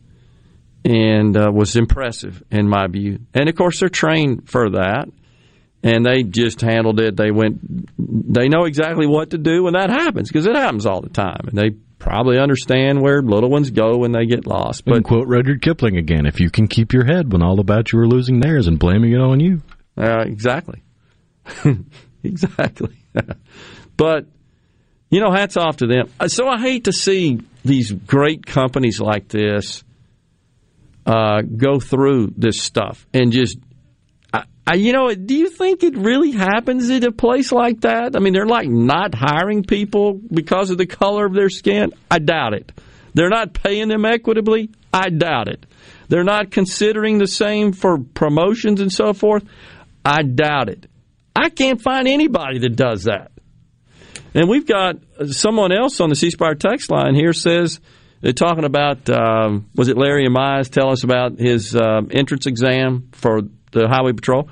and 0.87 1.37
uh, 1.37 1.51
was 1.53 1.75
impressive 1.75 2.43
in 2.51 2.69
my 2.69 2.87
view. 2.87 3.19
And 3.35 3.49
of 3.49 3.57
course, 3.57 3.81
they're 3.81 3.89
trained 3.89 4.49
for 4.49 4.71
that, 4.71 5.09
and 5.83 6.07
they 6.07 6.23
just 6.23 6.61
handled 6.61 7.01
it. 7.01 7.17
They 7.17 7.33
went. 7.33 7.59
They 7.99 8.49
know 8.49 8.65
exactly 8.65 9.07
what 9.07 9.31
to 9.31 9.39
do 9.39 9.65
when 9.65 9.73
that 9.73 9.91
happens 9.91 10.29
because 10.29 10.47
it 10.47 10.55
happens 10.55 10.87
all 10.87 11.01
the 11.01 11.09
time, 11.09 11.49
and 11.49 11.59
they 11.59 11.71
probably 11.99 12.39
understand 12.39 13.03
where 13.03 13.21
little 13.21 13.51
ones 13.51 13.71
go 13.71 13.99
when 13.99 14.13
they 14.13 14.27
get 14.27 14.47
lost. 14.47 14.85
But 14.85 15.03
quote 15.03 15.27
Rudyard 15.27 15.61
Kipling 15.61 15.97
again: 15.97 16.25
"If 16.25 16.39
you 16.39 16.51
can 16.51 16.69
keep 16.69 16.93
your 16.93 17.05
head 17.05 17.33
when 17.33 17.43
all 17.43 17.59
about 17.59 17.91
you 17.93 17.99
are 17.99 18.07
losing 18.07 18.39
theirs 18.39 18.69
and 18.69 18.79
blaming 18.79 19.13
it 19.13 19.21
on 19.21 19.41
you." 19.41 19.63
Uh, 19.99 20.21
exactly. 20.21 20.83
exactly. 22.23 22.97
but, 23.97 24.27
you 25.09 25.21
know, 25.21 25.33
hats 25.33 25.57
off 25.57 25.79
to 25.79 25.87
them. 25.87 26.11
Uh, 26.21 26.29
So 26.29 26.47
I 26.47 26.61
hate 26.61 26.85
to 26.85 26.93
see 26.93 27.41
these 27.65 27.93
great 27.93 28.45
companies 28.45 29.01
like 29.01 29.29
this 29.29 29.83
uh, 31.07 31.43
go 31.43 31.81
through 31.81 32.35
this 32.37 32.61
stuff 32.61 33.07
and 33.15 33.33
just. 33.33 33.59
I, 34.69 34.75
you 34.75 34.93
know, 34.93 35.15
do 35.15 35.37
you 35.37 35.49
think 35.49 35.85
it 35.85 35.97
really 35.97 36.33
happens 36.33 36.91
at 36.91 37.05
a 37.05 37.13
place 37.13 37.53
like 37.53 37.83
that? 37.83 38.17
I 38.17 38.19
mean, 38.19 38.33
they're 38.33 38.47
like 38.47 38.69
not 38.69 39.15
hiring 39.15 39.63
people 39.63 40.15
because 40.15 40.71
of 40.71 40.77
the 40.77 40.87
color 40.87 41.25
of 41.25 41.35
their 41.35 41.51
skin. 41.51 41.93
I 42.11 42.19
doubt 42.19 42.53
it. 42.53 42.73
They're 43.15 43.31
not 43.31 43.55
paying 43.55 43.87
them 43.87 44.05
equitably. 44.05 44.71
I 44.93 45.11
doubt 45.11 45.47
it. 45.47 45.65
They're 46.09 46.25
not 46.25 46.51
considering 46.51 47.19
the 47.19 47.29
same 47.29 47.73
for 47.73 47.99
promotions 47.99 48.81
and 48.81 48.93
so 48.93 49.13
forth. 49.13 49.45
I 50.05 50.23
doubt 50.23 50.69
it. 50.69 50.87
I 51.35 51.49
can't 51.49 51.81
find 51.81 52.09
anybody 52.09 52.59
that 52.59 52.75
does 52.77 53.05
that. 53.05 53.31
And 54.35 54.49
we've 54.49 54.67
got 54.67 54.97
someone 55.31 55.73
else 55.73 56.01
on 56.01 56.09
the 56.09 56.17
C 56.17 56.31
Spire 56.31 56.55
text 56.55 56.91
line 56.91 57.15
here 57.15 57.33
says 57.33 57.81
they're 58.21 58.33
talking 58.33 58.65
about 58.65 59.09
um, 59.11 59.69
was 59.75 59.89
it 59.89 59.97
Larry 59.97 60.27
Amias 60.27 60.71
tell 60.71 60.91
us 60.91 61.05
about 61.05 61.39
his 61.39 61.75
uh, 61.75 62.01
entrance 62.11 62.47
exam 62.47 63.09
for 63.13 63.43
the 63.73 63.89
highway 63.89 64.13
patrol. 64.13 64.49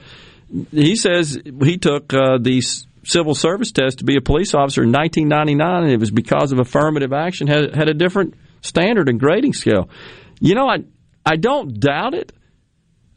He 0.70 0.96
says 0.96 1.38
he 1.62 1.78
took 1.78 2.12
uh, 2.12 2.38
the 2.40 2.62
civil 3.04 3.34
service 3.34 3.72
test 3.72 3.98
to 3.98 4.04
be 4.04 4.16
a 4.16 4.20
police 4.20 4.54
officer 4.54 4.82
in 4.82 4.92
1999, 4.92 5.84
and 5.84 5.92
it 5.92 6.00
was 6.00 6.10
because 6.10 6.52
of 6.52 6.58
affirmative 6.58 7.12
action 7.12 7.46
had 7.46 7.74
had 7.74 7.88
a 7.88 7.94
different 7.94 8.34
standard 8.60 9.08
and 9.08 9.18
grading 9.18 9.52
scale. 9.52 9.88
You 10.40 10.54
know, 10.54 10.68
I 10.68 10.84
I 11.24 11.36
don't 11.36 11.80
doubt 11.80 12.14
it, 12.14 12.32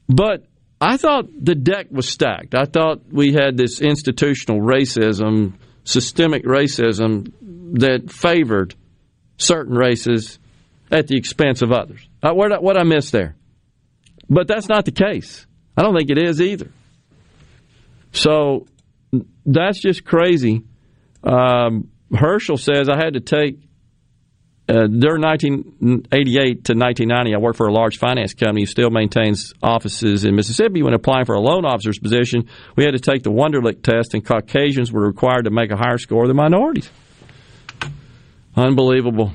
but 0.08 0.46
I 0.80 0.98
thought 0.98 1.26
the 1.40 1.56
deck 1.56 1.88
was 1.92 2.08
stacked. 2.08 2.56
I 2.56 2.66
thought 2.66 3.02
we 3.12 3.34
had 3.34 3.58
this 3.58 3.82
institutional 3.82 4.62
racism, 4.62 5.54
systemic 5.84 6.44
racism 6.44 7.34
that 7.80 8.12
favored 8.12 8.76
certain 9.38 9.76
races 9.76 10.40
at 10.92 11.08
the 11.08 11.18
expense 11.18 11.62
of 11.62 11.72
others. 11.72 12.08
Uh, 12.22 12.34
what, 12.34 12.78
I 12.78 12.84
missed 12.84 13.12
there? 13.12 13.36
But 14.30 14.48
that's 14.48 14.68
not 14.68 14.86
the 14.86 14.92
case. 14.92 15.46
I 15.76 15.84
don't 15.84 15.96
think 15.96 16.10
it 16.10 16.18
is 16.18 16.42
either. 16.42 16.72
So 18.12 18.68
that's 19.46 19.80
just 19.80 20.04
crazy. 20.04 20.64
Um, 21.24 21.90
Herschel 22.14 22.58
says 22.58 22.90
I 22.90 22.98
had 22.98 23.14
to 23.14 23.20
take 23.20 23.60
uh, 24.70 24.88
during 24.88 25.22
1988 25.22 26.66
to 26.66 26.74
1990, 26.74 27.34
I 27.34 27.38
worked 27.38 27.56
for 27.56 27.68
a 27.68 27.74
large 27.74 27.98
finance 27.98 28.34
company 28.34 28.64
who 28.64 28.66
still 28.66 28.90
maintains 28.90 29.54
offices 29.64 30.26
in 30.26 30.36
Mississippi. 30.36 30.84
When 30.84 30.94
applying 30.94 31.24
for 31.24 31.36
a 31.36 31.40
loan 31.40 31.64
officer's 31.64 32.00
position, 32.00 32.50
we 32.76 32.84
had 32.84 32.92
to 32.92 33.00
take 33.00 33.24
the 33.24 33.32
Wonderlic 33.32 33.82
test, 33.82 34.14
and 34.14 34.26
Caucasians 34.26 34.92
were 34.92 35.08
required 35.08 35.46
to 35.46 35.52
make 35.52 35.72
a 35.72 35.78
higher 35.78 35.98
score 35.98 36.28
than 36.28 36.36
minorities. 36.36 36.90
Unbelievable. 38.58 39.34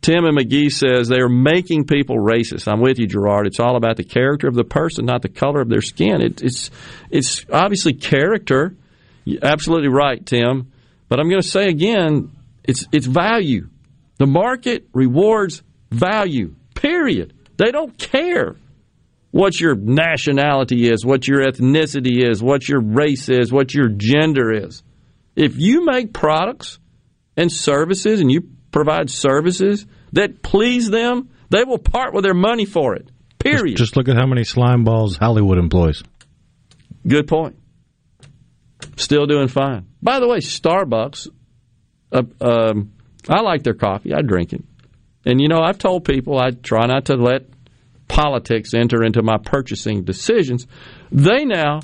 Tim 0.00 0.24
and 0.24 0.38
McGee 0.38 0.72
says 0.72 1.08
they 1.08 1.20
are 1.20 1.28
making 1.28 1.84
people 1.84 2.16
racist. 2.16 2.66
I'm 2.66 2.80
with 2.80 2.98
you, 2.98 3.06
Gerard. 3.06 3.46
It's 3.46 3.60
all 3.60 3.76
about 3.76 3.98
the 3.98 4.04
character 4.04 4.48
of 4.48 4.54
the 4.54 4.64
person, 4.64 5.04
not 5.04 5.20
the 5.20 5.28
color 5.28 5.60
of 5.60 5.68
their 5.68 5.82
skin. 5.82 6.22
It, 6.22 6.42
it's 6.42 6.70
it's 7.10 7.44
obviously 7.52 7.92
character. 7.92 8.74
You're 9.24 9.44
absolutely 9.44 9.88
right, 9.88 10.24
Tim. 10.24 10.72
But 11.08 11.20
I'm 11.20 11.28
going 11.28 11.42
to 11.42 11.48
say 11.48 11.68
again, 11.68 12.30
it's 12.64 12.86
it's 12.90 13.06
value. 13.06 13.68
The 14.16 14.26
market 14.26 14.88
rewards 14.94 15.62
value, 15.90 16.54
period. 16.74 17.34
They 17.58 17.70
don't 17.70 17.98
care 17.98 18.56
what 19.30 19.60
your 19.60 19.74
nationality 19.74 20.88
is, 20.90 21.04
what 21.04 21.28
your 21.28 21.44
ethnicity 21.44 22.26
is, 22.26 22.42
what 22.42 22.66
your 22.66 22.80
race 22.80 23.28
is, 23.28 23.52
what 23.52 23.74
your 23.74 23.88
gender 23.88 24.52
is. 24.52 24.82
If 25.36 25.58
you 25.58 25.84
make 25.84 26.14
products 26.14 26.78
and 27.38 27.50
services 27.50 28.20
and 28.20 28.30
you 28.30 28.42
provide 28.72 29.08
services 29.08 29.86
that 30.12 30.42
please 30.42 30.90
them, 30.90 31.30
they 31.50 31.64
will 31.64 31.78
part 31.78 32.12
with 32.12 32.24
their 32.24 32.34
money 32.34 32.66
for 32.66 32.94
it. 32.94 33.08
Period. 33.38 33.76
Just, 33.76 33.94
just 33.94 33.96
look 33.96 34.08
at 34.08 34.16
how 34.16 34.26
many 34.26 34.44
slime 34.44 34.84
balls 34.84 35.16
Hollywood 35.16 35.56
employs. 35.56 36.02
Good 37.06 37.28
point. 37.28 37.56
Still 38.96 39.26
doing 39.26 39.48
fine. 39.48 39.86
By 40.02 40.18
the 40.18 40.26
way, 40.28 40.38
Starbucks 40.38 41.28
uh, 42.10 42.22
um, 42.40 42.92
I 43.28 43.40
like 43.40 43.62
their 43.62 43.74
coffee. 43.74 44.12
I 44.12 44.22
drink 44.22 44.52
it. 44.52 44.64
And 45.24 45.40
you 45.40 45.48
know, 45.48 45.60
I've 45.60 45.78
told 45.78 46.04
people 46.04 46.38
I 46.38 46.50
try 46.50 46.86
not 46.86 47.06
to 47.06 47.14
let 47.14 47.42
politics 48.08 48.74
enter 48.74 49.04
into 49.04 49.22
my 49.22 49.36
purchasing 49.38 50.04
decisions. 50.04 50.66
They 51.12 51.44
now 51.44 51.80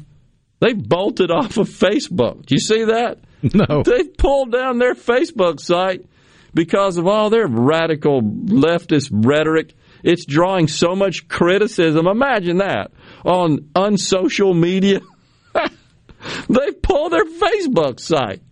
they 0.60 0.72
bolted 0.72 1.30
off 1.30 1.58
of 1.58 1.68
Facebook. 1.68 2.46
Do 2.46 2.54
you 2.54 2.60
see 2.60 2.84
that? 2.84 3.18
No. 3.52 3.82
They 3.82 4.04
pulled 4.04 4.52
down 4.52 4.78
their 4.78 4.94
Facebook 4.94 5.60
site 5.60 6.06
because 6.54 6.96
of 6.96 7.06
all 7.06 7.28
their 7.28 7.46
radical 7.46 8.22
leftist 8.22 9.10
rhetoric. 9.12 9.74
It's 10.02 10.24
drawing 10.24 10.68
so 10.68 10.94
much 10.94 11.28
criticism. 11.28 12.06
Imagine 12.06 12.58
that 12.58 12.92
on 13.24 13.70
unsocial 13.74 14.54
media. 14.54 15.00
they 15.54 16.72
pulled 16.82 17.12
their 17.12 17.24
Facebook 17.24 18.00
site. 18.00 18.42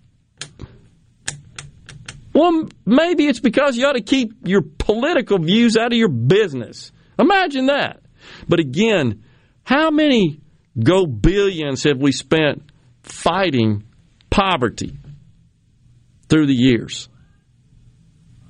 Well, 2.34 2.68
maybe 2.86 3.26
it's 3.26 3.40
because 3.40 3.76
you 3.76 3.86
ought 3.86 3.92
to 3.92 4.02
keep 4.02 4.46
your 4.46 4.62
political 4.62 5.38
views 5.38 5.76
out 5.76 5.92
of 5.92 5.98
your 5.98 6.08
business. 6.08 6.92
Imagine 7.18 7.66
that. 7.66 8.00
But 8.48 8.60
again, 8.60 9.24
how 9.64 9.90
many 9.90 10.40
go 10.78 11.06
billions 11.06 11.82
have 11.84 11.98
we 11.98 12.12
spent 12.12 12.62
fighting 13.02 13.84
poverty 14.32 14.98
through 16.28 16.46
the 16.46 16.54
years? 16.54 17.08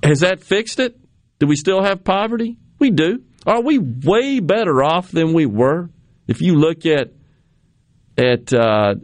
Has 0.01 0.21
that 0.21 0.41
fixed 0.41 0.79
it? 0.79 0.97
Do 1.39 1.47
we 1.47 1.55
still 1.55 1.83
have 1.83 2.03
poverty? 2.03 2.57
We 2.79 2.89
do. 2.89 3.21
Are 3.45 3.61
we 3.61 3.77
way 3.79 4.39
better 4.39 4.81
off 4.81 5.11
than 5.11 5.33
we 5.33 5.45
were? 5.45 5.89
If 6.27 6.41
you 6.41 6.55
look 6.55 6.85
at 6.85 7.11
at 8.17 8.53
uh, 8.53 8.95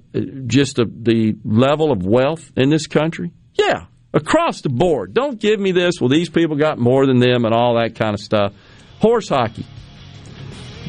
just 0.46 0.76
the, 0.76 0.86
the 0.86 1.36
level 1.44 1.92
of 1.92 2.06
wealth 2.06 2.52
in 2.56 2.70
this 2.70 2.88
country, 2.88 3.32
yeah, 3.56 3.88
across 4.14 4.62
the 4.62 4.70
board. 4.70 5.14
Don't 5.14 5.40
give 5.40 5.60
me 5.60 5.72
this, 5.72 6.00
well, 6.00 6.10
these 6.10 6.30
people 6.30 6.56
got 6.56 6.78
more 6.78 7.06
than 7.06 7.20
them 7.20 7.44
and 7.44 7.54
all 7.54 7.76
that 7.76 7.96
kind 7.96 8.14
of 8.14 8.20
stuff. 8.20 8.54
Horse 9.00 9.30
hockey. 9.30 9.66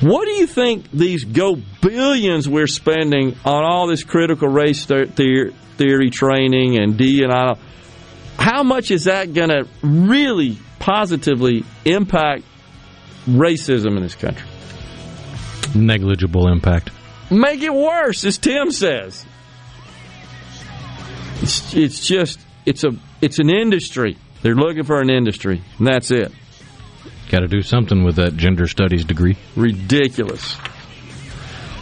What 0.01 0.25
do 0.25 0.33
you 0.33 0.47
think 0.47 0.91
these 0.91 1.25
go 1.25 1.57
billions 1.83 2.49
we're 2.49 2.67
spending 2.67 3.37
on 3.45 3.65
all 3.65 3.87
this 3.87 4.03
critical 4.03 4.49
race 4.49 4.87
theory, 4.87 5.53
theory 5.77 6.11
training 6.11 6.79
and 6.79 6.97
D 6.97 7.23
and 7.23 7.33
I? 7.33 7.57
How 8.39 8.63
much 8.63 8.91
is 8.91 9.05
that 9.05 9.35
going 9.35 9.51
to 9.51 9.69
really 9.83 10.57
positively 10.79 11.65
impact 11.85 12.45
racism 13.27 13.97
in 13.99 14.03
this 14.03 14.15
country? 14.15 14.49
Negligible 15.75 16.49
impact. 16.49 16.91
Make 17.31 17.63
it 17.63 17.73
worse, 17.73 18.25
as 18.25 18.39
Tim 18.39 18.71
says. 18.71 19.27
It's, 21.43 21.75
it's 21.75 22.07
just 22.07 22.41
it's 22.67 22.85
a 22.85 22.91
it's 23.21 23.39
an 23.39 23.51
industry. 23.51 24.17
They're 24.43 24.55
looking 24.55 24.85
for 24.85 25.01
an 25.01 25.11
industry, 25.11 25.63
and 25.79 25.87
that's 25.87 26.11
it. 26.11 26.33
Got 27.31 27.41
to 27.41 27.49
do 27.49 27.63
something 27.63 28.03
with 28.03 28.17
that 28.17 28.37
gender 28.37 28.67
studies 28.67 29.05
degree. 29.05 29.37
Ridiculous. 29.55 30.57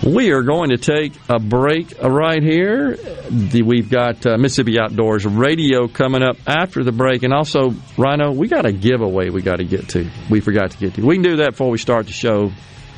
We 0.05 0.31
are 0.31 0.43
going 0.43 0.69
to 0.71 0.77
take 0.77 1.15
a 1.31 1.39
break 1.41 2.01
right 2.03 2.43
here. 2.43 2.99
We've 3.31 3.89
got 3.89 4.27
uh, 4.27 4.37
Mississippi 4.37 4.79
Outdoors 4.79 5.25
Radio 5.25 5.89
coming 5.89 6.23
up 6.23 6.37
after 6.47 6.85
the 6.85 6.93
break. 6.93 7.23
And 7.23 7.33
also, 7.33 7.75
Rhino, 7.97 8.31
we 8.31 8.49
got 8.49 8.67
a 8.67 8.73
giveaway 8.73 9.31
we 9.31 9.41
got 9.41 9.57
to 9.57 9.65
get 9.65 9.89
to. 9.91 10.11
We 10.29 10.41
forgot 10.41 10.73
to 10.73 10.79
get 10.79 10.95
to. 10.95 11.07
We 11.07 11.15
can 11.17 11.23
do 11.23 11.37
that 11.37 11.53
before 11.53 11.71
we 11.71 11.79
start 11.79 12.07
the 12.07 12.13
show 12.13 12.53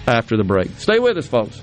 after 0.08 0.36
the 0.36 0.44
break. 0.44 0.70
Stay 0.72 0.98
with 0.98 1.16
us, 1.18 1.28
folks. 1.28 1.62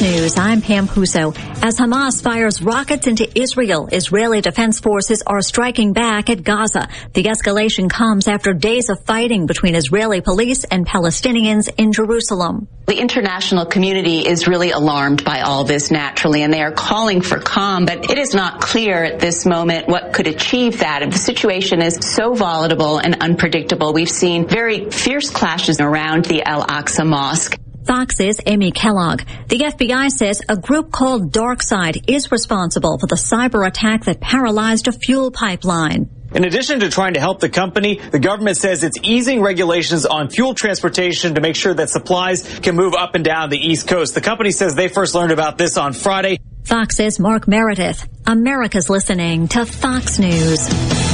News, 0.00 0.36
I'm 0.36 0.60
Pam 0.60 0.88
Huso. 0.88 1.34
As 1.64 1.78
Hamas 1.78 2.22
fires 2.22 2.60
rockets 2.60 3.06
into 3.06 3.26
Israel, 3.40 3.88
Israeli 3.90 4.42
defense 4.42 4.78
forces 4.78 5.22
are 5.26 5.40
striking 5.40 5.94
back 5.94 6.28
at 6.28 6.42
Gaza. 6.42 6.88
The 7.14 7.24
escalation 7.24 7.88
comes 7.88 8.28
after 8.28 8.52
days 8.52 8.90
of 8.90 9.02
fighting 9.04 9.46
between 9.46 9.74
Israeli 9.74 10.20
police 10.20 10.64
and 10.64 10.86
Palestinians 10.86 11.70
in 11.78 11.92
Jerusalem. 11.92 12.68
The 12.86 12.98
international 12.98 13.64
community 13.64 14.26
is 14.26 14.46
really 14.46 14.70
alarmed 14.70 15.24
by 15.24 15.40
all 15.40 15.64
this 15.64 15.90
naturally, 15.90 16.42
and 16.42 16.52
they 16.52 16.62
are 16.62 16.72
calling 16.72 17.22
for 17.22 17.38
calm, 17.38 17.86
but 17.86 18.10
it 18.10 18.18
is 18.18 18.34
not 18.34 18.60
clear 18.60 19.02
at 19.02 19.18
this 19.18 19.46
moment 19.46 19.88
what 19.88 20.12
could 20.12 20.26
achieve 20.26 20.80
that. 20.80 21.10
The 21.10 21.18
situation 21.18 21.80
is 21.80 21.98
so 22.02 22.34
volatile 22.34 22.98
and 22.98 23.22
unpredictable. 23.22 23.94
We've 23.94 24.10
seen 24.10 24.46
very 24.46 24.90
fierce 24.90 25.30
clashes 25.30 25.80
around 25.80 26.26
the 26.26 26.42
Al 26.42 26.64
Aqsa 26.64 27.06
Mosque. 27.06 27.58
Fox's 27.86 28.40
Amy 28.46 28.72
Kellogg. 28.72 29.22
The 29.48 29.60
FBI 29.60 30.10
says 30.10 30.42
a 30.48 30.56
group 30.56 30.90
called 30.90 31.32
DarkSide 31.32 32.10
is 32.10 32.32
responsible 32.32 32.98
for 32.98 33.06
the 33.06 33.14
cyber 33.14 33.66
attack 33.66 34.04
that 34.04 34.20
paralyzed 34.20 34.88
a 34.88 34.92
fuel 34.92 35.30
pipeline. 35.30 36.10
In 36.34 36.44
addition 36.44 36.80
to 36.80 36.90
trying 36.90 37.14
to 37.14 37.20
help 37.20 37.38
the 37.38 37.48
company, 37.48 37.98
the 37.98 38.18
government 38.18 38.56
says 38.56 38.82
it's 38.82 38.98
easing 39.02 39.40
regulations 39.40 40.04
on 40.04 40.28
fuel 40.28 40.54
transportation 40.54 41.36
to 41.36 41.40
make 41.40 41.54
sure 41.54 41.72
that 41.74 41.88
supplies 41.88 42.58
can 42.58 42.74
move 42.74 42.94
up 42.94 43.14
and 43.14 43.24
down 43.24 43.50
the 43.50 43.58
East 43.58 43.86
Coast. 43.86 44.14
The 44.14 44.20
company 44.20 44.50
says 44.50 44.74
they 44.74 44.88
first 44.88 45.14
learned 45.14 45.32
about 45.32 45.56
this 45.56 45.76
on 45.76 45.92
Friday. 45.92 46.40
Fox's 46.64 47.20
Mark 47.20 47.46
Meredith. 47.46 48.08
America's 48.26 48.90
listening 48.90 49.46
to 49.48 49.64
Fox 49.64 50.18
News. 50.18 51.05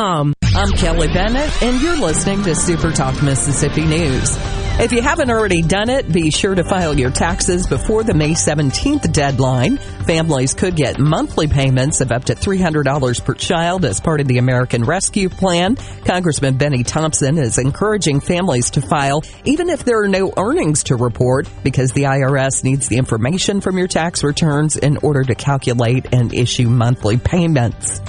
I'm 0.00 0.70
Kelly 0.76 1.08
Bennett, 1.08 1.60
and 1.60 1.82
you're 1.82 1.96
listening 1.96 2.44
to 2.44 2.54
Super 2.54 2.92
Talk 2.92 3.20
Mississippi 3.20 3.84
News. 3.84 4.36
If 4.80 4.92
you 4.92 5.02
haven't 5.02 5.28
already 5.28 5.60
done 5.60 5.90
it, 5.90 6.12
be 6.12 6.30
sure 6.30 6.54
to 6.54 6.62
file 6.62 6.96
your 6.96 7.10
taxes 7.10 7.66
before 7.66 8.04
the 8.04 8.14
May 8.14 8.30
17th 8.30 9.12
deadline. 9.12 9.76
Families 9.76 10.54
could 10.54 10.76
get 10.76 11.00
monthly 11.00 11.48
payments 11.48 12.00
of 12.00 12.12
up 12.12 12.26
to 12.26 12.36
$300 12.36 13.24
per 13.24 13.34
child 13.34 13.84
as 13.84 13.98
part 13.98 14.20
of 14.20 14.28
the 14.28 14.38
American 14.38 14.84
Rescue 14.84 15.28
Plan. 15.28 15.74
Congressman 16.04 16.56
Benny 16.56 16.84
Thompson 16.84 17.36
is 17.36 17.58
encouraging 17.58 18.20
families 18.20 18.70
to 18.70 18.80
file 18.80 19.24
even 19.44 19.68
if 19.68 19.84
there 19.84 20.00
are 20.00 20.08
no 20.08 20.32
earnings 20.36 20.84
to 20.84 20.94
report 20.94 21.48
because 21.64 21.90
the 21.90 22.04
IRS 22.04 22.62
needs 22.62 22.86
the 22.86 22.98
information 22.98 23.60
from 23.60 23.76
your 23.76 23.88
tax 23.88 24.22
returns 24.22 24.76
in 24.76 24.98
order 24.98 25.24
to 25.24 25.34
calculate 25.34 26.06
and 26.12 26.32
issue 26.32 26.68
monthly 26.68 27.16
payments. 27.16 28.00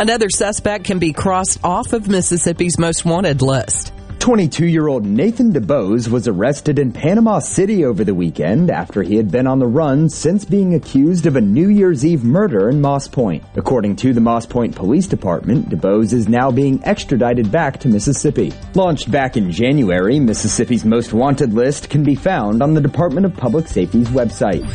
Another 0.00 0.30
suspect 0.30 0.84
can 0.84 0.98
be 0.98 1.12
crossed 1.12 1.62
off 1.62 1.92
of 1.92 2.08
Mississippi's 2.08 2.78
most 2.78 3.04
wanted 3.04 3.42
list. 3.42 3.92
22 4.20 4.64
year 4.64 4.88
old 4.88 5.04
Nathan 5.04 5.52
DeBose 5.52 6.08
was 6.08 6.26
arrested 6.26 6.78
in 6.78 6.90
Panama 6.90 7.38
City 7.38 7.84
over 7.84 8.02
the 8.02 8.14
weekend 8.14 8.70
after 8.70 9.02
he 9.02 9.16
had 9.16 9.30
been 9.30 9.46
on 9.46 9.58
the 9.58 9.66
run 9.66 10.08
since 10.08 10.46
being 10.46 10.72
accused 10.72 11.26
of 11.26 11.36
a 11.36 11.40
New 11.42 11.68
Year's 11.68 12.02
Eve 12.02 12.24
murder 12.24 12.70
in 12.70 12.80
Moss 12.80 13.08
Point. 13.08 13.44
According 13.56 13.96
to 13.96 14.14
the 14.14 14.22
Moss 14.22 14.46
Point 14.46 14.74
Police 14.74 15.06
Department, 15.06 15.68
DeBose 15.68 16.14
is 16.14 16.30
now 16.30 16.50
being 16.50 16.82
extradited 16.82 17.52
back 17.52 17.78
to 17.80 17.88
Mississippi. 17.88 18.54
Launched 18.72 19.10
back 19.10 19.36
in 19.36 19.52
January, 19.52 20.18
Mississippi's 20.18 20.86
most 20.86 21.12
wanted 21.12 21.52
list 21.52 21.90
can 21.90 22.04
be 22.04 22.14
found 22.14 22.62
on 22.62 22.72
the 22.72 22.80
Department 22.80 23.26
of 23.26 23.36
Public 23.36 23.68
Safety's 23.68 24.08
website. 24.08 24.66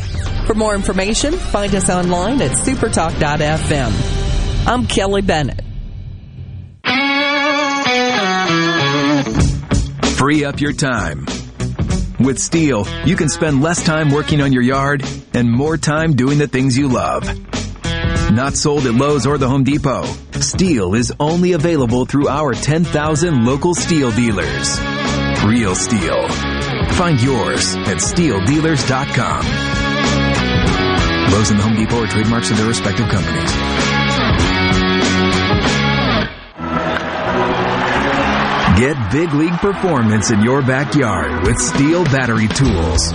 For 0.46 0.54
more 0.54 0.76
information, 0.76 1.32
find 1.32 1.74
us 1.74 1.90
online 1.90 2.40
at 2.40 2.52
supertalk.fm. 2.52 4.35
I'm 4.68 4.86
Kelly 4.88 5.22
Bennett. 5.22 5.62
Free 10.16 10.44
up 10.44 10.60
your 10.60 10.72
time. 10.72 11.20
With 12.18 12.38
STIHL, 12.38 13.06
you 13.06 13.14
can 13.14 13.28
spend 13.28 13.62
less 13.62 13.84
time 13.84 14.10
working 14.10 14.40
on 14.40 14.52
your 14.52 14.62
yard 14.62 15.04
and 15.34 15.48
more 15.48 15.76
time 15.76 16.16
doing 16.16 16.38
the 16.38 16.48
things 16.48 16.76
you 16.76 16.88
love. 16.88 17.22
Not 18.32 18.56
sold 18.56 18.86
at 18.86 18.94
Lowe's 18.94 19.24
or 19.24 19.38
the 19.38 19.48
Home 19.48 19.62
Depot. 19.62 20.02
STIHL 20.32 20.96
is 20.98 21.12
only 21.20 21.52
available 21.52 22.04
through 22.04 22.26
our 22.26 22.52
10,000 22.52 23.44
local 23.44 23.72
STIHL 23.72 24.16
dealers. 24.16 24.80
Real 25.44 25.76
STIHL. 25.76 26.28
Find 26.94 27.22
yours 27.22 27.76
at 27.76 27.98
stihldealers.com. 27.98 29.44
Lowe's 31.32 31.50
and 31.50 31.60
the 31.60 31.62
Home 31.62 31.76
Depot 31.76 32.02
are 32.02 32.08
trademarks 32.08 32.50
of 32.50 32.56
their 32.56 32.66
respective 32.66 33.08
companies. 33.08 33.85
Get 38.76 39.10
big 39.10 39.32
league 39.32 39.54
performance 39.54 40.30
in 40.30 40.42
your 40.42 40.60
backyard 40.60 41.46
with 41.46 41.56
STIHL 41.56 42.04
battery 42.12 42.46
tools. 42.46 43.10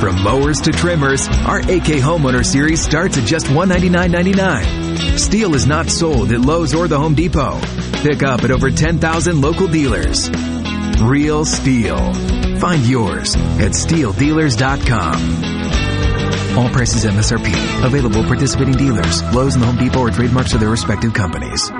From 0.00 0.22
mowers 0.22 0.62
to 0.62 0.72
trimmers, 0.72 1.28
our 1.44 1.58
AK 1.58 2.00
Homeowner 2.00 2.42
Series 2.42 2.82
starts 2.82 3.18
at 3.18 3.26
just 3.26 3.44
$199.99. 3.48 5.18
STIHL 5.18 5.54
is 5.54 5.66
not 5.66 5.90
sold 5.90 6.32
at 6.32 6.40
Lowe's 6.40 6.74
or 6.74 6.88
the 6.88 6.98
Home 6.98 7.14
Depot. 7.14 7.60
Pick 8.02 8.22
up 8.22 8.44
at 8.44 8.50
over 8.50 8.70
10,000 8.70 9.42
local 9.42 9.68
dealers. 9.68 10.30
Real 11.02 11.44
STIHL. 11.44 12.58
Find 12.58 12.86
yours 12.86 13.36
at 13.36 13.72
stihldealers.com. 13.72 16.58
All 16.58 16.70
prices 16.70 17.04
MSRP. 17.04 17.84
Available 17.84 18.24
participating 18.24 18.76
dealers. 18.76 19.22
Lowe's 19.34 19.54
and 19.54 19.62
the 19.62 19.66
Home 19.66 19.76
Depot 19.76 20.06
are 20.06 20.10
trademarks 20.10 20.54
of 20.54 20.60
their 20.60 20.70
respective 20.70 21.12
companies. 21.12 21.70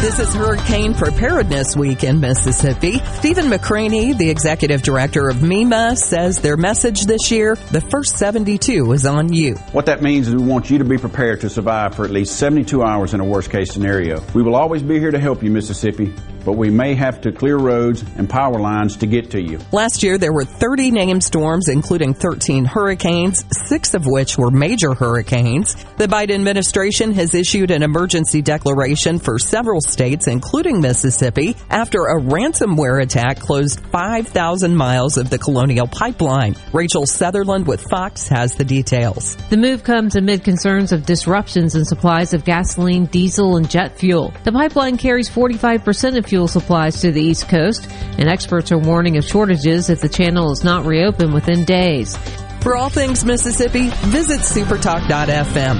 This 0.00 0.18
is 0.18 0.34
Hurricane 0.34 0.92
Preparedness 0.92 1.74
Week 1.74 2.04
in 2.04 2.20
Mississippi. 2.20 2.98
Stephen 3.14 3.46
McCraney, 3.46 4.16
the 4.16 4.28
executive 4.28 4.82
director 4.82 5.30
of 5.30 5.36
MEMA, 5.36 5.96
says 5.96 6.38
their 6.38 6.58
message 6.58 7.06
this 7.06 7.30
year, 7.30 7.56
the 7.72 7.80
first 7.80 8.18
72 8.18 8.92
is 8.92 9.06
on 9.06 9.32
you. 9.32 9.54
What 9.72 9.86
that 9.86 10.02
means 10.02 10.28
is 10.28 10.36
we 10.36 10.44
want 10.44 10.68
you 10.68 10.76
to 10.76 10.84
be 10.84 10.98
prepared 10.98 11.40
to 11.40 11.50
survive 11.50 11.94
for 11.94 12.04
at 12.04 12.10
least 12.10 12.36
72 12.36 12.82
hours 12.82 13.14
in 13.14 13.20
a 13.20 13.24
worst 13.24 13.50
case 13.50 13.72
scenario. 13.72 14.22
We 14.34 14.42
will 14.42 14.54
always 14.54 14.82
be 14.82 15.00
here 15.00 15.10
to 15.10 15.18
help 15.18 15.42
you, 15.42 15.50
Mississippi, 15.50 16.12
but 16.46 16.52
we 16.52 16.70
may 16.70 16.94
have 16.94 17.20
to 17.22 17.32
clear 17.32 17.56
roads 17.56 18.04
and 18.16 18.30
power 18.30 18.60
lines 18.60 18.96
to 18.98 19.06
get 19.06 19.32
to 19.32 19.42
you. 19.42 19.58
Last 19.72 20.04
year, 20.04 20.16
there 20.16 20.32
were 20.32 20.44
30 20.44 20.92
named 20.92 21.24
storms, 21.24 21.68
including 21.68 22.14
13 22.14 22.64
hurricanes, 22.64 23.44
six 23.50 23.94
of 23.94 24.06
which 24.06 24.38
were 24.38 24.52
major 24.52 24.94
hurricanes. 24.94 25.74
The 25.96 26.06
Biden 26.06 26.36
administration 26.36 27.12
has 27.14 27.34
issued 27.34 27.72
an 27.72 27.82
emergency 27.82 28.42
declaration 28.42 29.18
for 29.18 29.40
several 29.40 29.80
states, 29.80 30.28
including 30.28 30.80
Mississippi, 30.80 31.56
after 31.68 32.06
a 32.06 32.20
ransomware 32.20 33.02
attack 33.02 33.40
closed 33.40 33.80
5,000 33.80 34.76
miles 34.76 35.18
of 35.18 35.28
the 35.28 35.38
Colonial 35.38 35.88
Pipeline. 35.88 36.54
Rachel 36.72 37.06
Sutherland 37.06 37.66
with 37.66 37.82
Fox 37.90 38.28
has 38.28 38.54
the 38.54 38.64
details. 38.64 39.36
The 39.50 39.56
move 39.56 39.82
comes 39.82 40.14
amid 40.14 40.44
concerns 40.44 40.92
of 40.92 41.04
disruptions 41.04 41.74
in 41.74 41.84
supplies 41.84 42.34
of 42.34 42.44
gasoline, 42.44 43.06
diesel, 43.06 43.56
and 43.56 43.68
jet 43.68 43.98
fuel. 43.98 44.32
The 44.44 44.52
pipeline 44.52 44.96
carries 44.96 45.28
45% 45.28 46.18
of 46.18 46.26
fuel 46.26 46.35
supplies 46.44 47.00
to 47.00 47.10
the 47.10 47.22
East 47.22 47.48
Coast, 47.48 47.88
and 48.18 48.28
experts 48.28 48.70
are 48.70 48.78
warning 48.78 49.16
of 49.16 49.24
shortages 49.24 49.88
if 49.88 50.02
the 50.02 50.08
channel 50.08 50.52
is 50.52 50.62
not 50.62 50.84
reopened 50.84 51.32
within 51.32 51.64
days. 51.64 52.18
For 52.60 52.76
all 52.76 52.90
things 52.90 53.24
Mississippi, 53.24 53.88
visit 53.88 54.40
supertalk.fm. 54.40 55.78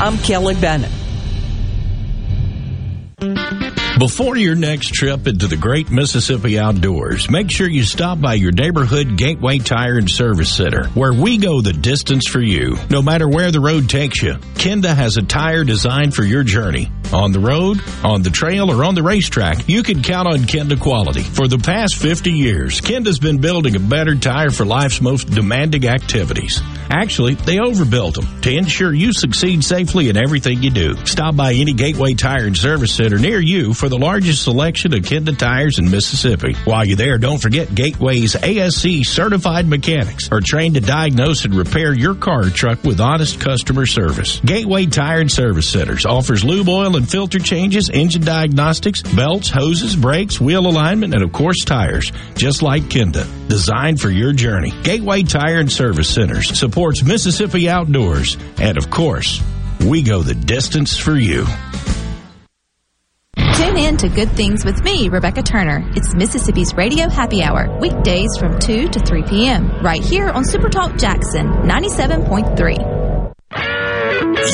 I'm 0.00 0.18
Kelly 0.18 0.54
Bennett. 0.54 0.90
Before 3.98 4.36
your 4.36 4.54
next 4.54 4.92
trip 4.92 5.26
into 5.26 5.46
the 5.46 5.56
great 5.56 5.90
Mississippi 5.90 6.58
outdoors, 6.58 7.30
make 7.30 7.50
sure 7.50 7.66
you 7.66 7.82
stop 7.82 8.20
by 8.20 8.34
your 8.34 8.52
neighborhood 8.52 9.16
Gateway 9.16 9.56
Tire 9.56 9.96
and 9.96 10.10
Service 10.10 10.54
Center, 10.54 10.88
where 10.88 11.14
we 11.14 11.38
go 11.38 11.62
the 11.62 11.72
distance 11.72 12.28
for 12.28 12.42
you. 12.42 12.76
No 12.90 13.00
matter 13.00 13.26
where 13.26 13.50
the 13.50 13.60
road 13.60 13.88
takes 13.88 14.22
you, 14.22 14.34
Kenda 14.56 14.94
has 14.94 15.16
a 15.16 15.22
tire 15.22 15.64
designed 15.64 16.14
for 16.14 16.24
your 16.24 16.42
journey. 16.42 16.92
On 17.12 17.30
the 17.30 17.40
road, 17.40 17.80
on 18.02 18.22
the 18.22 18.30
trail, 18.30 18.70
or 18.70 18.84
on 18.84 18.94
the 18.94 19.02
racetrack, 19.02 19.68
you 19.68 19.82
can 19.82 20.02
count 20.02 20.26
on 20.26 20.40
Kenda 20.40 20.78
quality. 20.78 21.22
For 21.22 21.46
the 21.46 21.58
past 21.58 21.96
50 21.96 22.32
years, 22.32 22.80
Kenda's 22.80 23.18
been 23.18 23.38
building 23.38 23.76
a 23.76 23.80
better 23.80 24.16
tire 24.16 24.50
for 24.50 24.66
life's 24.66 25.00
most 25.00 25.30
demanding 25.30 25.86
activities. 25.86 26.60
Actually, 26.90 27.34
they 27.34 27.58
overbuilt 27.58 28.14
them 28.14 28.40
to 28.42 28.54
ensure 28.54 28.92
you 28.92 29.12
succeed 29.12 29.64
safely 29.64 30.08
in 30.08 30.16
everything 30.16 30.62
you 30.62 30.70
do. 30.70 30.96
Stop 31.04 31.36
by 31.36 31.52
any 31.52 31.72
Gateway 31.72 32.14
Tire 32.14 32.46
and 32.46 32.56
Service 32.56 32.92
Center 32.92 33.18
near 33.18 33.40
you 33.40 33.74
for 33.74 33.88
the 33.88 33.98
largest 33.98 34.42
selection 34.42 34.94
of 34.94 35.00
Kenda 35.00 35.36
tires 35.36 35.78
in 35.78 35.90
Mississippi. 35.90 36.54
While 36.64 36.84
you're 36.84 36.96
there, 36.96 37.18
don't 37.18 37.42
forget 37.42 37.74
Gateway's 37.74 38.36
ASE 38.36 39.08
certified 39.08 39.66
mechanics 39.66 40.30
are 40.30 40.40
trained 40.40 40.74
to 40.74 40.80
diagnose 40.80 41.44
and 41.44 41.54
repair 41.54 41.92
your 41.92 42.14
car 42.14 42.46
or 42.46 42.50
truck 42.50 42.82
with 42.84 43.00
honest 43.00 43.40
customer 43.40 43.86
service. 43.86 44.40
Gateway 44.44 44.86
Tire 44.86 45.20
and 45.20 45.30
Service 45.30 45.68
Centers 45.68 46.06
offers 46.06 46.44
lube 46.44 46.68
oil 46.68 46.95
and 46.96 47.08
filter 47.08 47.38
changes, 47.38 47.90
engine 47.90 48.22
diagnostics, 48.22 49.02
belts, 49.02 49.48
hoses, 49.50 49.96
brakes, 49.96 50.40
wheel 50.40 50.66
alignment, 50.66 51.14
and 51.14 51.22
of 51.22 51.32
course 51.32 51.64
tires, 51.64 52.12
just 52.34 52.62
like 52.62 52.82
Kenda. 52.84 53.26
Designed 53.48 54.00
for 54.00 54.10
your 54.10 54.32
journey. 54.32 54.72
Gateway 54.82 55.22
Tire 55.22 55.60
and 55.60 55.70
Service 55.70 56.08
Centers 56.08 56.58
supports 56.58 57.02
Mississippi 57.02 57.68
outdoors, 57.68 58.36
and 58.58 58.76
of 58.76 58.90
course, 58.90 59.42
we 59.86 60.02
go 60.02 60.22
the 60.22 60.34
distance 60.34 60.96
for 60.96 61.16
you. 61.16 61.46
Tune 63.54 63.76
in 63.76 63.96
to 63.98 64.08
Good 64.08 64.30
Things 64.32 64.64
with 64.64 64.82
me, 64.82 65.08
Rebecca 65.08 65.42
Turner. 65.42 65.82
It's 65.94 66.14
Mississippi's 66.14 66.74
Radio 66.74 67.08
Happy 67.08 67.42
Hour, 67.42 67.78
weekdays 67.78 68.36
from 68.38 68.58
2 68.58 68.88
to 68.88 69.00
3 69.00 69.22
p.m., 69.24 69.70
right 69.82 70.02
here 70.02 70.28
on 70.28 70.44
Supertalk 70.44 70.98
Jackson 70.98 71.46
97.3. 71.46 72.95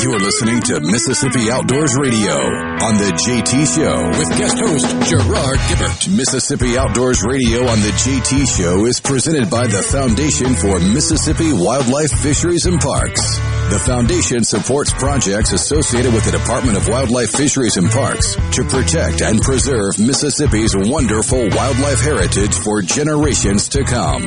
You're 0.01 0.19
listening 0.19 0.59
to 0.61 0.79
Mississippi 0.81 1.51
Outdoors 1.51 1.95
Radio 1.97 2.33
on 2.33 2.97
the 2.97 3.13
JT 3.13 3.75
Show 3.75 4.09
with 4.17 4.29
guest 4.37 4.57
host 4.59 4.87
Gerard 5.09 5.59
Gibert. 5.69 6.09
Mississippi 6.09 6.77
Outdoors 6.77 7.23
Radio 7.23 7.61
on 7.67 7.79
the 7.79 7.93
JT 8.01 8.57
Show 8.57 8.85
is 8.85 8.99
presented 8.99 9.49
by 9.49 9.67
the 9.67 9.81
Foundation 9.83 10.55
for 10.55 10.79
Mississippi 10.79 11.53
Wildlife 11.53 12.11
Fisheries 12.11 12.65
and 12.65 12.81
Parks. 12.81 13.37
The 13.69 13.81
foundation 13.85 14.43
supports 14.43 14.91
projects 14.93 15.53
associated 15.53 16.13
with 16.13 16.25
the 16.25 16.31
Department 16.31 16.75
of 16.75 16.87
Wildlife 16.89 17.31
Fisheries 17.31 17.77
and 17.77 17.89
Parks 17.89 18.35
to 18.55 18.63
protect 18.63 19.21
and 19.21 19.41
preserve 19.41 19.99
Mississippi's 19.99 20.75
wonderful 20.75 21.47
wildlife 21.49 22.01
heritage 22.01 22.55
for 22.55 22.81
generations 22.81 23.69
to 23.69 23.83
come. 23.83 24.25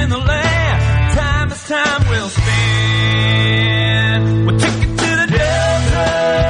Fishing 0.00 0.08
the 0.08 0.18
land. 0.18 1.18
Time 1.18 1.52
is 1.52 1.62
time 1.64 2.08
well 2.08 2.28
spent. 2.28 2.46
We'll 4.46 4.56
it 4.56 4.98
to 4.98 5.26
the 5.26 5.38
outdoors. 5.42 6.40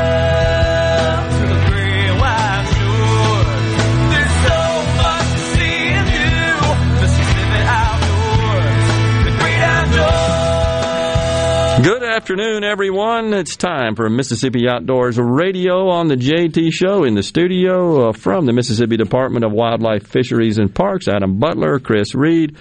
Good 11.82 12.02
afternoon, 12.02 12.62
everyone. 12.62 13.32
It's 13.32 13.56
time 13.56 13.96
for 13.96 14.10
Mississippi 14.10 14.68
Outdoors 14.68 15.18
Radio 15.18 15.88
on 15.88 16.08
the 16.08 16.16
JT 16.16 16.74
Show 16.74 17.04
in 17.04 17.14
the 17.14 17.22
studio 17.22 18.10
uh, 18.10 18.12
from 18.12 18.44
the 18.44 18.52
Mississippi 18.52 18.98
Department 18.98 19.46
of 19.46 19.52
Wildlife, 19.52 20.06
Fisheries, 20.06 20.58
and 20.58 20.74
Parks. 20.74 21.08
Adam 21.08 21.38
Butler, 21.38 21.78
Chris 21.78 22.14
Reed, 22.14 22.58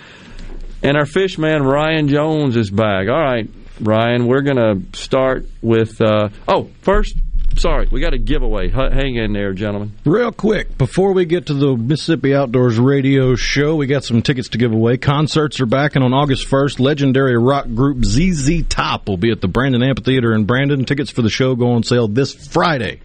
and 0.84 0.98
our 0.98 1.06
fish 1.06 1.38
man 1.38 1.64
Ryan 1.64 2.08
Jones 2.08 2.56
is 2.56 2.70
back. 2.70 3.08
All 3.08 3.20
right, 3.20 3.50
Ryan, 3.80 4.28
we're 4.28 4.42
going 4.42 4.58
to 4.58 4.98
start 4.98 5.46
with. 5.62 6.02
Uh, 6.02 6.30
oh, 6.48 6.70
first, 6.82 7.16
sorry, 7.58 7.88
we 7.92 8.02
got 8.02 8.14
a 8.14 8.18
giveaway. 8.18 8.70
Hang 8.70 9.16
in 9.16 9.34
there, 9.34 9.54
gentlemen. 9.54 9.94
Real 10.06 10.32
quick, 10.32 10.78
before 10.78 11.14
we 11.14 11.26
get 11.26 11.48
to 11.48 11.54
the 11.54 11.76
Mississippi 11.76 12.34
Outdoors 12.34 12.80
Radio 12.80 13.36
Show, 13.36 13.76
we 13.76 13.88
got 13.88 14.04
some 14.04 14.22
tickets 14.22 14.50
to 14.50 14.58
give 14.58 14.72
away. 14.72 14.98
Concerts 14.98 15.60
are 15.60 15.66
back, 15.66 15.96
and 15.96 16.04
on 16.04 16.14
August 16.14 16.48
1st, 16.48 16.80
legendary 16.80 17.38
rock 17.38 17.68
group 17.74 18.04
ZZ 18.04 18.64
Top 18.68 19.08
will 19.08 19.18
be 19.18 19.32
at 19.32 19.42
the 19.42 19.48
Brandon 19.48 19.84
Amphitheater 19.84 20.34
in 20.34 20.46
Brandon. 20.46 20.86
Tickets 20.86 21.12
for 21.12 21.22
the 21.22 21.30
show 21.30 21.56
go 21.56 21.72
on 21.72 21.84
sale 21.84 22.08
this 22.08 22.34
Friday, 22.34 23.02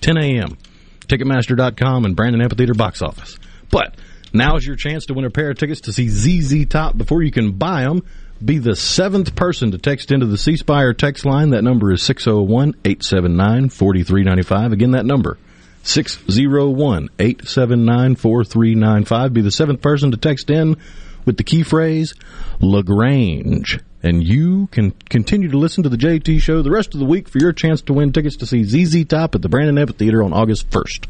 10 0.00 0.16
a.m. 0.18 0.58
Ticketmaster.com 1.06 2.04
and 2.04 2.16
Brandon 2.16 2.40
Amphitheater 2.40 2.74
box 2.74 3.02
office. 3.02 3.38
But 3.70 3.94
now's 4.34 4.66
your 4.66 4.76
chance 4.76 5.06
to 5.06 5.14
win 5.14 5.24
a 5.24 5.30
pair 5.30 5.50
of 5.50 5.58
tickets 5.58 5.82
to 5.82 5.92
see 5.92 6.08
ZZ 6.08 6.66
Top. 6.66 6.96
Before 6.96 7.22
you 7.22 7.30
can 7.30 7.52
buy 7.52 7.84
them, 7.84 8.02
be 8.44 8.58
the 8.58 8.76
seventh 8.76 9.34
person 9.34 9.70
to 9.70 9.78
text 9.78 10.10
into 10.10 10.26
the 10.26 10.36
C 10.36 10.56
Spire 10.56 10.92
text 10.92 11.24
line. 11.24 11.50
That 11.50 11.64
number 11.64 11.92
is 11.92 12.02
601 12.02 12.74
879 12.84 13.70
4395. 13.70 14.72
Again, 14.72 14.90
that 14.90 15.06
number 15.06 15.38
601 15.84 17.08
879 17.18 18.16
4395. 18.16 19.32
Be 19.32 19.40
the 19.40 19.50
seventh 19.50 19.80
person 19.80 20.10
to 20.10 20.16
text 20.16 20.50
in 20.50 20.76
with 21.24 21.36
the 21.36 21.44
key 21.44 21.62
phrase 21.62 22.14
LaGrange. 22.60 23.80
And 24.02 24.22
you 24.22 24.66
can 24.66 24.90
continue 25.08 25.50
to 25.50 25.56
listen 25.58 25.82
to 25.84 25.88
the 25.88 25.96
JT 25.96 26.40
show 26.40 26.60
the 26.60 26.70
rest 26.70 26.92
of 26.92 27.00
the 27.00 27.06
week 27.06 27.28
for 27.28 27.38
your 27.38 27.52
chance 27.52 27.80
to 27.82 27.94
win 27.94 28.12
tickets 28.12 28.36
to 28.36 28.46
see 28.46 28.64
ZZ 28.64 29.06
Top 29.06 29.34
at 29.34 29.42
the 29.42 29.48
Brandon 29.48 29.78
Amphitheater 29.78 30.22
on 30.22 30.32
August 30.32 30.68
1st. 30.70 31.06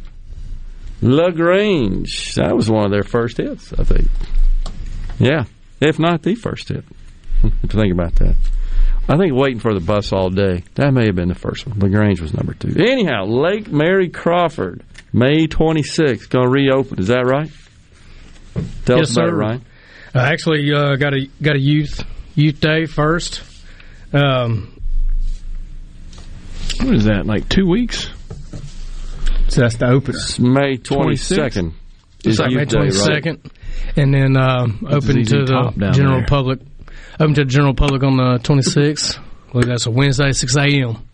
LaGrange. 1.05 2.35
That 2.35 2.57
was 2.57 2.71
one 2.71 2.85
of 2.85 2.91
their 2.91 3.03
first 3.05 3.37
hits, 3.37 3.73
I 3.73 3.85
think. 3.85 4.09
Yeah, 5.19 5.45
if 5.81 5.99
not 5.99 6.23
the 6.23 6.35
first 6.35 6.69
hit. 6.69 6.85
if 7.45 7.53
you 7.75 7.81
think 7.81 7.93
about 7.93 8.15
that. 8.17 8.35
I 9.09 9.17
think 9.19 9.35
waiting 9.35 9.61
for 9.61 9.75
the 9.75 9.81
bus 9.81 10.13
all 10.13 10.31
day. 10.31 10.65
That 10.77 10.93
may 10.95 11.07
have 11.07 11.15
been 11.15 11.29
the 11.29 11.35
first 11.35 11.67
one. 11.67 11.79
LaGrange 11.79 12.21
was 12.21 12.33
number 12.33 12.55
two. 12.55 12.75
Anyhow, 12.83 13.27
Lake 13.27 13.69
Mary 13.71 14.09
Crawford, 14.09 14.83
May 15.13 15.47
26th, 15.47 16.31
going 16.31 16.47
to 16.47 16.51
reopen. 16.51 16.99
Is 16.99 17.09
that 17.09 17.27
right? 17.27 17.51
Tell 18.87 18.99
Yes, 18.99 19.11
us 19.11 19.17
about 19.17 19.29
sir. 19.29 19.29
it, 19.29 19.37
Ryan. 19.37 19.65
I 20.15 20.33
actually 20.33 20.73
uh, 20.73 20.97
got 20.97 21.13
a 21.13 21.29
got 21.43 21.57
a 21.57 21.61
youth 21.61 22.03
youth 22.35 22.61
day 22.61 22.87
first. 22.87 23.43
Um, 24.13 24.81
What 26.81 26.95
is 26.95 27.05
that? 27.05 27.27
Like 27.27 27.49
two 27.49 27.67
weeks? 27.67 28.09
So 29.49 29.61
that's 29.63 29.77
the 29.77 29.89
opener. 29.89 30.17
It's 30.17 30.39
May 30.39 30.77
22nd. 30.79 31.73
It's 32.25 32.39
like 32.39 32.51
May 32.53 32.61
Youth 32.61 32.69
Day, 32.71 33.31
right? 33.31 33.41
and 33.97 34.15
then 34.15 34.37
um, 34.37 34.87
open 34.89 35.25
to 35.25 35.45
the 35.45 35.91
general 35.93 36.19
there? 36.19 36.27
public. 36.27 36.61
Open 37.21 37.35
to 37.35 37.45
the 37.45 37.51
general 37.51 37.75
public 37.75 38.03
on 38.03 38.17
the 38.17 38.39
twenty 38.43 38.63
sixth. 38.63 39.19
Well, 39.53 39.65
that's 39.65 39.87
a 39.87 39.91
Wednesday, 39.91 40.33
six 40.33 40.57
a.m. 40.57 41.07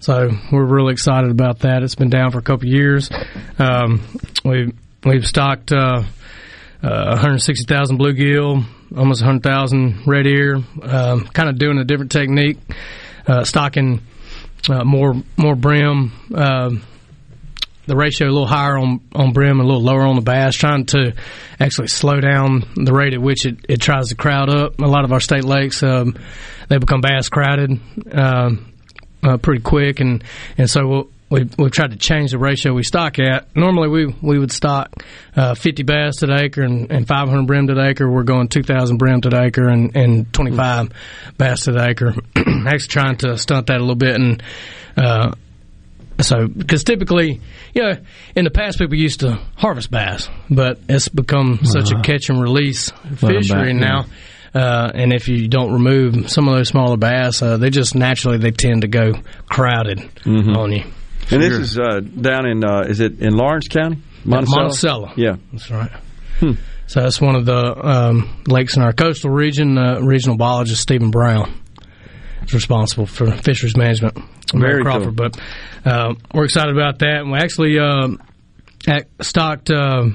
So 0.00 0.30
we're 0.52 0.66
really 0.66 0.92
excited 0.92 1.30
about 1.30 1.60
that. 1.60 1.82
It's 1.82 1.94
been 1.94 2.10
down 2.10 2.30
for 2.30 2.38
a 2.38 2.42
couple 2.42 2.68
of 2.68 2.72
years. 2.74 3.10
Um, 3.58 4.02
we 4.44 4.72
we've 5.02 5.26
stocked 5.26 5.72
uh, 5.72 6.02
uh, 6.82 7.08
160,000 7.12 7.98
bluegill, 7.98 8.64
almost 8.96 9.22
100,000 9.22 10.06
red 10.06 10.26
ear. 10.26 10.56
Um, 10.82 11.26
kind 11.28 11.48
of 11.48 11.58
doing 11.58 11.78
a 11.78 11.84
different 11.84 12.12
technique, 12.12 12.58
uh, 13.26 13.44
stocking 13.44 14.02
uh, 14.68 14.84
more 14.84 15.14
more 15.38 15.54
brim. 15.54 16.12
The 17.86 17.96
ratio 17.96 18.28
a 18.28 18.30
little 18.30 18.46
higher 18.46 18.78
on 18.78 19.00
on 19.14 19.32
brim 19.32 19.60
and 19.60 19.60
a 19.60 19.64
little 19.64 19.82
lower 19.82 20.06
on 20.06 20.16
the 20.16 20.22
bass, 20.22 20.54
trying 20.54 20.86
to 20.86 21.14
actually 21.60 21.88
slow 21.88 22.20
down 22.20 22.64
the 22.76 22.92
rate 22.92 23.12
at 23.14 23.20
which 23.20 23.44
it, 23.44 23.58
it 23.68 23.80
tries 23.80 24.08
to 24.08 24.14
crowd 24.14 24.48
up. 24.48 24.80
A 24.80 24.86
lot 24.86 25.04
of 25.04 25.12
our 25.12 25.20
state 25.20 25.44
lakes, 25.44 25.82
um, 25.82 26.16
they 26.68 26.78
become 26.78 27.00
bass 27.00 27.28
crowded 27.28 27.78
um, 28.12 28.72
uh, 29.22 29.36
pretty 29.36 29.62
quick, 29.62 30.00
and 30.00 30.24
and 30.56 30.70
so 30.70 30.86
we'll, 30.86 31.10
we 31.30 31.48
we've 31.58 31.72
tried 31.72 31.90
to 31.90 31.96
change 31.96 32.30
the 32.30 32.38
ratio 32.38 32.72
we 32.72 32.82
stock 32.82 33.18
at. 33.18 33.54
Normally 33.56 33.88
we 33.88 34.14
we 34.22 34.38
would 34.38 34.52
stock 34.52 34.90
uh, 35.36 35.54
50 35.54 35.82
bass 35.82 36.16
to 36.16 36.26
the 36.26 36.40
acre 36.40 36.62
and, 36.62 36.90
and 36.90 37.06
500 37.06 37.46
brim 37.46 37.66
to 37.66 37.74
the 37.74 37.86
acre. 37.86 38.10
We're 38.10 38.22
going 38.22 38.48
2,000 38.48 38.96
brim 38.98 39.20
to 39.22 39.30
the 39.30 39.42
acre 39.42 39.68
and, 39.68 39.96
and 39.96 40.32
25 40.32 40.90
bass 41.36 41.64
to 41.64 41.72
the 41.72 41.88
acre. 41.88 42.14
Actually 42.36 42.88
trying 42.88 43.16
to 43.18 43.36
stunt 43.36 43.66
that 43.68 43.76
a 43.76 43.80
little 43.80 43.94
bit 43.94 44.16
and. 44.16 44.42
Uh, 44.96 45.32
so, 46.20 46.46
because 46.48 46.84
typically, 46.84 47.40
you 47.74 47.82
know, 47.82 47.94
in 48.36 48.44
the 48.44 48.50
past 48.50 48.78
people 48.78 48.96
used 48.96 49.20
to 49.20 49.38
harvest 49.56 49.90
bass, 49.90 50.28
but 50.50 50.78
it's 50.88 51.08
become 51.08 51.60
such 51.64 51.90
a 51.90 51.94
Uh-huh. 51.94 52.02
catch 52.02 52.28
and 52.30 52.40
release 52.40 52.90
fishery 53.16 53.72
back, 53.72 53.80
now. 53.80 54.06
Uh, 54.54 54.90
and 54.94 55.12
if 55.12 55.28
you 55.28 55.48
don't 55.48 55.72
remove 55.72 56.30
some 56.30 56.48
of 56.48 56.54
those 56.56 56.68
smaller 56.68 56.96
bass, 56.96 57.42
uh, 57.42 57.56
they 57.56 57.70
just 57.70 57.94
naturally 57.96 58.38
they 58.38 58.52
tend 58.52 58.82
to 58.82 58.88
go 58.88 59.12
crowded 59.48 59.98
Mm-hmm. 60.24 60.56
on 60.56 60.70
you. 60.72 60.84
And 61.30 61.42
this 61.42 61.52
is 61.54 61.78
uh, 61.78 62.00
down 62.00 62.46
in, 62.46 62.62
uh, 62.64 62.82
is 62.86 63.00
it 63.00 63.20
in 63.20 63.34
Lawrence 63.36 63.66
County? 63.68 63.98
Monticello? 64.24 64.62
Monticello. 64.62 65.12
Yeah. 65.16 65.36
That's 65.52 65.70
right. 65.70 65.90
So 66.86 67.00
that's 67.00 67.18
one 67.20 67.34
of 67.34 67.46
the 67.46 67.86
um, 67.88 68.42
lakes 68.46 68.76
in 68.76 68.82
our 68.82 68.92
coastal 68.92 69.30
region. 69.30 69.78
Uh, 69.78 70.00
regional 70.00 70.36
biologist 70.36 70.82
Stephen 70.82 71.10
Brown 71.10 71.52
is 72.42 72.54
responsible 72.54 73.06
for 73.06 73.30
fisheries 73.30 73.76
management. 73.76 74.18
Mary 74.54 74.82
Crawford, 74.82 75.16
but 75.16 75.38
uh, 75.84 76.14
we're 76.32 76.44
excited 76.44 76.74
about 76.74 77.00
that. 77.00 77.20
And 77.22 77.32
we 77.32 77.38
actually 77.38 77.78
um, 77.78 78.20
stocked 79.20 79.70
uh, 79.70 80.08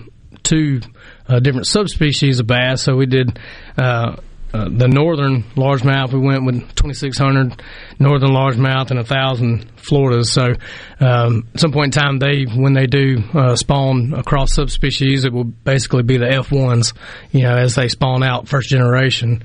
two 0.44 0.82
uh, 1.28 1.40
different 1.40 1.68
subspecies 1.68 2.40
of 2.40 2.48
bass. 2.48 2.84
So 2.84 2.96
we 2.96 3.06
did. 3.06 3.40
Uh, 3.78 4.18
uh, 4.52 4.68
the 4.68 4.88
northern 4.88 5.44
largemouth, 5.56 6.12
we 6.12 6.20
went 6.20 6.44
with 6.44 6.56
2,600 6.74 7.62
northern 8.00 8.30
largemouth 8.30 8.90
and 8.90 8.98
1,000 8.98 9.70
Floridas. 9.76 10.32
So, 10.32 10.54
um, 11.00 11.48
at 11.54 11.60
some 11.60 11.72
point 11.72 11.96
in 11.96 12.02
time, 12.02 12.18
they 12.18 12.46
when 12.46 12.74
they 12.74 12.88
do 12.88 13.24
uh, 13.36 13.56
spawn 13.56 14.16
across 14.16 14.54
subspecies, 14.54 15.24
it 15.24 15.32
will 15.32 15.44
basically 15.44 16.02
be 16.02 16.18
the 16.18 16.26
F1s, 16.26 16.94
you 17.32 17.44
know, 17.44 17.58
as 17.58 17.76
they 17.76 17.90
spawn 17.90 18.24
out 18.24 18.48
first 18.48 18.70
generation. 18.70 19.44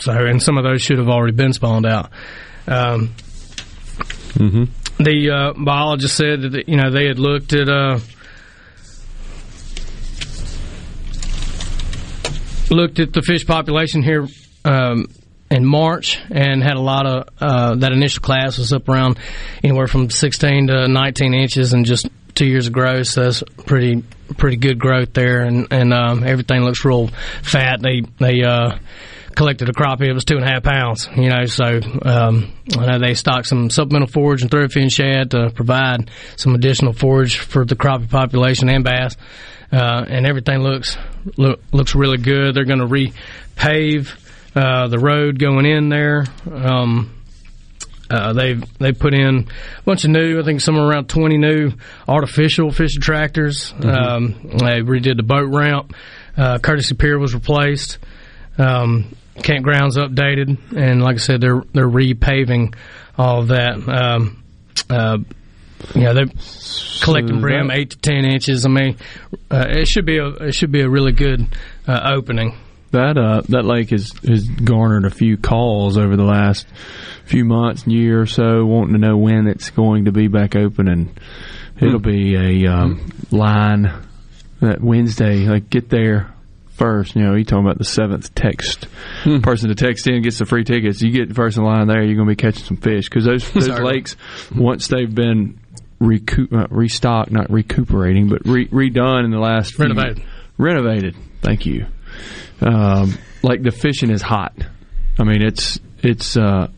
So, 0.00 0.12
and 0.12 0.42
some 0.42 0.58
of 0.58 0.64
those 0.64 0.82
should 0.82 0.98
have 0.98 1.08
already 1.08 1.34
been 1.36 1.52
spawned 1.52 1.86
out. 1.86 2.10
Um, 2.66 3.14
Mm-hmm. 4.34 4.64
the 5.04 5.30
uh, 5.30 5.52
biologist 5.62 6.16
said 6.16 6.40
that 6.52 6.66
you 6.66 6.76
know 6.76 6.90
they 6.90 7.06
had 7.06 7.18
looked 7.18 7.52
at 7.52 7.68
uh, 7.68 7.98
looked 12.70 12.98
at 12.98 13.12
the 13.12 13.22
fish 13.22 13.46
population 13.46 14.02
here 14.02 14.26
um, 14.64 15.06
in 15.50 15.64
March 15.64 16.18
and 16.30 16.62
had 16.62 16.76
a 16.76 16.80
lot 16.80 17.06
of 17.06 17.28
uh, 17.40 17.74
that 17.76 17.92
initial 17.92 18.22
class 18.22 18.58
was 18.58 18.72
up 18.72 18.88
around 18.88 19.18
anywhere 19.62 19.86
from 19.86 20.08
16 20.10 20.68
to 20.68 20.88
19 20.88 21.34
inches 21.34 21.72
and 21.72 21.84
just 21.84 22.08
two 22.34 22.46
years 22.46 22.66
of 22.66 22.72
growth. 22.72 23.08
So 23.08 23.24
that's 23.24 23.42
pretty 23.66 24.02
pretty 24.38 24.56
good 24.56 24.78
growth 24.78 25.12
there, 25.12 25.42
and 25.42 25.68
and 25.70 25.92
um, 25.92 26.24
everything 26.24 26.62
looks 26.62 26.84
real 26.84 27.08
fat. 27.42 27.80
They 27.82 28.02
they 28.18 28.42
uh, 28.42 28.78
collected 29.34 29.68
a 29.68 29.72
crappie. 29.72 30.08
It 30.08 30.12
was 30.12 30.24
two 30.24 30.36
and 30.36 30.44
a 30.44 30.48
half 30.48 30.62
pounds. 30.62 31.08
You 31.16 31.28
know, 31.28 31.46
so 31.46 31.80
um, 32.02 32.52
I 32.78 32.86
know 32.86 32.98
they 32.98 33.14
stocked 33.14 33.46
some 33.46 33.70
supplemental 33.70 34.08
forage 34.08 34.42
and 34.42 34.50
threadfin 34.50 34.92
shad 34.92 35.30
to 35.32 35.50
provide 35.50 36.10
some 36.36 36.54
additional 36.54 36.92
forage 36.92 37.38
for 37.38 37.64
the 37.64 37.76
crappie 37.76 38.10
population 38.10 38.68
and 38.68 38.84
bass. 38.84 39.16
Uh, 39.72 40.04
and 40.06 40.26
everything 40.26 40.58
looks 40.58 40.98
look, 41.38 41.60
looks 41.72 41.94
really 41.94 42.18
good. 42.18 42.54
They're 42.54 42.64
going 42.64 42.80
to 42.80 42.86
repave 42.86 44.14
uh, 44.54 44.88
the 44.88 44.98
road 44.98 45.38
going 45.38 45.64
in 45.64 45.88
there. 45.88 46.24
Um, 46.50 47.14
uh, 48.10 48.34
they've 48.34 48.62
they 48.78 48.92
put 48.92 49.14
in 49.14 49.48
a 49.78 49.82
bunch 49.84 50.04
of 50.04 50.10
new, 50.10 50.38
I 50.38 50.44
think 50.44 50.60
somewhere 50.60 50.84
around 50.84 51.08
twenty 51.08 51.38
new 51.38 51.72
artificial 52.06 52.70
fish 52.70 52.94
attractors. 52.96 53.72
Um, 53.82 54.34
they 54.58 54.82
redid 54.82 55.16
the 55.16 55.22
boat 55.22 55.48
ramp. 55.50 55.94
Uh, 56.36 56.58
Courtesy 56.58 56.94
Pier 56.94 57.18
was 57.18 57.32
replaced. 57.32 57.98
Um, 58.58 59.16
campgrounds 59.36 59.96
updated, 59.96 60.58
and 60.76 61.02
like 61.02 61.14
I 61.14 61.18
said, 61.18 61.40
they're 61.40 61.62
they're 61.72 61.88
repaving 61.88 62.74
all 63.16 63.44
that. 63.44 63.76
Um, 63.88 64.42
uh, 64.90 65.18
you 65.94 66.02
know, 66.02 66.14
they're 66.14 66.26
collecting 67.02 67.40
brim 67.40 67.70
eight 67.70 67.90
to 67.90 67.98
ten 67.98 68.24
inches. 68.24 68.64
I 68.64 68.68
mean, 68.68 68.96
uh, 69.50 69.64
it 69.68 69.88
should 69.88 70.06
be 70.06 70.18
a 70.18 70.26
it 70.28 70.54
should 70.54 70.70
be 70.72 70.80
a 70.82 70.88
really 70.88 71.12
good 71.12 71.46
uh, 71.86 72.12
opening. 72.14 72.56
That 72.92 73.16
uh, 73.16 73.40
that 73.48 73.64
lake 73.64 73.90
has 73.90 74.12
has 74.28 74.46
garnered 74.48 75.06
a 75.06 75.10
few 75.10 75.36
calls 75.38 75.96
over 75.96 76.14
the 76.16 76.24
last 76.24 76.66
few 77.24 77.44
months, 77.44 77.86
year 77.86 78.20
or 78.20 78.26
so, 78.26 78.64
wanting 78.66 78.92
to 78.92 78.98
know 79.00 79.16
when 79.16 79.46
it's 79.48 79.70
going 79.70 80.04
to 80.04 80.12
be 80.12 80.28
back 80.28 80.54
open, 80.54 80.88
and 80.88 81.18
it'll 81.80 81.98
Hmm. 81.98 82.10
be 82.10 82.34
a 82.66 82.70
um, 82.70 83.10
line 83.30 83.90
that 84.60 84.82
Wednesday. 84.82 85.46
Like 85.48 85.70
get 85.70 85.88
there 85.88 86.32
first. 86.82 87.14
You 87.16 87.22
know, 87.22 87.34
you 87.34 87.44
talking 87.44 87.64
about 87.64 87.78
the 87.78 87.84
seventh 87.84 88.34
text 88.34 88.84
Hmm. 89.24 89.38
person 89.40 89.68
to 89.68 89.74
text 89.74 90.06
in 90.08 90.20
gets 90.22 90.38
the 90.38 90.46
free 90.46 90.64
tickets. 90.64 91.00
You 91.00 91.10
get 91.12 91.34
first 91.34 91.56
in 91.56 91.64
line 91.64 91.86
there, 91.86 92.02
you're 92.02 92.16
going 92.16 92.26
to 92.28 92.32
be 92.32 92.36
catching 92.36 92.64
some 92.64 92.76
fish 92.76 93.08
because 93.08 93.24
those 93.24 93.50
those 93.52 93.68
lakes 93.68 94.16
once 94.54 94.88
they've 94.88 95.12
been 95.14 95.58
recoup, 96.00 96.52
uh, 96.52 96.66
restocked, 96.70 97.30
not 97.30 97.50
recuperating, 97.50 98.28
but 98.28 98.42
re- 98.46 98.66
redone 98.68 99.24
in 99.24 99.30
the 99.30 99.38
last 99.38 99.74
few- 99.74 99.84
Renovated. 99.84 100.22
renovated. 100.58 101.14
Thank 101.42 101.66
you. 101.66 101.86
Um, 102.60 103.16
like 103.42 103.62
the 103.62 103.70
fishing 103.70 104.10
is 104.10 104.22
hot. 104.22 104.54
I 105.18 105.24
mean, 105.24 105.42
it's 105.42 105.78
it's 106.02 106.36
uh, 106.36 106.68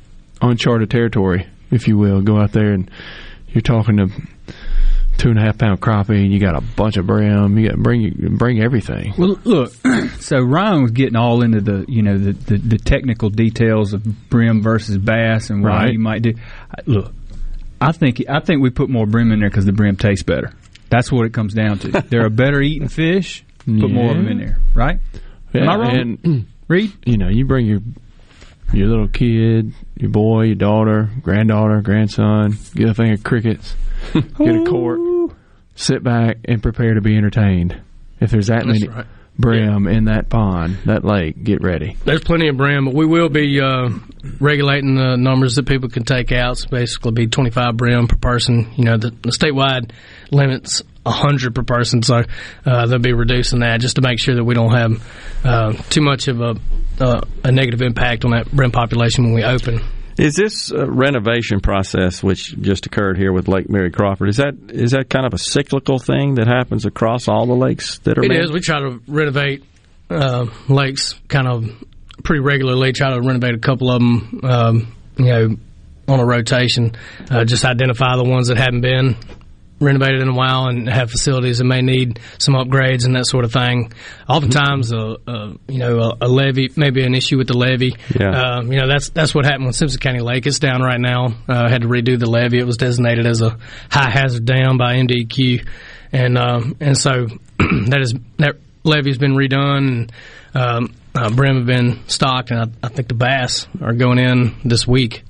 uncharted 0.43 0.91
territory, 0.91 1.47
if 1.71 1.89
you 1.89 1.97
will. 1.97 2.21
Go 2.21 2.39
out 2.39 2.53
there 2.53 2.73
and 2.73 2.91
you're 3.49 3.63
talking 3.63 3.97
to 3.99 4.09
two 5.19 5.29
and 5.31 5.39
a 5.39 5.43
half 5.43 5.59
pound 5.59 5.81
crappie, 5.81 6.23
and 6.23 6.33
you 6.33 6.39
got 6.41 6.57
a 6.57 6.61
bunch 6.61 6.97
of 6.97 7.07
brim. 7.07 7.57
You 7.59 7.69
got 7.69 7.79
bring 7.79 8.37
bring 8.37 8.61
everything. 8.61 9.15
Well, 9.19 9.39
look. 9.45 9.73
So 10.21 10.39
Ryan 10.41 10.83
was 10.83 10.93
getting 10.93 11.17
all 11.17 11.43
into 11.43 11.61
the 11.61 11.85
you 11.87 12.03
know 12.03 12.17
the, 12.17 12.33
the, 12.33 12.57
the 12.59 12.79
technical 12.79 13.29
details 13.29 13.93
of 13.93 14.03
brim 14.31 14.63
versus 14.63 14.97
bass 14.97 15.51
and 15.51 15.63
what 15.63 15.69
Right. 15.71 15.93
you 15.93 15.99
might 15.99 16.23
do. 16.23 16.33
I- 16.71 16.81
Look, 16.87 17.13
I 17.81 17.93
think 17.93 18.23
I 18.29 18.41
think 18.41 18.63
we 18.63 18.71
put 18.71 18.89
more 18.89 19.07
brim 19.07 19.33
in 19.33 19.41
there 19.41 19.51
because 19.51 19.67
the 19.67 19.73
brim 19.73 19.97
tastes 19.97 20.23
better. 20.23 20.53
That's 20.89 21.13
what 21.13 21.27
it 21.27 21.35
comes 21.35 21.53
down 21.53 21.79
to. 21.81 21.89
They're 22.09 22.25
a 22.27 22.31
better 22.31 22.61
eating 22.63 22.89
fish. 22.89 23.45
Put 23.67 23.91
more 23.91 24.11
of 24.13 24.17
them 24.17 24.29
in 24.29 24.39
there, 24.39 24.59
right? 24.75 24.99
Am 25.55 25.69
I 25.69 25.77
wrong? 25.77 25.97
And 26.25 26.47
Reed, 26.69 26.93
you 27.05 27.19
know, 27.19 27.29
you 27.29 27.45
bring 27.45 27.67
your 27.67 27.81
your 28.73 28.89
little 28.89 29.09
kid, 29.09 29.73
your 29.97 30.11
boy, 30.11 30.43
your 30.43 30.55
daughter, 30.55 31.11
granddaughter, 31.23 31.81
grandson, 31.81 32.57
get 32.75 32.89
a 32.89 32.95
thing 32.95 33.13
of 33.13 33.23
crickets, 33.23 33.75
get 34.13 34.57
a 34.57 34.65
cork, 34.65 35.35
sit 35.75 36.03
back 36.03 36.39
and 36.45 36.63
prepare 36.63 36.95
to 36.95 37.01
be 37.01 37.17
entertained. 37.17 37.81
If 38.21 38.31
there's 38.31 38.49
that 38.49 38.67
That's 38.67 38.81
many 38.81 38.89
right. 38.89 39.07
brim 39.39 39.87
in 39.87 40.05
that 40.05 40.29
pond, 40.29 40.79
that 40.87 41.05
lake, 41.05 41.43
get 41.43 41.63
ready. 41.63 41.97
There's 42.05 42.23
plenty 42.23 42.49
of 42.49 42.57
brim, 42.57 42.87
but 42.87 42.95
we 42.95 43.07
will 43.07 43.29
be 43.29 43.61
uh, 43.61 43.91
regulating 44.41 44.95
the 44.95 45.17
numbers 45.17 45.57
that 45.57 45.67
people 45.67 45.89
can 45.89 46.05
take 46.05 46.33
out. 46.33 46.59
So 46.59 46.69
basically, 46.69 47.13
be 47.13 47.27
25 47.27 47.77
brim 47.77 48.09
per 48.09 48.17
person. 48.17 48.73
You 48.77 48.85
know, 48.85 48.97
the, 48.97 49.11
the 49.11 49.31
statewide 49.31 49.91
limits 50.31 50.83
100 51.05 51.55
per 51.55 51.63
person, 51.63 52.03
so 52.03 52.23
uh, 52.67 52.87
they'll 52.87 52.99
be 52.99 53.13
reducing 53.13 53.61
that 53.61 53.81
just 53.81 53.97
to 53.97 54.03
make 54.03 54.19
sure 54.19 54.35
that 54.35 54.45
we 54.45 54.55
don't 54.55 54.73
have 54.73 55.03
uh, 55.45 55.73
too 55.91 56.01
much 56.01 56.29
of 56.29 56.41
a 56.41 56.57
uh, 57.01 57.21
a 57.43 57.53
negative 57.53 57.83
impact 57.83 58.25
on 58.25 58.31
that 58.31 58.51
brim 58.51 58.71
population 58.71 59.25
when 59.25 59.35
we 59.35 59.45
open. 59.45 59.81
Is 60.17 60.37
this 60.37 60.71
uh, 60.71 60.89
renovation 60.89 61.61
process, 61.61 62.23
which 62.23 62.57
just 62.61 62.87
occurred 62.87 63.19
here 63.19 63.33
with 63.33 63.49
Lake 63.49 63.69
Mary 63.69 63.91
Crawford, 63.91 64.29
is 64.29 64.37
that 64.37 64.55
is 64.69 64.93
that 64.93 65.11
kind 65.11 65.27
of 65.27 65.35
a 65.35 65.39
cyclical 65.39 65.99
thing 65.99 66.37
that 66.37 66.47
happens 66.47 66.85
across 66.87 67.27
all 67.29 67.47
the 67.47 67.55
lakes 67.55 67.99
that 68.01 68.19
are? 68.19 68.25
It 68.25 68.33
is. 68.33 68.53
We 68.53 68.61
try 68.61 68.79
to 68.81 69.01
renovate 69.09 69.65
uh, 70.11 70.47
lakes 70.69 71.21
kind 71.29 71.49
of 71.49 71.69
pretty 72.23 72.41
regularly. 72.41 72.93
Try 72.93 73.11
to 73.11 73.21
renovate 73.21 73.55
a 73.55 73.59
couple 73.59 73.91
of 73.91 74.01
them, 74.01 74.41
um, 74.45 74.95
you 75.19 75.25
know, 75.25 75.57
on 76.07 76.21
a 76.21 76.25
rotation. 76.25 76.93
Uh, 77.29 77.45
just 77.45 77.65
identify 77.65 78.17
the 78.17 78.25
ones 78.25 78.49
that 78.49 78.57
haven't 78.57 78.83
been 78.83 79.17
renovated 79.85 80.23
in 80.23 80.29
a 80.29 80.35
while 80.35 80.67
and 80.67 80.89
have 80.89 81.11
facilities 81.11 81.59
that 81.59 81.65
may 81.65 81.83
need 81.83 82.21
some 82.39 82.55
upgrades 82.55 83.05
and 83.05 83.15
that 83.15 83.27
sort 83.27 83.45
of 83.45 83.53
thing. 83.53 83.93
Oftentimes, 84.29 84.93
a, 84.93 85.17
a 85.27 85.55
you 85.69 85.79
know 85.79 85.99
a, 85.99 86.17
a 86.23 86.29
levee, 86.29 86.71
maybe 86.77 87.05
an 87.05 87.15
issue 87.15 87.39
with 87.39 87.49
the 87.49 87.57
levee. 87.57 87.95
Yeah. 88.19 88.31
Uh, 88.31 88.63
you 88.63 88.81
know 88.81 88.89
that's 88.89 89.11
that's 89.11 89.35
what 89.35 89.45
happened 89.45 89.67
with 89.67 89.77
Simpson 89.77 90.01
County 90.01 90.21
Lake. 90.21 90.47
It's 90.47 90.59
down 90.59 90.83
right 90.83 91.01
now. 91.01 91.35
Uh, 91.49 91.69
had 91.69 91.83
to 91.83 91.89
redo 91.89 92.19
the 92.19 92.29
levee. 92.29 92.59
It 92.59 92.67
was 92.67 92.77
designated 92.77 93.27
as 93.27 93.43
a 93.43 93.59
high 93.91 94.11
hazard 94.11 94.45
dam 94.45 94.79
by 94.79 94.97
MDEQ, 94.97 95.67
and 96.13 96.39
um, 96.39 96.77
and 96.81 96.97
so 96.97 97.27
that 97.59 97.99
is 98.01 98.15
that 98.39 98.57
levee's 98.85 99.19
been 99.19 99.35
redone. 99.35 99.89
And, 99.89 100.13
um, 100.55 100.95
uh, 101.15 101.31
brim 101.31 101.59
have 101.59 101.67
been 101.67 102.09
stocked, 102.09 102.51
and 102.51 102.61
I, 102.61 102.87
I 102.87 102.89
think 102.89 103.09
the 103.09 103.15
bass 103.15 103.69
are 103.81 103.93
going 103.93 104.19
in 104.19 104.55
this 104.65 104.87
week. 104.87 105.23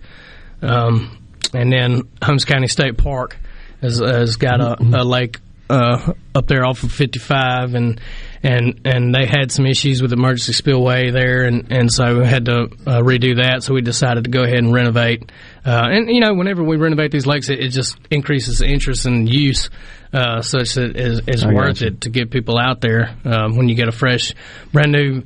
Um, 0.63 1.19
and 1.53 1.71
then 1.73 2.03
Holmes 2.23 2.45
County 2.45 2.69
State 2.69 2.97
Park 2.97 3.39
has, 3.85 4.01
has 4.01 4.36
got 4.36 4.61
a, 4.61 4.77
a 4.81 5.05
lake 5.05 5.39
uh, 5.70 6.12
up 6.35 6.47
there 6.47 6.65
off 6.65 6.82
of 6.82 6.93
55, 6.93 7.74
and 7.74 8.01
and 8.43 8.81
and 8.85 9.15
they 9.15 9.27
had 9.27 9.51
some 9.51 9.66
issues 9.66 10.02
with 10.02 10.12
emergency 10.12 10.52
spillway 10.52 11.11
there, 11.11 11.44
and 11.44 11.73
and 11.73 11.93
so 11.93 12.20
we 12.20 12.27
had 12.27 12.44
to 12.47 12.65
uh, 12.86 13.01
redo 13.01 13.43
that. 13.43 13.62
So 13.62 13.74
we 13.74 13.81
decided 13.81 14.24
to 14.24 14.31
go 14.31 14.43
ahead 14.43 14.59
and 14.59 14.73
renovate. 14.73 15.31
Uh, 15.65 15.89
and 15.90 16.11
you 16.11 16.20
know, 16.20 16.35
whenever 16.35 16.62
we 16.62 16.77
renovate 16.77 17.11
these 17.11 17.27
lakes, 17.27 17.48
it, 17.48 17.61
it 17.61 17.69
just 17.69 17.97
increases 18.11 18.61
interest 18.61 19.06
and 19.06 19.32
use, 19.32 19.70
uh, 20.12 20.43
such 20.43 20.74
that 20.74 20.97
it's, 20.97 21.20
it's 21.27 21.44
worth 21.44 21.82
it 21.82 22.02
to 22.02 22.11
get 22.11 22.31
people 22.31 22.59
out 22.59 22.81
there 22.81 23.16
um, 23.24 23.56
when 23.56 23.69
you 23.69 23.74
get 23.74 23.89
a 23.89 23.93
fresh, 23.93 24.35
brand 24.73 24.93
new 24.93 25.23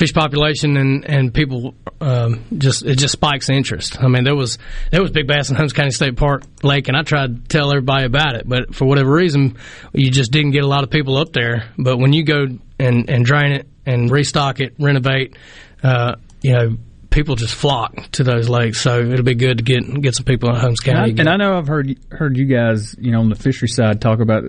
fish 0.00 0.14
population 0.14 0.78
and 0.78 1.04
and 1.04 1.34
people 1.34 1.74
um, 2.00 2.42
just 2.56 2.82
it 2.82 2.96
just 2.96 3.12
spikes 3.12 3.50
interest. 3.50 4.02
I 4.02 4.08
mean, 4.08 4.24
there 4.24 4.34
was 4.34 4.58
there 4.90 5.02
was 5.02 5.10
big 5.10 5.26
bass 5.26 5.50
in 5.50 5.56
Holmes 5.56 5.74
County 5.74 5.90
State 5.90 6.16
Park 6.16 6.42
Lake, 6.62 6.88
and 6.88 6.96
I 6.96 7.02
tried 7.02 7.42
to 7.42 7.48
tell 7.48 7.70
everybody 7.70 8.06
about 8.06 8.34
it, 8.34 8.48
but 8.48 8.74
for 8.74 8.86
whatever 8.86 9.12
reason, 9.12 9.58
you 9.92 10.10
just 10.10 10.32
didn't 10.32 10.52
get 10.52 10.64
a 10.64 10.66
lot 10.66 10.84
of 10.84 10.90
people 10.90 11.18
up 11.18 11.34
there. 11.34 11.68
But 11.78 11.98
when 11.98 12.14
you 12.14 12.24
go 12.24 12.46
and 12.78 13.10
and 13.10 13.26
drain 13.26 13.52
it 13.52 13.68
and 13.84 14.10
restock 14.10 14.60
it, 14.60 14.74
renovate, 14.78 15.36
uh, 15.84 16.16
you 16.40 16.52
know. 16.52 16.76
People 17.10 17.34
just 17.34 17.56
flock 17.56 17.92
to 18.12 18.22
those 18.22 18.48
lakes, 18.48 18.80
so 18.80 19.00
it'll 19.00 19.24
be 19.24 19.34
good 19.34 19.58
to 19.58 19.64
get 19.64 19.80
get 20.00 20.14
some 20.14 20.24
people 20.24 20.48
in 20.50 20.54
Holmes 20.54 20.78
and 20.86 20.96
I, 20.96 21.08
County. 21.08 21.20
and 21.20 21.28
I 21.28 21.36
know 21.38 21.58
I've 21.58 21.66
heard 21.66 21.98
heard 22.12 22.36
you 22.36 22.44
guys, 22.44 22.94
you 23.00 23.10
know, 23.10 23.18
on 23.18 23.28
the 23.28 23.34
fishery 23.34 23.66
side 23.66 24.00
talk 24.00 24.20
about, 24.20 24.44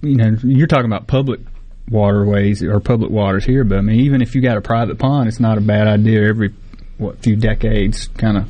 you 0.00 0.16
know, 0.16 0.36
you're 0.42 0.66
talking 0.66 0.86
about 0.86 1.06
public 1.06 1.38
waterways 1.88 2.62
or 2.62 2.80
public 2.80 3.10
waters 3.10 3.44
here, 3.44 3.64
but 3.64 3.78
I 3.78 3.80
mean, 3.80 4.00
even 4.00 4.22
if 4.22 4.34
you 4.34 4.40
got 4.40 4.56
a 4.56 4.60
private 4.60 4.98
pond, 4.98 5.28
it's 5.28 5.40
not 5.40 5.58
a 5.58 5.60
bad 5.60 5.86
idea 5.86 6.28
every 6.28 6.54
what 6.98 7.18
few 7.18 7.36
decades, 7.36 8.08
kind 8.16 8.36
of 8.36 8.48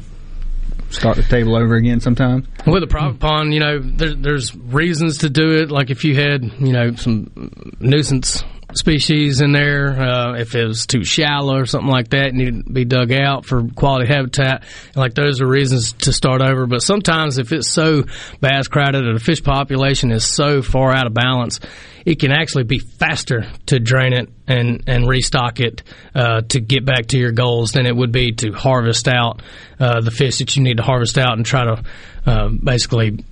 start 0.91 1.17
the 1.17 1.23
table 1.23 1.57
over 1.57 1.75
again 1.75 2.01
sometimes. 2.01 2.47
With 2.67 2.83
a 2.83 2.87
private 2.87 3.19
pond, 3.19 3.55
you 3.55 3.61
know, 3.61 3.79
there, 3.81 4.15
there's 4.15 4.55
reasons 4.55 5.19
to 5.19 5.31
do 5.31 5.53
it. 5.53 5.71
Like 5.71 5.91
if 5.91 6.05
you 6.05 6.15
had, 6.15 6.45
you 6.61 6.73
know, 6.73 6.95
some 6.95 7.51
nuisance 7.81 8.45
species 8.75 9.41
in 9.41 9.53
there, 9.53 10.01
uh, 10.01 10.35
if 10.35 10.55
it 10.55 10.67
was 10.67 10.87
too 10.87 11.05
shallow 11.05 11.59
or 11.59 11.67
something 11.67 11.91
like 11.91 12.11
that, 12.11 12.35
need 12.35 12.65
to 12.67 12.73
be 12.73 12.85
dug 12.85 13.13
out 13.13 13.47
for 13.47 13.69
quality 13.69 14.07
habitat. 14.07 14.65
Like 14.95 15.15
those 15.15 15.41
are 15.41 15.47
reasons 15.47 15.93
to 15.93 16.13
start 16.13 16.43
over. 16.43 16.67
But 16.67 16.83
sometimes 16.83 17.39
if 17.39 17.53
it's 17.53 17.69
so 17.69 18.05
bass 18.41 18.69
crowded 18.69 19.07
or 19.07 19.15
the 19.15 19.21
fish 19.21 19.43
population 19.43 20.13
is 20.13 20.25
so 20.25 20.63
far 20.63 20.95
out 20.95 21.07
of 21.07 21.15
balance, 21.15 21.61
it 22.05 22.19
can 22.19 22.33
actually 22.33 22.65
be 22.65 22.79
faster 22.79 23.47
to 23.67 23.79
drain 23.79 24.13
it 24.13 24.29
and, 24.47 24.85
and 24.87 25.09
restock 25.09 25.61
it 25.61 25.83
uh, 26.15 26.41
to 26.49 26.61
get 26.61 26.85
back 26.85 27.07
to 27.09 27.19
your 27.19 27.33
goals 27.33 27.73
than 27.73 27.87
it 27.87 27.95
would 27.95 28.13
be 28.13 28.33
to 28.33 28.53
harvest 28.53 29.09
out 29.09 29.41
uh, 29.79 30.01
the 30.01 30.11
fish 30.11 30.39
that 30.39 30.57
you 30.57 30.63
need 30.63 30.79
to 30.79 30.83
harvest 30.83 31.19
out 31.19 31.37
and 31.37 31.47
try 31.47 31.65
to 31.65 31.83
uh, 32.27 32.49
basically 32.49 33.25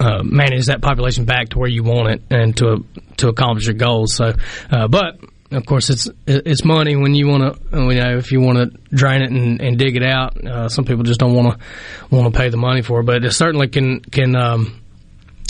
uh, 0.00 0.22
manage 0.24 0.66
that 0.66 0.80
population 0.80 1.24
back 1.24 1.50
to 1.50 1.58
where 1.58 1.68
you 1.68 1.82
want 1.82 2.08
it 2.08 2.22
and 2.30 2.56
to 2.56 2.84
to 3.18 3.28
accomplish 3.28 3.66
your 3.66 3.74
goals. 3.74 4.14
So, 4.14 4.32
uh, 4.70 4.88
but 4.88 5.20
of 5.52 5.66
course, 5.66 5.90
it's 5.90 6.08
it's 6.26 6.64
money 6.64 6.96
when 6.96 7.14
you 7.14 7.28
want 7.28 7.54
to 7.54 7.78
you 7.78 8.00
know 8.00 8.16
if 8.16 8.32
you 8.32 8.40
want 8.40 8.58
to 8.58 8.96
drain 8.96 9.22
it 9.22 9.30
and, 9.30 9.60
and 9.60 9.78
dig 9.78 9.96
it 9.96 10.02
out. 10.02 10.42
Uh, 10.42 10.68
some 10.68 10.84
people 10.84 11.04
just 11.04 11.20
don't 11.20 11.34
want 11.34 11.58
to 11.58 12.14
want 12.14 12.32
to 12.32 12.38
pay 12.38 12.48
the 12.48 12.56
money 12.56 12.82
for 12.82 13.00
it, 13.00 13.04
but 13.04 13.24
it 13.24 13.32
certainly 13.32 13.68
can 13.68 14.00
can 14.00 14.34
um, 14.34 14.80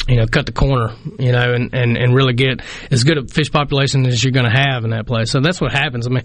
you 0.09 0.17
know, 0.17 0.27
cut 0.27 0.47
the 0.47 0.53
corner, 0.53 0.93
you 1.19 1.31
know, 1.31 1.53
and, 1.53 1.73
and, 1.73 1.97
and 1.97 2.15
really 2.15 2.33
get 2.33 2.63
as 2.91 3.05
good 3.05 3.19
a 3.19 3.29
fish 3.29 3.51
population 3.53 4.07
as 4.07 4.25
you're 4.25 4.33
going 4.33 4.51
to 4.51 4.51
have 4.51 4.85
in 4.85 4.91
that 4.91 5.07
place. 5.07 5.31
So 5.31 5.41
that's 5.41 5.61
what 5.61 5.73
happens. 5.73 6.07
I 6.07 6.11
mean, 6.11 6.25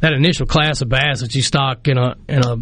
that 0.00 0.12
initial 0.12 0.46
class 0.46 0.80
of 0.80 0.88
bass 0.88 1.20
that 1.20 1.34
you 1.34 1.42
stock 1.42 1.88
in 1.88 1.98
a 1.98 2.14
in 2.28 2.44
a, 2.44 2.52
a 2.52 2.58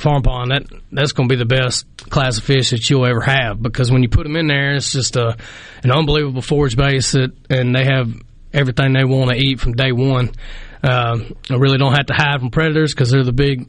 farm 0.00 0.22
pond, 0.22 0.50
that 0.50 0.64
that's 0.92 1.12
going 1.12 1.28
to 1.28 1.34
be 1.34 1.38
the 1.38 1.46
best 1.46 1.86
class 2.10 2.38
of 2.38 2.44
fish 2.44 2.70
that 2.70 2.88
you'll 2.88 3.06
ever 3.06 3.20
have 3.20 3.62
because 3.62 3.90
when 3.90 4.02
you 4.02 4.08
put 4.08 4.24
them 4.24 4.36
in 4.36 4.46
there, 4.46 4.74
it's 4.74 4.92
just 4.92 5.16
a 5.16 5.36
an 5.82 5.90
unbelievable 5.90 6.42
forage 6.42 6.76
base 6.76 7.12
that, 7.12 7.32
and 7.50 7.74
they 7.74 7.84
have 7.84 8.08
everything 8.52 8.92
they 8.92 9.04
want 9.04 9.30
to 9.30 9.36
eat 9.36 9.60
from 9.60 9.74
day 9.74 9.92
one. 9.92 10.30
Um, 10.82 11.34
I 11.50 11.56
really 11.56 11.78
don't 11.78 11.94
have 11.94 12.06
to 12.06 12.14
hide 12.14 12.40
from 12.40 12.50
predators 12.50 12.94
because 12.94 13.10
they're 13.10 13.24
the 13.24 13.32
big 13.32 13.68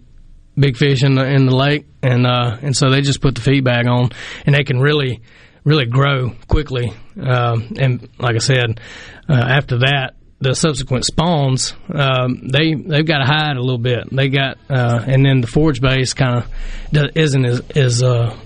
big 0.57 0.77
fish 0.77 1.03
in 1.03 1.15
the 1.15 1.25
in 1.25 1.45
the 1.45 1.55
lake, 1.55 1.85
and 2.01 2.25
uh, 2.25 2.57
and 2.61 2.75
so 2.75 2.89
they 2.89 3.01
just 3.01 3.21
put 3.21 3.35
the 3.35 3.41
feed 3.41 3.63
bag 3.63 3.87
on, 3.87 4.09
and 4.45 4.55
they 4.55 4.63
can 4.63 4.79
really 4.79 5.21
really 5.63 5.85
grow 5.85 6.31
quickly. 6.47 6.91
Um, 7.21 7.73
and 7.77 8.09
like 8.17 8.35
I 8.35 8.39
said, 8.39 8.79
uh, 9.27 9.33
after 9.33 9.79
that, 9.79 10.15
the 10.41 10.55
subsequent 10.55 11.05
spawns, 11.05 11.73
um, 11.93 12.47
they 12.47 12.73
they've 12.73 13.05
got 13.05 13.19
to 13.19 13.25
hide 13.25 13.57
a 13.57 13.61
little 13.61 13.77
bit. 13.77 14.09
They 14.11 14.29
got, 14.29 14.57
uh, 14.69 15.03
and 15.05 15.25
then 15.25 15.41
the 15.41 15.47
forage 15.47 15.81
base 15.81 16.13
kind 16.13 16.37
of 16.37 17.11
isn't 17.15 17.45
as 17.45 17.61
is 17.75 18.03
uh, 18.03 18.37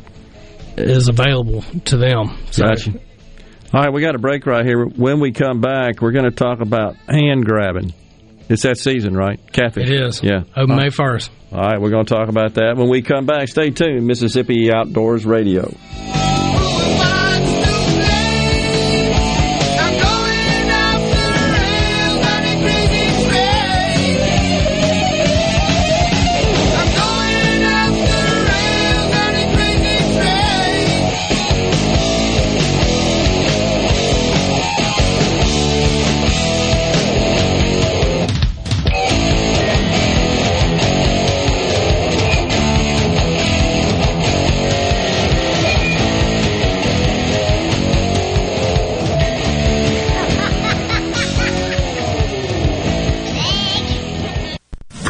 is 0.78 1.08
available 1.08 1.62
to 1.86 1.98
them. 1.98 2.38
So, 2.52 2.66
Gotcha. 2.66 2.94
All 3.74 3.82
right, 3.82 3.92
we 3.92 4.02
got 4.02 4.16
a 4.16 4.20
break 4.20 4.46
right 4.46 4.66
here. 4.66 4.86
When 4.86 5.20
we 5.20 5.32
come 5.32 5.60
back, 5.60 6.02
we're 6.02 6.12
going 6.12 6.26
to 6.26 6.32
talk 6.32 6.62
about 6.62 6.96
hand 7.08 7.46
grabbing. 7.46 7.94
It's 8.50 8.64
that 8.64 8.78
season, 8.78 9.16
right? 9.16 9.40
Catfish. 9.52 9.90
It 9.90 10.02
is. 10.02 10.22
Yeah. 10.22 10.44
Open 10.56 10.76
May 10.76 10.90
first. 10.90 11.32
All 11.52 11.60
right, 11.60 11.80
we're 11.82 11.90
going 11.90 12.06
to 12.06 12.14
talk 12.14 12.30
about 12.30 12.56
that 12.56 12.76
when 12.78 12.90
we 12.90 13.02
come 13.02 13.26
back. 13.26 13.48
Stay 13.48 13.72
tuned. 13.72 14.06
Mississippi 14.06 14.72
Outdoors 14.72 15.26
Radio. 15.26 15.72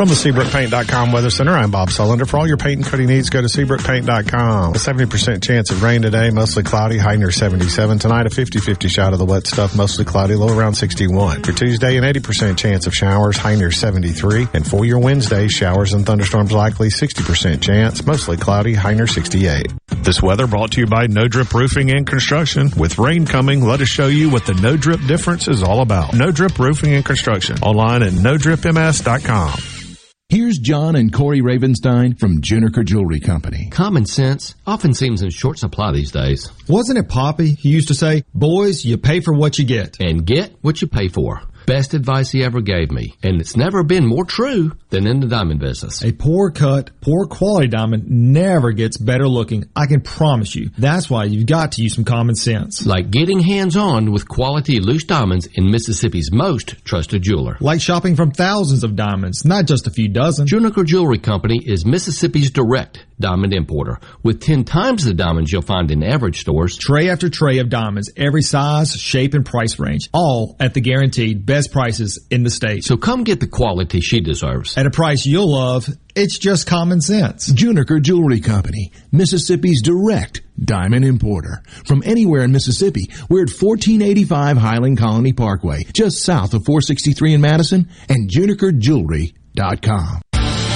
From 0.04 0.10
the 0.10 0.16
SeabrookPaint.com 0.16 1.14
Weather 1.14 1.30
Center, 1.30 1.54
I'm 1.54 1.72
Bob 1.72 1.88
Sullender. 1.88 2.28
For 2.28 2.38
all 2.38 2.46
your 2.46 2.58
paint 2.58 2.80
and 2.80 2.86
coating 2.86 3.08
needs, 3.08 3.30
go 3.30 3.40
to 3.40 3.48
SeabrookPaint.com. 3.48 4.76
A 4.76 4.78
70% 4.78 5.42
chance 5.42 5.72
of 5.72 5.82
rain 5.82 6.02
today, 6.02 6.30
mostly 6.30 6.62
cloudy, 6.62 6.98
high 6.98 7.16
near 7.16 7.32
77. 7.32 8.00
Tonight, 8.00 8.26
a 8.26 8.30
50-50 8.30 8.90
shot 8.90 9.14
of 9.14 9.20
the 9.20 9.24
wet 9.24 9.48
stuff, 9.48 9.78
mostly 9.78 10.04
cloudy, 10.04 10.36
low 10.36 10.54
around 10.54 10.74
61. 10.74 11.44
For 11.44 11.54
Tuesday, 11.54 11.96
an 11.96 12.04
80% 12.04 12.58
chance 12.58 12.86
of 12.86 12.94
showers, 12.94 13.38
high 13.38 13.56
near 13.56 13.72
73. 13.72 14.50
And 14.54 14.68
for 14.68 14.84
your 14.84 15.00
Wednesday, 15.00 15.48
showers 15.48 15.94
and 15.94 16.06
thunderstorms 16.06 16.52
likely, 16.52 16.90
60% 16.90 17.62
chance, 17.62 18.06
mostly 18.06 18.36
cloudy, 18.36 18.74
high 18.74 18.96
near 18.96 19.08
68. 19.08 19.72
This 20.04 20.22
weather 20.22 20.48
brought 20.48 20.74
to 20.74 20.82
you 20.82 20.86
by 20.86 21.08
No 21.08 21.30
Drip 21.30 21.54
Roofing 21.54 21.92
and 21.92 22.06
Construction. 22.06 22.72
With 22.76 22.98
rain 22.98 23.26
coming, 23.26 23.64
let 23.64 23.80
us 23.80 23.88
show 23.88 24.08
you 24.08 24.30
what 24.30 24.46
the 24.46 24.54
No 24.56 24.76
Drip 24.76 25.00
difference 25.08 25.48
is 25.48 25.64
all 25.64 25.82
about. 25.82 26.14
No 26.14 26.30
Drip 26.30 26.60
Roofing 26.60 26.94
and 26.94 27.06
Construction. 27.06 27.60
Online 27.60 28.04
at 28.04 28.12
NoDripMS.com. 28.12 29.93
Here's 30.34 30.58
John 30.58 30.96
and 30.96 31.14
Corey 31.14 31.42
Ravenstein 31.42 32.20
from 32.20 32.42
Juniker 32.42 32.84
Jewelry 32.84 33.20
Company. 33.20 33.68
Common 33.70 34.08
sense 34.08 34.56
often 34.66 34.96
seems 34.96 35.22
in 35.22 35.30
short 35.30 35.60
supply 35.60 35.92
these 35.92 36.10
days. 36.10 36.52
Wasn't 36.68 36.98
it 36.98 37.08
Poppy 37.08 37.52
who 37.62 37.70
used 37.70 37.90
to 37.90 37.94
say, 37.94 38.24
boys, 38.34 38.84
you 38.84 38.98
pay 38.98 39.20
for 39.20 39.32
what 39.36 39.60
you 39.60 39.66
get? 39.66 40.00
And 40.00 40.26
get 40.26 40.52
what 40.64 40.82
you 40.82 40.88
pay 40.88 41.08
for. 41.08 41.44
Best 41.66 41.94
advice 41.94 42.32
he 42.32 42.44
ever 42.44 42.62
gave 42.62 42.92
me. 42.92 43.16
And 43.24 43.40
it's 43.40 43.56
never 43.56 43.84
been 43.84 44.06
more 44.06 44.26
true 44.26 44.74
than 44.90 45.08
in 45.08 45.20
the 45.20 45.28
diamond 45.28 45.60
business. 45.60 46.04
A 46.04 46.12
poor 46.12 46.52
cut, 46.52 46.92
poor 47.02 47.26
quality 47.26 47.68
diamond 47.68 48.10
never 48.10 48.72
gets 48.72 48.98
better 48.98 49.28
looking. 49.28 49.66
I 49.76 49.86
can 49.86 50.02
promise 50.02 50.56
you. 50.56 50.70
That's 50.78 51.10
why 51.10 51.26
you've 51.26 51.46
got 51.46 51.74
to 51.74 51.84
use 51.84 51.96
some 51.96 52.06
common 52.06 52.36
sense. 52.36 52.86
Like 52.86 53.12
getting 53.12 53.40
hands 53.40 53.78
on 53.78 54.12
with 54.12 54.28
quality 54.28 54.80
loose 54.80 55.04
diamonds 55.04 55.48
in 55.54 55.72
Mississippi's 55.72 56.32
most 56.32 56.84
trusted 56.86 57.22
jeweler. 57.24 57.58
Like 57.60 57.82
shopping 57.82 58.16
from 58.16 58.32
thousands 58.32 58.84
of 58.84 58.96
diamonds, 58.96 59.46
not 59.46 59.66
just 59.66 59.88
a 59.88 59.92
few 59.92 60.10
dozen. 60.10 60.48
Juniker 60.48 60.86
Jewelry 60.86 61.20
Company 61.20 61.60
is 61.66 61.86
Mississippi's 61.86 62.52
direct 62.52 63.06
diamond 63.20 63.54
importer 63.54 64.00
with 64.24 64.42
10 64.42 64.64
times 64.64 65.06
the 65.06 65.14
diamonds 65.14 65.52
you'll 65.52 65.62
find 65.62 65.92
in 65.92 66.04
average 66.04 66.40
stores. 66.40 66.78
Tray 66.78 67.10
after 67.10 67.30
tray 67.30 67.60
of 67.60 67.70
diamonds, 67.70 68.12
every 68.18 68.42
size, 68.42 68.94
shape, 68.94 69.34
and 69.34 69.46
price 69.46 69.80
range, 69.80 70.10
all 70.14 70.56
at 70.60 70.74
the 70.74 70.82
guaranteed 70.82 71.46
best 71.46 71.72
prices 71.72 72.26
in 72.30 72.44
the 72.44 72.50
state. 72.50 72.84
So 72.84 72.98
come 72.98 73.24
get 73.24 73.40
the 73.40 73.48
quality 73.48 74.02
she 74.02 74.20
deserves. 74.20 74.78
At 74.78 74.86
a 74.86 74.92
price 74.92 75.26
you'll 75.26 75.52
love, 75.52 75.88
it's 76.16 76.38
just 76.38 76.68
common 76.68 77.02
sense. 77.02 77.52
Juniker 77.52 78.02
Jewelry 78.02 78.40
Company, 78.40 78.92
Mississippi's 79.12 79.82
direct 79.82 80.42
diamond 80.60 81.06
importer. 81.06 81.64
From 81.86 82.04
anywhere 82.06 82.44
in 82.44 82.52
Mississippi, 82.52 83.10
we're 83.30 83.44
at 83.44 83.50
1485 83.50 84.58
Highland 84.58 84.98
Colony 84.98 85.34
Parkway, 85.34 85.84
just 85.94 86.22
south 86.24 86.54
of 86.54 86.66
463 86.66 87.34
in 87.34 87.42
Madison, 87.42 87.90
and 88.10 88.30
junikerjewelry.com. 88.30 90.22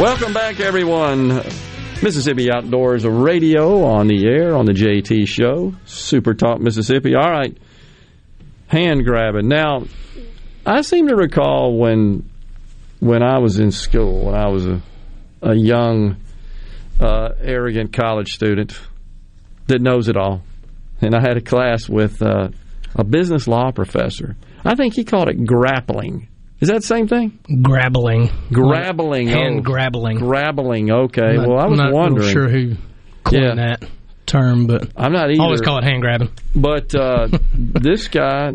Welcome 0.00 0.32
back, 0.32 0.60
everyone. 0.60 1.28
Mississippi 2.02 2.50
Outdoors 2.50 3.04
Radio 3.04 3.84
on 3.84 4.06
the 4.06 4.26
air 4.26 4.56
on 4.56 4.64
the 4.64 4.72
JT 4.72 5.28
Show. 5.28 5.74
Super 5.84 6.32
Talk 6.32 6.58
Mississippi. 6.58 7.14
All 7.14 7.30
right. 7.30 7.54
Hand 8.66 9.04
grabbing. 9.04 9.46
Now, 9.46 9.84
I 10.64 10.80
seem 10.80 11.08
to 11.08 11.16
recall 11.16 11.76
when 11.76 12.30
when 13.00 13.22
I 13.22 13.40
was 13.40 13.58
in 13.58 13.72
school, 13.72 14.24
when 14.24 14.34
I 14.34 14.48
was 14.48 14.64
a, 14.64 14.80
a 15.42 15.54
young, 15.54 16.16
uh, 16.98 17.32
arrogant 17.38 17.92
college 17.92 18.32
student 18.32 18.72
that 19.66 19.82
knows 19.82 20.08
it 20.08 20.16
all, 20.16 20.40
and 21.02 21.14
I 21.14 21.20
had 21.20 21.36
a 21.36 21.42
class 21.42 21.90
with 21.90 22.22
uh, 22.22 22.48
a 22.94 23.04
business 23.04 23.46
law 23.46 23.70
professor. 23.70 24.34
I 24.64 24.76
think 24.76 24.94
he 24.94 25.04
called 25.04 25.28
it 25.28 25.44
grappling. 25.44 26.29
Is 26.60 26.68
that 26.68 26.80
the 26.80 26.86
same 26.86 27.08
thing? 27.08 27.38
Grabbling. 27.62 28.30
Grabbling. 28.52 29.28
Hand 29.28 29.60
oh. 29.60 29.62
grabbling. 29.62 30.18
Grabbling. 30.18 30.90
Okay. 30.90 31.36
Not- 31.36 31.48
well, 31.48 31.58
I 31.58 31.66
was 31.66 31.78
not 31.78 31.92
wondering. 31.92 32.30
sure 32.30 32.48
who 32.48 32.76
coined 33.24 33.58
that 33.58 33.82
term, 34.26 34.66
but 34.66 34.90
I'm 34.96 35.12
not 35.12 35.30
either. 35.30 35.42
always 35.42 35.60
call 35.60 35.78
it 35.78 35.84
hand 35.84 36.02
grabbing. 36.02 36.30
But 36.54 36.94
uh, 36.94 37.28
this 37.54 38.08
guy, 38.08 38.52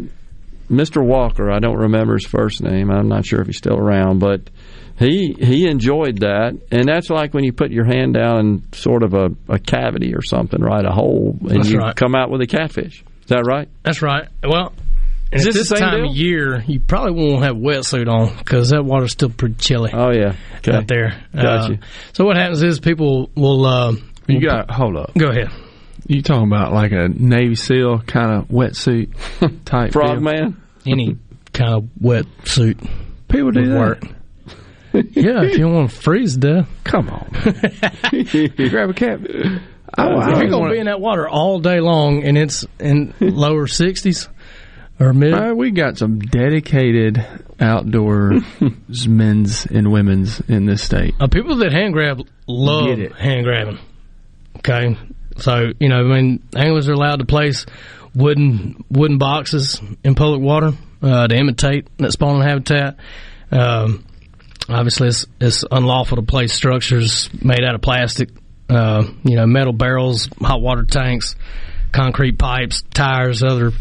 Mr. 0.70 1.06
Walker, 1.06 1.52
I 1.52 1.60
don't 1.60 1.78
remember 1.78 2.14
his 2.14 2.26
first 2.26 2.62
name. 2.62 2.92
I'm 2.92 3.08
not 3.08 3.26
sure 3.26 3.42
if 3.42 3.48
he's 3.48 3.58
still 3.58 3.78
around, 3.78 4.20
but 4.20 4.50
he 4.98 5.36
he 5.38 5.68
enjoyed 5.68 6.20
that, 6.20 6.58
and 6.72 6.88
that's 6.88 7.10
like 7.10 7.34
when 7.34 7.44
you 7.44 7.52
put 7.52 7.72
your 7.72 7.86
hand 7.86 8.14
down 8.14 8.40
in 8.40 8.74
sort 8.74 9.04
of 9.04 9.14
a, 9.14 9.30
a 9.50 9.60
cavity 9.60 10.14
or 10.16 10.22
something, 10.22 10.62
right? 10.62 10.86
A 10.86 10.92
hole, 10.92 11.38
and 11.42 11.50
That's 11.50 11.70
you 11.70 11.80
right. 11.80 11.96
come 11.96 12.16
out 12.16 12.30
with 12.30 12.42
a 12.42 12.48
catfish. 12.48 13.04
Is 13.24 13.30
that 13.30 13.44
right? 13.46 13.68
That's 13.84 14.02
right. 14.02 14.28
Well, 14.44 14.74
and 15.36 15.42
Is 15.42 15.46
this 15.46 15.56
this 15.56 15.70
the 15.70 15.76
same 15.78 15.90
time 15.90 16.02
deal? 16.02 16.10
of 16.12 16.16
year, 16.16 16.64
you 16.66 16.80
probably 16.80 17.12
won't 17.12 17.44
have 17.44 17.56
wetsuit 17.58 18.08
on 18.08 18.36
because 18.38 18.70
that 18.70 18.84
water's 18.86 19.12
still 19.12 19.30
pretty 19.30 19.56
chilly. 19.56 19.92
Oh 19.94 20.12
yeah, 20.12 20.36
okay. 20.58 20.72
out 20.74 20.88
there. 20.88 21.22
Gotcha. 21.36 21.74
Uh, 21.74 21.78
so 22.14 22.24
what 22.26 22.38
happens 22.38 22.64
is 22.64 22.80
people 22.80 23.30
will. 23.36 23.66
Uh, 23.66 23.92
You 24.28 24.36
will 24.36 24.42
got 24.42 24.68
put- 24.68 24.76
hold 24.76 24.96
up. 24.98 25.12
Go 25.18 25.28
ahead. 25.28 25.50
You 26.08 26.22
talking 26.22 26.48
about 26.48 26.72
like 26.72 26.92
a 26.92 27.10
Navy 27.10 27.56
SEAL 27.56 28.00
kind 28.02 28.32
of 28.32 28.48
wetsuit 28.48 29.10
type 29.66 29.92
Frogman? 29.92 30.62
Any 30.86 31.18
kind 31.52 31.74
of 31.74 31.84
wetsuit. 32.02 32.80
People 33.28 33.52
do 33.52 33.62
would 33.62 33.72
that. 33.72 33.80
work. 33.80 34.04
yeah, 34.94 35.42
if 35.44 35.54
you 35.54 35.66
don't 35.66 35.74
want 35.74 35.90
to 35.92 35.96
freeze 35.98 36.36
to 36.36 36.40
death. 36.40 36.70
Come 36.86 37.10
on, 37.10 37.30
you 38.14 38.70
grab 38.70 38.90
a 38.90 38.94
cap. 38.94 39.20
Oh, 39.98 40.20
if 40.32 40.40
you're 40.40 40.50
going 40.50 40.66
to 40.70 40.72
be 40.74 40.80
in 40.80 40.86
that 40.88 41.00
water 41.02 41.28
all 41.28 41.60
day 41.60 41.80
long 41.80 42.24
and 42.24 42.38
it's 42.38 42.66
in 42.80 43.14
lower 43.20 43.66
60s 43.68 44.28
or 45.00 45.14
mid. 45.14 45.34
Uh, 45.34 45.54
we 45.56 45.72
got 45.72 45.98
some 45.98 46.20
dedicated 46.20 47.26
outdoor 47.60 48.34
men's 49.08 49.66
and 49.66 49.92
women's 49.92 50.40
in 50.42 50.66
this 50.66 50.84
state. 50.84 51.16
Uh, 51.20 51.28
people 51.28 51.58
that 51.58 51.72
hand 51.72 51.94
grab 51.94 52.22
love 52.48 52.98
hand 53.14 53.44
grabbing. 53.44 53.80
Okay, 54.58 54.98
so 55.38 55.72
you 55.80 55.90
know, 55.90 56.00
I 56.00 56.22
mean, 56.22 56.44
anglers 56.56 56.90
are 56.90 56.94
allowed 56.94 57.18
to 57.18 57.26
place 57.26 57.66
wooden 58.14 58.84
wooden 58.90 59.18
boxes 59.18 59.82
in 60.04 60.16
public 60.16 60.42
water 60.42 60.72
uh, 61.02 61.28
to 61.28 61.36
imitate 61.36 61.88
that 61.98 62.12
spawning 62.12 62.42
habitat. 62.42 62.98
Um, 63.52 64.06
obviously, 64.70 65.10
it's, 65.10 65.26
it's 65.40 65.64
unlawful 65.70 66.18
to 66.18 66.24
place 66.24 66.54
structures 66.54 67.30
made 67.44 67.64
out 67.64 67.76
of 67.76 67.82
plastic. 67.82 68.30
Uh, 68.68 69.04
you 69.24 69.36
know, 69.36 69.46
metal 69.46 69.74
barrels, 69.74 70.28
hot 70.42 70.60
water 70.60 70.84
tanks, 70.84 71.36
concrete 71.92 72.40
pipes, 72.40 72.84
tires, 72.94 73.44
other 73.44 73.72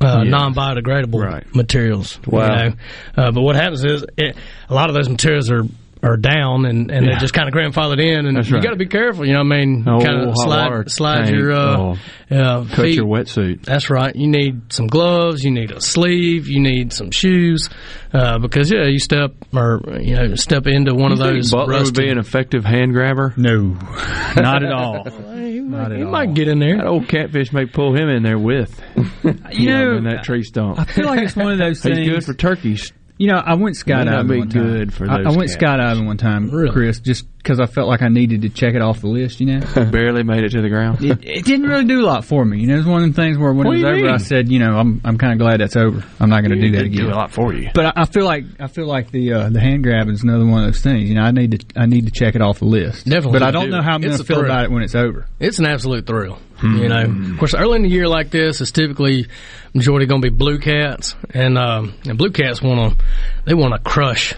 uh, 0.00 0.22
Yeah. 0.24 0.30
non-biodegradable 0.30 1.54
materials. 1.54 2.18
you 2.26 2.38
Wow. 2.38 2.48
know. 2.68 2.72
Uh, 3.16 3.30
but 3.32 3.42
what 3.42 3.56
happens 3.56 3.84
is 3.84 4.04
it, 4.16 4.36
a 4.68 4.74
lot 4.74 4.88
of 4.88 4.94
those 4.94 5.08
materials 5.08 5.50
are 5.50 5.64
are 6.02 6.16
down 6.16 6.64
and, 6.64 6.90
and 6.90 7.04
Yeah. 7.04 7.12
they're 7.12 7.20
just 7.20 7.34
kind 7.34 7.46
of 7.48 7.54
grandfathered 7.54 8.00
in, 8.02 8.24
and 8.26 8.36
That's 8.36 8.48
you 8.48 8.60
got 8.62 8.70
to 8.70 8.76
be 8.76 8.86
careful. 8.86 9.26
You 9.26 9.34
know, 9.34 9.44
what 9.44 9.52
I 9.52 9.64
mean, 9.64 9.84
Oh, 9.86 10.00
kind 10.00 10.28
of 10.28 10.34
slide 10.36 10.90
slide 10.90 11.24
tank, 11.26 11.36
your 11.36 11.52
uh, 11.52 11.76
oh, 11.76 11.96
uh, 12.34 12.64
Cut 12.66 12.76
feet. 12.86 12.94
your 12.96 13.06
wetsuit. 13.06 13.62
That's 13.64 13.90
right. 13.90 14.14
You 14.16 14.28
need 14.28 14.72
some 14.72 14.86
gloves. 14.86 15.44
You 15.44 15.50
need 15.50 15.70
a 15.72 15.80
sleeve. 15.80 16.48
You 16.48 16.60
need 16.60 16.92
some 16.94 17.10
shoes 17.10 17.68
uh, 18.14 18.38
because 18.38 18.70
yeah, 18.72 18.86
you 18.86 18.98
step 18.98 19.34
or 19.54 19.82
you 20.00 20.14
know 20.16 20.34
step 20.36 20.66
into 20.66 20.94
one 20.94 21.10
You 21.10 21.12
of 21.12 21.18
those. 21.18 21.50
Butler 21.52 21.82
would 21.82 21.94
be 21.94 22.08
an 22.08 22.18
effective 22.18 22.64
hand 22.64 22.92
grabber. 22.92 23.34
No, 23.36 23.58
not 24.36 24.62
at 24.64 24.72
all. 24.72 25.04
he 25.04 25.60
might, 25.60 25.78
Not 25.78 25.92
at 25.92 25.98
he 25.98 26.04
all. 26.04 26.10
might 26.10 26.32
get 26.34 26.48
in 26.48 26.58
there. 26.60 26.78
That 26.78 26.86
old 26.86 27.08
catfish 27.08 27.52
may 27.52 27.66
pull 27.66 27.94
him 27.94 28.08
in 28.08 28.22
there 28.22 28.38
with. 28.38 28.80
You 29.52 29.68
know, 29.68 29.96
in 29.96 30.04
that 30.04 30.24
tree 30.24 30.42
stump. 30.42 30.78
I 30.78 30.84
feel 30.84 31.04
like 31.06 31.20
it's 31.20 31.36
one 31.36 31.52
of 31.52 31.58
those 31.58 31.80
things 31.82 31.98
He's 31.98 32.06
things. 32.06 32.18
good 32.20 32.24
for 32.24 32.34
turkeys. 32.34 32.92
You 33.20 33.26
know, 33.26 33.36
I 33.36 33.52
went 33.52 33.76
skydiving 33.76 34.28
be 34.30 34.38
one 34.38 34.48
time. 34.48 34.62
good 34.62 34.94
for 34.94 35.04
I, 35.10 35.16
I 35.16 35.36
went 35.36 35.50
cats. 35.50 35.56
skydiving 35.56 36.06
one 36.06 36.16
time, 36.16 36.48
Chris, 36.72 37.00
just 37.00 37.26
because 37.36 37.60
I 37.60 37.66
felt 37.66 37.86
like 37.86 38.00
I 38.00 38.08
needed 38.08 38.40
to 38.42 38.48
check 38.48 38.74
it 38.74 38.80
off 38.80 39.02
the 39.02 39.08
list. 39.08 39.40
You 39.40 39.46
know, 39.58 39.60
Barely 39.92 40.22
made 40.22 40.42
it 40.42 40.52
to 40.52 40.62
the 40.62 40.70
ground. 40.70 41.04
it, 41.04 41.18
it 41.22 41.44
didn't 41.44 41.66
really 41.68 41.84
do 41.84 42.00
a 42.00 42.06
lot 42.06 42.24
for 42.24 42.46
me. 42.46 42.60
You 42.60 42.68
know, 42.68 42.74
it 42.76 42.78
was 42.78 42.86
one 42.86 43.02
of 43.02 43.02
them 43.02 43.12
things 43.12 43.36
where 43.36 43.52
when 43.52 43.66
What 43.66 43.76
it 43.76 43.80
do 43.80 43.86
was 43.88 43.98
you 43.98 44.04
over, 44.06 44.14
I 44.14 44.16
said, 44.16 44.48
you 44.50 44.58
know, 44.58 44.74
I'm 44.74 45.02
I'm 45.04 45.18
kind 45.18 45.34
of 45.34 45.38
glad 45.38 45.60
that's 45.60 45.76
over. 45.76 46.02
I'm 46.18 46.30
not 46.30 46.40
going 46.44 46.58
to 46.58 46.66
do 46.66 46.70
that 46.76 46.86
again. 46.86 47.04
do 47.04 47.10
a 47.10 47.14
lot 47.14 47.30
for 47.30 47.52
you. 47.52 47.68
But 47.74 47.86
I, 47.94 48.02
I 48.02 48.04
feel 48.06 48.24
like 48.24 48.44
I 48.58 48.68
feel 48.68 48.86
like 48.86 49.10
the 49.10 49.34
uh, 49.34 49.50
the 49.50 49.60
hand 49.60 49.82
grabbing 49.82 50.14
is 50.14 50.22
another 50.22 50.46
one 50.46 50.64
of 50.64 50.72
those 50.72 50.82
things. 50.82 51.06
You 51.06 51.16
know, 51.16 51.22
I 51.22 51.30
need 51.30 51.60
to 51.60 51.78
I 51.78 51.84
need 51.84 52.06
to 52.06 52.12
check 52.12 52.34
it 52.36 52.40
off 52.40 52.60
the 52.60 52.64
list. 52.64 53.04
Definitely 53.04 53.32
but 53.38 53.42
I 53.42 53.50
do. 53.50 53.58
don't 53.58 53.68
know 53.70 53.82
how 53.82 53.96
I'm 53.96 54.02
It's 54.02 54.16
going 54.16 54.16
to 54.16 54.22
a 54.22 54.26
feel 54.26 54.36
thrill. 54.38 54.50
about 54.50 54.64
it 54.64 54.70
when 54.70 54.82
it's 54.82 54.94
over. 54.94 55.26
It's 55.38 55.58
an 55.58 55.66
absolute 55.66 56.06
thrill. 56.06 56.38
Hmm. 56.60 56.76
You 56.76 56.88
know, 56.88 57.02
of 57.32 57.38
course, 57.38 57.54
early 57.54 57.76
in 57.76 57.82
the 57.82 57.88
year 57.88 58.06
like 58.08 58.30
this, 58.30 58.60
it's 58.60 58.70
typically 58.72 59.26
majority 59.74 60.06
going 60.06 60.20
to 60.22 60.30
be 60.30 60.36
blue 60.36 60.58
cats, 60.58 61.14
and 61.32 61.56
um, 61.56 61.94
and 62.06 62.18
blue 62.18 62.30
cats 62.30 62.60
want 62.62 62.98
to 62.98 63.04
they 63.46 63.54
want 63.54 63.72
to 63.74 63.78
crush 63.80 64.34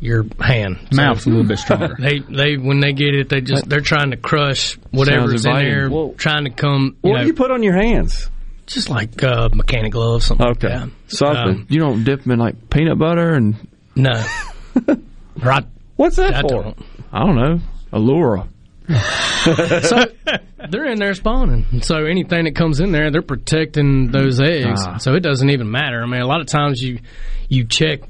your 0.00 0.26
hand. 0.40 0.78
So 0.92 1.02
a 1.02 1.14
little 1.14 1.44
bit 1.44 1.58
stronger. 1.58 1.96
They 1.98 2.18
they 2.18 2.56
when 2.58 2.80
they 2.80 2.92
get 2.92 3.14
it, 3.14 3.28
they 3.30 3.40
just 3.40 3.66
they're 3.68 3.80
trying 3.80 4.10
to 4.10 4.16
crush 4.18 4.74
whatever's 4.90 5.46
in 5.46 5.54
there, 5.54 5.88
Whoa. 5.88 6.12
trying 6.18 6.44
to 6.44 6.50
come. 6.50 6.96
You 7.02 7.10
What 7.10 7.16
know, 7.16 7.20
do 7.22 7.26
you 7.28 7.34
put 7.34 7.50
on 7.50 7.62
your 7.62 7.74
hands? 7.74 8.28
just 8.66 8.88
like 8.88 9.22
uh, 9.22 9.50
mechanic 9.52 9.92
gloves, 9.92 10.24
something 10.24 10.46
Okay, 10.46 10.68
like 10.74 10.84
that. 10.84 10.90
something. 11.16 11.38
Um, 11.60 11.66
You 11.68 11.80
don't 11.80 12.02
dip 12.04 12.22
them 12.22 12.32
in 12.32 12.38
like 12.38 12.70
peanut 12.70 12.98
butter 12.98 13.34
and 13.34 13.56
no, 13.94 14.24
right. 15.42 15.64
What's 15.96 16.16
that 16.16 16.34
I 16.34 16.40
for? 16.42 16.48
don't. 16.48 16.78
I 17.12 17.24
don't 17.26 17.36
know, 17.36 17.60
Allura. 17.92 18.48
So 18.88 20.04
they're 20.70 20.86
in 20.86 20.98
there 20.98 21.14
spawning. 21.14 21.82
So 21.82 22.04
anything 22.04 22.44
that 22.44 22.54
comes 22.54 22.80
in 22.80 22.92
there, 22.92 23.10
they're 23.10 23.22
protecting 23.22 24.10
those 24.10 24.40
eggs. 24.40 24.80
Ah. 24.86 24.98
So 24.98 25.14
it 25.14 25.20
doesn't 25.20 25.48
even 25.50 25.70
matter. 25.70 26.02
I 26.02 26.06
mean, 26.06 26.20
a 26.20 26.26
lot 26.26 26.40
of 26.40 26.46
times 26.46 26.82
you 26.82 27.00
you 27.48 27.64
check 27.66 28.00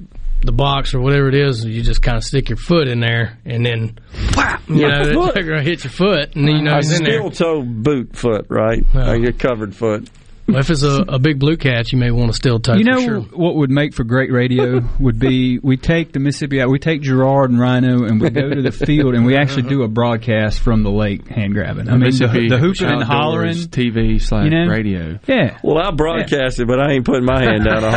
the 0.42 0.52
box 0.52 0.92
or 0.94 1.00
whatever 1.00 1.28
it 1.28 1.34
is, 1.34 1.64
you 1.64 1.82
just 1.82 2.02
kind 2.02 2.16
of 2.18 2.24
stick 2.24 2.48
your 2.50 2.58
foot 2.58 2.86
in 2.86 3.00
there, 3.00 3.38
and 3.46 3.64
then 3.64 3.98
whap, 4.36 4.68
you 4.68 4.76
Your 4.80 4.90
know 4.90 5.22
foot. 5.22 5.34
they're 5.34 5.44
gonna 5.48 5.62
hit 5.62 5.84
your 5.84 5.90
foot, 5.90 6.36
and 6.36 6.46
then 6.46 6.56
you 6.56 6.62
know 6.62 6.74
a 6.74 6.78
it's 6.78 6.92
in 6.98 7.02
there. 7.04 7.18
steel 7.18 7.30
toe 7.30 7.62
boot 7.62 8.14
foot, 8.16 8.46
right? 8.50 8.84
Oh. 8.94 8.98
Like 8.98 9.22
your 9.22 9.32
covered 9.32 9.74
foot. 9.74 10.08
Well, 10.46 10.58
if 10.58 10.68
it's 10.68 10.82
a, 10.82 11.02
a 11.08 11.18
big 11.18 11.38
blue 11.38 11.56
cat, 11.56 11.90
you 11.90 11.98
may 11.98 12.10
want 12.10 12.28
to 12.28 12.34
steel 12.34 12.60
toe. 12.60 12.74
You 12.74 12.84
for 12.84 12.90
know 12.90 13.00
sure. 13.00 13.20
what 13.20 13.54
would 13.56 13.70
make 13.70 13.94
for 13.94 14.04
great 14.04 14.30
radio 14.30 14.80
would 15.00 15.18
be 15.18 15.58
we 15.62 15.76
take 15.78 16.12
the 16.12 16.18
Mississippi 16.20 16.60
out, 16.60 16.68
we 16.68 16.78
take 16.78 17.00
Gerard 17.00 17.50
and 17.50 17.58
Rhino, 17.58 18.04
and 18.04 18.20
we 18.20 18.28
go 18.28 18.50
to 18.50 18.60
the 18.60 18.70
field 18.70 19.14
and 19.14 19.24
we 19.24 19.36
actually 19.36 19.62
do 19.62 19.82
a 19.84 19.88
broadcast 19.88 20.60
from 20.60 20.82
the 20.82 20.90
lake 20.90 21.26
hand 21.28 21.54
grabbing. 21.54 21.88
I 21.88 21.92
mean, 21.92 22.00
the, 22.00 22.06
Mississippi 22.06 22.48
the 22.50 22.58
hooping 22.58 22.88
and 22.88 23.02
hollering. 23.02 23.54
TV 23.54 24.20
slash 24.20 24.44
You 24.44 24.50
know? 24.50 24.66
radio. 24.70 25.18
Yeah, 25.26 25.58
Well, 25.62 25.78
I 25.78 25.90
broadcast 25.92 26.60
it, 26.60 26.66
but 26.68 26.78
I 26.78 26.92
ain't 26.92 27.06
putting 27.06 27.24
my 27.24 27.40
hand 27.42 27.64
down 27.64 27.82
a 27.82 27.90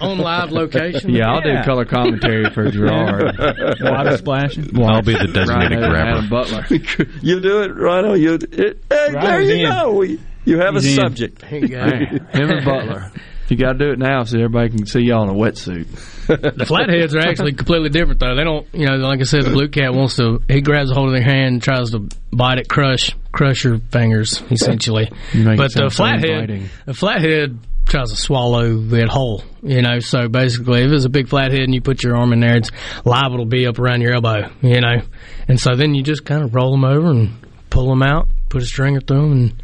hole. 0.00 0.10
on 0.12 0.18
live 0.18 0.52
location. 0.52 1.10
Yeah, 1.10 1.30
I'll 1.30 1.46
Yeah. 1.46 1.60
do 1.62 1.64
color 1.66 1.84
commentary 1.84 2.48
for 2.50 2.70
Gerard. 2.70 3.36
water 3.80 4.16
splashing. 4.16 4.70
Well, 4.72 4.88
I'll 4.88 5.02
be 5.02 5.12
the 5.12 5.26
designated 5.26 5.80
Rhino, 5.80 5.90
grabber. 5.90 6.10
Adam 6.10 6.28
Butler. 6.30 6.64
you 7.20 7.40
do 7.40 7.62
it, 7.62 7.74
Rhino. 7.74 8.14
You 8.14 8.34
it, 8.34 8.52
hey, 8.88 9.08
there 9.12 9.40
you 9.42 9.66
in. 9.66 9.70
go. 9.70 9.92
We, 9.96 10.18
you 10.44 10.58
have 10.58 10.74
He's 10.74 10.86
a 10.86 10.90
in. 10.90 10.96
subject. 10.96 11.40
There 11.40 11.58
you 11.58 11.68
go. 11.68 11.84
Man, 11.84 12.28
him 12.32 12.50
and 12.50 12.64
Butler. 12.64 13.12
You 13.48 13.56
got 13.56 13.72
to 13.72 13.78
do 13.78 13.90
it 13.90 13.98
now 13.98 14.22
so 14.22 14.38
everybody 14.38 14.68
can 14.68 14.86
see 14.86 15.00
y'all 15.00 15.24
in 15.24 15.28
a 15.28 15.32
wetsuit. 15.32 15.88
The 16.28 16.64
flatheads 16.66 17.16
are 17.16 17.18
actually 17.18 17.52
completely 17.54 17.88
different, 17.88 18.20
though. 18.20 18.36
They 18.36 18.44
don't, 18.44 18.64
you 18.72 18.86
know, 18.86 18.94
like 18.98 19.18
I 19.18 19.24
said, 19.24 19.42
the 19.42 19.50
blue 19.50 19.68
cat 19.68 19.92
wants 19.92 20.14
to. 20.18 20.40
He 20.46 20.60
grabs 20.60 20.88
a 20.92 20.94
hold 20.94 21.08
of 21.08 21.14
their 21.14 21.24
hand, 21.24 21.54
and 21.54 21.62
tries 21.62 21.90
to 21.90 22.08
bite 22.32 22.58
it, 22.58 22.68
crush, 22.68 23.10
crush 23.32 23.64
your 23.64 23.80
fingers, 23.90 24.40
essentially. 24.52 25.10
You 25.32 25.42
make 25.42 25.54
it 25.54 25.56
But 25.56 25.72
the 25.72 25.90
sound 25.90 25.92
so 25.92 25.96
flathead, 25.96 26.70
the 26.86 26.94
flathead 26.94 27.58
tries 27.86 28.10
to 28.10 28.16
swallow 28.16 28.76
that 28.76 29.08
whole. 29.08 29.42
You 29.64 29.82
know, 29.82 29.98
so 29.98 30.28
basically, 30.28 30.82
if 30.82 30.92
it's 30.92 31.04
a 31.04 31.08
big 31.10 31.26
flathead 31.28 31.62
and 31.62 31.74
you 31.74 31.80
put 31.80 32.04
your 32.04 32.16
arm 32.16 32.32
in 32.32 32.38
there, 32.38 32.56
it's 32.56 32.70
liable 33.04 33.38
to 33.38 33.46
be 33.46 33.66
up 33.66 33.80
around 33.80 34.00
your 34.02 34.14
elbow. 34.14 34.48
You 34.62 34.80
know, 34.80 35.02
and 35.48 35.58
so 35.58 35.74
then 35.74 35.96
you 35.96 36.04
just 36.04 36.24
kind 36.24 36.44
of 36.44 36.54
roll 36.54 36.70
them 36.70 36.84
over 36.84 37.10
and 37.10 37.30
pull 37.68 37.88
them 37.88 38.04
out, 38.04 38.28
put 38.48 38.62
a 38.62 38.64
stringer 38.64 39.00
through 39.00 39.22
them, 39.28 39.32
and 39.32 39.62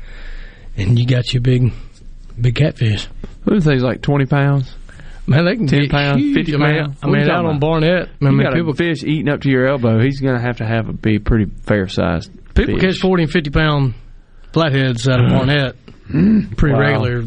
and 0.77 0.99
you 0.99 1.07
got 1.07 1.33
your 1.33 1.41
big, 1.43 1.73
big 2.41 2.55
catfish. 2.55 3.09
Those 3.45 3.65
things 3.65 3.83
like 3.83 4.03
20 4.03 4.27
pounds? 4.27 4.75
Man, 5.27 5.45
they 5.45 5.57
can 5.57 5.67
10 5.67 5.81
get 5.83 5.91
pounds, 5.91 6.21
huge. 6.21 6.37
50 6.37 6.55
I 6.55 6.57
mean, 6.57 6.77
pounds? 6.79 6.99
I 7.03 7.07
mean, 7.09 7.31
out 7.31 7.47
on? 7.47 7.59
Barnett, 7.59 8.09
I 8.23 8.31
mean, 8.31 8.53
people 8.53 8.75
fish 8.75 9.03
eating 9.03 9.29
up 9.29 9.41
to 9.41 9.51
your 9.51 9.67
elbow. 9.67 10.01
He's 10.01 10.21
going 10.21 10.37
to 10.37 10.41
have 10.41 10.59
to 10.59 10.67
have 10.67 10.89
a 10.89 10.93
be 10.93 11.19
pretty 11.19 11.51
fair 11.63 11.89
sized. 11.89 12.31
People 12.55 12.79
catch 12.79 12.99
40 12.99 13.25
and 13.25 13.33
50 13.33 13.51
pound 13.51 13.95
flatheads 14.53 15.09
out 15.09 15.21
of 15.21 15.27
mm. 15.27 15.37
Barnett 15.37 15.77
pretty 16.57 16.75
Wow. 16.75 16.81
regular. 16.81 17.25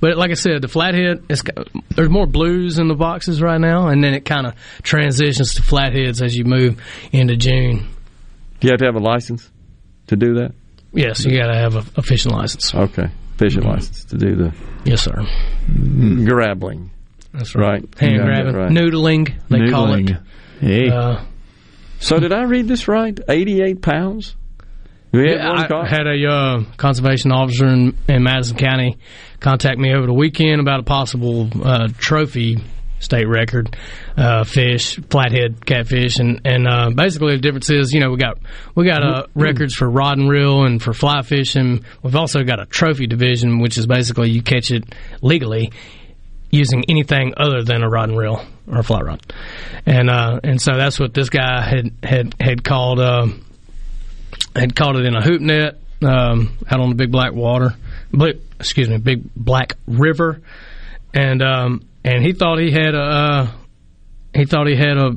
But 0.00 0.16
like 0.16 0.30
I 0.30 0.34
said, 0.34 0.62
the 0.62 0.68
flathead, 0.68 1.24
it's, 1.28 1.42
got- 1.42 1.68
there's 1.90 2.10
more 2.10 2.26
blues 2.26 2.78
in 2.78 2.88
the 2.88 2.94
boxes 2.94 3.40
right 3.42 3.60
now, 3.60 3.88
and 3.88 4.02
then 4.02 4.14
it 4.14 4.24
kind 4.24 4.46
of 4.46 4.54
transitions 4.82 5.54
to 5.54 5.62
flatheads 5.62 6.22
as 6.22 6.36
you 6.36 6.44
move 6.44 6.80
into 7.12 7.36
June. 7.36 7.88
Do 8.60 8.66
you 8.66 8.70
have 8.72 8.78
to 8.80 8.86
have 8.86 8.96
a 8.96 9.00
license 9.00 9.48
to 10.08 10.16
do 10.16 10.34
that? 10.34 10.52
Yes, 10.92 11.24
you 11.24 11.36
got 11.38 11.48
to 11.48 11.56
have 11.58 11.76
a, 11.76 11.84
a 11.96 12.02
fishing 12.02 12.32
license. 12.32 12.74
Okay, 12.74 13.08
fishing 13.36 13.62
license 13.62 14.04
to 14.06 14.16
do 14.16 14.34
the 14.36 14.54
Yes, 14.84 15.02
sir. 15.02 15.24
grabbling. 16.24 16.90
That's 17.32 17.54
right. 17.54 17.82
Hand 17.98 18.22
grabbing, 18.22 18.54
right. 18.54 18.70
noodling, 18.70 19.32
they 19.48 19.70
call 19.70 19.92
it. 19.94 20.06
Noodling. 20.06 20.22
Hey. 20.60 20.88
Uh, 20.90 21.24
So 22.00 22.18
did 22.18 22.32
I 22.32 22.44
read 22.44 22.68
this 22.68 22.88
right? 22.88 23.18
Eighty-eight 23.28 23.82
pounds. 23.82 24.34
Yeah, 25.12 25.50
I 25.52 25.66
caught? 25.68 25.88
had 25.88 26.06
a 26.06 26.26
uh, 26.26 26.64
conservation 26.76 27.32
officer 27.32 27.66
in, 27.66 27.96
in 28.08 28.22
Madison 28.22 28.56
County 28.58 28.98
contact 29.40 29.78
me 29.78 29.94
over 29.94 30.06
the 30.06 30.12
weekend 30.12 30.60
about 30.60 30.80
a 30.80 30.82
possible 30.82 31.48
uh, 31.64 31.88
trophy 31.96 32.58
state 33.00 33.26
record 33.26 33.76
uh, 34.16 34.44
fish, 34.44 34.98
flathead 35.10 35.64
catfish, 35.64 36.18
and 36.18 36.40
and 36.44 36.66
uh, 36.66 36.90
basically 36.90 37.36
the 37.36 37.42
difference 37.42 37.70
is, 37.70 37.92
you 37.92 38.00
know, 38.00 38.10
we 38.10 38.16
got 38.16 38.38
we 38.74 38.84
got 38.84 39.02
uh, 39.02 39.26
records 39.34 39.74
for 39.74 39.88
rod 39.88 40.18
and 40.18 40.28
reel 40.28 40.64
and 40.64 40.82
for 40.82 40.92
fly 40.92 41.22
fishing. 41.22 41.84
We've 42.02 42.16
also 42.16 42.42
got 42.44 42.60
a 42.60 42.66
trophy 42.66 43.06
division, 43.06 43.60
which 43.60 43.78
is 43.78 43.86
basically 43.86 44.30
you 44.30 44.42
catch 44.42 44.70
it 44.70 44.84
legally 45.22 45.72
using 46.50 46.84
anything 46.88 47.34
other 47.36 47.62
than 47.62 47.82
a 47.82 47.88
rod 47.88 48.08
and 48.08 48.18
reel 48.18 48.44
or 48.66 48.78
a 48.78 48.82
fly 48.82 49.00
rod, 49.00 49.20
and 49.86 50.10
uh, 50.10 50.40
and 50.42 50.60
so 50.60 50.72
that's 50.76 50.98
what 50.98 51.14
this 51.14 51.30
guy 51.30 51.62
had 51.62 51.92
had 52.02 52.34
had 52.40 52.64
called. 52.64 53.00
Uh, 53.00 53.28
had 54.54 54.74
caught 54.74 54.96
it 54.96 55.06
in 55.06 55.14
a 55.14 55.22
hoop 55.22 55.40
net 55.40 55.78
um, 56.02 56.56
out 56.70 56.80
on 56.80 56.88
the 56.88 56.94
big 56.94 57.10
black 57.10 57.32
water, 57.32 57.74
but 58.12 58.36
excuse 58.58 58.88
me, 58.88 58.98
big 58.98 59.22
black 59.34 59.74
river, 59.86 60.40
and 61.14 61.42
um, 61.42 61.82
and 62.04 62.24
he 62.24 62.32
thought 62.32 62.58
he 62.58 62.70
had 62.70 62.94
a 62.94 63.00
uh, 63.00 63.50
he 64.34 64.44
thought 64.44 64.66
he 64.66 64.76
had 64.76 64.96
a, 64.96 65.10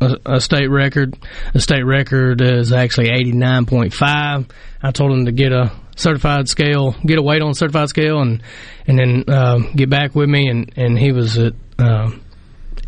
a 0.00 0.16
a 0.36 0.40
state 0.40 0.68
record. 0.70 1.16
The 1.52 1.60
state 1.60 1.84
record 1.84 2.40
is 2.40 2.72
actually 2.72 3.10
eighty 3.10 3.32
nine 3.32 3.66
point 3.66 3.92
five. 3.94 4.46
I 4.82 4.90
told 4.90 5.12
him 5.12 5.26
to 5.26 5.32
get 5.32 5.52
a 5.52 5.72
certified 5.96 6.48
scale, 6.48 6.92
get 7.04 7.18
a 7.18 7.22
weight 7.22 7.42
on 7.42 7.50
a 7.50 7.54
certified 7.54 7.88
scale, 7.88 8.20
and 8.20 8.42
and 8.86 8.98
then 8.98 9.24
uh, 9.28 9.58
get 9.74 9.90
back 9.90 10.14
with 10.14 10.28
me, 10.28 10.48
and 10.48 10.72
and 10.76 10.98
he 10.98 11.12
was 11.12 11.38
at 11.38 11.54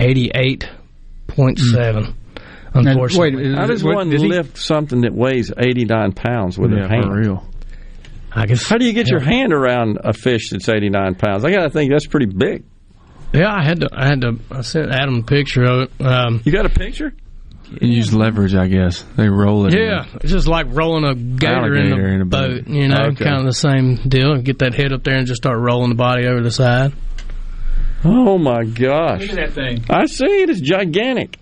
eighty 0.01 0.31
eight 0.35 0.69
point 1.29 1.59
seven. 1.59 2.15
Unfortunately, 2.73 3.53
How 3.53 3.67
does 3.67 3.83
one 3.83 4.11
lift 4.11 4.57
something 4.57 5.01
that 5.01 5.13
weighs 5.13 5.51
89 5.59 6.13
pounds 6.13 6.57
with 6.57 6.71
Yeah, 6.71 6.85
a 6.85 6.89
hand? 6.89 7.05
for 7.07 7.19
real. 7.19 7.45
I 8.31 8.47
guess. 8.47 8.63
How 8.69 8.79
do 8.79 8.85
you 8.87 8.93
get 8.93 9.09
your 9.09 9.19
hand 9.19 9.53
around 9.53 9.99
a 10.05 10.13
fish 10.13 10.51
that's 10.51 10.69
89 10.69 11.17
pounds? 11.17 11.45
I 11.45 11.51
got 11.51 11.65
to 11.65 11.71
think 11.71 11.91
that's 11.91 12.07
pretty 12.07 12.27
big. 12.27 12.63
Yeah, 13.33 13.53
I 13.55 13.63
had 13.63 13.81
to. 13.81 13.89
I 13.93 14.07
had 14.07 14.21
to. 14.23 14.39
I 14.51 14.61
sent 14.63 14.91
Adam 14.93 15.17
a 15.19 15.23
picture 15.23 15.63
of 15.65 15.83
it. 15.83 16.05
Um, 16.05 16.41
you 16.45 16.51
got 16.53 16.67
a 16.67 16.71
picture? 16.71 17.13
And 17.81 17.93
use 17.95 18.13
leverage, 18.13 18.55
I 18.57 18.67
guess. 18.67 19.03
They 19.17 19.29
roll 19.29 19.67
it. 19.67 19.75
in. 19.75 19.81
Yeah, 19.87 20.05
it's 20.17 20.33
just 20.33 20.49
like 20.49 20.67
rolling 20.71 21.05
a 21.05 21.15
gator 21.15 21.75
in, 21.77 21.93
Alligator 21.93 22.07
a 22.09 22.13
in 22.15 22.21
a 22.23 22.25
boat. 22.25 22.65
boat. 22.65 22.69
You 22.75 22.89
know, 22.89 23.05
Okay. 23.13 23.25
kind 23.25 23.37
of 23.39 23.45
the 23.45 23.53
same 23.53 23.97
deal. 24.09 24.37
Get 24.43 24.59
that 24.59 24.75
head 24.75 24.93
up 24.93 25.05
there 25.05 25.17
and 25.17 25.27
just 25.29 25.41
start 25.43 25.59
rolling 25.61 25.91
the 25.91 25.95
body 25.95 26.27
over 26.27 26.43
the 26.43 26.51
side. 26.51 26.93
Oh 28.05 28.39
my 28.39 28.65
gosh! 28.65 29.21
Look 29.21 29.31
at 29.31 29.37
that 29.37 29.53
thing. 29.53 29.85
I 29.89 30.07
see 30.07 30.25
it. 30.43 30.51
It's 30.51 30.61
gigantic. 30.61 31.39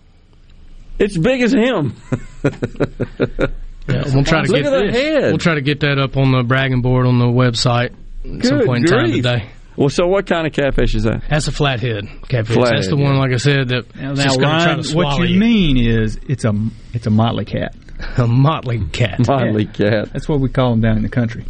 It's 0.98 1.16
big 1.16 1.40
as 1.42 1.52
him. 1.52 1.94
Yeah, 3.90 4.02
we'll 4.12 4.22
try 4.22 4.42
to 4.44 4.52
Look 4.52 4.62
get 4.64 4.70
at 4.70 4.70
that 4.86 4.90
head. 4.92 5.22
We'll 5.30 5.38
try 5.38 5.54
to 5.54 5.62
get 5.62 5.80
that 5.80 5.98
up 5.98 6.18
on 6.18 6.30
the 6.30 6.42
bragging 6.42 6.82
board 6.82 7.06
on 7.06 7.18
the 7.18 7.24
website 7.24 7.92
at 8.22 8.44
some 8.44 8.58
Good 8.58 8.66
point 8.66 8.84
in 8.84 8.90
time 8.94 9.04
grief. 9.06 9.16
today. 9.16 9.48
Well, 9.78 9.88
so 9.90 10.06
what 10.08 10.26
kind 10.26 10.46
of 10.46 10.52
catfish 10.52 10.94
is 10.96 11.04
that? 11.04 11.22
That's 11.30 11.46
a 11.46 11.52
flathead 11.52 12.06
catfish. 12.28 12.56
Flathead, 12.56 12.78
That's 12.78 12.88
the 12.88 12.96
yeah. 12.96 13.04
one, 13.04 13.18
like 13.18 13.32
I 13.32 13.36
said, 13.36 13.68
that 13.68 13.94
Now, 13.94 14.12
is 14.12 14.24
just 14.24 14.40
going 14.40 14.50
to 14.50 14.64
try 14.64 14.66
Ryan, 14.66 14.76
to 14.78 14.84
swallow 14.84 15.18
what 15.20 15.28
you, 15.28 15.38
mean 15.38 15.76
is 15.76 16.18
it's 16.28 16.44
a 16.44 16.52
it's 16.92 17.06
a 17.06 17.10
motley 17.10 17.44
cat. 17.44 17.74
a 18.16 18.26
motley 18.26 18.84
cat. 18.86 19.26
Motley 19.28 19.66
cat. 19.66 20.12
That's 20.12 20.28
what 20.28 20.40
we 20.40 20.48
call 20.48 20.70
them 20.72 20.80
down 20.80 20.96
in 20.96 21.02
the 21.04 21.08
country. 21.08 21.44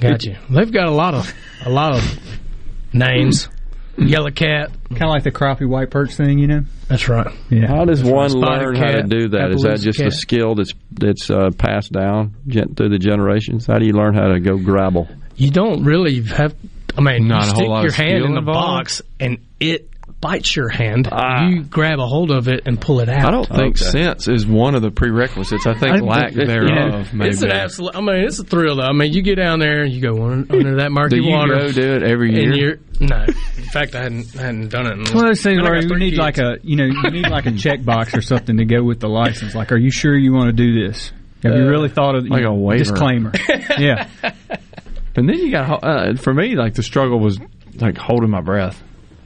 Got 0.00 0.24
you. 0.24 0.36
They've 0.50 0.72
got 0.72 0.86
a 0.86 0.90
lot 0.92 1.14
of 1.14 1.32
a 1.64 1.70
lot 1.70 1.94
of 1.94 2.18
names. 2.92 3.48
Yellow 3.96 4.30
cat, 4.32 4.70
kind 4.90 5.04
of 5.04 5.10
like 5.10 5.22
the 5.22 5.30
crappie 5.30 5.68
white 5.68 5.88
perch 5.88 6.16
thing, 6.16 6.40
you 6.40 6.48
know. 6.48 6.62
That's 6.88 7.08
right. 7.08 7.28
Yeah. 7.48 7.68
How 7.68 7.84
does 7.84 8.00
That's 8.02 8.10
one 8.12 8.30
Spotted 8.30 8.64
learn 8.64 8.74
how 8.74 8.90
to 8.90 9.00
cat, 9.02 9.08
do 9.08 9.28
that? 9.28 9.52
Is 9.52 9.62
that 9.62 9.74
Appaloosa 9.76 9.82
just 9.84 10.00
a 10.00 10.10
skill 10.10 10.56
that's 10.56 10.72
that's 10.90 11.30
uh, 11.30 11.50
passed 11.56 11.92
down 11.92 12.34
gen- 12.48 12.74
through 12.74 12.88
the 12.88 12.98
generations? 12.98 13.66
How 13.66 13.78
do 13.78 13.86
you 13.86 13.92
learn 13.92 14.14
how 14.14 14.32
to 14.32 14.40
go 14.40 14.56
grabble? 14.58 15.06
You 15.36 15.50
don't 15.52 15.84
really 15.84 16.22
have. 16.24 16.56
I 16.96 17.00
mean, 17.00 17.28
Not 17.28 17.44
a 17.44 17.46
you 17.46 17.52
whole 17.52 17.56
stick 17.60 17.68
lot 17.68 17.82
your 17.82 17.92
hand 17.92 18.24
in 18.24 18.32
the 18.32 18.38
involved? 18.38 18.44
box 18.86 19.02
and 19.20 19.38
it 19.60 19.90
bites 20.20 20.56
your 20.56 20.68
hand. 20.70 21.06
You 21.50 21.64
grab 21.64 21.98
a 21.98 22.06
hold 22.06 22.30
of 22.30 22.48
it 22.48 22.62
and 22.66 22.80
pull 22.80 23.00
it 23.00 23.10
out. 23.10 23.26
I 23.26 23.30
don't 23.30 23.46
think 23.48 23.76
sense 23.76 24.26
is 24.26 24.46
one 24.46 24.74
of 24.74 24.80
the 24.80 24.90
prerequisites. 24.90 25.66
I 25.66 25.74
think 25.74 26.00
lack 26.02 26.32
thereof. 26.32 27.12
Maybe. 27.12 27.30
It's 27.30 27.42
an 27.42 27.50
absolute. 27.50 27.94
I 27.94 28.00
mean, 28.00 28.16
it's 28.24 28.38
a 28.38 28.44
thrill 28.44 28.76
though. 28.76 28.84
I 28.84 28.92
mean, 28.92 29.12
you 29.12 29.20
get 29.22 29.34
down 29.36 29.58
there 29.58 29.82
and 29.82 29.92
you 29.92 30.00
go 30.00 30.24
under, 30.24 30.50
under 30.56 30.76
that 30.76 30.92
murky 30.92 31.16
Do 31.16 31.22
you 31.22 31.30
water. 31.30 31.56
go 31.56 31.72
do 31.72 31.92
it 31.96 32.02
every 32.02 32.28
And 32.28 32.54
year? 32.56 32.78
you're 33.00 33.08
no. 33.08 33.24
In 33.24 33.64
fact, 33.64 33.94
I 33.94 34.02
hadn't 34.04 34.34
I 34.38 34.42
hadn't 34.42 34.68
done 34.68 34.86
it. 34.86 34.92
In 34.92 35.00
It's 35.02 35.12
one 35.12 35.24
of 35.24 35.30
those 35.30 35.42
things 35.42 35.60
where 35.60 35.76
you 35.82 35.94
need 35.98 36.10
kids. 36.10 36.18
like 36.18 36.38
a 36.38 36.56
you 36.62 36.76
know 36.76 36.84
you 36.84 37.10
need 37.10 37.28
like 37.28 37.44
a 37.46 37.50
checkbox 37.50 38.16
or 38.16 38.22
something 38.22 38.56
to 38.58 38.64
go 38.64 38.82
with 38.82 39.00
the 39.00 39.08
license. 39.08 39.54
Like, 39.54 39.72
are 39.72 39.76
you 39.78 39.90
sure 39.90 40.16
you 40.16 40.32
want 40.32 40.46
to 40.46 40.52
do 40.52 40.86
this? 40.88 41.12
Have 41.42 41.54
you 41.54 41.64
Uh, 41.64 41.68
really 41.68 41.90
thought 41.90 42.14
of 42.14 42.24
like 42.26 42.40
you 42.40 42.46
a 42.46 42.50
know, 42.50 42.54
waiver. 42.54 42.78
disclaimer? 42.84 43.32
yeah. 43.78 44.08
And 45.16 45.28
then 45.28 45.38
you 45.38 45.50
got 45.50 45.82
uh, 45.84 46.14
for 46.16 46.34
me 46.34 46.56
like 46.56 46.74
the 46.74 46.82
struggle 46.82 47.20
was 47.20 47.38
like 47.76 47.96
holding 47.96 48.30
my 48.30 48.40
breath, 48.40 48.82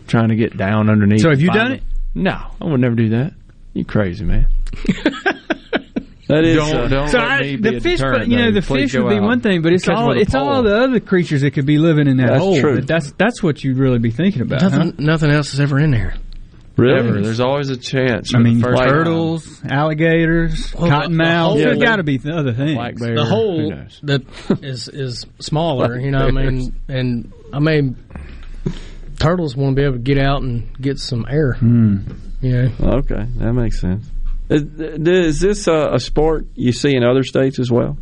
trying 0.07 0.29
to 0.29 0.37
get 0.37 0.57
down 0.57 0.91
underneath. 0.91 1.23
So 1.23 1.31
have 1.31 1.41
you 1.41 1.49
find 1.49 1.59
done 1.59 1.71
them. 1.79 1.85
No, 2.15 2.51
I 2.61 2.65
would 2.65 2.81
never 2.81 2.95
do 2.95 3.11
that. 3.11 3.33
You 3.75 3.85
crazy 3.85 4.25
man? 4.25 4.49
That 6.29 6.45
is, 6.45 6.57
don't, 6.57 6.77
uh, 6.77 6.89
don't 6.89 7.09
So 7.09 7.19
let 7.19 7.27
I, 7.27 7.41
me 7.41 7.57
the 7.57 7.77
a 7.77 7.81
fish, 7.81 8.01
deterrent, 8.01 8.29
you 8.29 8.37
know, 8.37 8.53
the 8.53 8.61
Please 8.61 8.93
fish 8.93 9.01
would 9.01 9.09
be 9.09 9.17
out. 9.17 9.23
one 9.23 9.41
thing, 9.41 9.63
but 9.63 9.73
it's 9.73 9.89
all 9.89 10.09
with 10.09 10.19
a 10.19 10.21
it's 10.21 10.35
all 10.35 10.63
the 10.63 10.77
other 10.77 11.01
creatures 11.01 11.41
that 11.41 11.53
could 11.53 11.65
be 11.65 11.79
living 11.79 12.07
in 12.07 12.19
that 12.19 12.27
That's 12.29 12.41
hole. 12.43 12.61
true. 12.61 12.75
But 12.77 12.87
That's 12.87 13.13
that's 13.13 13.43
what 13.43 13.65
you'd 13.65 13.79
really 13.79 13.99
be 13.99 14.11
thinking 14.11 14.43
about. 14.43 14.61
Nothing, 14.61 14.81
huh? 14.81 14.93
nothing 14.99 15.31
else 15.31 15.55
is 15.55 15.61
ever 15.61 15.79
in 15.79 15.91
there. 15.91 16.17
Ever. 16.79 17.21
There's 17.21 17.41
always 17.41 17.69
a 17.71 17.77
chance. 17.77 18.35
I 18.35 18.39
mean, 18.39 18.61
first 18.61 18.79
time. 18.79 18.89
turtles, 18.89 19.63
alligators, 19.69 20.75
Well, 20.75 20.85
the- 20.85 20.91
the 20.91 20.95
cottonmouths. 21.15 21.57
there's 21.59 21.79
got 21.79 21.97
to 21.97 22.03
be 22.05 22.19
th- 22.19 22.35
other 22.35 22.53
things. 22.53 22.75
Black 22.75 22.97
bear. 22.99 23.15
the 23.17 23.25
who 23.25 23.29
hole 23.31 23.71
knows? 23.71 24.01
that 24.05 24.23
is 24.63 24.89
is 24.89 25.27
smaller. 25.41 25.99
You 25.99 26.11
know, 26.11 26.21
I 26.27 26.31
mean, 26.31 26.75
and 26.89 27.33
I 27.53 27.59
mean, 27.59 27.97
turtles 29.19 29.57
want 29.57 29.75
to 29.77 29.81
be 29.81 29.85
able 29.85 29.97
to 29.97 30.03
get 30.03 30.19
out 30.19 30.43
and 30.43 30.69
get 30.81 30.99
some 30.99 31.27
air. 31.29 31.55
Hmm. 31.55 31.99
You 32.41 32.53
know, 32.53 32.71
Okay, 32.99 33.27
that 33.37 33.53
makes 33.53 33.81
sense. 33.81 34.07
Uh, 34.51 34.55
is, 34.55 34.63
is 35.09 35.41
this 35.41 35.67
a, 35.67 35.91
a 35.95 35.99
sport 36.01 36.47
you 36.55 36.73
see 36.73 36.95
in 36.95 37.03
other 37.05 37.23
states 37.25 37.59
as 37.59 37.71
well? 37.71 37.99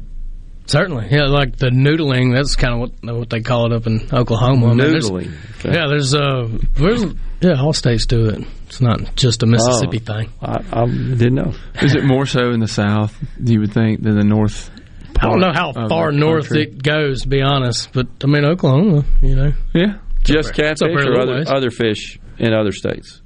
certainly, 0.68 1.06
yeah, 1.10 1.26
like 1.26 1.56
the 1.56 1.68
noodling. 1.70 2.34
That's 2.34 2.56
kind 2.56 2.74
of 2.74 2.80
what 2.80 3.16
what 3.16 3.30
they 3.30 3.40
call 3.40 3.66
it 3.66 3.72
up 3.72 3.86
in 3.86 4.08
Oklahoma. 4.12 4.66
I 4.66 4.74
mean, 4.74 4.78
Noodling. 4.94 5.32
Okay. 5.60 5.72
Yeah, 5.74 5.86
there's 5.88 6.12
uh, 6.14 6.48
there's 6.74 7.04
yeah, 7.40 7.60
all 7.60 7.72
states 7.72 8.06
do 8.06 8.26
it. 8.26 8.44
It's 8.76 8.80
not 8.82 9.16
just 9.16 9.42
a 9.42 9.46
Mississippi 9.46 10.02
Oh, 10.06 10.14
thing. 10.14 10.32
I, 10.42 10.62
I 10.82 10.86
didn't 10.86 11.34
know. 11.36 11.52
Is 11.80 11.94
it 11.94 12.04
more 12.04 12.26
so 12.26 12.50
in 12.50 12.60
the 12.60 12.68
south? 12.68 13.16
You 13.42 13.60
would 13.60 13.72
think 13.72 14.02
than 14.02 14.18
the 14.18 14.24
north. 14.24 14.70
I 15.18 15.30
don't 15.30 15.40
know 15.40 15.52
how 15.54 15.72
far 15.88 16.12
north 16.12 16.48
country? 16.48 16.64
it 16.64 16.82
goes, 16.82 17.22
to 17.22 17.28
be 17.28 17.40
honest, 17.40 17.90
but 17.94 18.06
I 18.22 18.26
mean 18.26 18.44
Oklahoma, 18.44 19.04
you 19.22 19.34
know. 19.34 19.52
Yeah, 19.74 19.94
Just 20.24 20.50
it's 20.58 20.82
up 20.82 20.88
catfish 20.90 21.06
or 21.06 21.18
other, 21.18 21.34
ways. 21.36 21.46
other 21.50 21.70
fish 21.70 22.18
in 22.38 22.52
other 22.52 22.72
states? 22.72 23.22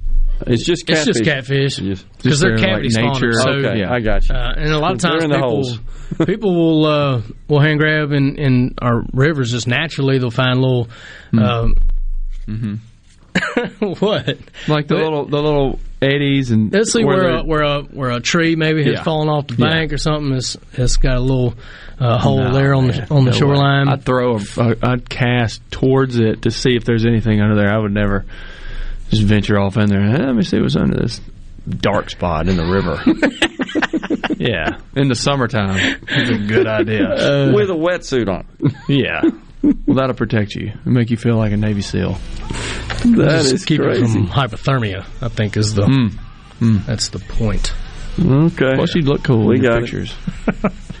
It's 0.47 0.63
just 0.63 0.89
It's 0.89 1.03
just 1.05 1.23
catfish 1.25 1.77
because 1.79 2.05
they're 2.23 2.31
Just 2.31 2.41
their, 2.41 2.57
cavity 2.57 2.89
like, 2.95 3.13
nature. 3.13 3.31
spawners. 3.31 3.43
So, 3.43 3.49
okay, 3.67 3.79
yeah. 3.81 3.91
I 3.93 3.99
got 3.99 4.27
you. 4.29 4.33
Uh, 4.35 4.53
and 4.55 4.71
a 4.71 4.79
lot 4.79 4.93
of 4.93 4.99
times 4.99 5.25
people, 5.25 6.25
people 6.25 6.55
will 6.55 6.85
uh, 6.85 7.21
will 7.49 7.59
hand 7.59 7.79
grab 7.79 8.11
in, 8.13 8.37
in 8.37 8.75
our 8.81 9.03
rivers 9.13 9.51
just 9.51 9.67
naturally. 9.67 10.17
They'll 10.17 10.31
find 10.31 10.59
little 10.61 10.87
um, 11.37 11.75
what 13.99 14.37
Like 14.67 14.87
the 14.87 14.95
But- 14.95 15.03
little 15.03 15.25
the 15.25 15.41
little 15.41 15.79
eddies 16.01 16.49
and 16.51 16.71
Let's 16.73 16.91
see 16.93 17.03
where 17.03 17.17
where 17.23 17.37
a, 17.37 17.43
where 17.43 17.61
a 17.61 17.81
where 17.83 18.09
a 18.11 18.19
tree 18.19 18.55
maybe 18.55 18.83
has 18.85 18.93
Yeah. 18.95 19.03
fallen 19.03 19.29
off 19.29 19.47
the 19.47 19.55
Yeah. 19.57 19.69
bank 19.69 19.93
or 19.93 19.97
something. 19.97 20.33
Has 20.33 20.57
has 20.75 20.97
got 20.97 21.17
a 21.17 21.19
little 21.19 21.53
uh, 21.99 22.17
hole 22.17 22.39
No, 22.39 22.53
there 22.53 22.73
on 22.73 22.87
man, 22.87 23.05
the 23.07 23.13
on 23.13 23.25
the 23.25 23.31
no 23.31 23.35
way. 23.35 23.37
shoreline. 23.39 23.87
I'd 23.87 24.03
throw 24.03 24.37
a, 24.37 24.39
a, 24.57 24.75
I'd 24.81 25.07
cast 25.09 25.61
towards 25.71 26.17
it 26.19 26.41
to 26.43 26.51
see 26.51 26.75
if 26.75 26.85
there's 26.85 27.05
anything 27.05 27.39
under 27.41 27.55
there. 27.55 27.71
I 27.71 27.77
would 27.77 27.93
never 27.93 28.25
just 29.09 29.21
venture 29.23 29.59
off 29.59 29.77
in 29.77 29.87
there. 29.87 30.01
"Eh, 30.01 30.25
let 30.25 30.35
me 30.35 30.41
see 30.43 30.59
what's 30.59 30.75
under 30.75 30.97
this 30.97 31.21
dark 31.69 32.09
spot 32.09 32.47
in 32.49 32.57
the 32.57 32.65
river. 32.65 32.99
yeah, 34.37 34.77
in 34.95 35.07
the 35.07 35.15
summertime, 35.15 35.99
it's 36.07 36.29
a 36.31 36.37
good 36.47 36.65
idea. 36.65 37.51
with 37.53 37.69
a 37.69 37.73
wetsuit 37.73 38.27
on. 38.27 38.45
yeah, 38.87 39.21
well, 39.63 39.95
that'll 39.97 40.15
protect 40.15 40.55
you 40.55 40.71
and 40.85 40.93
make 40.93 41.09
you 41.11 41.17
feel 41.17 41.35
like 41.37 41.51
a 41.51 41.57
Navy 41.57 41.81
SEAL. 41.81 42.13
That 42.13 43.41
Just 43.41 43.53
is 43.53 43.65
keep 43.65 43.81
it 43.81 43.97
from 43.99 44.27
hypothermia. 44.27 45.05
I 45.21 45.27
think 45.29 45.57
is 45.57 45.73
the 45.73 45.83
Mm. 45.83 46.11
Mm. 46.59 46.85
that's 46.85 47.09
the 47.09 47.19
point. 47.19 47.73
Okay. 48.19 48.75
Plus, 48.75 48.93
you'd 48.95 49.05
look 49.07 49.23
cool 49.23 49.47
We 49.47 49.55
in 49.57 49.63
your 49.63 49.71
got 49.71 49.77
it. 49.77 49.85
pictures. 49.85 50.15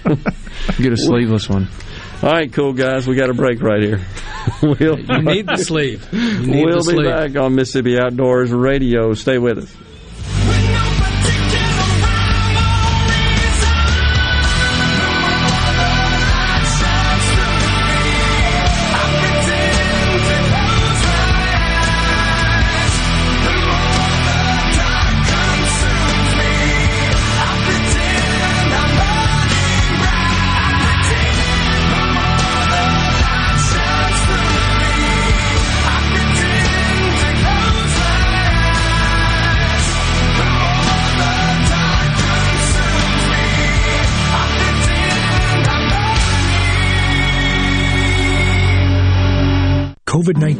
Get 0.79 0.93
a 0.93 0.97
sleeveless 0.97 1.49
one. 1.49 1.67
All 2.23 2.31
right, 2.31 2.51
cool 2.51 2.73
guys. 2.73 3.07
We 3.07 3.15
got 3.15 3.29
a 3.29 3.33
break 3.33 3.61
right 3.61 3.81
here. 3.81 4.01
we'll, 4.61 4.99
You 4.99 5.21
need 5.21 5.47
the 5.47 5.57
sleeve. 5.57 6.07
You 6.11 6.39
need 6.45 6.65
we'll 6.65 6.81
the 6.83 6.95
be 6.97 7.03
back 7.03 7.35
on 7.35 7.55
Mississippi 7.55 7.99
Outdoors 7.99 8.51
Radio. 8.51 9.13
Stay 9.13 9.37
with 9.37 9.57
us. 9.59 9.75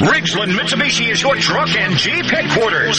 Ridgeland 0.00 0.56
Mitsubishi 0.56 1.12
is 1.12 1.20
your 1.20 1.36
truck 1.36 1.68
and 1.76 1.94
Jeep 1.98 2.24
headquarters. 2.24 2.98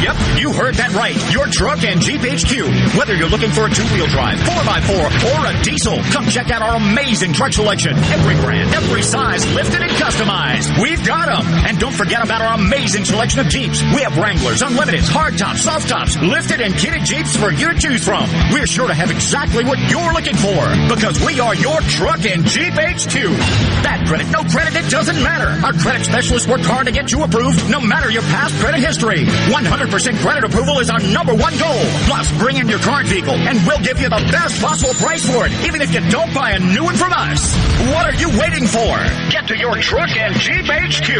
Yep, 0.00 0.40
you 0.40 0.48
heard 0.56 0.72
that 0.80 0.88
right. 0.96 1.12
Your 1.28 1.44
truck 1.52 1.84
and 1.84 2.00
Jeep 2.00 2.24
HQ. 2.24 2.96
Whether 2.96 3.12
you're 3.12 3.28
looking 3.28 3.52
for 3.52 3.68
a 3.68 3.70
two-wheel 3.70 4.08
drive, 4.08 4.40
4x4, 4.48 5.36
or 5.36 5.40
a 5.44 5.54
diesel, 5.60 6.00
come 6.16 6.24
check 6.32 6.48
out 6.48 6.64
our 6.64 6.80
amazing 6.80 7.36
truck 7.36 7.52
selection. 7.52 7.92
Every 8.08 8.40
brand, 8.40 8.72
every 8.72 9.04
size, 9.04 9.44
lifted 9.52 9.84
and 9.84 9.92
customized. 10.00 10.72
We've 10.80 11.04
got 11.04 11.28
them. 11.28 11.44
And 11.68 11.76
don't 11.78 11.92
forget 11.92 12.24
about 12.24 12.40
our 12.40 12.56
amazing 12.56 13.04
selection 13.04 13.44
of 13.44 13.52
Jeeps. 13.52 13.84
We 13.92 14.00
have 14.00 14.16
Wranglers, 14.16 14.64
Unlimiteds, 14.64 15.12
hardtops, 15.12 15.60
soft 15.60 15.92
tops, 15.92 16.16
lifted 16.24 16.62
and 16.64 16.72
kitted 16.72 17.04
Jeeps 17.04 17.36
for 17.36 17.52
you 17.52 17.68
to 17.68 17.76
choose 17.76 18.02
from. 18.02 18.24
We're 18.48 18.64
sure 18.64 18.88
to 18.88 18.94
have 18.96 19.10
exactly 19.10 19.62
what 19.62 19.76
you're 19.92 20.16
looking 20.16 20.40
for 20.40 20.64
because 20.88 21.20
we 21.20 21.36
are 21.38 21.54
your 21.54 21.84
truck 21.92 22.24
and 22.24 22.48
Jeep 22.48 22.72
HQ. 22.72 23.12
Bad 23.84 24.08
credit, 24.08 24.32
no 24.32 24.40
credit, 24.48 24.72
it 24.72 24.88
doesn't 24.88 25.20
matter. 25.20 25.52
Our 25.60 25.76
credit 25.76 26.08
specialists 26.30 26.48
work 26.48 26.62
hard 26.62 26.86
to 26.86 26.92
get 26.92 27.10
you 27.10 27.24
approved 27.24 27.58
no 27.70 27.80
matter 27.80 28.08
your 28.08 28.22
past 28.30 28.54
credit 28.62 28.78
history. 28.78 29.26
100% 29.50 30.22
credit 30.22 30.44
approval 30.44 30.78
is 30.78 30.88
our 30.88 31.00
number 31.10 31.34
one 31.34 31.50
goal. 31.58 31.82
Plus, 32.06 32.30
bring 32.38 32.56
in 32.56 32.68
your 32.68 32.78
current 32.78 33.08
vehicle 33.08 33.34
and 33.34 33.58
we'll 33.66 33.82
give 33.82 33.98
you 33.98 34.06
the 34.08 34.22
best 34.30 34.62
possible 34.62 34.94
price 34.94 35.26
for 35.26 35.46
it, 35.46 35.52
even 35.66 35.82
if 35.82 35.92
you 35.92 35.98
don't 36.08 36.32
buy 36.32 36.52
a 36.52 36.60
new 36.60 36.84
one 36.84 36.94
from 36.94 37.12
us. 37.12 37.50
What 37.90 38.06
are 38.06 38.14
you 38.14 38.30
waiting 38.38 38.62
for? 38.62 38.94
Get 39.34 39.48
to 39.48 39.58
your 39.58 39.74
truck 39.82 40.14
and 40.14 40.34
Jeep 40.38 40.70
HQ 40.70 41.10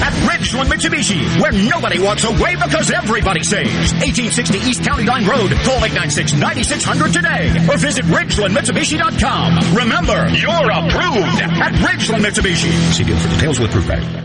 at 0.00 0.16
Ridgeland 0.24 0.72
Mitsubishi, 0.72 1.20
where 1.44 1.52
nobody 1.52 2.00
walks 2.00 2.24
away 2.24 2.56
because 2.56 2.90
everybody 2.90 3.44
saves. 3.44 3.92
1860 4.00 4.64
East 4.64 4.80
County 4.82 5.04
Line 5.04 5.28
Road. 5.28 5.52
Call 5.68 5.84
896-9600 5.92 7.12
today 7.12 7.52
or 7.68 7.76
visit 7.76 8.06
RidgelandMitsubishi.com. 8.08 9.76
Remember, 9.76 10.24
you're 10.32 10.70
approved 10.72 11.36
at 11.36 11.76
Ridgeland 11.84 12.24
Mitsubishi. 12.24 12.72
See 12.96 13.04
deal 13.04 13.18
for 13.18 13.28
details 13.28 13.60
with 13.60 13.70
proof 13.72 13.86
bag. 13.86 14.24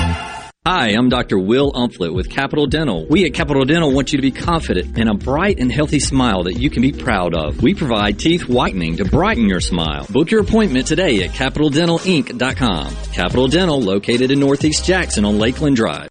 Hi, 0.63 0.89
I'm 0.89 1.09
Dr. 1.09 1.39
Will 1.39 1.71
Umflett 1.71 2.13
with 2.13 2.29
Capital 2.29 2.67
Dental. 2.67 3.07
We 3.07 3.25
at 3.25 3.33
Capital 3.33 3.65
Dental 3.65 3.91
want 3.91 4.11
you 4.13 4.19
to 4.19 4.21
be 4.21 4.29
confident 4.29 4.95
in 4.95 5.07
a 5.07 5.15
bright 5.15 5.59
and 5.59 5.71
healthy 5.71 5.99
smile 5.99 6.43
that 6.43 6.53
you 6.53 6.69
can 6.69 6.83
be 6.83 6.91
proud 6.91 7.33
of. 7.33 7.63
We 7.63 7.73
provide 7.73 8.19
teeth 8.19 8.47
whitening 8.47 8.97
to 8.97 9.05
brighten 9.05 9.49
your 9.49 9.59
smile. 9.59 10.05
Book 10.11 10.29
your 10.29 10.41
appointment 10.41 10.85
today 10.85 11.23
at 11.23 11.31
CapitalDentalInc.com. 11.31 12.95
Capital 13.11 13.47
Dental, 13.47 13.81
located 13.81 14.29
in 14.29 14.39
Northeast 14.39 14.85
Jackson 14.85 15.25
on 15.25 15.39
Lakeland 15.39 15.77
Drive. 15.77 16.09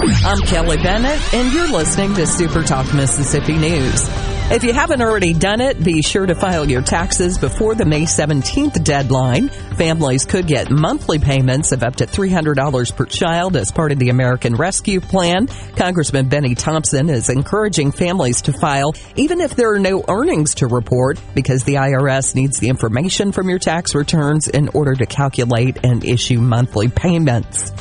I'm 0.00 0.40
Kelly 0.40 0.78
Bennett, 0.78 1.32
and 1.32 1.54
you're 1.54 1.68
listening 1.68 2.12
to 2.14 2.26
Super 2.26 2.64
Talk 2.64 2.92
Mississippi 2.92 3.56
News. 3.56 4.31
If 4.50 4.64
you 4.64 4.74
haven't 4.74 5.00
already 5.00 5.32
done 5.32 5.62
it, 5.62 5.82
be 5.82 6.02
sure 6.02 6.26
to 6.26 6.34
file 6.34 6.68
your 6.68 6.82
taxes 6.82 7.38
before 7.38 7.74
the 7.74 7.86
May 7.86 8.02
17th 8.02 8.84
deadline. 8.84 9.48
Families 9.48 10.26
could 10.26 10.46
get 10.46 10.70
monthly 10.70 11.18
payments 11.18 11.72
of 11.72 11.82
up 11.82 11.96
to 11.96 12.06
$300 12.06 12.94
per 12.94 13.06
child 13.06 13.56
as 13.56 13.72
part 13.72 13.92
of 13.92 13.98
the 13.98 14.10
American 14.10 14.54
Rescue 14.54 15.00
Plan. 15.00 15.46
Congressman 15.76 16.28
Benny 16.28 16.54
Thompson 16.54 17.08
is 17.08 17.30
encouraging 17.30 17.92
families 17.92 18.42
to 18.42 18.52
file 18.52 18.94
even 19.16 19.40
if 19.40 19.56
there 19.56 19.72
are 19.72 19.78
no 19.78 20.04
earnings 20.06 20.56
to 20.56 20.66
report 20.66 21.18
because 21.34 21.64
the 21.64 21.76
IRS 21.76 22.34
needs 22.34 22.58
the 22.58 22.68
information 22.68 23.32
from 23.32 23.48
your 23.48 23.58
tax 23.58 23.94
returns 23.94 24.48
in 24.48 24.68
order 24.68 24.94
to 24.94 25.06
calculate 25.06 25.78
and 25.82 26.04
issue 26.04 26.40
monthly 26.40 26.88
payments. 26.88 27.72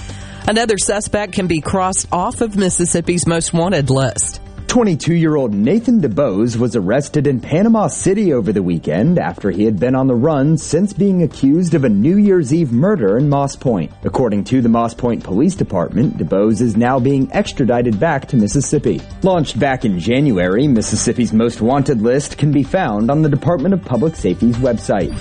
Another 0.47 0.77
suspect 0.77 1.33
can 1.33 1.47
be 1.47 1.59
crossed 1.59 2.07
off 2.13 2.39
of 2.39 2.55
Mississippi's 2.55 3.27
most 3.27 3.51
wanted 3.51 3.89
list. 3.89 4.41
22 4.71 5.15
year 5.15 5.35
old 5.35 5.53
Nathan 5.53 5.99
DeBose 5.99 6.55
was 6.55 6.77
arrested 6.77 7.27
in 7.27 7.41
Panama 7.41 7.87
City 7.87 8.31
over 8.31 8.53
the 8.53 8.63
weekend 8.63 9.19
after 9.19 9.51
he 9.51 9.65
had 9.65 9.77
been 9.77 9.95
on 9.95 10.07
the 10.07 10.15
run 10.15 10.57
since 10.57 10.93
being 10.93 11.23
accused 11.23 11.73
of 11.73 11.83
a 11.83 11.89
New 11.89 12.17
Year's 12.17 12.53
Eve 12.53 12.71
murder 12.71 13.17
in 13.17 13.27
Moss 13.27 13.57
Point. 13.57 13.91
According 14.05 14.45
to 14.45 14.61
the 14.61 14.69
Moss 14.69 14.93
Point 14.93 15.25
Police 15.25 15.55
Department, 15.55 16.17
DeBose 16.17 16.61
is 16.61 16.77
now 16.77 17.01
being 17.01 17.29
extradited 17.33 17.99
back 17.99 18.29
to 18.29 18.37
Mississippi. 18.37 19.01
Launched 19.23 19.59
back 19.59 19.83
in 19.83 19.99
January, 19.99 20.69
Mississippi's 20.69 21.33
most 21.33 21.59
wanted 21.59 22.01
list 22.01 22.37
can 22.37 22.53
be 22.53 22.63
found 22.63 23.11
on 23.11 23.23
the 23.23 23.29
Department 23.29 23.73
of 23.73 23.83
Public 23.83 24.15
Safety's 24.15 24.55
website. 24.55 25.13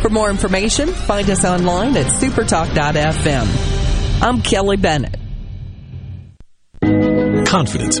For 0.00 0.08
more 0.08 0.30
information, 0.30 0.88
find 0.88 1.28
us 1.28 1.44
online 1.44 1.94
at 1.98 2.06
supertalk.fm. 2.06 4.22
I'm 4.22 4.40
Kelly 4.40 4.78
Bennett. 4.78 5.16
Confidence, 7.46 8.00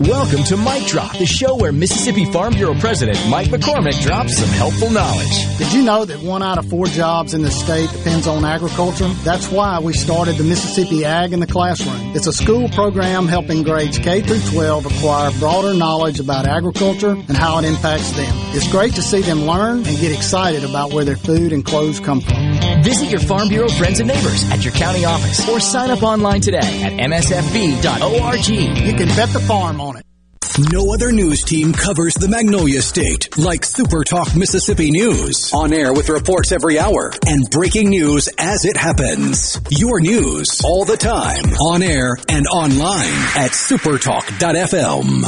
Welcome 0.00 0.42
to 0.46 0.56
Mike 0.56 0.86
Drop, 0.88 1.16
the 1.18 1.24
show 1.24 1.54
where 1.56 1.70
Mississippi 1.70 2.24
Farm 2.24 2.52
Bureau 2.54 2.74
President 2.74 3.16
Mike 3.28 3.46
McCormick 3.46 4.02
drops 4.02 4.36
some 4.36 4.48
helpful 4.48 4.90
knowledge. 4.90 5.56
Did 5.56 5.72
you 5.72 5.82
know 5.82 6.04
that 6.04 6.20
one 6.20 6.42
out 6.42 6.58
of 6.58 6.68
four 6.68 6.86
jobs 6.86 7.32
in 7.32 7.42
the 7.42 7.50
state 7.50 7.88
depends 7.92 8.26
on 8.26 8.44
agriculture? 8.44 9.06
That's 9.22 9.50
why 9.52 9.78
we 9.78 9.92
started 9.92 10.36
the 10.36 10.42
Mississippi 10.42 11.04
Ag 11.04 11.32
in 11.32 11.38
the 11.38 11.46
Classroom. 11.46 12.14
It's 12.16 12.26
a 12.26 12.32
school 12.32 12.68
program 12.70 13.28
helping 13.28 13.62
grades 13.62 13.98
K 13.98 14.20
through 14.20 14.40
12 14.50 14.86
acquire 14.86 15.30
broader 15.38 15.72
knowledge 15.72 16.18
about 16.18 16.44
agriculture 16.44 17.12
and 17.12 17.36
how 17.36 17.58
it 17.60 17.64
impacts 17.64 18.10
them. 18.10 18.34
It's 18.52 18.68
great 18.72 18.94
to 18.96 19.02
see 19.02 19.20
them 19.20 19.42
learn 19.42 19.86
and 19.86 19.96
get 20.00 20.10
excited 20.10 20.64
about 20.64 20.92
where 20.92 21.04
their 21.04 21.16
food 21.16 21.52
and 21.52 21.64
clothes 21.64 22.00
come 22.00 22.20
from. 22.20 22.82
Visit 22.82 23.10
your 23.10 23.20
Farm 23.20 23.48
Bureau 23.48 23.68
friends 23.68 24.00
and 24.00 24.08
neighbors 24.08 24.50
at 24.50 24.64
your 24.64 24.74
county 24.74 25.04
office 25.04 25.48
or 25.48 25.60
sign 25.60 25.90
up 25.90 26.02
online 26.02 26.40
today 26.40 26.82
at 26.82 26.92
msfb.org. 26.94 28.48
You 28.48 28.94
can 28.94 29.08
bet 29.16 29.28
the 29.28 29.40
farm 29.40 29.80
on. 29.80 29.93
No 30.56 30.94
other 30.94 31.10
news 31.10 31.42
team 31.42 31.72
covers 31.72 32.14
the 32.14 32.28
Magnolia 32.28 32.80
State 32.80 33.36
like 33.36 33.64
Super 33.64 34.04
Talk 34.04 34.36
Mississippi 34.36 34.92
News. 34.92 35.52
On 35.52 35.72
air 35.72 35.92
with 35.92 36.08
reports 36.08 36.52
every 36.52 36.78
hour 36.78 37.12
and 37.26 37.50
breaking 37.50 37.88
news 37.88 38.28
as 38.38 38.64
it 38.64 38.76
happens. 38.76 39.60
Your 39.70 40.00
news 40.00 40.60
all 40.64 40.84
the 40.84 40.96
time. 40.96 41.44
On 41.54 41.82
air 41.82 42.16
and 42.28 42.46
online 42.46 43.18
at 43.34 43.50
supertalk.fm. 43.50 45.22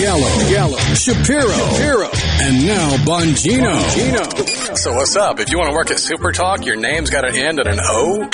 Gallo, 0.00 0.50
Gallo, 0.50 0.78
Shapiro, 0.94 1.48
Shapiro, 1.48 2.10
and 2.42 2.66
now 2.66 2.96
Bongino. 3.04 3.76
Bongino. 3.76 4.76
So 4.76 4.94
what's 4.94 5.14
up? 5.14 5.38
If 5.38 5.52
you 5.52 5.58
want 5.58 5.70
to 5.70 5.76
work 5.76 5.92
at 5.92 6.00
Super 6.00 6.32
Talk, 6.32 6.66
your 6.66 6.74
name's 6.76 7.10
got 7.10 7.20
to 7.20 7.28
end 7.28 7.60
in 7.60 7.68
an 7.68 7.78
O. 7.80 8.28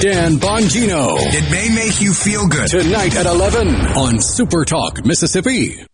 Dan 0.00 0.36
Bongino. 0.36 1.16
It 1.18 1.50
may 1.50 1.74
make 1.74 2.02
you 2.02 2.12
feel 2.12 2.46
good. 2.46 2.68
Tonight 2.68 3.16
at 3.16 3.24
11 3.24 3.68
on 3.68 4.20
Super 4.20 4.66
Talk 4.66 5.02
Mississippi. 5.06 5.86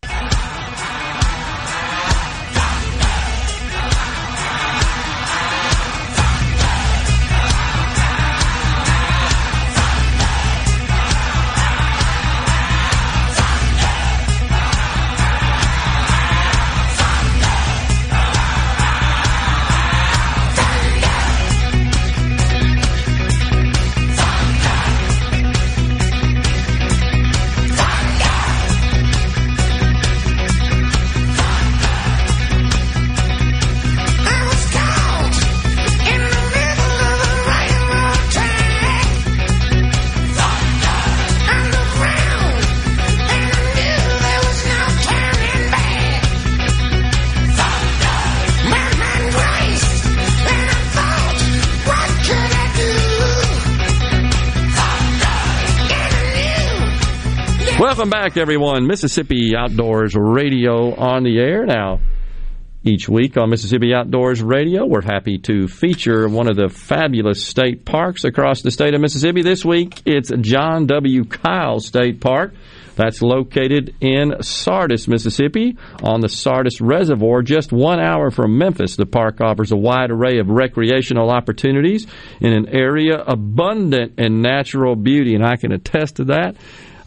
Welcome 57.91 58.11
back, 58.11 58.37
everyone. 58.37 58.87
Mississippi 58.87 59.57
Outdoors 59.57 60.15
Radio 60.15 60.95
on 60.95 61.25
the 61.25 61.41
air 61.41 61.67
now. 61.67 61.99
Each 62.85 63.09
week 63.09 63.37
on 63.37 63.51
Mississippi 63.51 63.93
Outdoors 63.93 64.41
Radio, 64.41 64.87
we're 64.87 65.03
happy 65.03 65.39
to 65.39 65.67
feature 65.67 66.29
one 66.29 66.49
of 66.49 66.55
the 66.55 66.69
fabulous 66.69 67.45
state 67.45 67.85
parks 67.85 68.23
across 68.23 68.63
the 68.63 68.71
state 68.71 68.95
of 68.95 69.01
Mississippi. 69.01 69.43
This 69.43 69.65
week, 69.65 70.03
it's 70.07 70.31
John 70.41 70.87
W. 70.87 71.25
Kyle 71.25 71.81
State 71.81 72.21
Park. 72.21 72.55
That's 72.95 73.23
located 73.23 73.97
in 74.01 74.41
Sardis, 74.41 75.09
Mississippi, 75.09 75.77
on 76.01 76.21
the 76.21 76.29
Sardis 76.29 76.81
Reservoir, 76.81 77.43
just 77.43 77.73
one 77.73 77.99
hour 77.99 78.31
from 78.31 78.57
Memphis. 78.57 78.95
The 78.95 79.05
park 79.05 79.41
offers 79.41 79.73
a 79.73 79.77
wide 79.77 80.13
array 80.13 80.39
of 80.39 80.49
recreational 80.49 81.31
opportunities 81.31 82.07
in 82.41 82.53
an 82.53 82.69
area 82.69 83.17
abundant 83.21 84.21
in 84.21 84.43
natural 84.43 84.95
beauty, 84.95 85.35
and 85.35 85.45
I 85.45 85.57
can 85.57 85.73
attest 85.73 86.17
to 86.17 86.25
that. 86.27 86.55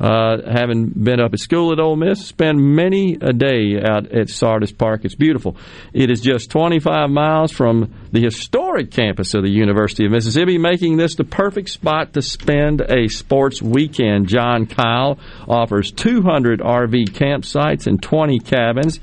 Uh, 0.03 0.51
having 0.51 0.89
been 0.89 1.21
up 1.21 1.31
at 1.31 1.39
school 1.39 1.71
at 1.71 1.79
Ole 1.79 1.95
Miss, 1.95 2.27
spend 2.27 2.59
many 2.59 3.17
a 3.21 3.31
day 3.31 3.81
out 3.81 4.11
at 4.11 4.27
Sardis 4.27 4.73
Park. 4.73 5.05
It's 5.05 5.15
beautiful. 5.15 5.55
It 5.93 6.11
is 6.11 6.19
just 6.19 6.51
25 6.51 7.09
miles 7.09 7.53
from 7.53 7.93
the 8.11 8.21
historic 8.21 8.91
campus 8.91 9.33
of 9.33 9.43
the 9.43 9.49
University 9.49 10.03
of 10.03 10.11
Mississippi, 10.11 10.57
making 10.57 10.97
this 10.97 11.15
the 11.15 11.23
perfect 11.23 11.69
spot 11.69 12.11
to 12.15 12.21
spend 12.21 12.81
a 12.81 13.07
sports 13.07 13.61
weekend. 13.61 14.27
John 14.27 14.65
Kyle 14.65 15.19
offers 15.47 15.89
200 15.93 16.59
RV 16.59 17.11
campsites 17.11 17.87
and 17.87 18.03
20 18.03 18.39
cabins. 18.39 18.99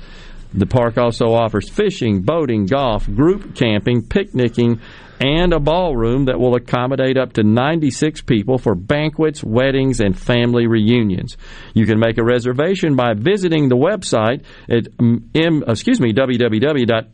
The 0.53 0.67
park 0.67 0.99
also 0.99 1.33
offers 1.33 1.67
fishing, 1.67 2.21
boating, 2.21 2.67
golf, 2.67 3.07
group 3.07 3.55
camping, 3.55 4.03
picnicking, 4.03 4.79
and 5.21 5.53
a 5.53 5.59
ballroom 5.59 6.25
that 6.25 6.39
will 6.39 6.55
accommodate 6.55 7.15
up 7.15 7.33
to 7.33 7.43
96 7.43 8.21
people 8.21 8.57
for 8.57 8.73
banquets, 8.73 9.43
weddings, 9.43 9.99
and 9.99 10.17
family 10.17 10.65
reunions. 10.65 11.37
You 11.75 11.85
can 11.85 11.99
make 11.99 12.17
a 12.17 12.23
reservation 12.23 12.95
by 12.95 13.13
visiting 13.13 13.69
the 13.69 13.75
website 13.75 14.43
at 14.67 14.87
m, 14.99 15.63
excuse 15.67 16.01
me 16.01 16.11
www.mdwfp.com 16.13 17.11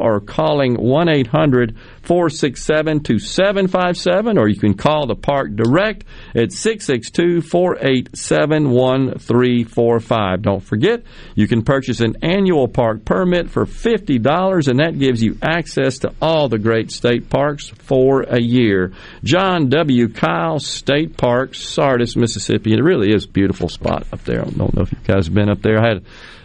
or 0.00 0.20
calling 0.20 0.76
1-800 0.76 1.76
467 2.02 3.00
2757 3.00 4.38
or 4.38 4.48
you 4.48 4.58
can 4.58 4.74
call 4.74 5.06
the 5.06 5.14
park 5.14 5.54
direct 5.54 6.04
at 6.34 6.50
662 6.50 7.40
487 7.42 8.70
1345. 8.70 10.42
Don't 10.42 10.60
forget, 10.60 11.04
you 11.36 11.46
can 11.46 11.62
purchase 11.62 12.00
an 12.00 12.16
annual 12.22 12.66
park 12.66 13.04
permit 13.04 13.48
for 13.48 13.64
$50 13.64 14.66
and 14.68 14.80
that 14.80 14.98
gives 14.98 15.22
you 15.22 15.38
access 15.40 15.99
to 16.00 16.14
all 16.20 16.48
the 16.48 16.58
great 16.58 16.90
state 16.90 17.30
parks 17.30 17.68
for 17.68 18.22
a 18.22 18.40
year. 18.40 18.92
John 19.24 19.68
W. 19.68 20.08
Kyle 20.08 20.58
State 20.58 21.16
Park, 21.16 21.54
Sardis, 21.54 22.16
Mississippi. 22.16 22.72
It 22.72 22.82
really 22.82 23.12
is 23.12 23.24
a 23.24 23.28
beautiful 23.28 23.68
spot 23.68 24.06
up 24.12 24.24
there. 24.24 24.40
I 24.40 24.50
don't 24.50 24.74
know 24.74 24.82
if 24.82 24.92
you 24.92 24.98
guys 25.04 25.26
have 25.26 25.34
been 25.34 25.50
up 25.50 25.62
there. 25.62 25.78
I 25.78 25.88
had 25.88 26.04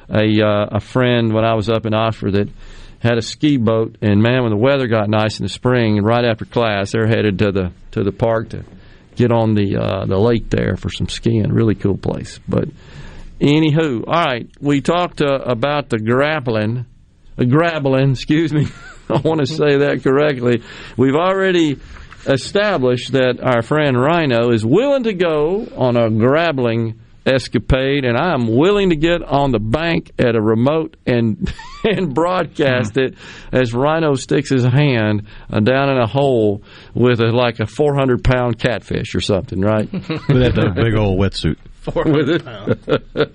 a, 0.10 0.46
uh, 0.46 0.68
a 0.78 0.80
friend 0.80 1.34
when 1.34 1.46
I 1.46 1.56
was 1.56 1.70
up 1.70 1.86
in 1.86 1.94
Oxford 1.94 2.34
that 2.34 2.50
had 3.00 3.18
a 3.18 3.22
ski 3.22 3.58
boat, 3.58 3.98
and 4.02 4.22
man, 4.22 4.42
when 4.42 4.52
the 4.52 4.58
weather 4.58 4.88
got 4.88 5.10
nice 5.10 5.40
in 5.40 5.46
the 5.46 5.50
spring, 5.50 5.98
and 5.98 6.06
right 6.06 6.26
after 6.26 6.46
class, 6.46 6.92
they're 6.92 7.08
headed 7.08 7.40
to 7.40 7.52
the 7.52 7.72
to 7.92 8.04
the 8.04 8.12
park 8.12 8.50
to 8.50 8.64
get 9.16 9.32
on 9.32 9.54
the 9.54 9.78
uh, 9.78 10.06
the 10.06 10.18
lake 10.18 10.50
there 10.50 10.76
for 10.76 10.90
some 10.90 11.08
skiing. 11.08 11.52
Really 11.52 11.76
cool 11.76 11.98
place. 11.98 12.40
But 12.48 12.70
anywho, 13.40 14.04
all 14.08 14.26
right, 14.26 14.50
we 14.60 14.82
talked 14.82 15.22
uh, 15.22 15.40
about 15.46 15.90
the 15.90 16.00
grappling, 16.00 16.86
uh, 17.38 17.44
grappling. 17.44 18.12
Excuse 18.14 18.52
me, 18.52 18.68
I 19.10 19.20
want 19.20 19.42
to 19.42 19.48
say 19.48 19.78
that 19.78 20.02
correctly. 20.04 20.64
We've 20.98 21.16
already 21.16 21.80
established 22.26 23.12
that 23.12 23.40
our 23.42 23.62
friend 23.62 24.00
Rhino 24.00 24.52
is 24.52 24.66
willing 24.66 25.04
to 25.04 25.14
go 25.14 25.68
on 25.76 25.96
a 25.96 26.10
grappling 26.10 27.00
escapade, 27.26 28.06
and 28.06 28.18
I'm 28.18 28.56
willing 28.56 28.90
to 28.90 28.96
get 28.96 29.24
on 29.24 29.52
the 29.52 29.60
bank 29.60 30.12
at 30.20 30.36
a 30.36 30.42
remote 30.42 30.96
and 31.06 31.52
and 31.84 32.14
broadcast 32.14 32.98
it 32.98 33.16
as 33.52 33.74
Rhino 33.74 34.14
sticks 34.16 34.50
his 34.50 34.64
hand 34.64 35.28
uh, 35.52 35.60
down 35.60 35.90
in 35.90 35.98
a 35.98 36.08
hole 36.08 36.64
with 36.94 37.20
a, 37.20 37.28
like 37.28 37.60
a 37.60 37.66
400 37.66 38.24
pound 38.24 38.60
catfish 38.60 39.16
or 39.16 39.22
something, 39.22 39.62
right? 39.62 39.92
With 39.94 40.56
that 40.56 40.74
big 40.76 40.98
old 40.98 41.20
wetsuit. 41.20 41.58
with 41.86 42.30
it. 42.30 43.32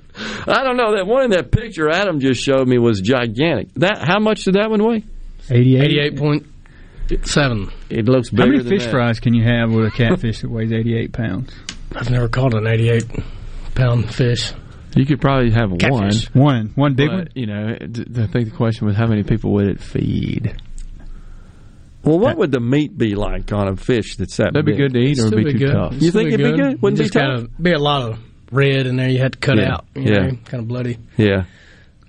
I 0.49 0.65
don't 0.65 0.77
know 0.77 0.97
that 0.97 1.07
one 1.07 1.25
in 1.25 1.31
that 1.31 1.53
picture 1.53 1.89
Adam 1.89 2.19
just 2.19 2.43
showed 2.43 2.67
me 2.67 2.79
was 2.79 3.01
gigantic. 3.01 3.73
That 3.75 3.99
how 4.07 4.19
much 4.19 4.43
did 4.45 4.55
that 4.55 4.71
one 4.71 4.85
weigh? 4.85 5.05
88. 5.51 6.15
88.7. 6.17 7.73
It 7.91 8.05
looks 8.07 8.31
How 8.31 8.37
bigger 8.37 8.49
many 8.53 8.59
than 8.63 8.69
fish 8.71 8.85
that. 8.85 8.91
fries 8.91 9.21
can 9.21 9.35
you 9.35 9.43
have 9.45 9.71
with 9.73 9.87
a 9.87 9.91
catfish 9.91 10.41
that 10.43 10.51
weighs 10.51 10.73
88 10.73 11.13
pounds? 11.13 11.53
I've 11.95 12.11
never 12.11 12.29
caught 12.29 12.55
an 12.55 12.67
88 12.67 13.05
pound 13.75 14.13
fish. 14.15 14.53
You 14.97 15.07
could 15.07 15.21
probably 15.21 15.51
have 15.53 15.71
Catfish. 15.79 16.27
One. 16.35 16.73
One 16.75 16.95
big 16.95 17.09
but, 17.09 17.17
one? 17.17 17.29
You 17.35 17.47
know, 17.47 17.75
I 17.81 17.87
think 18.27 18.33
the 18.51 18.53
question 18.57 18.87
was 18.89 18.97
how 18.97 19.07
many 19.07 19.23
people 19.23 19.53
would 19.53 19.69
it 19.69 19.81
feed? 19.81 20.55
Well, 22.03 22.19
what 22.19 22.37
would 22.39 22.51
the 22.51 22.61
meat 22.61 22.97
be 22.97 23.15
like 23.15 23.53
on 23.53 23.69
a 23.69 23.77
fish 23.77 24.17
that's 24.17 24.37
that 24.39 24.53
That'd 24.55 24.65
be 24.67 24.75
good 24.75 24.95
to 24.95 24.99
eat, 24.99 25.19
or 25.19 25.27
it'd 25.27 25.33
Still 25.33 25.45
be 25.45 25.53
too 25.53 25.59
good. 25.59 25.73
tough. 25.73 25.95
You 26.03 26.11
think 26.11 26.33
it'd 26.33 26.39
be 26.57 26.57
good? 26.61 26.81
Wouldn't 26.83 26.99
You 26.99 27.05
be 27.05 27.09
just 27.09 27.13
tough? 27.13 27.43
gotta 27.43 27.63
be 27.63 27.73
a 27.73 27.79
lot 27.79 28.03
of 28.11 28.19
red 28.51 28.87
in 28.87 28.97
there. 28.97 29.09
You 29.09 29.19
had 29.19 29.33
to 29.35 29.39
cut 29.39 29.59
Yeah. 29.59 29.75
out. 29.75 29.85
You 29.95 30.03
Yeah. 30.03 30.19
know, 30.23 30.31
kind 30.47 30.63
of 30.63 30.69
bloody 30.69 30.97
Yeah. 31.17 31.45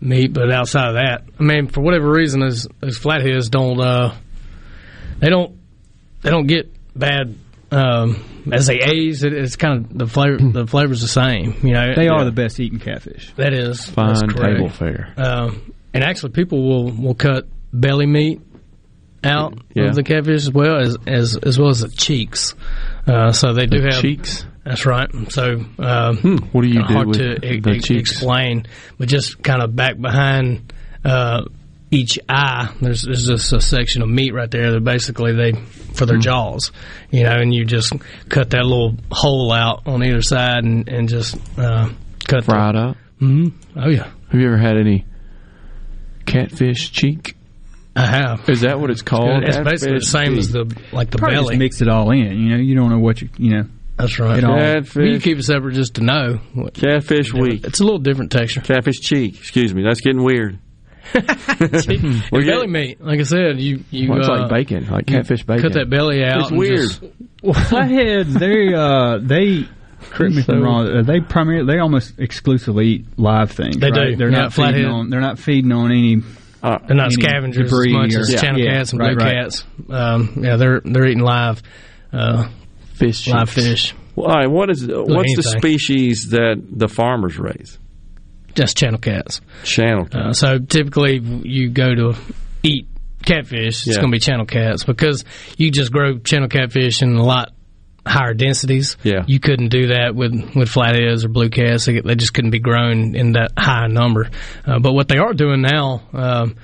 Meat. 0.02 0.34
But 0.34 0.52
outside 0.52 0.90
of 0.90 0.94
that, 0.96 1.24
I 1.40 1.44
mean, 1.44 1.68
for 1.68 1.82
whatever 1.82 2.10
reason, 2.12 2.42
those 2.42 2.68
those 2.80 2.98
flatheads 2.98 3.50
don't 3.50 3.80
uh, 3.80 4.16
they 5.20 5.30
don't 5.30 5.58
they 6.22 6.30
don't 6.30 6.48
get 6.48 6.72
bad 6.96 7.36
um, 7.72 8.24
as 8.52 8.68
they 8.68 8.80
age, 8.82 9.24
it, 9.24 9.32
it's 9.34 9.56
kind 9.56 9.86
of 9.86 9.98
the 9.98 10.06
flavor. 10.08 10.38
The 10.40 10.68
flavor's 10.68 11.02
the 11.02 11.08
same. 11.08 11.56
You 11.64 11.72
know, 11.74 11.94
They 11.96 12.10
are 12.10 12.26
the 12.26 12.32
best 12.32 12.60
eating 12.60 12.80
catfish. 12.80 13.32
That 13.38 13.54
is 13.54 13.86
Fine 13.86 14.16
that's 14.16 14.34
table 14.34 14.70
fare. 14.70 15.14
Um, 15.16 15.74
and 15.94 16.04
actually, 16.04 16.32
people 16.32 16.62
will 16.68 16.92
will 16.92 17.16
cut 17.16 17.48
belly 17.72 18.06
meat 18.08 18.42
out 19.24 19.58
Yeah. 19.74 19.86
of 19.86 19.96
the 19.96 20.04
catfish 20.04 20.42
as 20.48 20.52
well 20.52 20.78
as 20.82 20.98
as 21.08 21.38
as 21.38 21.58
well 21.60 21.70
as 21.70 21.80
the 21.82 21.90
cheeks. 21.90 22.56
Uh, 23.08 23.32
so 23.32 23.54
they 23.54 23.68
do 23.68 23.82
have 23.82 24.02
cheeks? 24.02 24.46
That's 24.64 24.86
right. 24.86 25.10
So 25.30 25.64
um, 25.80 26.18
What 26.52 26.62
do 26.62 26.68
you 26.68 26.74
kinda 26.76 26.88
do 26.88 26.94
hard 26.94 27.08
with 27.08 27.18
to 27.18 27.46
e- 27.54 27.60
the 27.60 27.94
e- 27.94 27.98
explain, 27.98 28.68
but 29.00 29.08
just 29.10 29.42
kind 29.44 29.62
of 29.62 29.76
back 29.76 30.00
behind. 30.00 30.72
Uh, 31.04 31.46
each 31.94 32.18
eye, 32.30 32.74
there's, 32.80 33.02
there's 33.02 33.26
just 33.28 33.52
a 33.52 33.60
section 33.60 34.02
of 34.02 34.08
meat 34.08 34.34
right 34.34 34.50
there 34.50 34.72
that 34.72 34.82
basically 34.82 35.34
they 35.34 35.52
for 35.52 36.06
Hmm. 36.06 36.10
their 36.12 36.18
jaws, 36.20 36.72
you 37.12 37.24
know, 37.24 37.34
and 37.36 37.54
you 37.54 37.66
just 37.66 37.92
cut 38.30 38.52
that 38.52 38.64
little 38.64 38.96
hole 39.12 39.52
out 39.52 39.82
on 39.88 40.02
either 40.02 40.22
side 40.22 40.64
and, 40.64 40.88
and 40.88 41.10
just 41.10 41.36
uh, 41.60 41.90
cut 42.30 42.46
Fry 42.46 42.70
it 42.70 42.76
up. 42.78 42.96
hmm 43.20 43.50
Oh 43.76 43.90
yeah, 43.90 44.10
Have 44.30 44.40
you 44.40 44.48
ever 44.48 44.58
had 44.58 44.78
any 44.78 45.04
catfish 46.26 46.92
cheek? 46.92 47.36
I 47.96 48.06
have. 48.06 48.48
Is 48.50 48.62
that 48.62 48.80
what 48.80 48.90
it's 48.90 49.02
called? 49.02 49.44
It's 49.44 49.58
basically 49.58 49.98
the 50.00 50.06
same 50.06 50.38
as 50.38 50.50
the 50.52 50.74
like 50.94 51.10
the 51.12 51.18
Probably 51.18 51.36
belly. 51.36 51.48
just 51.56 51.60
mix 51.60 51.82
it 51.82 51.90
all 51.90 52.10
in. 52.12 52.20
You 52.20 52.50
know, 52.52 52.56
you 52.58 52.74
don't 52.76 52.90
know 52.90 53.00
what 53.00 53.22
you 53.22 53.28
you 53.38 53.52
know. 53.58 53.64
That's 53.98 54.18
right. 54.20 54.38
It 54.40 54.44
all, 54.44 54.56
Well, 54.56 55.06
you 55.06 55.20
keep 55.20 55.38
it 55.38 55.44
separate 55.44 55.76
just 55.76 55.96
to 55.96 56.02
know. 56.04 56.40
What, 56.54 56.74
Catfish 56.74 57.34
week. 57.34 57.66
It's 57.66 57.80
a 57.80 57.84
little 57.84 58.00
different 58.00 58.32
texture. 58.32 58.62
Catfish 58.62 59.00
cheek. 59.00 59.38
Excuse 59.38 59.74
me. 59.76 59.84
That's 59.84 60.02
getting 60.02 60.24
weird. 60.24 60.60
And 61.14 62.24
belly 62.32 62.68
meat, 62.68 63.02
like 63.02 63.20
I 63.20 63.24
said, 63.24 63.60
you 63.60 63.84
you 63.92 64.10
Well, 64.10 64.20
it's 64.20 64.30
uh, 64.30 64.34
like 64.44 64.50
bacon, 64.50 64.88
like 64.90 65.06
catfish 65.08 65.44
bacon. 65.44 65.64
Cut 65.64 65.74
that 65.74 65.90
belly 65.90 66.24
out. 66.24 66.42
It's 66.44 66.52
weird. 66.52 66.80
just- 67.44 67.70
flatheads, 67.70 68.34
they 68.34 68.74
uh 68.74 69.18
they 69.22 69.68
correct 70.12 70.36
me 70.36 70.42
if 70.42 70.50
I'm 70.50 70.62
wrong. 70.64 70.88
uh, 70.88 71.02
They 71.04 71.20
primarily 71.20 71.66
they 71.74 71.80
almost 71.80 72.18
exclusively 72.20 72.88
eat 72.88 73.06
live 73.20 73.52
things. 73.52 73.78
They 73.78 73.92
right? 73.92 74.12
do, 74.12 74.16
They're 74.16 74.32
yeah, 74.32 74.42
not 74.44 74.54
feeding 74.54 74.86
on. 74.86 75.10
They're 75.10 75.22
not 75.22 75.38
feeding 75.40 75.72
on 75.72 75.92
any. 75.92 76.18
Uh, 76.64 76.78
They're 76.88 76.96
not 76.96 77.08
any 77.08 77.16
scavengers 77.16 77.72
as 77.74 77.88
much 77.90 78.16
or- 78.16 78.20
as 78.22 78.36
channel 78.42 78.60
Yeah, 78.62 78.78
cats 78.78 78.92
and 78.94 79.02
right, 79.02 79.18
blue 79.18 79.26
right. 79.26 79.44
cats. 79.44 79.66
Um, 79.90 80.34
yeah, 80.44 80.56
they're 80.58 80.82
they're 80.86 81.08
eating 81.08 81.24
live 81.24 81.62
uh, 82.14 82.48
fish, 83.08 83.28
live 83.28 83.54
cheeks. 83.54 83.66
fish. 83.68 83.96
Well, 84.16 84.28
all 84.28 84.36
right, 84.38 84.48
what 84.50 84.70
is 84.70 84.86
what's 84.88 85.36
the 85.36 85.44
species 85.44 86.30
that 86.32 86.62
the 86.70 86.88
farmers 86.88 87.38
raise? 87.38 87.78
Just 88.56 88.76
channel 88.78 89.00
cats. 89.00 89.40
Channel 89.64 90.06
cats. 90.06 90.16
Uh, 90.16 90.34
so 90.34 90.60
typically, 90.60 91.20
you 91.20 91.70
go 91.70 91.94
to 91.96 92.14
eat 92.64 92.88
catfish, 93.24 93.88
it's 93.88 93.88
Yeah. 93.88 94.02
going 94.02 94.12
to 94.12 94.16
be 94.16 94.20
channel 94.20 94.46
cats 94.46 94.84
because 94.84 95.24
you 95.58 95.72
just 95.72 95.92
grow 95.92 96.18
channel 96.20 96.50
catfish 96.50 97.02
in 97.02 97.16
a 97.16 97.24
lot 97.24 97.54
higher 98.06 98.34
densities. 98.34 98.98
Yeah. 99.04 99.24
you 99.28 99.40
couldn't 99.40 99.70
do 99.70 99.88
that 99.88 100.16
with 100.16 100.34
with 100.56 100.68
flatheads 100.70 101.24
or 101.24 101.30
blue 101.30 101.50
cats. 101.50 101.86
They, 101.86 102.02
they 102.02 102.16
just 102.16 102.34
couldn't 102.34 102.50
be 102.52 102.60
grown 102.60 103.16
in 103.16 103.34
that 103.34 103.52
high 103.58 103.88
number. 103.88 104.30
Uh, 104.66 104.80
but 104.80 104.94
what 104.94 105.08
they 105.08 105.18
are 105.18 105.34
doing 105.34 105.62
now. 105.62 106.02
Um, 106.14 106.56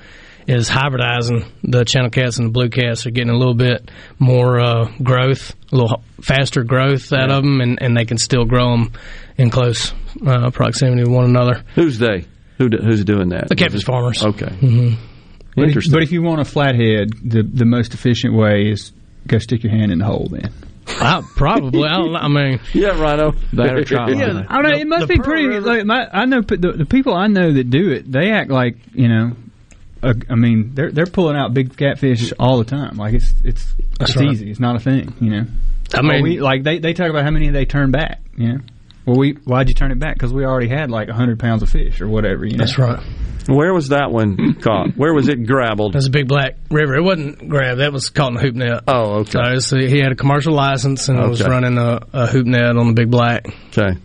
is 0.48 0.68
hybridizing 0.68 1.46
the 1.62 1.84
channel 1.84 2.10
cats 2.10 2.38
and 2.38 2.48
the 2.48 2.52
blue 2.52 2.70
cats 2.70 3.06
are 3.06 3.10
getting 3.10 3.30
a 3.30 3.36
little 3.36 3.54
bit 3.54 3.90
more 4.18 4.58
uh, 4.58 4.90
growth, 5.02 5.54
a 5.70 5.76
little 5.76 6.02
faster 6.22 6.64
growth 6.64 7.12
out 7.12 7.30
of 7.30 7.42
them, 7.42 7.60
and, 7.60 7.80
and 7.82 7.96
they 7.96 8.06
can 8.06 8.16
still 8.16 8.46
grow 8.46 8.70
them 8.70 8.92
in 9.36 9.50
close 9.50 9.92
uh, 10.26 10.50
proximity 10.50 11.04
to 11.04 11.10
one 11.10 11.26
another. 11.26 11.62
Who's 11.74 11.98
they? 11.98 12.24
Who 12.56 12.70
do, 12.70 12.78
who's 12.78 13.04
doing 13.04 13.28
that? 13.28 13.48
The 13.48 13.56
catfish 13.56 13.84
farmers. 13.84 14.24
Okay. 14.24 14.52
hmm 14.52 14.94
But 15.54 15.62
if, 15.64 15.68
Interesting. 15.68 15.92
but 15.92 16.02
if 16.02 16.12
you 16.12 16.22
want 16.22 16.40
a 16.40 16.44
flathead, 16.44 17.10
the 17.22 17.42
the 17.42 17.64
most 17.64 17.94
efficient 17.94 18.34
way 18.34 18.70
is 18.70 18.92
go 19.26 19.38
stick 19.38 19.62
your 19.62 19.72
hand 19.72 19.92
in 19.92 19.98
the 19.98 20.06
hole. 20.06 20.28
Then 20.30 20.52
I, 20.88 21.22
probably. 21.36 21.86
I, 21.86 21.98
don't. 21.98 22.16
I 22.16 22.28
mean, 22.28 22.60
yeah, 22.72 23.00
Rhino. 23.00 23.32
That 23.52 23.76
or 23.76 23.84
try 23.84 24.10
Yeah, 24.10 24.42
I 24.48 24.62
don't 24.62 24.72
know. 24.72 24.78
It 24.78 24.86
must 24.86 25.02
the 25.02 25.14
be 25.14 25.18
Pearl 25.18 25.24
pretty. 25.26 25.60
Like 25.60 25.84
my, 25.84 26.08
I 26.12 26.24
know 26.24 26.40
the, 26.40 26.74
the 26.78 26.86
people 26.86 27.14
I 27.14 27.26
know 27.26 27.52
that 27.52 27.70
do 27.70 27.90
it. 27.92 28.10
They 28.10 28.30
act 28.32 28.50
like 28.50 28.76
you 28.94 29.08
know. 29.08 29.32
Uh, 30.02 30.14
I 30.30 30.34
mean, 30.34 30.72
they're 30.74 30.90
they're 30.92 31.06
pulling 31.06 31.36
out 31.36 31.54
big 31.54 31.76
catfish 31.76 32.32
all 32.38 32.58
the 32.58 32.64
time. 32.64 32.96
Like 32.96 33.14
it's 33.14 33.32
it's 33.44 33.74
That's 33.98 34.10
it's 34.12 34.16
right. 34.16 34.30
easy. 34.30 34.50
It's 34.50 34.60
not 34.60 34.76
a 34.76 34.80
thing. 34.80 35.12
You 35.20 35.30
know. 35.30 35.46
I 35.94 36.00
Well, 36.00 36.12
mean- 36.12 36.22
we, 36.22 36.40
like 36.40 36.62
they 36.62 36.78
they 36.78 36.92
talk 36.92 37.10
about 37.10 37.24
how 37.24 37.30
many 37.30 37.50
they 37.50 37.64
turn 37.64 37.90
back. 37.90 38.20
You 38.36 38.48
know. 38.54 38.58
Well, 39.06 39.16
we 39.16 39.32
why'd 39.44 39.68
you 39.68 39.74
turn 39.74 39.90
it 39.90 39.98
back? 39.98 40.14
Because 40.14 40.32
we 40.34 40.44
already 40.44 40.68
had 40.68 40.90
like 40.90 41.08
hundred 41.08 41.38
pounds 41.38 41.62
of 41.62 41.70
fish 41.70 42.00
or 42.00 42.08
whatever. 42.08 42.44
You 42.44 42.56
know. 42.58 42.64
That's 42.64 42.78
right. 42.78 43.00
Where 43.48 43.72
was 43.72 43.88
that 43.88 44.10
one 44.12 44.54
caught? 44.60 44.90
Where 44.96 45.14
was 45.14 45.28
it 45.28 45.36
grabbed? 45.36 45.48
grabbled? 45.48 45.92
That's 45.94 46.06
a 46.06 46.10
big 46.10 46.28
black 46.28 46.56
river. 46.70 46.94
It 46.94 47.02
wasn't 47.02 47.48
grabbed. 47.48 47.80
That 47.80 47.92
was 47.94 48.10
caught 48.10 48.32
in 48.32 48.36
a 48.36 48.40
hoop 48.40 48.54
net. 48.54 48.82
Oh, 48.86 49.20
okay. 49.20 49.30
So 49.30 49.42
it's, 49.46 49.70
he 49.70 49.98
had 49.98 50.12
a 50.12 50.14
commercial 50.14 50.52
license 50.52 51.08
and 51.08 51.18
was 51.26 51.42
running 51.42 51.78
a, 51.78 52.00
a 52.12 52.26
hoop 52.26 52.44
net 52.46 52.76
on 52.76 52.88
the 52.88 52.92
big 52.92 53.10
black. 53.10 53.46
Okay. 53.68 53.98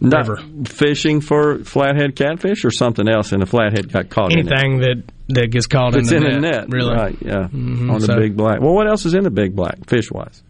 Not 0.00 0.26
fishing 0.68 1.20
for 1.20 1.60
flathead 1.64 2.16
catfish 2.16 2.64
or 2.64 2.70
something 2.70 3.08
else, 3.08 3.32
and 3.32 3.40
the 3.40 3.46
flathead 3.46 3.90
got 3.92 4.10
caught 4.10 4.32
in 4.32 4.40
it. 4.40 4.52
Anything 4.52 4.78
that 4.80 5.02
that 5.30 5.46
gets 5.50 5.66
caught 5.66 5.96
It's 5.96 6.10
in 6.10 6.18
in 6.18 6.22
the 6.32 6.36
a 6.36 6.40
net, 6.40 6.52
net, 6.52 6.66
really. 6.70 6.92
right? 6.94 7.16
Yeah, 7.20 7.48
Mhm, 7.48 7.90
on 7.92 8.00
the 8.00 8.06
so- 8.06 8.16
big 8.18 8.36
black. 8.36 8.60
Well, 8.60 8.74
what 8.74 8.86
else 8.88 9.06
is 9.06 9.14
in 9.14 9.22
the 9.24 9.30
big 9.30 9.54
black, 9.56 9.86
fish 9.88 10.10
wise? 10.10 10.42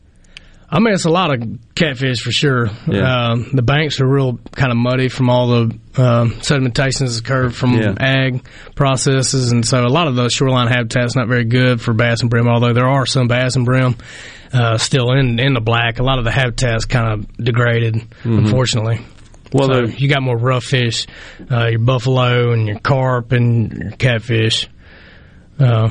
I 0.68 0.81
mean, 0.81 0.94
it's 0.94 1.05
a 1.05 1.10
lot 1.10 1.32
of 1.32 1.47
catfish 1.76 2.20
for 2.23 2.32
sure. 2.32 2.68
Yeah. 2.89 3.28
Um, 3.28 3.47
the 3.52 3.62
banks 3.62 4.00
are 4.00 4.06
real 4.08 4.40
kind 4.56 4.73
of 4.73 4.78
muddy 4.78 5.08
from 5.08 5.31
all 5.31 5.47
the 5.47 5.60
um, 6.02 6.31
sedimentations 6.40 7.00
that's 7.00 7.18
occurred 7.20 7.55
from 7.55 7.74
Yeah. 7.74 7.94
ag 8.00 8.42
processes, 8.74 9.52
and 9.52 9.64
so 9.64 9.84
a 9.84 9.86
lot 9.86 10.08
of 10.08 10.16
the 10.16 10.28
shoreline 10.31 10.66
habitat's 10.66 11.14
not 11.14 11.28
very 11.28 11.44
good 11.44 11.81
for 11.81 11.92
bass 11.92 12.23
and 12.23 12.31
brim. 12.31 12.48
Although 12.48 12.73
there 12.73 12.89
are 12.89 13.06
some 13.06 13.28
bass 13.28 13.55
and 13.55 13.64
brim 13.64 13.94
uh, 14.52 14.78
still 14.78 15.12
in 15.12 15.39
in 15.39 15.55
the 15.55 15.60
black, 15.60 16.00
a 16.00 16.02
lot 16.02 16.18
of 16.18 16.24
the 16.24 16.32
habitat's 16.32 16.86
kind 16.86 17.12
of 17.12 17.36
degraded, 17.36 18.02
unfortunately. 18.24 19.00
Well, 19.55 19.68
so 19.68 19.83
you 19.84 20.08
got 20.08 20.20
more 20.20 20.36
rough 20.36 20.65
fish, 20.65 21.07
uh, 21.49 21.68
your 21.68 21.78
buffalo 21.78 22.52
and 22.52 22.66
your 22.66 22.81
carp 22.81 23.31
and 23.31 23.73
your 23.73 23.91
catfish, 23.92 24.68
uh, 25.60 25.91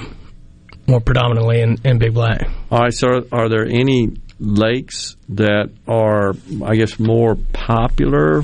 more 0.86 1.00
predominantly 1.00 1.62
in, 1.62 1.78
in 1.86 1.98
big 1.98 2.14
black. 2.14 2.46
All 2.70 2.80
right. 2.80 2.94
So, 2.94 3.26
are 3.32 3.48
there 3.48 3.66
any 3.66 4.18
lakes 4.38 5.16
that 5.30 5.72
are, 5.88 6.34
I 6.62 6.76
guess, 6.76 7.00
more 7.00 7.36
popular 7.54 8.44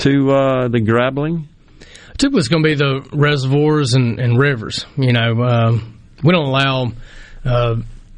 to 0.00 0.30
uh, 0.30 0.68
the 0.68 0.80
grabbling? 0.80 1.48
Typically, 2.18 2.40
it's 2.40 2.48
going 2.48 2.62
to 2.62 2.68
be 2.68 2.74
the 2.74 3.08
reservoirs 3.14 3.94
and, 3.94 4.20
and 4.20 4.38
rivers. 4.38 4.84
You 4.98 5.14
know, 5.14 5.42
um, 5.42 5.98
we 6.22 6.32
don't 6.32 6.48
allow 6.48 6.92
uh, 7.46 7.76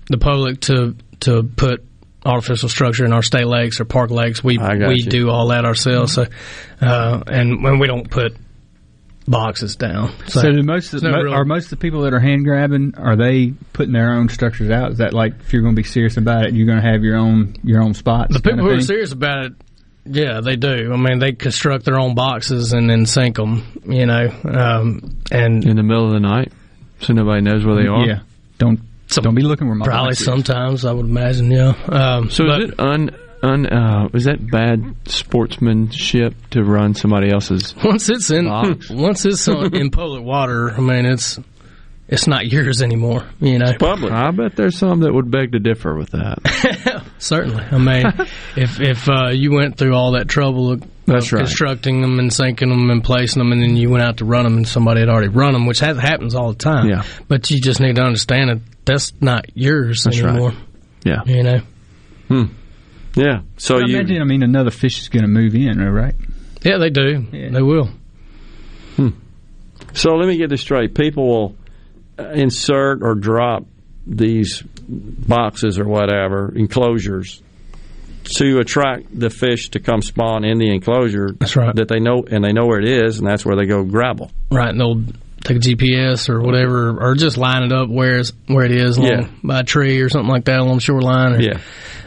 the 0.08 0.18
public 0.18 0.62
to 0.62 0.96
to 1.20 1.44
put 1.44 1.84
artificial 2.24 2.68
structure 2.68 3.04
in 3.04 3.12
our 3.12 3.22
state 3.22 3.46
lakes 3.46 3.80
or 3.80 3.84
park 3.84 4.10
lakes. 4.10 4.44
We 4.44 4.58
we 4.58 4.96
you. 4.96 5.10
do 5.10 5.30
all 5.30 5.48
that 5.48 5.64
ourselves. 5.64 6.12
So, 6.12 6.26
uh, 6.80 7.22
and 7.26 7.62
when 7.62 7.78
we 7.78 7.86
don't 7.86 8.10
put 8.10 8.36
boxes 9.26 9.76
down. 9.76 10.12
So, 10.26 10.42
do 10.42 10.62
most 10.62 10.88
of 10.88 10.94
it's 10.94 11.02
no 11.02 11.10
mo- 11.10 11.22
real- 11.22 11.34
are 11.34 11.44
most 11.44 11.64
of 11.64 11.70
the 11.70 11.76
people 11.76 12.02
that 12.02 12.12
are 12.12 12.20
hand 12.20 12.44
grabbing 12.44 12.94
are 12.96 13.16
they 13.16 13.52
putting 13.72 13.92
their 13.92 14.12
own 14.12 14.28
structures 14.28 14.70
out? 14.70 14.92
Is 14.92 14.98
that 14.98 15.14
like 15.14 15.34
if 15.40 15.52
you're 15.52 15.62
going 15.62 15.74
to 15.74 15.80
be 15.80 15.86
serious 15.86 16.16
about 16.16 16.46
it, 16.46 16.54
you're 16.54 16.66
going 16.66 16.82
to 16.82 16.88
have 16.88 17.02
your 17.02 17.16
own 17.16 17.54
your 17.62 17.82
own 17.82 17.94
spots? 17.94 18.34
The 18.34 18.40
people 18.40 18.58
kind 18.58 18.60
of 18.60 18.66
who 18.66 18.78
are 18.78 18.82
serious 18.82 19.12
about 19.12 19.46
it, 19.46 19.52
yeah, 20.04 20.40
they 20.40 20.56
do. 20.56 20.92
I 20.92 20.96
mean, 20.96 21.18
they 21.20 21.32
construct 21.32 21.84
their 21.84 21.98
own 21.98 22.14
boxes 22.14 22.72
and 22.72 22.90
then 22.90 23.06
sink 23.06 23.36
them. 23.36 23.82
You 23.86 24.06
know, 24.06 24.28
um, 24.44 25.20
and 25.30 25.64
in 25.64 25.76
the 25.76 25.82
middle 25.82 26.06
of 26.06 26.12
the 26.12 26.20
night, 26.20 26.52
so 27.00 27.12
nobody 27.12 27.42
knows 27.42 27.64
where 27.64 27.76
they 27.76 27.88
are. 27.88 28.06
Yeah, 28.06 28.20
don't 28.58 28.80
don't 29.16 29.34
be 29.34 29.42
looking 29.42 29.66
where 29.66 29.76
my 29.76 29.86
probably 29.86 30.10
box 30.10 30.20
is. 30.20 30.24
sometimes 30.26 30.84
I 30.84 30.92
would 30.92 31.06
imagine. 31.06 31.50
Yeah. 31.50 31.74
Um, 31.88 32.30
So 32.30 32.46
but- 32.46 32.60
is 32.62 32.68
it 32.70 32.80
un 32.80 33.10
un 33.42 33.66
uh, 33.66 34.08
is 34.12 34.24
that 34.24 34.46
bad 34.50 34.94
sportsmanship 35.06 36.34
to 36.50 36.62
run 36.62 36.94
somebody 36.94 37.30
else's? 37.32 37.74
Once 37.84 38.08
it's 38.08 38.30
in, 38.30 38.44
box? 38.46 38.90
once 38.90 39.24
it's 39.24 39.46
on, 39.48 39.74
in 39.74 39.90
public 40.00 40.22
water, 40.24 40.70
I 40.72 40.80
mean, 40.80 41.06
it's 41.06 41.38
it's 42.08 42.26
not 42.26 42.46
yours 42.46 42.82
anymore. 42.82 43.24
You 43.40 43.58
know, 43.58 43.72
public. 43.78 44.12
I 44.12 44.30
bet 44.32 44.56
there's 44.56 44.76
some 44.76 45.00
that 45.00 45.12
would 45.12 45.30
beg 45.30 45.52
to 45.52 45.58
differ 45.60 45.94
with 45.96 46.10
that. 46.10 47.04
Certainly. 47.18 47.64
I 47.70 47.78
mean, 47.78 48.04
if 48.56 48.80
if 48.80 49.08
uh, 49.08 49.28
you 49.30 49.52
went 49.52 49.76
through 49.78 49.94
all 49.94 50.12
that 50.12 50.28
trouble 50.28 50.72
of 50.72 50.82
That's 51.14 51.26
of 51.26 51.32
right. 51.32 51.40
constructing 51.40 52.00
them 52.02 52.18
and 52.18 52.32
sinking 52.32 52.68
them 52.70 52.90
and 52.90 53.02
placing 53.02 53.40
them, 53.40 53.52
and 53.52 53.62
then 53.62 53.76
you 53.76 53.90
went 53.90 54.02
out 54.02 54.18
to 54.18 54.24
run 54.24 54.44
them, 54.44 54.56
and 54.58 54.68
somebody 54.68 55.00
had 55.00 55.08
already 55.08 55.28
run 55.28 55.52
them, 55.52 55.66
which 55.66 55.80
happens 55.80 56.34
all 56.34 56.52
the 56.52 56.58
time. 56.58 56.88
Yeah. 56.88 57.04
But 57.28 57.50
you 57.50 57.60
just 57.60 57.80
need 57.80 57.96
to 57.96 58.02
understand 58.02 58.50
that 58.50 58.60
that's 58.84 59.12
not 59.20 59.46
yours 59.54 60.04
That's 60.04 60.20
right. 60.20 60.30
anymore. 60.30 60.52
Yeah. 61.04 61.22
You 61.26 61.42
know. 61.42 61.60
Hmm. 62.28 62.44
Yeah. 63.14 63.40
So 63.56 63.76
I 63.76 63.80
you 63.86 63.96
imagine. 63.96 64.20
I 64.20 64.24
mean, 64.24 64.42
another 64.42 64.70
fish 64.70 65.00
is 65.00 65.08
going 65.08 65.22
to 65.22 65.28
move 65.28 65.54
in, 65.54 65.78
right? 65.80 66.14
Yeah, 66.62 66.78
they 66.78 66.90
do. 66.90 67.26
They 67.30 67.62
will. 67.62 67.90
Hmm. 68.96 69.08
So 69.94 70.12
let 70.14 70.28
me 70.28 70.36
get 70.36 70.50
this 70.50 70.60
straight. 70.60 70.94
People 70.94 71.26
will 71.26 71.56
uh, 72.18 72.30
insert 72.30 73.02
or 73.02 73.14
drop 73.14 73.64
these 74.06 74.62
boxes 74.88 75.78
or 75.78 75.86
whatever, 75.86 76.52
enclosures, 76.54 77.42
to 78.36 78.58
attract 78.58 79.18
the 79.18 79.30
fish 79.30 79.70
to 79.70 79.80
come 79.80 80.02
spawn 80.02 80.44
in 80.44 80.58
the 80.58 80.70
enclosure. 80.72 81.30
That's 81.38 81.56
right. 81.56 81.74
That 81.74 81.88
they 81.88 82.00
know, 82.00 82.24
and 82.30 82.44
they 82.44 82.52
know 82.52 82.66
where 82.66 82.80
it 82.80 82.88
is, 82.88 83.18
and 83.18 83.26
that's 83.28 83.44
where 83.44 83.56
they 83.56 83.66
go 83.66 83.84
grabble. 83.84 84.30
Right, 84.50 84.68
and 84.70 84.80
they'll 84.80 85.02
take 85.42 85.56
a 85.56 85.60
GPS 85.60 86.28
or 86.28 86.40
whatever, 86.40 86.96
or 87.00 87.14
just 87.14 87.36
line 87.38 87.62
it 87.62 87.72
up 87.72 87.88
where 87.88 88.18
it's, 88.18 88.32
where 88.46 88.64
it 88.66 88.72
is 88.72 88.96
along 88.98 89.10
Yeah. 89.10 89.28
by 89.42 89.60
a 89.60 89.64
tree 89.64 90.00
or 90.00 90.08
something 90.08 90.28
like 90.30 90.44
that 90.46 90.60
along 90.60 90.76
the 90.76 90.80
shoreline. 90.82 91.34
Or, 91.34 91.40
Yeah. 91.40 91.60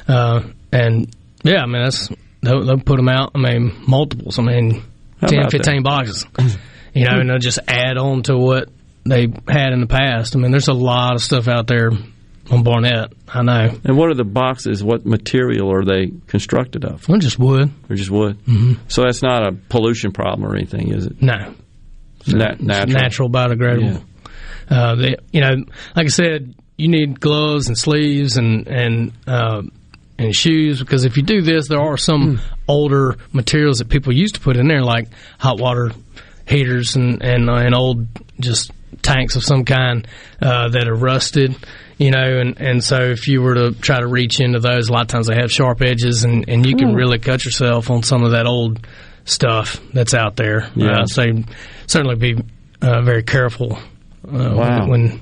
Uh, 0.07 0.41
and 0.71 1.15
yeah, 1.43 1.61
I 1.61 1.65
mean 1.65 1.83
that's 1.83 2.09
they'll, 2.41 2.65
they'll 2.65 2.79
put 2.79 2.97
them 2.97 3.09
out. 3.09 3.31
I 3.35 3.39
mean 3.39 3.73
multiples. 3.87 4.37
I 4.39 4.43
mean 4.43 4.83
How 5.21 5.27
10, 5.27 5.49
15 5.49 5.75
that? 5.77 5.83
boxes. 5.83 6.25
You 6.93 7.05
know, 7.05 7.19
and 7.19 7.29
they'll 7.29 7.39
just 7.39 7.59
add 7.67 7.97
on 7.97 8.21
to 8.23 8.37
what 8.37 8.69
they 9.05 9.27
had 9.47 9.73
in 9.73 9.79
the 9.81 9.87
past. 9.87 10.35
I 10.35 10.39
mean, 10.39 10.51
there's 10.51 10.67
a 10.67 10.73
lot 10.73 11.15
of 11.15 11.21
stuff 11.21 11.47
out 11.47 11.65
there 11.67 11.89
on 12.51 12.63
Barnett. 12.63 13.13
I 13.27 13.41
know. 13.41 13.69
And 13.83 13.97
what 13.97 14.09
are 14.09 14.15
the 14.15 14.23
boxes? 14.23 14.83
What 14.83 15.05
material 15.05 15.71
are 15.71 15.85
they 15.85 16.11
constructed 16.27 16.83
of? 16.85 17.07
Well, 17.07 17.17
just 17.19 17.39
wood. 17.39 17.71
Or 17.89 17.95
just 17.95 18.11
wood? 18.11 18.37
Mhm. 18.45 18.77
So 18.87 19.03
that's 19.03 19.21
not 19.21 19.47
a 19.47 19.53
pollution 19.53 20.11
problem 20.11 20.49
or 20.49 20.55
anything, 20.55 20.89
is 20.93 21.05
it? 21.05 21.21
No. 21.21 21.53
Na- 22.27 22.55
natural. 22.59 22.87
natural, 23.01 23.29
biodegradable. 23.29 24.01
Uh, 24.69 24.95
they, 24.95 25.15
you 25.31 25.41
know, 25.41 25.55
like 25.95 26.05
I 26.05 26.09
said, 26.09 26.53
you 26.77 26.87
need 26.87 27.19
gloves 27.19 27.67
and 27.67 27.77
sleeves 27.77 28.37
and 28.37 28.67
and 28.67 29.11
uh, 29.27 29.61
and 30.17 30.33
shoes 30.35 30.79
because 30.79 31.03
if 31.05 31.17
you 31.17 31.23
do 31.23 31.41
this, 31.41 31.67
there 31.67 31.81
are 31.81 31.97
some 31.97 32.39
older 32.67 33.17
materials 33.33 33.79
that 33.79 33.89
people 33.89 34.13
used 34.13 34.35
to 34.35 34.41
put 34.41 34.55
in 34.57 34.67
there, 34.67 34.83
like 34.83 35.07
hot 35.37 35.59
water 35.59 35.91
heaters 36.47 36.95
and 36.95 37.21
and, 37.21 37.49
uh, 37.49 37.55
and 37.55 37.75
old 37.75 38.07
just 38.39 38.71
tanks 39.01 39.35
of 39.35 39.43
some 39.43 39.65
kind 39.65 40.07
uh, 40.41 40.69
that 40.69 40.87
are 40.87 40.95
rusted. 40.95 41.55
You 41.97 42.09
know, 42.11 42.39
and, 42.39 42.59
and 42.59 42.83
so 42.83 42.99
if 43.01 43.27
you 43.27 43.41
were 43.41 43.53
to 43.53 43.71
try 43.73 43.99
to 43.99 44.07
reach 44.07 44.39
into 44.39 44.59
those, 44.59 44.89
a 44.89 44.93
lot 44.93 45.01
of 45.03 45.07
times 45.09 45.27
they 45.27 45.35
have 45.35 45.51
sharp 45.51 45.81
edges, 45.81 46.23
and, 46.23 46.45
and 46.49 46.65
you 46.65 46.75
can 46.75 46.89
Mm. 46.89 46.95
really 46.95 47.19
cut 47.19 47.45
yourself 47.45 47.89
on 47.91 48.01
some 48.03 48.23
of 48.23 48.31
that 48.31 48.47
old 48.47 48.85
stuff 49.25 49.79
that's 49.93 50.13
out 50.13 50.35
there. 50.35 50.69
Yeah. 50.75 51.01
Uh, 51.01 51.05
so 51.05 51.23
certainly 51.87 52.15
be 52.15 52.43
uh, 52.81 53.01
very 53.03 53.23
careful 53.23 53.77
uh, 54.27 54.53
Wow. 54.55 54.87
when 54.89 55.21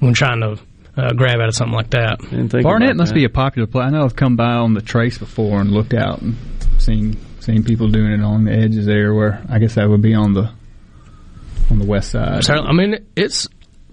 when 0.00 0.12
trying 0.14 0.40
to 0.40 0.58
uh, 0.96 1.12
grab 1.14 1.40
out 1.40 1.48
of 1.48 1.54
something 1.54 1.74
like 1.74 1.90
that. 1.90 2.18
Barnett 2.62 2.96
must 2.96 3.14
be 3.14 3.24
a 3.24 3.28
popular 3.30 3.66
place. 3.66 3.86
I 3.86 3.90
know 3.90 4.04
I've 4.04 4.14
come 4.16 4.36
by 4.36 4.52
on 4.52 4.74
the 4.74 4.82
trace 4.82 5.18
before 5.18 5.60
and 5.60 5.70
looked 5.72 5.94
out 5.94 6.20
and 6.20 6.36
seen 6.78 7.16
seen 7.40 7.64
people 7.64 7.88
doing 7.88 8.12
it 8.12 8.20
along 8.20 8.44
the 8.44 8.52
edges 8.52 8.84
there. 8.86 9.14
Where 9.14 9.42
I 9.48 9.58
guess 9.58 9.74
that 9.76 9.88
would 9.88 10.02
be 10.02 10.14
on 10.14 10.34
the 10.34 10.50
on 11.70 11.78
the 11.78 11.86
west 11.86 12.10
side. 12.10 12.44
So, 12.44 12.54
I 12.54 12.72
mean, 12.72 12.98
it's. 13.16 13.48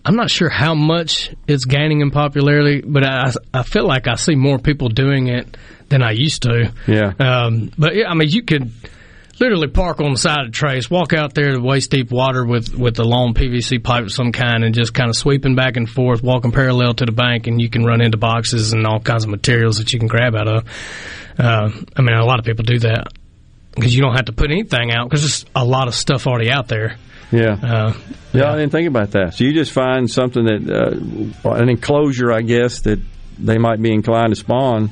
I'm 0.07 0.15
not 0.15 0.29
sure 0.29 0.47
how 0.47 0.73
much 0.73 1.35
it's 1.47 1.65
gaining 1.65 1.99
in 1.99 2.11
popularity, 2.11 2.81
but 2.81 3.03
I, 3.05 3.29
I 3.53 3.63
feel 3.63 3.85
like 3.85 4.07
I 4.07 4.15
see 4.15 4.35
more 4.35 4.57
people 4.57 4.87
doing 4.87 5.27
it 5.27 5.57
than 5.89 6.01
I 6.01 6.11
used 6.11 6.43
to. 6.43 6.71
Yeah. 6.87 7.11
Um, 7.19 7.71
but 7.77 7.93
yeah, 7.93 8.07
I 8.07 8.13
mean, 8.13 8.29
you 8.29 8.41
could 8.41 8.71
literally 9.37 9.67
park 9.67 9.99
on 9.99 10.13
the 10.13 10.17
side 10.17 10.45
of 10.45 10.45
the 10.47 10.51
Trace, 10.53 10.89
walk 10.89 11.11
out 11.11 11.33
there 11.33 11.51
to 11.51 11.59
waist 11.59 11.91
deep 11.91 12.09
water 12.09 12.45
with 12.45 12.73
with 12.73 12.97
a 12.99 13.03
long 13.03 13.33
PVC 13.33 13.83
pipe 13.83 14.03
of 14.03 14.13
some 14.13 14.31
kind, 14.31 14.63
and 14.63 14.73
just 14.73 14.93
kind 14.93 15.09
of 15.09 15.17
sweeping 15.17 15.55
back 15.55 15.75
and 15.75 15.89
forth, 15.89 16.23
walking 16.23 16.53
parallel 16.53 16.93
to 16.93 17.05
the 17.05 17.11
bank, 17.11 17.47
and 17.47 17.61
you 17.61 17.69
can 17.69 17.83
run 17.83 17.99
into 17.99 18.17
boxes 18.17 18.71
and 18.71 18.87
all 18.87 19.01
kinds 19.01 19.25
of 19.25 19.29
materials 19.29 19.79
that 19.79 19.91
you 19.91 19.99
can 19.99 20.07
grab 20.07 20.35
out 20.35 20.47
of. 20.47 20.63
Uh, 21.37 21.69
I 21.97 22.01
mean, 22.01 22.15
a 22.15 22.23
lot 22.25 22.39
of 22.39 22.45
people 22.45 22.63
do 22.63 22.79
that 22.79 23.11
because 23.75 23.93
you 23.93 24.01
don't 24.01 24.15
have 24.15 24.25
to 24.25 24.33
put 24.33 24.51
anything 24.51 24.89
out 24.89 25.09
because 25.09 25.21
there's 25.21 25.45
a 25.53 25.65
lot 25.65 25.89
of 25.89 25.95
stuff 25.95 26.27
already 26.27 26.49
out 26.49 26.69
there. 26.69 26.95
Yeah. 27.31 27.57
Uh, 27.61 27.93
yeah, 28.33 28.51
I 28.51 28.55
didn't 28.55 28.71
think 28.71 28.87
about 28.87 29.11
that. 29.11 29.33
So 29.33 29.43
you 29.43 29.53
just 29.53 29.71
find 29.71 30.09
something 30.09 30.45
that 30.45 31.39
uh, 31.43 31.49
an 31.51 31.69
enclosure, 31.69 32.31
I 32.31 32.41
guess, 32.41 32.81
that 32.81 32.99
they 33.37 33.57
might 33.57 33.81
be 33.81 33.93
inclined 33.93 34.33
to 34.33 34.39
spawn, 34.39 34.89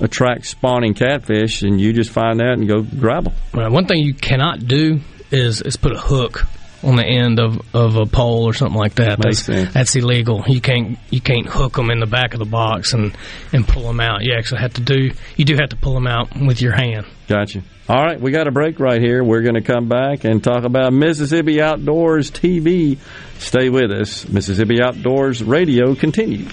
attract 0.00 0.46
spawning 0.46 0.94
catfish, 0.94 1.62
and 1.62 1.80
you 1.80 1.92
just 1.92 2.10
find 2.10 2.40
that 2.40 2.54
and 2.54 2.66
go 2.66 2.82
grab 2.82 3.24
them. 3.24 3.34
Well, 3.54 3.70
one 3.70 3.86
thing 3.86 3.98
you 3.98 4.14
cannot 4.14 4.66
do 4.66 5.00
is 5.30 5.62
is 5.62 5.76
put 5.76 5.92
a 5.92 5.98
hook 5.98 6.46
on 6.82 6.96
the 6.96 7.04
end 7.04 7.38
of, 7.38 7.60
of 7.74 7.96
a 7.96 8.06
pole 8.06 8.44
or 8.44 8.54
something 8.54 8.78
like 8.78 8.94
that. 8.94 9.18
That's, 9.20 9.46
that's 9.46 9.96
illegal. 9.96 10.44
You 10.46 10.60
can't 10.60 10.98
you 11.10 11.20
can't 11.20 11.46
hook 11.46 11.74
them 11.74 11.90
in 11.90 12.00
the 12.00 12.06
back 12.06 12.32
of 12.32 12.38
the 12.38 12.46
box 12.46 12.92
and, 12.92 13.16
and 13.52 13.66
pull 13.66 13.82
them 13.82 14.00
out. 14.00 14.22
You 14.22 14.34
actually 14.34 14.60
have 14.62 14.74
to 14.74 14.80
do 14.80 15.10
you 15.36 15.44
do 15.44 15.56
have 15.56 15.70
to 15.70 15.76
pull 15.76 15.94
them 15.94 16.06
out 16.06 16.28
with 16.36 16.62
your 16.62 16.72
hand. 16.72 17.06
Gotcha. 17.28 17.62
All 17.88 18.04
right, 18.04 18.20
we 18.20 18.30
got 18.30 18.46
a 18.46 18.52
break 18.52 18.78
right 18.78 19.00
here. 19.00 19.24
We're 19.24 19.42
going 19.42 19.56
to 19.56 19.62
come 19.62 19.88
back 19.88 20.22
and 20.22 20.42
talk 20.42 20.64
about 20.64 20.92
Mississippi 20.92 21.60
Outdoors 21.60 22.30
TV. 22.30 22.98
Stay 23.38 23.68
with 23.68 23.90
us. 23.90 24.28
Mississippi 24.28 24.80
Outdoors 24.80 25.42
Radio 25.42 25.96
continues. 25.96 26.52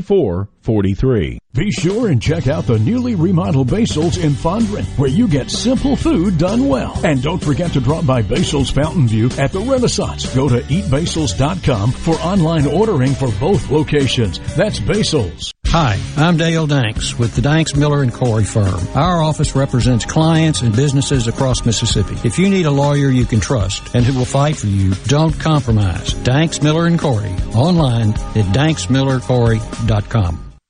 24 0.00 0.48
4443. 0.68 1.38
Be 1.54 1.70
sure 1.70 2.08
and 2.08 2.20
check 2.20 2.46
out 2.46 2.66
the 2.66 2.78
newly 2.78 3.14
remodeled 3.14 3.70
Basil's 3.70 4.18
in 4.18 4.32
Fondren, 4.32 4.84
where 4.98 5.08
you 5.08 5.26
get 5.26 5.50
simple 5.50 5.96
food 5.96 6.36
done 6.36 6.68
well. 6.68 6.94
And 7.02 7.22
don't 7.22 7.42
forget 7.42 7.72
to 7.72 7.80
drop 7.80 8.04
by 8.04 8.20
Basil's 8.20 8.68
Fountain 8.68 9.08
View 9.08 9.30
at 9.38 9.50
the 9.50 9.60
Renaissance. 9.60 10.32
Go 10.34 10.46
to 10.46 10.60
eatbasils.com 10.60 11.92
for 11.92 12.16
online 12.16 12.66
ordering 12.66 13.14
for 13.14 13.30
both 13.40 13.70
locations. 13.70 14.38
That's 14.56 14.78
Basil's. 14.78 15.54
Hi, 15.68 15.98
I'm 16.18 16.36
Dale 16.36 16.66
Danks 16.66 17.18
with 17.18 17.34
the 17.34 17.40
Danks 17.40 17.74
Miller 17.74 18.02
and 18.02 18.12
Corey 18.12 18.44
firm. 18.44 18.80
Our 18.94 19.22
office 19.22 19.56
represents 19.56 20.04
clients 20.04 20.60
and 20.60 20.76
businesses 20.76 21.28
across 21.28 21.64
Mississippi. 21.64 22.16
If 22.24 22.38
you 22.38 22.50
need 22.50 22.66
a 22.66 22.70
lawyer 22.70 23.08
you 23.08 23.24
can 23.24 23.40
trust 23.40 23.94
and 23.94 24.04
who 24.04 24.18
will 24.18 24.26
fight 24.26 24.56
for 24.56 24.66
you, 24.66 24.92
don't 25.06 25.38
compromise. 25.40 26.12
Danks 26.12 26.60
Miller 26.60 26.86
and 26.86 27.00
Corey 27.00 27.34
online 27.54 28.10
at 28.10 28.44
danksmillercorey.com. 28.54 30.44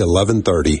1130. 0.00 0.80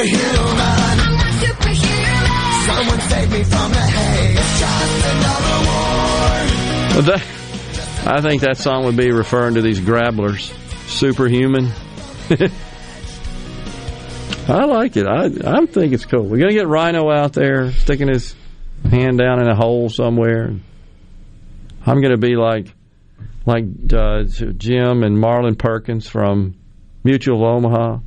Superhuman. 0.00 0.60
I'm 0.60 1.32
superhuman. 1.40 2.64
Someone 2.66 3.00
save 3.10 3.30
me 3.32 3.44
from 3.44 3.70
the 3.70 3.80
hate. 3.80 4.38
It's 4.38 4.60
just 4.60 5.06
another 5.12 5.58
war. 6.96 8.14
I 8.14 8.20
think 8.22 8.40
that 8.40 8.56
song 8.56 8.86
would 8.86 8.96
be 8.96 9.10
referring 9.10 9.56
to 9.56 9.62
these 9.62 9.78
grabblers. 9.78 10.54
Superhuman. 10.88 11.66
I 14.48 14.64
like 14.64 14.96
it. 14.96 15.06
I 15.06 15.26
I 15.44 15.66
think 15.66 15.92
it's 15.92 16.06
cool. 16.06 16.24
We're 16.24 16.38
gonna 16.38 16.54
get 16.54 16.66
Rhino 16.66 17.10
out 17.10 17.34
there 17.34 17.70
sticking 17.72 18.08
his 18.08 18.34
hand 18.90 19.18
down 19.18 19.42
in 19.42 19.48
a 19.48 19.54
hole 19.54 19.90
somewhere. 19.90 20.54
I'm 21.84 22.00
gonna 22.00 22.16
be 22.16 22.36
like 22.36 22.72
like 23.44 23.64
uh, 23.92 24.22
Jim 24.24 25.02
and 25.02 25.20
Marlin 25.20 25.56
Perkins 25.56 26.08
from 26.08 26.54
Mutual 27.04 27.36
of 27.36 27.42
Omaha. 27.42 27.98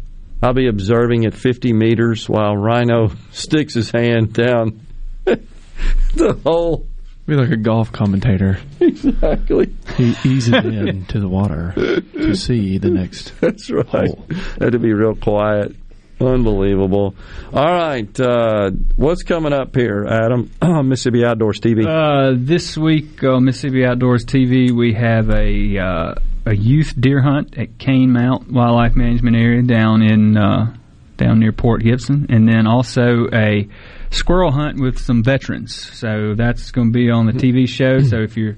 I'll 0.44 0.54
be 0.54 0.68
observing 0.68 1.26
at 1.26 1.34
50 1.34 1.72
meters 1.72 2.28
while 2.28 2.58
Rhino 2.58 3.12
sticks 3.32 3.76
his 3.76 3.90
hand 3.90 4.34
down 4.34 4.86
the 5.24 6.38
hole. 6.44 6.86
Be 7.26 7.36
like 7.36 7.52
a 7.52 7.58
golf 7.58 7.94
commentator. 7.94 8.60
Exactly. 8.82 9.74
He 9.96 10.14
eases 10.26 10.54
in 10.54 11.06
to 11.06 11.22
the 11.22 11.30
water 11.30 11.72
to 11.76 12.36
see 12.36 12.78
the 12.78 12.90
next. 12.90 13.32
That's 13.40 13.72
right. 13.72 14.12
Had 14.60 14.74
to 14.74 14.80
be 14.80 14.92
real 14.92 15.16
quiet. 15.16 15.74
Unbelievable. 16.20 17.16
All 17.54 17.74
right. 17.74 18.20
Uh, 18.20 18.72
what's 18.98 19.24
coming 19.24 19.54
up 19.54 19.74
here, 19.74 20.06
Adam? 20.06 20.52
Mississippi 20.90 21.24
Outdoors 21.24 21.62
TV. 21.62 21.86
Uh, 21.88 22.36
this 22.38 22.78
week 22.78 23.24
on 23.24 23.46
Mississippi 23.46 23.86
Outdoors 23.86 24.26
TV, 24.26 24.72
we 24.72 24.94
have 24.94 25.30
a 25.30 25.78
uh, 25.80 26.16
a 26.46 26.56
youth 26.56 26.94
deer 27.00 27.22
hunt 27.22 27.58
at 27.58 27.78
Canemount 27.78 28.52
Wildlife 28.52 28.96
Management 28.96 29.36
Area 29.36 29.62
down 29.62 30.02
in 30.02 30.38
uh, 30.38 30.76
down 31.18 31.40
near 31.40 31.52
Port 31.52 31.84
Gibson, 31.84 32.28
and 32.30 32.48
then 32.48 32.68
also 32.68 33.28
a 33.34 33.68
squirrel 34.10 34.52
hunt 34.52 34.80
with 34.80 35.00
some 35.00 35.24
veterans. 35.24 35.76
So 35.76 36.34
that's 36.36 36.72
going 36.72 36.92
to 36.92 36.94
be 36.94 37.10
on 37.10 37.26
the 37.26 37.34
TV 37.34 37.68
show. 37.68 38.00
So 38.00 38.18
if 38.22 38.36
you're 38.38 38.58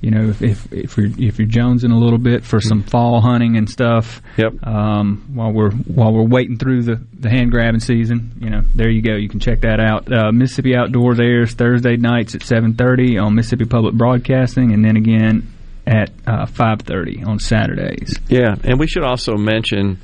you 0.00 0.10
know, 0.10 0.28
if 0.28 0.42
if, 0.42 0.72
if 0.72 0.96
you're 0.96 1.06
if 1.06 1.38
you're 1.38 1.48
jonesing 1.48 1.90
a 1.90 1.96
little 1.96 2.18
bit 2.18 2.44
for 2.44 2.60
some 2.60 2.82
fall 2.82 3.20
hunting 3.20 3.56
and 3.56 3.68
stuff, 3.68 4.20
yep. 4.36 4.52
Um, 4.66 5.30
while 5.34 5.52
we're 5.52 5.70
while 5.70 6.12
we're 6.12 6.28
waiting 6.28 6.58
through 6.58 6.82
the, 6.82 7.00
the 7.18 7.30
hand 7.30 7.50
grabbing 7.50 7.80
season, 7.80 8.32
you 8.40 8.50
know, 8.50 8.62
there 8.74 8.90
you 8.90 9.00
go. 9.00 9.14
You 9.14 9.28
can 9.28 9.40
check 9.40 9.62
that 9.62 9.80
out. 9.80 10.12
Uh, 10.12 10.32
Mississippi 10.32 10.76
Outdoors 10.76 11.18
airs 11.18 11.54
Thursday 11.54 11.96
nights 11.96 12.34
at 12.34 12.42
seven 12.42 12.74
thirty 12.74 13.16
on 13.18 13.34
Mississippi 13.34 13.64
Public 13.64 13.94
Broadcasting, 13.94 14.72
and 14.72 14.84
then 14.84 14.96
again 14.96 15.50
at 15.86 16.10
uh, 16.26 16.46
five 16.46 16.82
thirty 16.82 17.22
on 17.22 17.38
Saturdays. 17.38 18.18
Yeah, 18.28 18.56
and 18.64 18.78
we 18.78 18.86
should 18.86 19.04
also 19.04 19.36
mention 19.36 19.98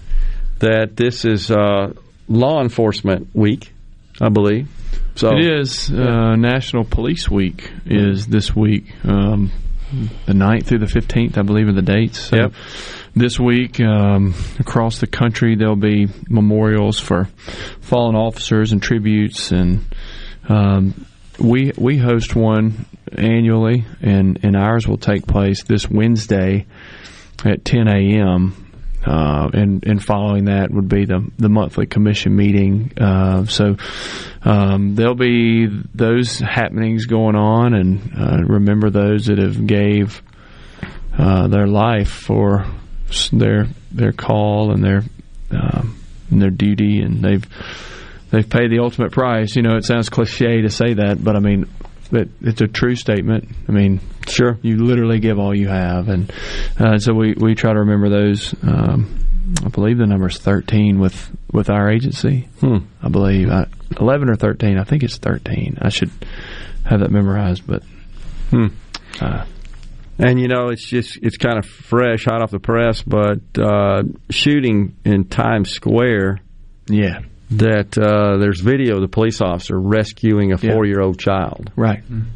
that 0.60 0.96
this 0.96 1.24
is 1.24 1.50
uh, 1.50 1.92
Law 2.28 2.60
Enforcement 2.62 3.28
Week, 3.34 3.72
I 4.20 4.28
believe. 4.28 4.68
So 5.16 5.30
it 5.36 5.44
is 5.44 5.90
uh, 5.90 6.36
National 6.36 6.84
Police 6.84 7.28
Week 7.28 7.70
is 7.84 8.26
this 8.26 8.54
week, 8.54 8.84
um, 9.04 9.50
the 10.26 10.32
9th 10.32 10.66
through 10.66 10.78
the 10.78 10.86
fifteenth, 10.86 11.36
I 11.36 11.42
believe, 11.42 11.68
are 11.68 11.72
the 11.72 11.82
dates. 11.82 12.18
So 12.18 12.36
Yep. 12.36 12.52
This 13.14 13.38
week, 13.38 13.78
um, 13.78 14.34
across 14.58 15.00
the 15.00 15.06
country, 15.06 15.54
there'll 15.54 15.76
be 15.76 16.08
memorials 16.30 16.98
for 16.98 17.28
fallen 17.82 18.16
officers 18.16 18.72
and 18.72 18.82
tributes, 18.82 19.52
and 19.52 19.84
um, 20.48 21.06
we 21.38 21.72
we 21.76 21.98
host 21.98 22.34
one 22.36 22.86
annually, 23.16 23.84
and 24.00 24.38
and 24.42 24.56
ours 24.56 24.86
will 24.86 24.98
take 24.98 25.26
place 25.26 25.64
this 25.64 25.88
Wednesday 25.88 26.66
at 27.44 27.64
10 27.64 27.88
a.m. 27.88 28.58
Uh, 29.04 29.50
and 29.52 29.84
and 29.84 30.02
following 30.02 30.44
that 30.44 30.70
would 30.70 30.88
be 30.88 31.04
the 31.04 31.28
the 31.38 31.48
monthly 31.48 31.86
commission 31.86 32.36
meeting. 32.36 32.92
Uh, 32.96 33.44
so 33.46 33.76
um, 34.42 34.94
there'll 34.94 35.14
be 35.14 35.66
those 35.94 36.38
happenings 36.38 37.06
going 37.06 37.34
on, 37.34 37.74
and 37.74 38.12
uh, 38.16 38.42
remember 38.44 38.90
those 38.90 39.26
that 39.26 39.38
have 39.38 39.66
gave 39.66 40.22
uh, 41.18 41.48
their 41.48 41.66
life 41.66 42.10
for 42.10 42.64
their 43.32 43.66
their 43.90 44.12
call 44.12 44.70
and 44.70 44.84
their 44.84 45.02
um, 45.50 45.98
and 46.30 46.40
their 46.40 46.50
duty, 46.50 47.00
and 47.00 47.22
they've 47.22 47.44
they've 48.32 48.48
paid 48.48 48.72
the 48.72 48.80
ultimate 48.80 49.12
price. 49.12 49.54
You 49.54 49.62
know, 49.62 49.76
it 49.76 49.84
sounds 49.84 50.08
cliche 50.08 50.62
to 50.62 50.68
say 50.70 50.94
that, 50.94 51.22
but 51.22 51.36
I 51.36 51.38
mean, 51.38 51.68
it, 52.10 52.28
it's 52.40 52.60
a 52.60 52.66
true 52.66 52.96
statement. 52.96 53.48
I 53.68 53.72
mean, 53.72 54.00
sure, 54.26 54.58
you 54.62 54.78
literally 54.84 55.20
give 55.20 55.38
all 55.38 55.56
you 55.56 55.68
have, 55.68 56.08
and 56.08 56.32
uh, 56.80 56.98
so 56.98 57.14
we 57.14 57.34
we 57.38 57.54
try 57.54 57.72
to 57.72 57.78
remember 57.78 58.08
those. 58.08 58.52
Um, 58.62 59.18
I 59.64 59.68
believe 59.68 59.98
the 59.98 60.06
number 60.06 60.26
is 60.28 60.38
thirteen 60.38 60.98
with 60.98 61.30
with 61.52 61.70
our 61.70 61.88
agency. 61.90 62.48
Hmm. 62.60 62.78
I 63.02 63.08
believe 63.08 63.48
I, 63.50 63.66
eleven 64.00 64.28
or 64.28 64.34
thirteen. 64.34 64.78
I 64.78 64.84
think 64.84 65.02
it's 65.04 65.18
thirteen. 65.18 65.78
I 65.80 65.90
should 65.90 66.10
have 66.84 67.00
that 67.00 67.10
memorized, 67.12 67.66
but 67.66 67.82
Hmm. 68.50 68.66
uh, 69.20 69.44
And 70.18 70.38
you 70.40 70.48
know, 70.48 70.68
it's 70.68 70.86
just 70.86 71.18
it's 71.22 71.36
kind 71.38 71.58
of 71.58 71.64
fresh, 71.66 72.24
hot 72.26 72.42
off 72.42 72.50
the 72.50 72.58
press, 72.60 73.02
but 73.02 73.40
uh, 73.58 74.02
shooting 74.30 74.96
in 75.04 75.24
Times 75.24 75.70
Square. 75.70 76.38
Yeah. 76.88 77.20
That 77.58 77.96
uh, 77.98 78.38
there's 78.38 78.60
video 78.60 78.96
of 78.96 79.02
the 79.02 79.08
police 79.08 79.40
officer 79.40 79.78
rescuing 79.78 80.52
a 80.52 80.58
four 80.58 80.86
year 80.86 81.00
old 81.00 81.18
child. 81.18 81.70
Right. 81.76 82.02
And- 82.08 82.26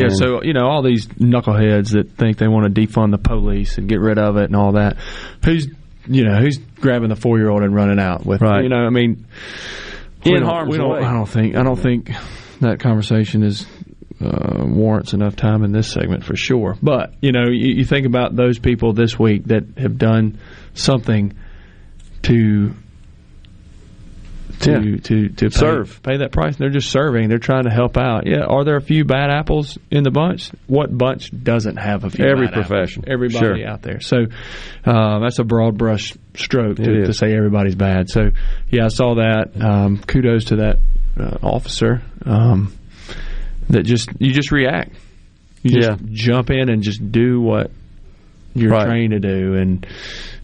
yeah, 0.00 0.08
so 0.08 0.42
you 0.42 0.54
know 0.54 0.66
all 0.66 0.82
these 0.82 1.06
knuckleheads 1.06 1.90
that 1.92 2.16
think 2.16 2.38
they 2.38 2.48
want 2.48 2.74
to 2.74 2.80
defund 2.86 3.10
the 3.10 3.18
police 3.18 3.76
and 3.76 3.86
get 3.88 4.00
rid 4.00 4.16
of 4.18 4.36
it 4.38 4.44
and 4.44 4.56
all 4.56 4.72
that. 4.72 4.96
Who's 5.44 5.66
you 6.06 6.24
know 6.24 6.36
who's 6.40 6.56
grabbing 6.80 7.10
the 7.10 7.16
four 7.16 7.36
year 7.38 7.50
old 7.50 7.62
and 7.62 7.74
running 7.74 7.98
out 8.00 8.24
with? 8.24 8.40
Right. 8.40 8.62
You 8.62 8.70
know, 8.70 8.76
I 8.76 8.88
mean, 8.90 9.26
In 10.24 10.42
harm's 10.42 10.70
we 10.70 10.78
don't- 10.78 10.90
way. 10.90 11.00
I 11.00 11.12
don't 11.12 11.28
think 11.28 11.54
I 11.56 11.62
don't 11.62 11.78
think 11.78 12.10
that 12.60 12.80
conversation 12.80 13.42
is 13.42 13.66
uh, 14.24 14.64
warrants 14.64 15.12
enough 15.12 15.36
time 15.36 15.64
in 15.64 15.72
this 15.72 15.92
segment 15.92 16.24
for 16.24 16.34
sure. 16.36 16.78
But 16.82 17.12
you 17.20 17.32
know, 17.32 17.48
you, 17.50 17.74
you 17.74 17.84
think 17.84 18.06
about 18.06 18.34
those 18.34 18.58
people 18.58 18.94
this 18.94 19.18
week 19.18 19.44
that 19.46 19.64
have 19.76 19.98
done 19.98 20.38
something 20.72 21.34
to. 22.22 22.72
To, 24.64 24.70
Yeah. 24.72 24.96
to 24.96 25.28
to 25.28 25.44
pay, 25.50 25.56
Serve. 25.56 26.02
pay 26.02 26.16
that 26.18 26.32
price. 26.32 26.56
They're 26.56 26.70
just 26.70 26.90
serving. 26.90 27.28
They're 27.28 27.38
trying 27.38 27.64
to 27.64 27.70
help 27.70 27.96
out. 27.96 28.26
Yeah. 28.26 28.44
Are 28.44 28.64
there 28.64 28.76
a 28.76 28.80
few 28.82 29.04
bad 29.04 29.30
apples 29.30 29.78
in 29.90 30.02
the 30.04 30.10
bunch? 30.10 30.50
What 30.66 30.96
bunch 30.96 31.30
doesn't 31.42 31.76
have 31.76 32.04
a 32.04 32.10
few? 32.10 32.24
Every 32.24 32.46
bad 32.46 32.54
apples? 32.58 32.66
profession. 32.68 33.04
Everybody 33.06 33.60
Sure. 33.62 33.66
out 33.68 33.82
there. 33.82 34.00
So 34.00 34.26
uh, 34.84 35.18
that's 35.20 35.38
a 35.38 35.44
broad 35.44 35.76
brush 35.78 36.14
stroke 36.34 36.76
to, 36.76 37.06
to 37.06 37.12
say 37.12 37.34
everybody's 37.34 37.74
bad. 37.74 38.08
So 38.10 38.30
yeah, 38.70 38.84
I 38.86 38.88
saw 38.88 39.14
that. 39.16 39.50
Um, 39.60 39.98
kudos 39.98 40.46
to 40.46 40.56
that 40.56 40.78
uh, 41.18 41.38
officer. 41.42 42.02
Um, 42.24 42.72
that 43.70 43.82
just 43.84 44.10
you 44.18 44.32
just 44.32 44.50
react. 44.52 44.94
You 45.62 45.80
just 45.80 46.04
jump 46.06 46.50
in 46.50 46.68
and 46.68 46.82
just 46.82 47.10
do 47.10 47.40
what 47.40 47.70
you're 48.54 48.70
Right. 48.70 48.86
trained 48.86 49.12
to 49.12 49.18
do. 49.18 49.54
And 49.54 49.86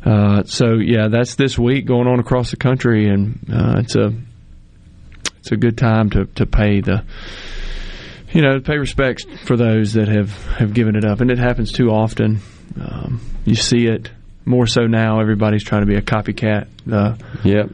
uh, 0.04 0.44
so 0.44 0.74
yeah, 0.74 1.08
that's 1.08 1.34
this 1.34 1.58
week 1.58 1.86
going 1.86 2.06
on 2.06 2.20
across 2.20 2.50
the 2.50 2.56
country, 2.56 3.08
and 3.08 3.38
uh, 3.52 3.74
it's 3.78 3.96
a 3.96 4.12
it's 5.38 5.52
a 5.52 5.56
good 5.56 5.76
time 5.76 6.10
to 6.10 6.24
to 6.26 6.46
pay 6.46 6.80
the 6.80 7.04
you 8.32 8.42
know 8.42 8.60
pay 8.60 8.78
respects 8.78 9.24
for 9.44 9.56
those 9.56 9.94
that 9.94 10.08
have 10.08 10.32
have 10.46 10.72
given 10.72 10.96
it 10.96 11.04
up, 11.04 11.20
and 11.20 11.30
it 11.30 11.38
happens 11.38 11.72
too 11.72 11.90
often. 11.90 12.40
Um, 12.80 13.20
you 13.44 13.54
see 13.54 13.86
it 13.86 14.10
more 14.44 14.66
so 14.66 14.86
now. 14.86 15.20
Everybody's 15.20 15.64
trying 15.64 15.82
to 15.82 15.86
be 15.86 15.96
a 15.96 16.02
copycat. 16.02 16.68
Uh, 16.90 17.16
yep. 17.44 17.70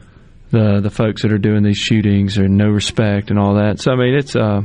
The 0.51 0.79
the 0.81 0.89
folks 0.89 1.21
that 1.21 1.31
are 1.31 1.37
doing 1.37 1.63
these 1.63 1.77
shootings 1.77 2.37
are 2.37 2.47
no 2.47 2.69
respect 2.69 3.29
and 3.29 3.39
all 3.39 3.55
that. 3.55 3.79
So 3.79 3.91
I 3.91 3.95
mean, 3.95 4.15
it's 4.15 4.35
uh 4.35 4.63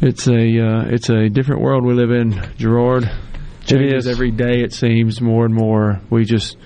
it's 0.00 0.26
a 0.26 0.34
uh, 0.34 0.84
it's 0.86 1.10
a 1.10 1.28
different 1.28 1.62
world 1.62 1.84
we 1.84 1.94
live 1.94 2.10
in, 2.10 2.32
Gerard. 2.58 3.10
Changes 3.64 4.06
is. 4.06 4.12
every 4.12 4.30
day. 4.30 4.60
It 4.62 4.72
seems 4.72 5.20
more 5.20 5.44
and 5.44 5.54
more. 5.54 6.00
We 6.10 6.24
just 6.24 6.56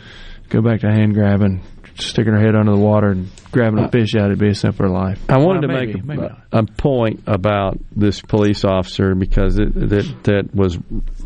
go 0.48 0.62
back 0.62 0.80
to 0.80 0.88
hand 0.88 1.14
grabbing, 1.14 1.62
sticking 1.98 2.32
our 2.32 2.40
head 2.40 2.54
under 2.54 2.72
the 2.72 2.80
water 2.80 3.08
and 3.10 3.28
grabbing 3.52 3.78
a 3.80 3.90
fish 3.90 4.14
out. 4.14 4.26
It'd 4.26 4.38
be 4.38 4.48
a 4.50 4.54
simpler 4.54 4.88
life. 4.88 5.20
I 5.28 5.38
wanted 5.38 5.68
Well, 5.68 5.78
to 5.80 5.86
maybe, 5.86 6.00
make 6.00 6.18
a, 6.20 6.42
a 6.52 6.64
point 6.64 7.22
about 7.26 7.78
this 7.94 8.20
police 8.20 8.64
officer 8.64 9.14
because 9.14 9.58
it, 9.58 9.74
that 9.74 10.14
that 10.24 10.54
was 10.54 10.78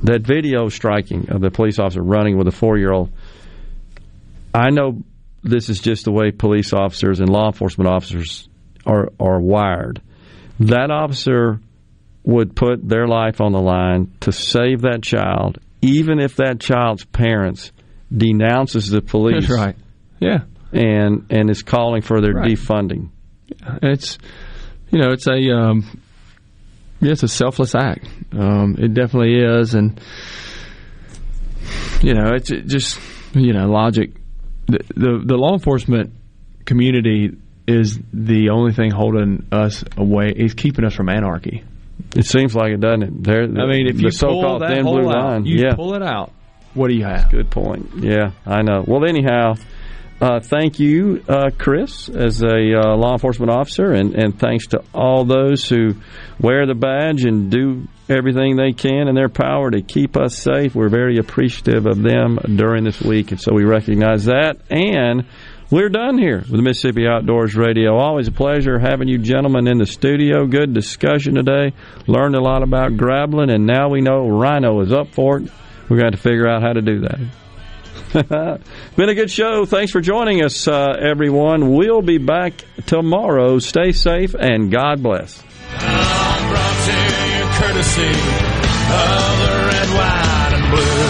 that 0.02 0.22
video 0.22 0.68
striking 0.68 1.30
of 1.30 1.40
the 1.40 1.50
police 1.50 1.78
officer 1.78 2.02
running 2.02 2.36
with 2.36 2.48
a 2.48 2.52
four 2.52 2.78
year 2.78 2.92
old. 2.92 3.10
I 4.54 4.70
know 4.70 5.02
this 5.42 5.68
is 5.68 5.80
just 5.80 6.04
the 6.04 6.12
way 6.12 6.32
police 6.32 6.72
officers 6.72 7.20
and 7.20 7.28
law 7.28 7.46
enforcement 7.46 7.88
officers 7.88 8.48
are 8.86 9.08
are 9.18 9.40
wired. 9.40 10.02
That 10.60 10.90
officer 10.90 11.60
would 12.24 12.54
put 12.54 12.86
their 12.88 13.06
life 13.08 13.40
on 13.40 13.52
the 13.52 13.60
line 13.60 14.12
to 14.20 14.32
save 14.32 14.82
that 14.82 15.02
child, 15.02 15.58
even 15.82 16.20
if 16.20 16.36
that 16.36 16.60
child's 16.60 17.04
parents 17.06 17.72
denounces 18.14 18.88
the 18.90 19.00
police. 19.00 19.48
That's 19.48 19.60
right. 19.60 19.76
Yeah. 20.20 20.40
And 20.72 21.26
and 21.30 21.50
is 21.50 21.62
calling 21.62 22.02
for 22.02 22.20
their 22.20 22.34
Right. 22.34 22.50
defunding. 22.50 23.10
It's 23.82 24.18
you 24.90 25.00
know 25.00 25.10
it's 25.10 25.26
a 25.26 25.50
um, 25.50 26.00
it's 27.00 27.22
a 27.22 27.28
selfless 27.28 27.74
act. 27.74 28.06
Um, 28.32 28.76
it 28.78 28.94
definitely 28.94 29.34
is, 29.40 29.74
and 29.74 30.00
you 32.02 32.14
know 32.14 32.32
it's 32.34 32.50
it 32.50 32.66
just 32.66 33.00
you 33.34 33.52
know 33.52 33.66
logic. 33.68 34.12
The, 34.66 34.78
the 34.94 35.22
the 35.24 35.36
law 35.36 35.54
enforcement 35.54 36.12
community 36.64 37.36
is 37.66 37.98
the 38.12 38.50
only 38.50 38.72
thing 38.72 38.90
holding 38.90 39.46
us 39.50 39.82
away. 39.96 40.32
Is 40.36 40.54
keeping 40.54 40.84
us 40.84 40.94
from 40.94 41.08
anarchy. 41.08 41.64
It 42.16 42.26
seems 42.26 42.54
like 42.54 42.72
it, 42.72 42.80
doesn't 42.80 43.02
it? 43.02 43.24
There, 43.24 43.42
I 43.42 43.66
mean, 43.66 43.86
if 43.86 43.96
the 43.96 44.02
you 44.02 44.10
pull 44.18 44.58
that 44.58 44.68
thin 44.68 44.84
blue 44.84 45.08
out, 45.08 45.24
line, 45.24 45.44
you 45.46 45.64
yeah, 45.64 45.74
pull 45.74 45.94
it 45.94 46.02
out. 46.02 46.32
What 46.74 46.88
do 46.88 46.94
you 46.94 47.04
have? 47.04 47.30
Good 47.30 47.50
point. 47.50 47.90
Yeah, 47.96 48.30
I 48.46 48.62
know. 48.62 48.84
Well, 48.86 49.04
anyhow, 49.04 49.54
uh, 50.20 50.40
thank 50.40 50.78
you, 50.78 51.24
uh, 51.28 51.50
Chris, 51.56 52.08
as 52.08 52.42
a 52.42 52.78
uh, 52.78 52.96
law 52.96 53.12
enforcement 53.12 53.50
officer, 53.50 53.92
and, 53.92 54.14
and 54.14 54.38
thanks 54.38 54.68
to 54.68 54.84
all 54.94 55.24
those 55.24 55.68
who 55.68 55.94
wear 56.38 56.66
the 56.66 56.74
badge 56.74 57.24
and 57.24 57.50
do 57.50 57.88
everything 58.08 58.56
they 58.56 58.72
can 58.72 59.08
in 59.08 59.14
their 59.14 59.30
power 59.30 59.70
to 59.70 59.80
keep 59.80 60.16
us 60.16 60.36
safe. 60.36 60.74
We're 60.74 60.90
very 60.90 61.16
appreciative 61.18 61.86
of 61.86 62.02
them 62.02 62.38
during 62.56 62.84
this 62.84 63.00
week, 63.00 63.32
and 63.32 63.40
so 63.40 63.54
we 63.54 63.64
recognize 63.64 64.26
that. 64.26 64.58
And 64.68 65.26
we're 65.70 65.88
done 65.88 66.18
here 66.18 66.38
with 66.38 66.60
Mississippi 66.60 67.06
Outdoors 67.06 67.54
Radio. 67.54 67.96
Always 67.96 68.28
a 68.28 68.32
pleasure 68.32 68.78
having 68.78 69.08
you 69.08 69.18
gentlemen 69.18 69.68
in 69.68 69.78
the 69.78 69.86
studio. 69.86 70.46
Good 70.46 70.74
discussion 70.74 71.34
today. 71.34 71.72
Learned 72.06 72.34
a 72.34 72.40
lot 72.40 72.62
about 72.62 72.96
grappling, 72.96 73.50
and 73.50 73.66
now 73.66 73.88
we 73.88 74.00
know 74.00 74.28
Rhino 74.28 74.80
is 74.80 74.92
up 74.92 75.08
for 75.14 75.38
it. 75.38 75.50
We're 75.88 75.98
going 75.98 76.12
to 76.12 76.18
figure 76.18 76.48
out 76.48 76.62
how 76.62 76.72
to 76.72 76.82
do 76.82 77.00
that. 77.00 78.60
Been 78.96 79.08
a 79.08 79.14
good 79.14 79.30
show. 79.30 79.64
Thanks 79.64 79.92
for 79.92 80.00
joining 80.00 80.44
us, 80.44 80.66
uh, 80.66 80.96
everyone. 80.98 81.72
We'll 81.72 82.02
be 82.02 82.18
back 82.18 82.54
tomorrow. 82.86 83.60
Stay 83.60 83.92
safe 83.92 84.34
and 84.34 84.72
God 84.72 85.02
bless. 85.02 85.40
brought 85.40 86.80
to 86.86 86.92
you 86.92 87.44
courtesy 87.60 88.08
of 88.90 89.38
the 89.38 89.52
red, 89.68 89.88
white, 89.94 90.52
and 90.54 90.70
blue. 90.70 91.09